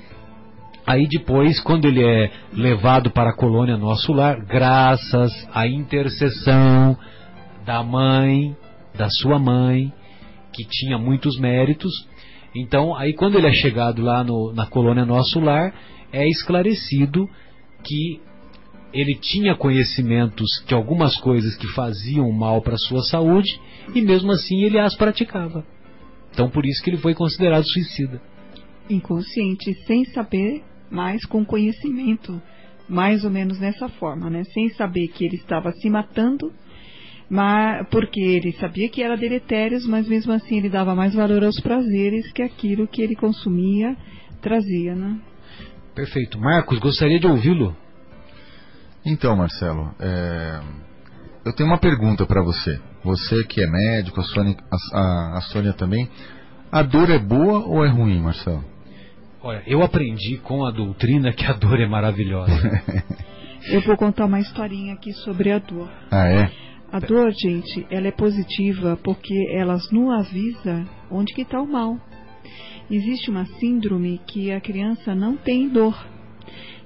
Aí 0.84 1.06
depois, 1.06 1.60
quando 1.60 1.86
ele 1.86 2.04
é 2.04 2.30
levado 2.52 3.10
para 3.10 3.30
a 3.30 3.36
colônia 3.36 3.76
Nosso 3.76 4.12
Lar, 4.12 4.44
graças 4.44 5.30
à 5.54 5.66
intercessão 5.66 6.98
da 7.64 7.84
mãe, 7.84 8.56
da 8.94 9.08
sua 9.08 9.38
mãe, 9.38 9.92
que 10.52 10.64
tinha 10.68 10.98
muitos 10.98 11.38
méritos, 11.38 11.92
então, 12.54 12.94
aí 12.94 13.14
quando 13.14 13.38
ele 13.38 13.46
é 13.46 13.52
chegado 13.52 14.02
lá 14.02 14.22
no, 14.22 14.52
na 14.52 14.66
colônia 14.66 15.04
Nosso 15.04 15.40
Lar, 15.40 15.74
é 16.12 16.28
esclarecido 16.28 17.28
que 17.82 18.20
ele 18.92 19.14
tinha 19.14 19.54
conhecimentos 19.56 20.62
de 20.66 20.74
algumas 20.74 21.16
coisas 21.16 21.56
que 21.56 21.66
faziam 21.68 22.30
mal 22.30 22.60
para 22.60 22.76
sua 22.76 23.02
saúde 23.02 23.58
e 23.94 24.02
mesmo 24.02 24.30
assim 24.32 24.62
ele 24.62 24.78
as 24.78 24.94
praticava. 24.94 25.64
Então, 26.30 26.50
por 26.50 26.66
isso 26.66 26.82
que 26.82 26.90
ele 26.90 26.98
foi 26.98 27.14
considerado 27.14 27.64
suicida. 27.64 28.20
Inconsciente, 28.88 29.72
sem 29.86 30.04
saber, 30.06 30.62
mas 30.90 31.24
com 31.24 31.44
conhecimento, 31.44 32.40
mais 32.88 33.24
ou 33.24 33.30
menos 33.30 33.58
nessa 33.58 33.88
forma, 33.88 34.28
né? 34.28 34.44
Sem 34.44 34.68
saber 34.70 35.08
que 35.08 35.24
ele 35.24 35.36
estava 35.36 35.72
se 35.72 35.88
matando 35.88 36.52
mas 37.32 37.88
porque 37.88 38.20
ele 38.20 38.52
sabia 38.52 38.90
que 38.90 39.02
era 39.02 39.16
deletérios, 39.16 39.86
mas 39.86 40.06
mesmo 40.06 40.34
assim 40.34 40.58
ele 40.58 40.68
dava 40.68 40.94
mais 40.94 41.14
valor 41.14 41.42
aos 41.42 41.58
prazeres 41.60 42.30
que 42.30 42.42
aquilo 42.42 42.86
que 42.86 43.00
ele 43.00 43.16
consumia 43.16 43.96
trazia, 44.42 44.94
né? 44.94 45.18
Perfeito. 45.94 46.38
Marcos, 46.38 46.78
gostaria 46.78 47.18
de 47.18 47.26
ouvi-lo. 47.26 47.74
Então, 49.02 49.34
Marcelo, 49.34 49.94
é... 49.98 50.60
eu 51.46 51.54
tenho 51.54 51.70
uma 51.70 51.78
pergunta 51.78 52.26
para 52.26 52.42
você. 52.42 52.78
Você 53.02 53.44
que 53.44 53.62
é 53.62 53.66
médico, 53.66 54.20
a 54.20 54.24
Sônia, 54.24 54.54
a, 54.92 55.38
a 55.38 55.40
Sônia 55.40 55.72
também. 55.72 56.06
A 56.70 56.82
dor 56.82 57.08
é 57.08 57.18
boa 57.18 57.64
ou 57.64 57.82
é 57.82 57.88
ruim, 57.88 58.20
Marcelo? 58.20 58.62
Olha, 59.42 59.62
eu 59.66 59.82
aprendi 59.82 60.36
com 60.36 60.66
a 60.66 60.70
doutrina 60.70 61.32
que 61.32 61.46
a 61.46 61.54
dor 61.54 61.80
é 61.80 61.86
maravilhosa. 61.86 62.52
eu 63.72 63.80
vou 63.80 63.96
contar 63.96 64.26
uma 64.26 64.38
historinha 64.38 64.92
aqui 64.92 65.14
sobre 65.14 65.50
a 65.50 65.58
dor. 65.58 65.90
Ah, 66.10 66.28
é? 66.28 66.71
A 66.92 67.00
dor, 67.00 67.32
gente, 67.32 67.86
ela 67.90 68.08
é 68.08 68.10
positiva 68.10 68.98
porque 69.02 69.34
ela 69.50 69.78
nos 69.90 70.12
avisa 70.12 70.86
onde 71.10 71.32
que 71.32 71.40
está 71.40 71.58
o 71.58 71.66
mal. 71.66 71.98
Existe 72.90 73.30
uma 73.30 73.46
síndrome 73.46 74.20
que 74.26 74.52
a 74.52 74.60
criança 74.60 75.14
não 75.14 75.34
tem 75.34 75.70
dor. 75.70 75.96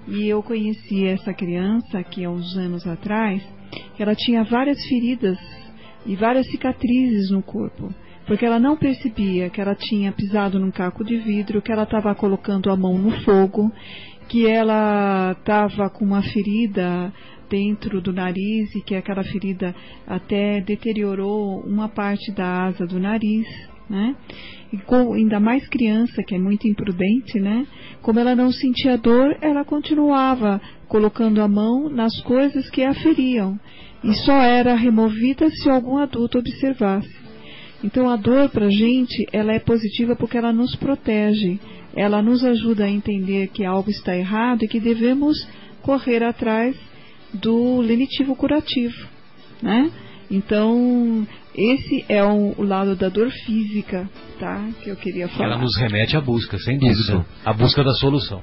E 0.06 0.28
eu 0.28 0.44
conheci 0.44 1.04
essa 1.04 1.34
criança 1.34 2.04
que 2.04 2.24
há 2.24 2.30
uns 2.30 2.56
anos 2.56 2.86
atrás, 2.86 3.42
ela 3.98 4.14
tinha 4.14 4.44
várias 4.44 4.80
feridas 4.86 5.36
e 6.06 6.14
várias 6.14 6.48
cicatrizes 6.52 7.32
no 7.32 7.42
corpo, 7.42 7.92
porque 8.28 8.46
ela 8.46 8.60
não 8.60 8.76
percebia 8.76 9.50
que 9.50 9.60
ela 9.60 9.74
tinha 9.74 10.12
pisado 10.12 10.60
num 10.60 10.70
caco 10.70 11.04
de 11.04 11.16
vidro, 11.16 11.60
que 11.60 11.72
ela 11.72 11.82
estava 11.82 12.14
colocando 12.14 12.70
a 12.70 12.76
mão 12.76 12.96
no 12.96 13.10
fogo, 13.22 13.72
que 14.28 14.46
ela 14.46 15.32
estava 15.32 15.90
com 15.90 16.04
uma 16.04 16.22
ferida 16.22 17.12
dentro 17.48 18.00
do 18.00 18.12
nariz 18.12 18.74
e 18.74 18.80
que 18.80 18.94
aquela 18.94 19.24
ferida 19.24 19.74
até 20.06 20.60
deteriorou 20.60 21.60
uma 21.60 21.88
parte 21.88 22.32
da 22.32 22.64
asa 22.64 22.86
do 22.86 22.98
nariz, 22.98 23.46
né? 23.88 24.16
E 24.72 24.78
com, 24.78 25.14
ainda 25.14 25.38
mais 25.38 25.66
criança, 25.68 26.22
que 26.22 26.34
é 26.34 26.38
muito 26.38 26.66
imprudente, 26.66 27.38
né? 27.38 27.66
Como 28.02 28.18
ela 28.18 28.34
não 28.34 28.50
sentia 28.50 28.98
dor, 28.98 29.36
ela 29.40 29.64
continuava 29.64 30.60
colocando 30.88 31.40
a 31.40 31.48
mão 31.48 31.88
nas 31.88 32.20
coisas 32.22 32.68
que 32.70 32.82
a 32.82 32.94
feriam 32.94 33.58
e 34.02 34.12
só 34.14 34.40
era 34.40 34.74
removida 34.74 35.48
se 35.50 35.68
algum 35.68 35.98
adulto 35.98 36.38
observasse. 36.38 37.14
Então 37.82 38.08
a 38.08 38.16
dor 38.16 38.48
para 38.50 38.66
a 38.66 38.70
gente 38.70 39.26
ela 39.32 39.52
é 39.52 39.58
positiva 39.58 40.16
porque 40.16 40.36
ela 40.36 40.52
nos 40.52 40.74
protege, 40.76 41.58
ela 41.94 42.22
nos 42.22 42.44
ajuda 42.44 42.84
a 42.84 42.90
entender 42.90 43.48
que 43.48 43.64
algo 43.64 43.90
está 43.90 44.16
errado 44.16 44.64
e 44.64 44.68
que 44.68 44.80
devemos 44.80 45.36
correr 45.82 46.22
atrás 46.22 46.76
do 47.36 47.80
lenitivo 47.80 48.34
curativo, 48.34 49.06
né? 49.62 49.90
Então 50.30 51.26
esse 51.54 52.04
é 52.08 52.22
o, 52.22 52.54
o, 52.58 52.62
lado 52.62 52.94
da 52.94 53.08
dor 53.08 53.30
física, 53.30 54.08
tá? 54.38 54.68
Que 54.82 54.90
eu 54.90 54.96
queria 54.96 55.28
falar. 55.28 55.52
Ela 55.52 55.58
nos 55.58 55.76
remete 55.76 56.16
à 56.16 56.20
busca, 56.20 56.58
sem 56.58 56.78
dúvida, 56.78 57.00
Isso. 57.00 57.24
à 57.44 57.52
busca 57.52 57.82
da 57.82 57.92
solução. 57.94 58.42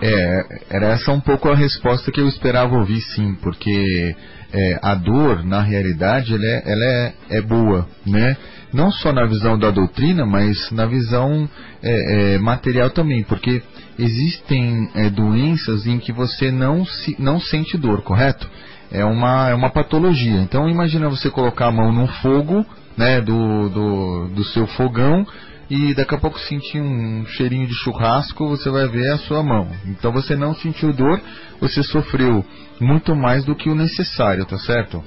É, 0.00 0.60
era 0.70 0.86
essa 0.92 1.12
um 1.12 1.20
pouco 1.20 1.48
a 1.48 1.54
resposta 1.54 2.10
que 2.10 2.20
eu 2.20 2.28
esperava 2.28 2.76
ouvir, 2.76 3.00
sim, 3.00 3.34
porque 3.42 4.14
é, 4.52 4.78
a 4.80 4.94
dor, 4.94 5.44
na 5.44 5.60
realidade, 5.60 6.34
ela, 6.34 6.46
é, 6.46 6.62
ela 6.64 6.84
é, 6.84 7.14
é, 7.30 7.40
boa, 7.40 7.88
né? 8.06 8.36
Não 8.72 8.90
só 8.90 9.12
na 9.12 9.26
visão 9.26 9.58
da 9.58 9.70
doutrina, 9.70 10.24
mas 10.24 10.70
na 10.70 10.86
visão 10.86 11.48
é, 11.82 12.34
é 12.34 12.38
material 12.38 12.90
também, 12.90 13.22
porque 13.24 13.62
existem 13.98 14.90
é, 14.94 15.10
doenças 15.10 15.86
em 15.86 15.98
que 15.98 16.12
você 16.12 16.50
não, 16.50 16.84
se, 16.84 17.16
não 17.18 17.40
sente 17.40 17.76
dor, 17.76 18.02
correto? 18.02 18.48
É 18.90 19.04
uma, 19.04 19.48
é 19.48 19.54
uma 19.54 19.70
patologia. 19.70 20.40
Então 20.40 20.68
imagina 20.68 21.08
você 21.08 21.30
colocar 21.30 21.66
a 21.68 21.72
mão 21.72 21.92
no 21.92 22.06
fogo, 22.06 22.64
né, 22.96 23.20
do, 23.20 23.68
do, 23.70 24.28
do 24.28 24.44
seu 24.44 24.66
fogão 24.66 25.26
e 25.70 25.94
daqui 25.94 26.14
a 26.14 26.18
pouco 26.18 26.38
sentir 26.38 26.80
um 26.80 27.24
cheirinho 27.26 27.66
de 27.66 27.74
churrasco, 27.74 28.46
você 28.46 28.68
vai 28.68 28.86
ver 28.88 29.10
a 29.12 29.18
sua 29.18 29.42
mão. 29.42 29.70
Então 29.86 30.12
você 30.12 30.36
não 30.36 30.54
sentiu 30.54 30.92
dor, 30.92 31.18
você 31.58 31.82
sofreu 31.82 32.44
muito 32.78 33.16
mais 33.16 33.44
do 33.44 33.54
que 33.54 33.70
o 33.70 33.74
necessário, 33.74 34.44
tá 34.44 34.58
certo? 34.58 35.02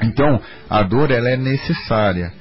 Então, 0.00 0.40
a 0.70 0.82
dor 0.84 1.10
ela 1.10 1.28
é 1.28 1.36
necessária. 1.36 2.32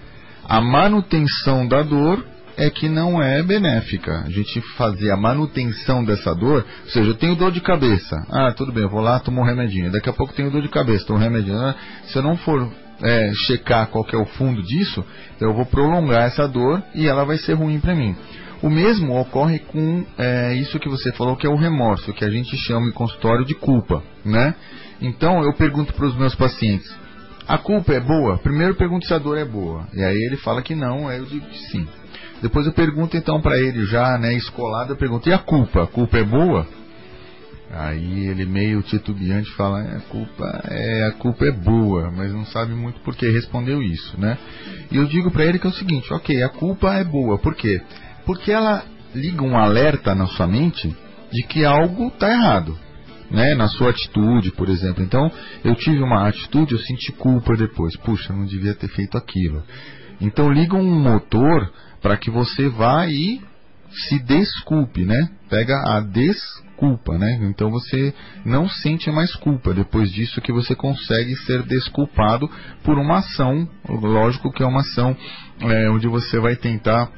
A 0.47 0.61
manutenção 0.61 1.67
da 1.67 1.81
dor 1.81 2.23
é 2.57 2.69
que 2.71 2.89
não 2.89 3.21
é 3.21 3.43
benéfica. 3.43 4.23
A 4.25 4.29
gente 4.29 4.59
fazer 4.75 5.11
a 5.11 5.17
manutenção 5.17 6.03
dessa 6.03 6.33
dor, 6.33 6.65
ou 6.83 6.89
seja, 6.89 7.11
eu 7.11 7.15
tenho 7.15 7.35
dor 7.35 7.51
de 7.51 7.61
cabeça. 7.61 8.15
Ah, 8.29 8.51
tudo 8.51 8.71
bem, 8.71 8.83
eu 8.83 8.89
vou 8.89 8.99
lá, 8.99 9.19
tomo 9.19 9.41
um 9.41 9.45
remedinho. 9.45 9.91
Daqui 9.91 10.09
a 10.09 10.13
pouco 10.13 10.33
tenho 10.33 10.51
dor 10.51 10.61
de 10.61 10.69
cabeça, 10.69 11.05
tomo 11.05 11.19
um 11.19 11.21
remedinho. 11.21 11.59
Ah, 11.59 11.75
se 12.05 12.17
eu 12.17 12.23
não 12.23 12.35
for 12.37 12.67
é, 13.01 13.31
checar 13.45 13.87
qual 13.87 14.05
é 14.11 14.17
o 14.17 14.25
fundo 14.25 14.61
disso, 14.63 15.05
eu 15.39 15.53
vou 15.53 15.65
prolongar 15.65 16.23
essa 16.23 16.47
dor 16.47 16.81
e 16.95 17.07
ela 17.07 17.23
vai 17.23 17.37
ser 17.37 17.53
ruim 17.53 17.79
para 17.79 17.93
mim. 17.93 18.15
O 18.61 18.71
mesmo 18.71 19.19
ocorre 19.19 19.59
com 19.59 20.03
é, 20.17 20.55
isso 20.55 20.79
que 20.79 20.89
você 20.89 21.11
falou, 21.11 21.35
que 21.35 21.45
é 21.45 21.49
o 21.49 21.55
remorso, 21.55 22.11
que 22.11 22.25
a 22.25 22.29
gente 22.29 22.57
chama 22.57 22.87
em 22.87 22.91
consultório 22.91 23.45
de 23.45 23.53
culpa, 23.53 24.01
né? 24.25 24.55
Então 24.99 25.43
eu 25.43 25.53
pergunto 25.53 25.93
para 25.93 26.07
os 26.07 26.17
meus 26.17 26.33
pacientes: 26.33 26.91
a 27.47 27.59
culpa 27.59 27.93
é 27.93 27.99
boa? 27.99 28.39
Primeiro 28.39 28.73
pergunto 28.73 29.05
se 29.05 29.13
a 29.13 29.19
dor 29.19 29.37
é 29.37 29.45
boa, 29.45 29.87
e 29.93 30.03
aí 30.03 30.25
ele 30.25 30.37
fala 30.37 30.63
que 30.63 30.73
não, 30.73 31.07
aí 31.07 31.19
eu 31.19 31.25
digo 31.25 31.45
que 31.45 31.59
sim. 31.69 31.87
Depois 32.41 32.65
eu 32.65 32.73
pergunto 32.73 33.17
então 33.17 33.41
para 33.41 33.57
ele 33.57 33.85
já, 33.85 34.17
né, 34.17 34.33
escolado, 34.35 34.93
eu 34.93 34.97
pergunto: 34.97 35.27
e 35.29 35.33
a 35.33 35.39
culpa? 35.39 35.83
A 35.83 35.87
culpa 35.87 36.17
é 36.17 36.23
boa? 36.23 36.67
Aí 37.69 38.27
ele 38.27 38.45
meio 38.45 38.81
titubeante 38.81 39.51
fala, 39.51 39.83
é, 39.83 39.97
a 39.97 40.01
culpa 40.01 40.61
é 40.69 41.03
a 41.07 41.11
culpa 41.11 41.45
é 41.45 41.51
boa, 41.51 42.09
mas 42.11 42.31
não 42.31 42.45
sabe 42.45 42.73
muito 42.73 43.01
por 43.01 43.13
que 43.15 43.27
respondeu 43.29 43.83
isso, 43.83 44.19
né? 44.19 44.37
E 44.89 44.95
eu 44.95 45.05
digo 45.05 45.29
para 45.31 45.45
ele 45.45 45.59
que 45.59 45.67
é 45.67 45.69
o 45.69 45.73
seguinte, 45.73 46.11
ok, 46.13 46.41
a 46.43 46.49
culpa 46.49 46.93
é 46.93 47.03
boa, 47.03 47.37
por 47.37 47.55
quê? 47.55 47.81
Porque 48.25 48.51
ela 48.51 48.85
liga 49.13 49.43
um 49.43 49.57
alerta 49.57 50.15
na 50.15 50.27
sua 50.27 50.47
mente 50.47 50.95
de 51.31 51.43
que 51.43 51.65
algo 51.65 52.07
está 52.07 52.31
errado, 52.31 52.77
né? 53.29 53.53
Na 53.53 53.67
sua 53.67 53.89
atitude, 53.89 54.51
por 54.51 54.69
exemplo. 54.69 55.03
Então, 55.03 55.29
eu 55.63 55.75
tive 55.75 56.01
uma 56.01 56.25
atitude, 56.27 56.73
eu 56.73 56.79
senti 56.79 57.11
culpa 57.11 57.55
depois, 57.57 57.97
puxa, 57.97 58.31
não 58.31 58.45
devia 58.45 58.75
ter 58.75 58.87
feito 58.87 59.17
aquilo. 59.17 59.61
Então 60.19 60.51
liga 60.51 60.75
um 60.75 60.99
motor 60.99 61.71
para 62.01 62.17
que 62.17 62.29
você 62.29 62.69
vá 62.69 63.07
e 63.07 63.41
se 63.91 64.19
desculpe, 64.19 65.05
né? 65.05 65.29
Pega 65.49 65.73
a 65.87 65.99
desculpa, 66.01 67.17
né? 67.17 67.39
Então 67.43 67.69
você 67.69 68.13
não 68.45 68.67
sente 68.67 69.09
mais 69.11 69.33
culpa 69.35 69.73
depois 69.73 70.11
disso 70.11 70.41
que 70.41 70.51
você 70.51 70.75
consegue 70.75 71.35
ser 71.37 71.63
desculpado 71.63 72.49
por 72.83 72.97
uma 72.97 73.19
ação, 73.19 73.67
lógico 73.87 74.51
que 74.51 74.63
é 74.63 74.65
uma 74.65 74.81
ação 74.81 75.15
é, 75.61 75.89
onde 75.89 76.07
você 76.07 76.39
vai 76.39 76.55
tentar 76.55 77.09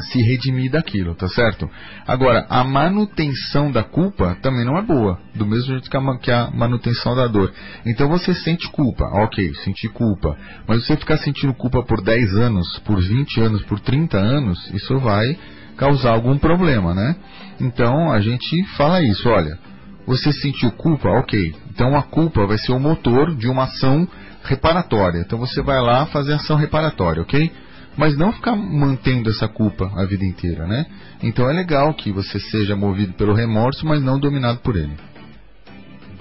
se 0.00 0.20
redimir 0.22 0.70
daquilo, 0.70 1.14
tá 1.14 1.28
certo? 1.28 1.70
Agora, 2.06 2.46
a 2.48 2.64
manutenção 2.64 3.70
da 3.70 3.82
culpa 3.82 4.36
também 4.42 4.64
não 4.64 4.76
é 4.76 4.82
boa, 4.82 5.18
do 5.34 5.46
mesmo 5.46 5.72
jeito 5.72 5.90
que 5.90 6.30
a, 6.30 6.50
manutenção 6.50 7.14
da 7.14 7.26
dor. 7.26 7.52
Então 7.86 8.08
você 8.08 8.34
sente 8.34 8.68
culpa, 8.70 9.04
ok, 9.04 9.54
senti 9.64 9.88
culpa, 9.88 10.36
mas 10.66 10.84
você 10.84 10.96
ficar 10.96 11.18
sentindo 11.18 11.54
culpa 11.54 11.82
por 11.82 12.02
10 12.02 12.36
anos, 12.36 12.78
por 12.80 13.00
20 13.00 13.40
anos, 13.40 13.62
por 13.62 13.78
30 13.80 14.18
anos, 14.18 14.70
isso 14.74 14.98
vai 14.98 15.36
causar 15.76 16.12
algum 16.12 16.38
problema, 16.38 16.94
né? 16.94 17.16
Então 17.60 18.10
a 18.10 18.20
gente 18.20 18.64
fala 18.76 19.02
isso, 19.02 19.28
olha, 19.28 19.58
você 20.06 20.32
sentiu 20.32 20.70
culpa, 20.72 21.08
ok. 21.08 21.54
Então 21.70 21.96
a 21.96 22.02
culpa 22.02 22.46
vai 22.46 22.58
ser 22.58 22.72
o 22.72 22.80
motor 22.80 23.34
de 23.34 23.48
uma 23.48 23.64
ação 23.64 24.06
reparatória. 24.44 25.20
Então 25.20 25.38
você 25.38 25.62
vai 25.62 25.80
lá 25.80 26.06
fazer 26.06 26.34
ação 26.34 26.56
reparatória, 26.56 27.22
ok? 27.22 27.50
Mas 27.96 28.16
não 28.16 28.32
ficar 28.32 28.56
mantendo 28.56 29.30
essa 29.30 29.46
culpa 29.46 29.90
a 29.94 30.04
vida 30.04 30.24
inteira, 30.24 30.66
né? 30.66 30.86
Então 31.22 31.48
é 31.48 31.52
legal 31.52 31.94
que 31.94 32.10
você 32.10 32.40
seja 32.40 32.74
movido 32.74 33.12
pelo 33.14 33.34
remorso, 33.34 33.86
mas 33.86 34.02
não 34.02 34.18
dominado 34.18 34.58
por 34.60 34.76
ele. 34.76 34.94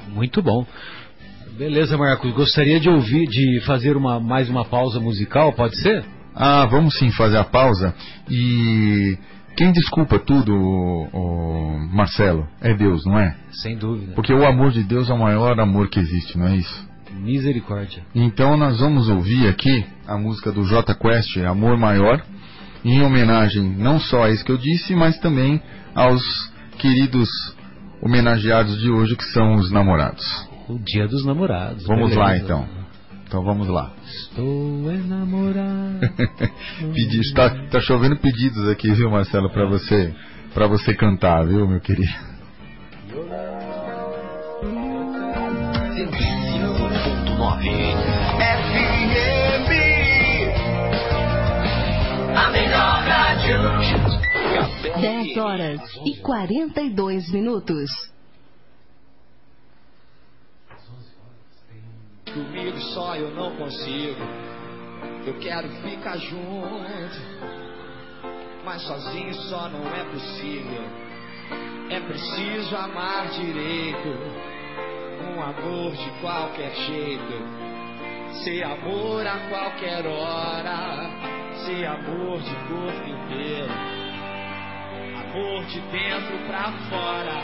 Muito 0.09 0.41
bom. 0.41 0.65
Beleza, 1.57 1.97
Marcos. 1.97 2.33
Gostaria 2.33 2.79
de 2.79 2.89
ouvir, 2.89 3.25
de 3.27 3.61
fazer 3.65 3.95
uma, 3.95 4.19
mais 4.19 4.49
uma 4.49 4.65
pausa 4.65 4.99
musical, 4.99 5.53
pode 5.53 5.77
ser? 5.77 6.03
Ah, 6.35 6.65
vamos 6.65 6.97
sim 6.97 7.11
fazer 7.11 7.37
a 7.37 7.43
pausa. 7.43 7.93
E 8.29 9.17
quem 9.55 9.71
desculpa 9.71 10.17
tudo, 10.17 10.51
o, 10.51 11.07
o 11.13 11.95
Marcelo, 11.95 12.47
é 12.59 12.73
Deus, 12.73 13.05
não 13.05 13.19
é? 13.19 13.35
Sem 13.51 13.77
dúvida. 13.77 14.13
Porque 14.13 14.33
o 14.33 14.45
amor 14.45 14.71
de 14.71 14.83
Deus 14.83 15.09
é 15.09 15.13
o 15.13 15.19
maior 15.19 15.59
amor 15.59 15.89
que 15.89 15.99
existe, 15.99 16.37
não 16.37 16.47
é 16.47 16.55
isso? 16.55 16.92
Misericórdia. 17.13 18.03
Então 18.13 18.57
nós 18.57 18.79
vamos 18.79 19.09
ouvir 19.09 19.47
aqui 19.47 19.85
a 20.07 20.17
música 20.17 20.51
do 20.51 20.63
J 20.63 20.93
Quest, 20.95 21.37
Amor 21.37 21.77
Maior, 21.77 22.21
em 22.83 23.01
homenagem 23.01 23.63
não 23.77 23.99
só 23.99 24.23
a 24.23 24.29
isso 24.29 24.43
que 24.43 24.51
eu 24.51 24.57
disse, 24.57 24.95
mas 24.95 25.17
também 25.19 25.61
aos 25.95 26.21
queridos 26.77 27.29
homenageados 28.01 28.79
de 28.81 28.89
hoje, 28.89 29.15
que 29.15 29.23
são 29.25 29.55
os 29.55 29.71
namorados. 29.71 30.25
O 30.67 30.77
dia 30.77 31.07
dos 31.07 31.25
namorados. 31.25 31.85
Vamos 31.85 32.09
beleza. 32.09 32.19
lá 32.19 32.37
então. 32.37 32.67
Então 33.25 33.43
vamos 33.43 33.67
lá. 33.67 33.93
Estou 34.05 34.91
enamorado. 34.91 35.99
Pedi, 36.93 37.19
está, 37.21 37.49
tá 37.67 37.79
chovendo 37.79 38.17
pedidos 38.17 38.69
aqui, 38.69 38.91
viu, 38.91 39.09
Marcelo, 39.09 39.49
para 39.49 39.65
você, 39.65 40.13
para 40.53 40.67
você 40.67 40.93
cantar, 40.93 41.45
viu, 41.45 41.67
meu 41.67 41.79
querido? 41.79 42.13
10 55.01 55.37
horas 55.37 55.81
e 56.05 56.17
42 56.21 57.29
minutos. 57.31 57.89
Comigo 62.25 62.79
só 62.93 63.15
eu 63.15 63.31
não 63.35 63.55
consigo. 63.57 64.21
Eu 65.25 65.37
quero 65.39 65.69
ficar 65.81 66.17
junto. 66.17 67.19
Mas 68.63 68.81
sozinho 68.83 69.33
só 69.33 69.67
não 69.69 69.93
é 69.93 70.03
possível. 70.05 70.83
É 71.89 71.99
preciso 71.99 72.75
amar 72.77 73.27
direito. 73.29 74.07
Um 75.21 75.41
amor 75.41 75.91
de 75.91 76.09
qualquer 76.21 76.73
jeito. 76.75 77.63
ser 78.43 78.63
amor 78.63 79.27
a 79.27 79.37
qualquer 79.49 80.05
hora, 80.07 81.42
ser 81.65 81.85
amor 81.85 82.41
de 82.41 82.55
corpo 82.67 83.09
inteiro, 83.09 83.71
amor 85.15 85.63
de 85.65 85.79
dentro 85.79 86.37
pra 86.45 86.71
fora, 86.89 87.37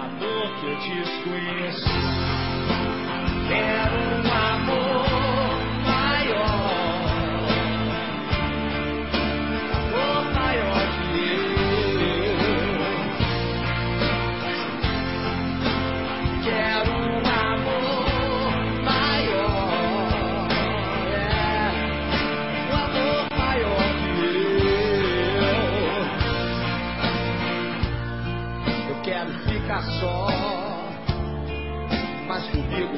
amor 0.00 0.48
que 0.58 0.66
eu 0.66 0.76
desconheço. 0.78 1.88
Quero 3.48 3.96
um 3.96 4.32
amor 4.32 4.87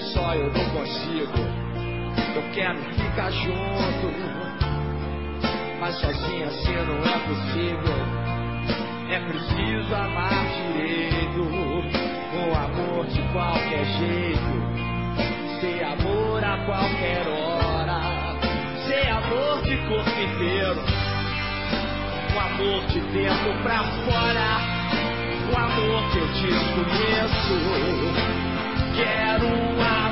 Só 0.00 0.34
eu 0.34 0.50
não 0.50 0.64
consigo. 0.70 1.38
Eu 2.34 2.42
quero 2.54 2.78
ficar 2.94 3.30
junto. 3.30 4.10
Mas 5.78 5.94
sozinho 5.96 6.46
assim 6.46 6.72
não 6.72 7.04
é 7.04 7.18
possível. 7.28 7.98
É 9.10 9.20
preciso 9.20 9.94
amar 9.94 10.46
direito. 10.72 11.42
Um 12.32 12.54
amor 12.54 13.06
de 13.08 13.20
qualquer 13.32 13.84
jeito. 13.98 14.62
Ser 15.60 15.84
amor 15.84 16.42
a 16.44 16.56
qualquer 16.64 17.26
hora. 17.28 18.00
Ser 18.86 19.06
amor 19.10 19.60
de 19.62 19.76
corpo 19.88 20.10
inteiro. 20.10 20.80
Um 22.34 22.40
amor 22.40 22.86
de 22.86 23.00
dentro 23.00 23.52
pra 23.62 23.82
fora. 24.06 24.60
Um 25.50 25.56
amor 25.58 26.10
que 26.10 26.18
eu 26.18 26.26
desconheço. 26.28 28.39
Quero 29.00 29.46
um 29.46 30.09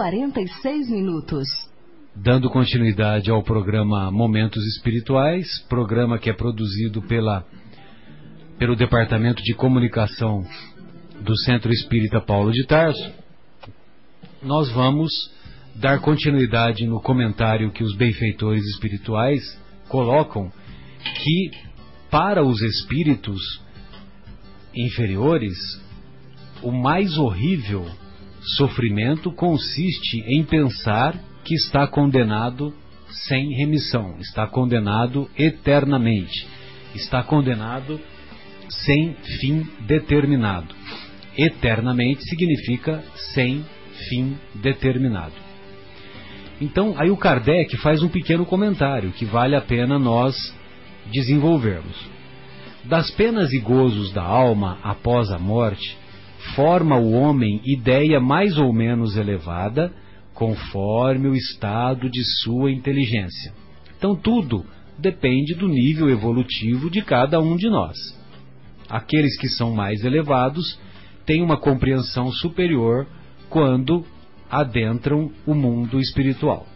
46 0.00 0.88
minutos. 0.88 1.46
dando 2.16 2.48
continuidade 2.48 3.30
ao 3.30 3.42
programa 3.42 4.10
Momentos 4.10 4.64
Espirituais, 4.64 5.46
programa 5.68 6.18
que 6.18 6.30
é 6.30 6.32
produzido 6.32 7.02
pela 7.02 7.44
pelo 8.58 8.74
Departamento 8.74 9.42
de 9.42 9.52
Comunicação 9.52 10.42
do 11.20 11.36
Centro 11.40 11.70
Espírita 11.70 12.18
Paulo 12.18 12.50
de 12.50 12.66
Tarso. 12.66 13.12
Nós 14.42 14.72
vamos 14.72 15.12
dar 15.76 16.00
continuidade 16.00 16.86
no 16.86 17.02
comentário 17.02 17.70
que 17.70 17.84
os 17.84 17.94
benfeitores 17.94 18.64
espirituais 18.68 19.42
colocam 19.86 20.50
que 21.22 21.50
para 22.10 22.42
os 22.42 22.62
espíritos 22.62 23.38
inferiores 24.74 25.58
o 26.62 26.72
mais 26.72 27.18
horrível 27.18 27.84
sofrimento 28.40 29.30
consiste 29.32 30.20
em 30.26 30.44
pensar 30.44 31.18
que 31.44 31.54
está 31.54 31.86
condenado 31.86 32.72
sem 33.08 33.54
remissão, 33.54 34.16
está 34.20 34.46
condenado 34.46 35.28
eternamente, 35.36 36.46
está 36.94 37.22
condenado 37.22 38.00
sem 38.68 39.14
fim 39.40 39.66
determinado. 39.80 40.74
Eternamente 41.36 42.22
significa 42.24 43.02
sem 43.34 43.64
fim 44.08 44.36
determinado. 44.54 45.34
Então, 46.60 46.94
aí 46.98 47.10
o 47.10 47.16
Kardec 47.16 47.76
faz 47.78 48.02
um 48.02 48.08
pequeno 48.08 48.44
comentário 48.44 49.12
que 49.12 49.24
vale 49.24 49.56
a 49.56 49.60
pena 49.60 49.98
nós 49.98 50.54
desenvolvermos. 51.10 51.96
Das 52.84 53.10
penas 53.10 53.52
e 53.52 53.58
gozos 53.58 54.12
da 54.12 54.22
alma 54.22 54.78
após 54.82 55.30
a 55.30 55.38
morte, 55.38 55.96
forma 56.54 56.96
o 56.96 57.12
homem 57.12 57.60
ideia 57.64 58.20
mais 58.20 58.58
ou 58.58 58.72
menos 58.72 59.16
elevada, 59.16 59.92
conforme 60.34 61.28
o 61.28 61.34
estado 61.34 62.08
de 62.08 62.22
sua 62.42 62.70
inteligência. 62.70 63.52
Então, 63.96 64.16
tudo 64.16 64.64
depende 64.98 65.54
do 65.54 65.68
nível 65.68 66.08
evolutivo 66.08 66.90
de 66.90 67.02
cada 67.02 67.40
um 67.40 67.56
de 67.56 67.68
nós. 67.68 67.96
Aqueles 68.88 69.38
que 69.38 69.48
são 69.48 69.72
mais 69.72 70.04
elevados 70.04 70.78
têm 71.24 71.42
uma 71.42 71.56
compreensão 71.56 72.30
superior 72.32 73.06
quando 73.48 74.04
adentram 74.50 75.30
o 75.46 75.54
mundo 75.54 76.00
espiritual. 76.00 76.66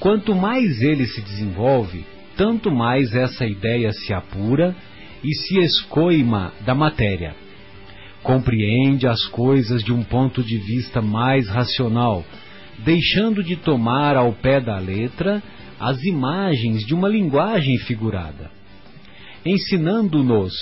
Quanto 0.00 0.34
mais 0.34 0.82
ele 0.82 1.06
se 1.06 1.20
desenvolve, 1.20 2.04
tanto 2.36 2.70
mais 2.70 3.14
essa 3.14 3.46
ideia 3.46 3.92
se 3.92 4.12
apura 4.12 4.74
e 5.22 5.34
se 5.34 5.58
escoima 5.58 6.52
da 6.64 6.74
matéria. 6.74 7.45
Compreende 8.26 9.06
as 9.06 9.24
coisas 9.26 9.84
de 9.84 9.92
um 9.92 10.02
ponto 10.02 10.42
de 10.42 10.58
vista 10.58 11.00
mais 11.00 11.48
racional, 11.48 12.24
deixando 12.84 13.40
de 13.40 13.54
tomar 13.54 14.16
ao 14.16 14.32
pé 14.32 14.60
da 14.60 14.80
letra 14.80 15.40
as 15.78 16.02
imagens 16.02 16.84
de 16.84 16.92
uma 16.92 17.08
linguagem 17.08 17.78
figurada. 17.78 18.50
Ensinando-nos 19.44 20.52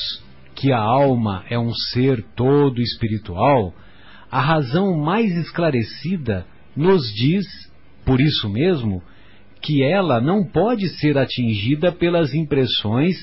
que 0.54 0.72
a 0.72 0.78
alma 0.78 1.42
é 1.48 1.58
um 1.58 1.72
ser 1.72 2.22
todo 2.36 2.82
espiritual, 2.82 3.72
a 4.30 4.42
razão 4.42 4.98
mais 4.98 5.34
esclarecida 5.34 6.44
nos 6.76 7.02
diz, 7.14 7.46
por 8.04 8.20
isso 8.20 8.46
mesmo, 8.50 9.02
que 9.62 9.82
ela 9.82 10.20
não 10.20 10.44
pode 10.44 10.86
ser 11.00 11.16
atingida 11.16 11.90
pelas 11.90 12.34
impressões 12.34 13.16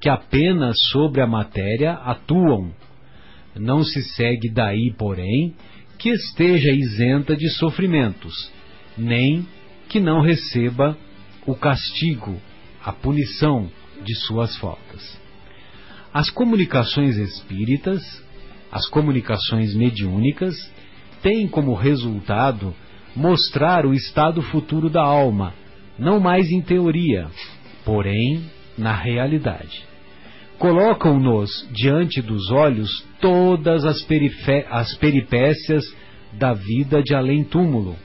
que 0.00 0.08
apenas 0.08 0.74
sobre 0.90 1.20
a 1.20 1.28
matéria 1.28 1.92
atuam. 1.92 2.72
Não 3.56 3.84
se 3.84 4.02
segue 4.02 4.50
daí, 4.50 4.92
porém, 4.96 5.54
que 5.98 6.10
esteja 6.10 6.72
isenta 6.72 7.36
de 7.36 7.48
sofrimentos, 7.50 8.50
nem 8.98 9.46
que 9.88 10.00
não 10.00 10.20
receba 10.20 10.96
o 11.46 11.54
castigo, 11.54 12.40
a 12.84 12.92
punição 12.92 13.70
de 14.04 14.14
suas 14.14 14.56
faltas. 14.56 15.18
As 16.12 16.30
comunicações 16.30 17.16
espíritas, 17.16 18.02
as 18.70 18.88
comunicações 18.88 19.74
mediúnicas, 19.74 20.54
têm 21.22 21.48
como 21.48 21.74
resultado 21.74 22.74
mostrar 23.16 23.86
o 23.86 23.94
estado 23.94 24.42
futuro 24.42 24.90
da 24.90 25.02
alma, 25.02 25.54
não 25.98 26.18
mais 26.18 26.50
em 26.50 26.60
teoria, 26.60 27.28
porém 27.84 28.44
na 28.76 28.94
realidade. 28.94 29.93
Colocam-nos 30.58 31.68
diante 31.72 32.22
dos 32.22 32.50
olhos 32.50 33.04
todas 33.20 33.84
as, 33.84 34.06
as 34.70 34.94
peripécias 34.96 35.84
da 36.32 36.52
vida 36.52 37.02
de 37.02 37.14
além-túmulo. 37.14 37.96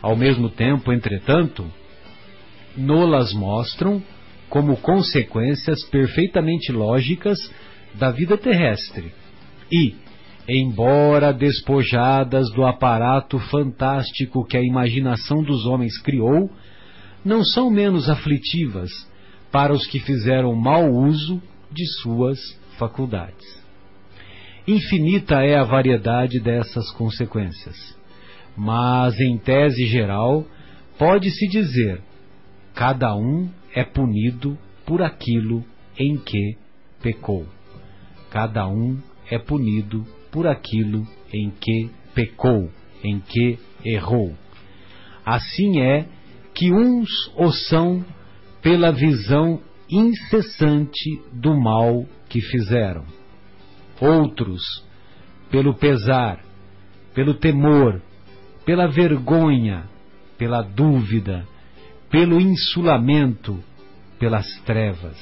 Ao 0.00 0.16
mesmo 0.16 0.48
tempo, 0.48 0.92
entretanto, 0.92 1.66
nolas 2.76 3.32
mostram 3.34 4.02
como 4.48 4.76
consequências 4.76 5.84
perfeitamente 5.84 6.72
lógicas 6.72 7.38
da 7.94 8.10
vida 8.10 8.36
terrestre 8.36 9.12
e, 9.70 9.94
embora 10.48 11.32
despojadas 11.32 12.50
do 12.52 12.64
aparato 12.64 13.38
fantástico 13.38 14.44
que 14.44 14.56
a 14.56 14.62
imaginação 14.62 15.42
dos 15.42 15.66
homens 15.66 15.98
criou, 15.98 16.50
não 17.24 17.44
são 17.44 17.70
menos 17.70 18.08
aflitivas 18.08 18.90
para 19.52 19.72
os 19.72 19.86
que 19.86 20.00
fizeram 20.00 20.54
mau 20.54 20.90
uso 20.90 21.40
de 21.70 21.86
suas 22.02 22.38
faculdades. 22.78 23.60
Infinita 24.66 25.42
é 25.42 25.56
a 25.56 25.64
variedade 25.64 26.38
dessas 26.40 26.90
consequências, 26.92 27.76
mas 28.56 29.18
em 29.20 29.38
tese 29.38 29.86
geral 29.86 30.44
pode-se 30.98 31.48
dizer: 31.48 32.00
cada 32.74 33.14
um 33.16 33.48
é 33.74 33.84
punido 33.84 34.58
por 34.84 35.02
aquilo 35.02 35.64
em 35.98 36.16
que 36.16 36.56
pecou. 37.02 37.46
Cada 38.30 38.68
um 38.68 38.98
é 39.30 39.38
punido 39.38 40.06
por 40.30 40.46
aquilo 40.46 41.06
em 41.32 41.50
que 41.50 41.90
pecou, 42.14 42.70
em 43.02 43.20
que 43.20 43.58
errou. 43.84 44.34
Assim 45.24 45.80
é 45.80 46.06
que 46.54 46.72
uns 46.72 47.30
o 47.36 47.50
são 47.50 48.04
pela 48.62 48.92
visão 48.92 49.60
incessante 49.90 51.20
do 51.32 51.58
mal 51.58 52.06
que 52.28 52.40
fizeram, 52.40 53.04
outros 54.00 54.62
pelo 55.50 55.74
pesar, 55.74 56.44
pelo 57.12 57.34
temor, 57.34 58.00
pela 58.64 58.86
vergonha, 58.86 59.88
pela 60.38 60.62
dúvida, 60.62 61.46
pelo 62.08 62.40
insulamento, 62.40 63.62
pelas 64.18 64.46
trevas, 64.64 65.18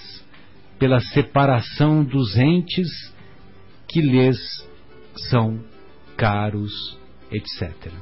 pela 0.78 1.00
separação 1.00 2.04
dos 2.04 2.36
entes 2.36 2.88
que 3.88 4.00
lhes 4.00 4.38
são 5.30 5.64
caros, 6.16 6.98
etc. 7.30 7.92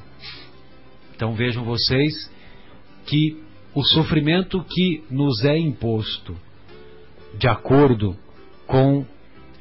Então 1.14 1.34
vejam 1.34 1.64
vocês 1.64 2.30
que 3.06 3.40
o 3.74 3.84
sofrimento 3.84 4.64
que 4.64 5.04
nos 5.10 5.44
é 5.44 5.56
imposto 5.56 6.36
de 7.34 7.48
acordo 7.48 8.16
com 8.66 9.04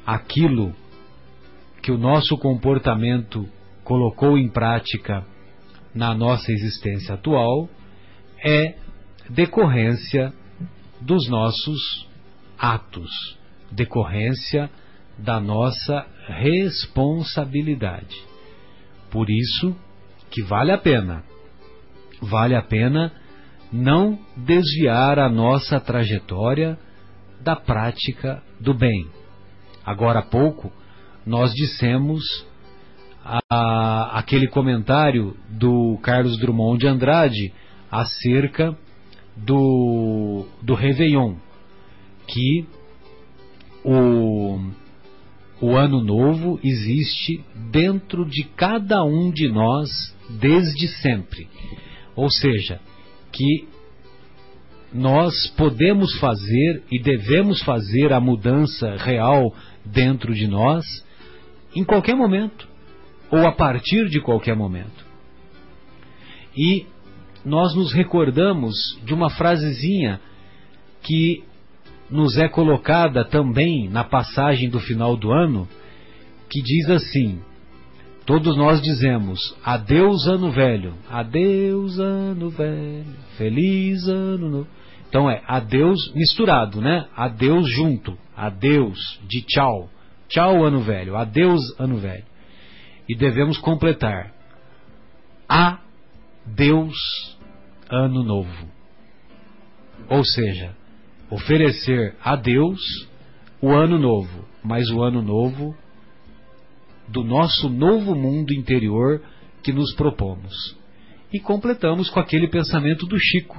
aquilo 0.06 0.74
que 1.82 1.90
o 1.92 1.98
nosso 1.98 2.36
comportamento 2.38 3.48
colocou 3.84 4.36
em 4.36 4.48
prática 4.48 5.24
na 5.94 6.14
nossa 6.14 6.52
existência 6.52 7.14
atual 7.14 7.68
é 8.44 8.74
decorrência 9.30 10.32
dos 11.00 11.28
nossos 11.28 12.06
atos, 12.58 13.38
decorrência 13.70 14.70
da 15.18 15.40
nossa 15.40 16.06
responsabilidade. 16.26 18.16
Por 19.10 19.30
isso 19.30 19.74
que 20.30 20.42
vale 20.42 20.72
a 20.72 20.78
pena, 20.78 21.22
vale 22.20 22.54
a 22.54 22.62
pena 22.62 23.12
não 23.72 24.18
desviar 24.36 25.18
a 25.18 25.28
nossa 25.28 25.80
trajetória 25.80 26.78
da 27.46 27.54
prática 27.54 28.42
do 28.58 28.74
bem. 28.74 29.06
Agora 29.84 30.18
há 30.18 30.22
pouco 30.22 30.72
nós 31.24 31.52
dissemos 31.54 32.44
a, 33.24 34.18
aquele 34.18 34.48
comentário 34.48 35.36
do 35.48 35.96
Carlos 36.02 36.36
Drummond 36.40 36.80
de 36.80 36.88
Andrade 36.88 37.52
acerca 37.88 38.76
do, 39.36 40.44
do 40.60 40.74
Réveillon, 40.74 41.36
que 42.26 42.66
o, 43.84 44.58
o 45.60 45.76
Ano 45.76 46.02
Novo 46.02 46.58
existe 46.64 47.44
dentro 47.70 48.24
de 48.24 48.42
cada 48.56 49.04
um 49.04 49.30
de 49.30 49.48
nós 49.48 49.88
desde 50.40 50.88
sempre. 51.00 51.48
Ou 52.16 52.28
seja, 52.28 52.80
que 53.30 53.68
nós 54.96 55.46
podemos 55.56 56.18
fazer 56.18 56.82
e 56.90 57.00
devemos 57.00 57.62
fazer 57.62 58.12
a 58.12 58.20
mudança 58.20 58.96
real 58.96 59.54
dentro 59.84 60.34
de 60.34 60.46
nós 60.46 60.84
em 61.74 61.84
qualquer 61.84 62.16
momento, 62.16 62.66
ou 63.30 63.46
a 63.46 63.52
partir 63.52 64.08
de 64.08 64.20
qualquer 64.20 64.56
momento. 64.56 65.04
E 66.56 66.86
nós 67.44 67.74
nos 67.74 67.92
recordamos 67.92 68.74
de 69.04 69.12
uma 69.12 69.28
frasezinha 69.28 70.20
que 71.02 71.44
nos 72.10 72.38
é 72.38 72.48
colocada 72.48 73.24
também 73.24 73.88
na 73.90 74.02
passagem 74.02 74.70
do 74.70 74.80
final 74.80 75.16
do 75.16 75.30
ano, 75.30 75.68
que 76.48 76.62
diz 76.62 76.88
assim: 76.88 77.40
Todos 78.24 78.56
nós 78.56 78.80
dizemos 78.80 79.54
adeus 79.62 80.26
ano 80.26 80.50
velho, 80.50 80.94
adeus 81.10 81.98
ano 81.98 82.48
velho, 82.48 83.14
feliz 83.36 84.08
ano 84.08 84.48
novo. 84.48 84.68
Então 85.08 85.30
é 85.30 85.42
adeus 85.46 86.12
misturado, 86.14 86.80
né? 86.80 87.06
Adeus 87.16 87.68
junto, 87.70 88.16
adeus 88.36 89.20
de 89.28 89.42
tchau, 89.42 89.88
tchau 90.28 90.64
ano 90.64 90.80
velho, 90.80 91.16
adeus 91.16 91.60
ano 91.78 91.96
velho. 91.96 92.24
E 93.08 93.14
devemos 93.14 93.58
completar 93.58 94.34
adeus 95.48 96.96
ano 97.88 98.22
novo. 98.22 98.68
Ou 100.08 100.24
seja, 100.24 100.74
oferecer 101.30 102.14
a 102.22 102.36
Deus 102.36 103.08
o 103.60 103.70
ano 103.70 103.98
novo, 103.98 104.44
mas 104.62 104.88
o 104.90 105.02
ano 105.02 105.22
novo 105.22 105.74
do 107.08 107.22
nosso 107.22 107.68
novo 107.68 108.14
mundo 108.14 108.52
interior 108.52 109.22
que 109.62 109.72
nos 109.72 109.94
propomos. 109.94 110.76
E 111.32 111.40
completamos 111.40 112.10
com 112.10 112.20
aquele 112.20 112.48
pensamento 112.48 113.06
do 113.06 113.18
Chico. 113.18 113.56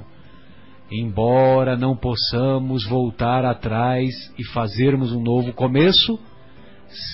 Embora 0.92 1.76
não 1.76 1.98
possamos 1.98 2.88
voltar 2.88 3.44
atrás 3.44 4.10
e 4.38 4.46
fazermos 4.54 5.12
um 5.12 5.22
novo 5.22 5.52
começo, 5.52 6.18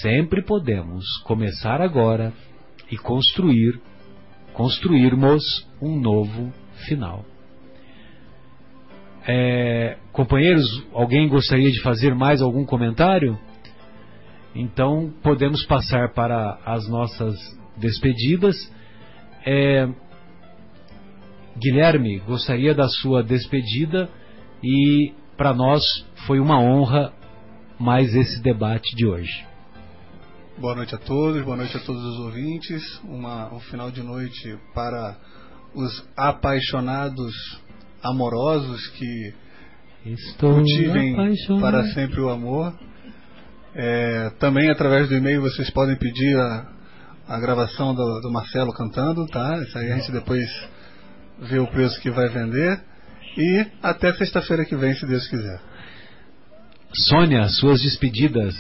sempre 0.02 0.44
podemos 0.44 1.18
começar 1.24 1.82
agora 1.82 2.32
e 2.92 2.98
construir, 2.98 3.82
construirmos 4.54 5.68
um 5.82 6.00
novo 6.00 6.54
final. 6.86 7.26
É, 9.26 9.98
companheiros, 10.12 10.66
alguém 10.94 11.28
gostaria 11.28 11.72
de 11.72 11.82
fazer 11.82 12.14
mais 12.14 12.42
algum 12.42 12.66
comentário? 12.66 13.40
Então 14.54 15.12
podemos 15.24 15.66
passar 15.66 16.14
para 16.14 16.60
as 16.66 16.88
nossas 16.88 17.36
despedidas. 17.78 18.56
É, 19.46 19.90
Guilherme, 21.58 22.20
gostaria 22.20 22.74
da 22.74 22.88
sua 22.88 23.24
despedida 23.24 24.10
e 24.64 25.14
para 25.38 25.54
nós 25.54 25.84
foi 26.26 26.40
uma 26.40 26.60
honra 26.60 27.14
mais 27.80 28.16
esse 28.16 28.42
debate 28.42 28.96
de 28.96 29.06
hoje. 29.06 29.46
Boa 30.58 30.76
noite 30.76 30.96
a 30.96 30.98
todos, 30.98 31.44
boa 31.44 31.58
noite 31.58 31.76
a 31.76 31.80
todos 31.80 32.04
os 32.04 32.20
ouvintes. 32.20 32.82
Uma, 33.04 33.54
um 33.54 33.60
final 33.60 33.92
de 33.92 34.02
noite 34.02 34.58
para 34.74 35.18
os 35.76 36.08
apaixonados 36.16 37.34
amorosos 38.04 38.88
que 38.90 39.34
Estou 40.06 40.56
cultivem 40.56 41.14
apaixonado. 41.14 41.62
para 41.62 41.84
sempre 41.94 42.20
o 42.20 42.30
amor. 42.30 42.74
É, 43.76 44.30
também 44.40 44.70
através 44.70 45.08
do 45.10 45.16
e-mail 45.16 45.42
vocês 45.42 45.70
podem 45.72 45.98
pedir 45.98 46.38
a, 46.38 46.68
a 47.28 47.40
gravação 47.40 47.94
do, 47.96 48.22
do 48.22 48.32
Marcelo 48.32 48.72
cantando, 48.74 49.26
tá? 49.28 49.58
Isso 49.64 49.78
aí 49.78 49.92
a 49.92 49.98
gente 49.98 50.12
depois 50.12 50.48
vê 51.40 51.60
o 51.60 51.68
preço 51.68 52.00
que 52.02 52.10
vai 52.10 52.30
vender. 52.30 52.80
E 53.38 53.66
até 53.82 54.14
sexta-feira 54.14 54.66
que 54.66 54.76
vem, 54.76 54.94
se 54.94 55.06
Deus 55.06 55.28
quiser. 55.28 55.60
Sônia, 56.94 57.48
suas 57.50 57.82
despedidas. 57.82 58.54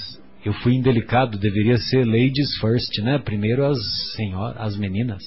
Eu 0.43 0.53
fui 0.53 0.73
indelicado, 0.73 1.37
deveria 1.37 1.77
ser 1.77 2.03
ladies 2.05 2.57
first, 2.59 2.97
né? 3.01 3.19
Primeiro 3.19 3.65
as 3.65 3.77
senhoras, 4.15 4.57
as 4.59 4.77
meninas. 4.77 5.23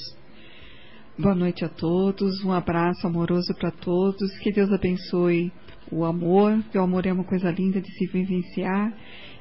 Boa 1.18 1.35
noite 1.35 1.64
a 1.64 1.68
todos, 1.68 2.44
um 2.44 2.52
abraço 2.52 3.06
amoroso 3.06 3.55
para 3.55 3.70
todos, 3.70 4.36
que 4.40 4.52
Deus 4.52 4.70
abençoe 4.70 5.51
o 5.90 6.05
amor, 6.05 6.62
que 6.70 6.77
o 6.77 6.82
amor 6.82 7.06
é 7.06 7.12
uma 7.12 7.24
coisa 7.24 7.51
linda 7.51 7.81
de 7.81 7.90
se 7.93 8.06
vivenciar. 8.06 8.93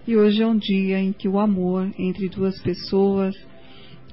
E 0.07 0.15
hoje 0.15 0.41
é 0.41 0.47
um 0.47 0.57
dia 0.57 0.99
em 0.99 1.11
que 1.11 1.27
o 1.27 1.37
amor 1.37 1.91
entre 1.99 2.29
duas 2.29 2.57
pessoas 2.61 3.35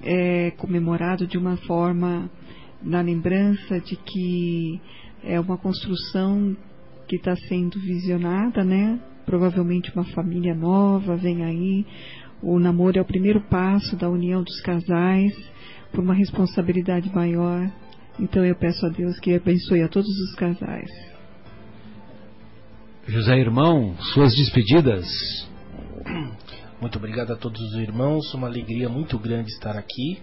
é 0.03 0.51
comemorado 0.53 1.27
de 1.27 1.39
uma 1.39 1.57
forma 1.59 2.29
na 2.83 3.01
lembrança 3.01 3.81
de 3.81 3.97
que 3.97 4.81
é 5.25 5.39
uma 5.39 5.57
construção 5.57 6.57
que 7.07 7.17
está 7.17 7.37
sendo 7.37 7.79
visionada, 7.81 8.65
né? 8.65 8.99
Provavelmente 9.25 9.93
uma 9.95 10.05
família 10.05 10.55
nova 10.55 11.17
vem 11.17 11.45
aí. 11.45 11.87
O 12.43 12.59
namoro 12.59 12.99
é 12.99 13.03
o 13.03 13.05
primeiro 13.05 13.41
passo 13.43 13.97
da 13.97 14.09
união 14.09 14.43
dos 14.43 14.61
casais 14.61 15.33
por 15.93 16.03
uma 16.03 16.15
responsabilidade 16.15 17.15
maior. 17.15 17.71
Então 18.19 18.45
eu 18.45 18.55
peço 18.57 18.85
a 18.85 18.89
Deus 18.89 19.19
que 19.21 19.35
abençoe 19.35 19.83
a 19.83 19.89
todos 19.89 20.09
os 20.09 20.35
casais. 20.35 20.91
José 23.07 23.39
Irmão, 23.39 23.97
suas 24.13 24.35
despedidas. 24.35 25.07
Muito 26.81 26.99
obrigado 26.99 27.33
a 27.33 27.37
todos 27.37 27.61
os 27.61 27.75
irmãos, 27.75 28.33
uma 28.35 28.49
alegria 28.49 28.89
muito 28.89 29.19
grande 29.19 29.51
estar 29.51 29.77
aqui. 29.77 30.21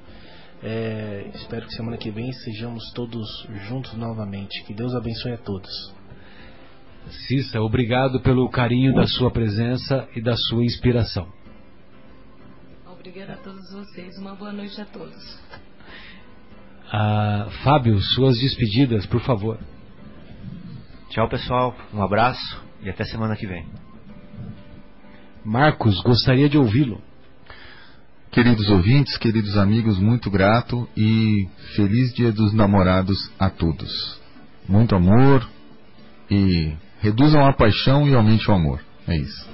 É, 0.61 1.31
espero 1.34 1.65
que 1.65 1.73
semana 1.73 1.98
que 1.98 2.11
vem 2.11 2.31
sejamos 2.34 2.91
todos 2.94 3.27
juntos 3.68 3.94
novamente. 3.94 4.64
Que 4.65 4.73
Deus 4.73 4.94
abençoe 4.94 5.34
a 5.34 5.38
todos. 5.38 5.69
Cissa, 7.27 7.61
obrigado 7.61 8.19
pelo 8.22 8.49
carinho 8.49 8.94
da 8.94 9.07
sua 9.07 9.31
presença 9.31 10.07
e 10.15 10.22
da 10.22 10.36
sua 10.36 10.64
inspiração. 10.64 11.27
Obrigada 12.86 13.34
a 13.34 13.38
todos 13.38 13.72
vocês. 13.72 14.18
Uma 14.18 14.36
boa 14.36 14.52
noite 14.52 14.80
a 14.80 14.86
todos. 14.86 15.40
Ah, 16.91 17.48
Fábio, 17.64 17.99
suas 17.99 18.38
despedidas, 18.40 19.06
por 19.06 19.22
favor. 19.22 19.57
Tchau, 21.10 21.30
pessoal. 21.30 21.76
Um 21.94 22.03
abraço 22.03 22.61
e 22.81 22.90
até 22.90 23.06
semana 23.06 23.36
que 23.36 23.48
vem. 23.48 23.65
Marcos, 25.44 26.02
gostaria 26.03 26.49
de 26.49 26.57
ouvi-lo. 26.57 27.02
Queridos 28.32 28.70
ouvintes, 28.70 29.18
queridos 29.18 29.58
amigos, 29.58 29.98
muito 29.98 30.30
grato 30.30 30.88
e 30.96 31.48
feliz 31.76 32.14
Dia 32.14 32.32
dos 32.32 32.54
Namorados 32.54 33.18
a 33.40 33.50
todos. 33.50 34.20
Muito 34.68 34.96
amor 34.96 35.50
e 36.30 36.72
reduzam 37.02 37.44
a 37.44 37.54
paixão 37.54 38.08
e 38.08 38.14
aumente 38.14 38.50
o 38.50 38.54
amor. 38.54 38.82
É 39.08 39.18
isso. 39.18 39.50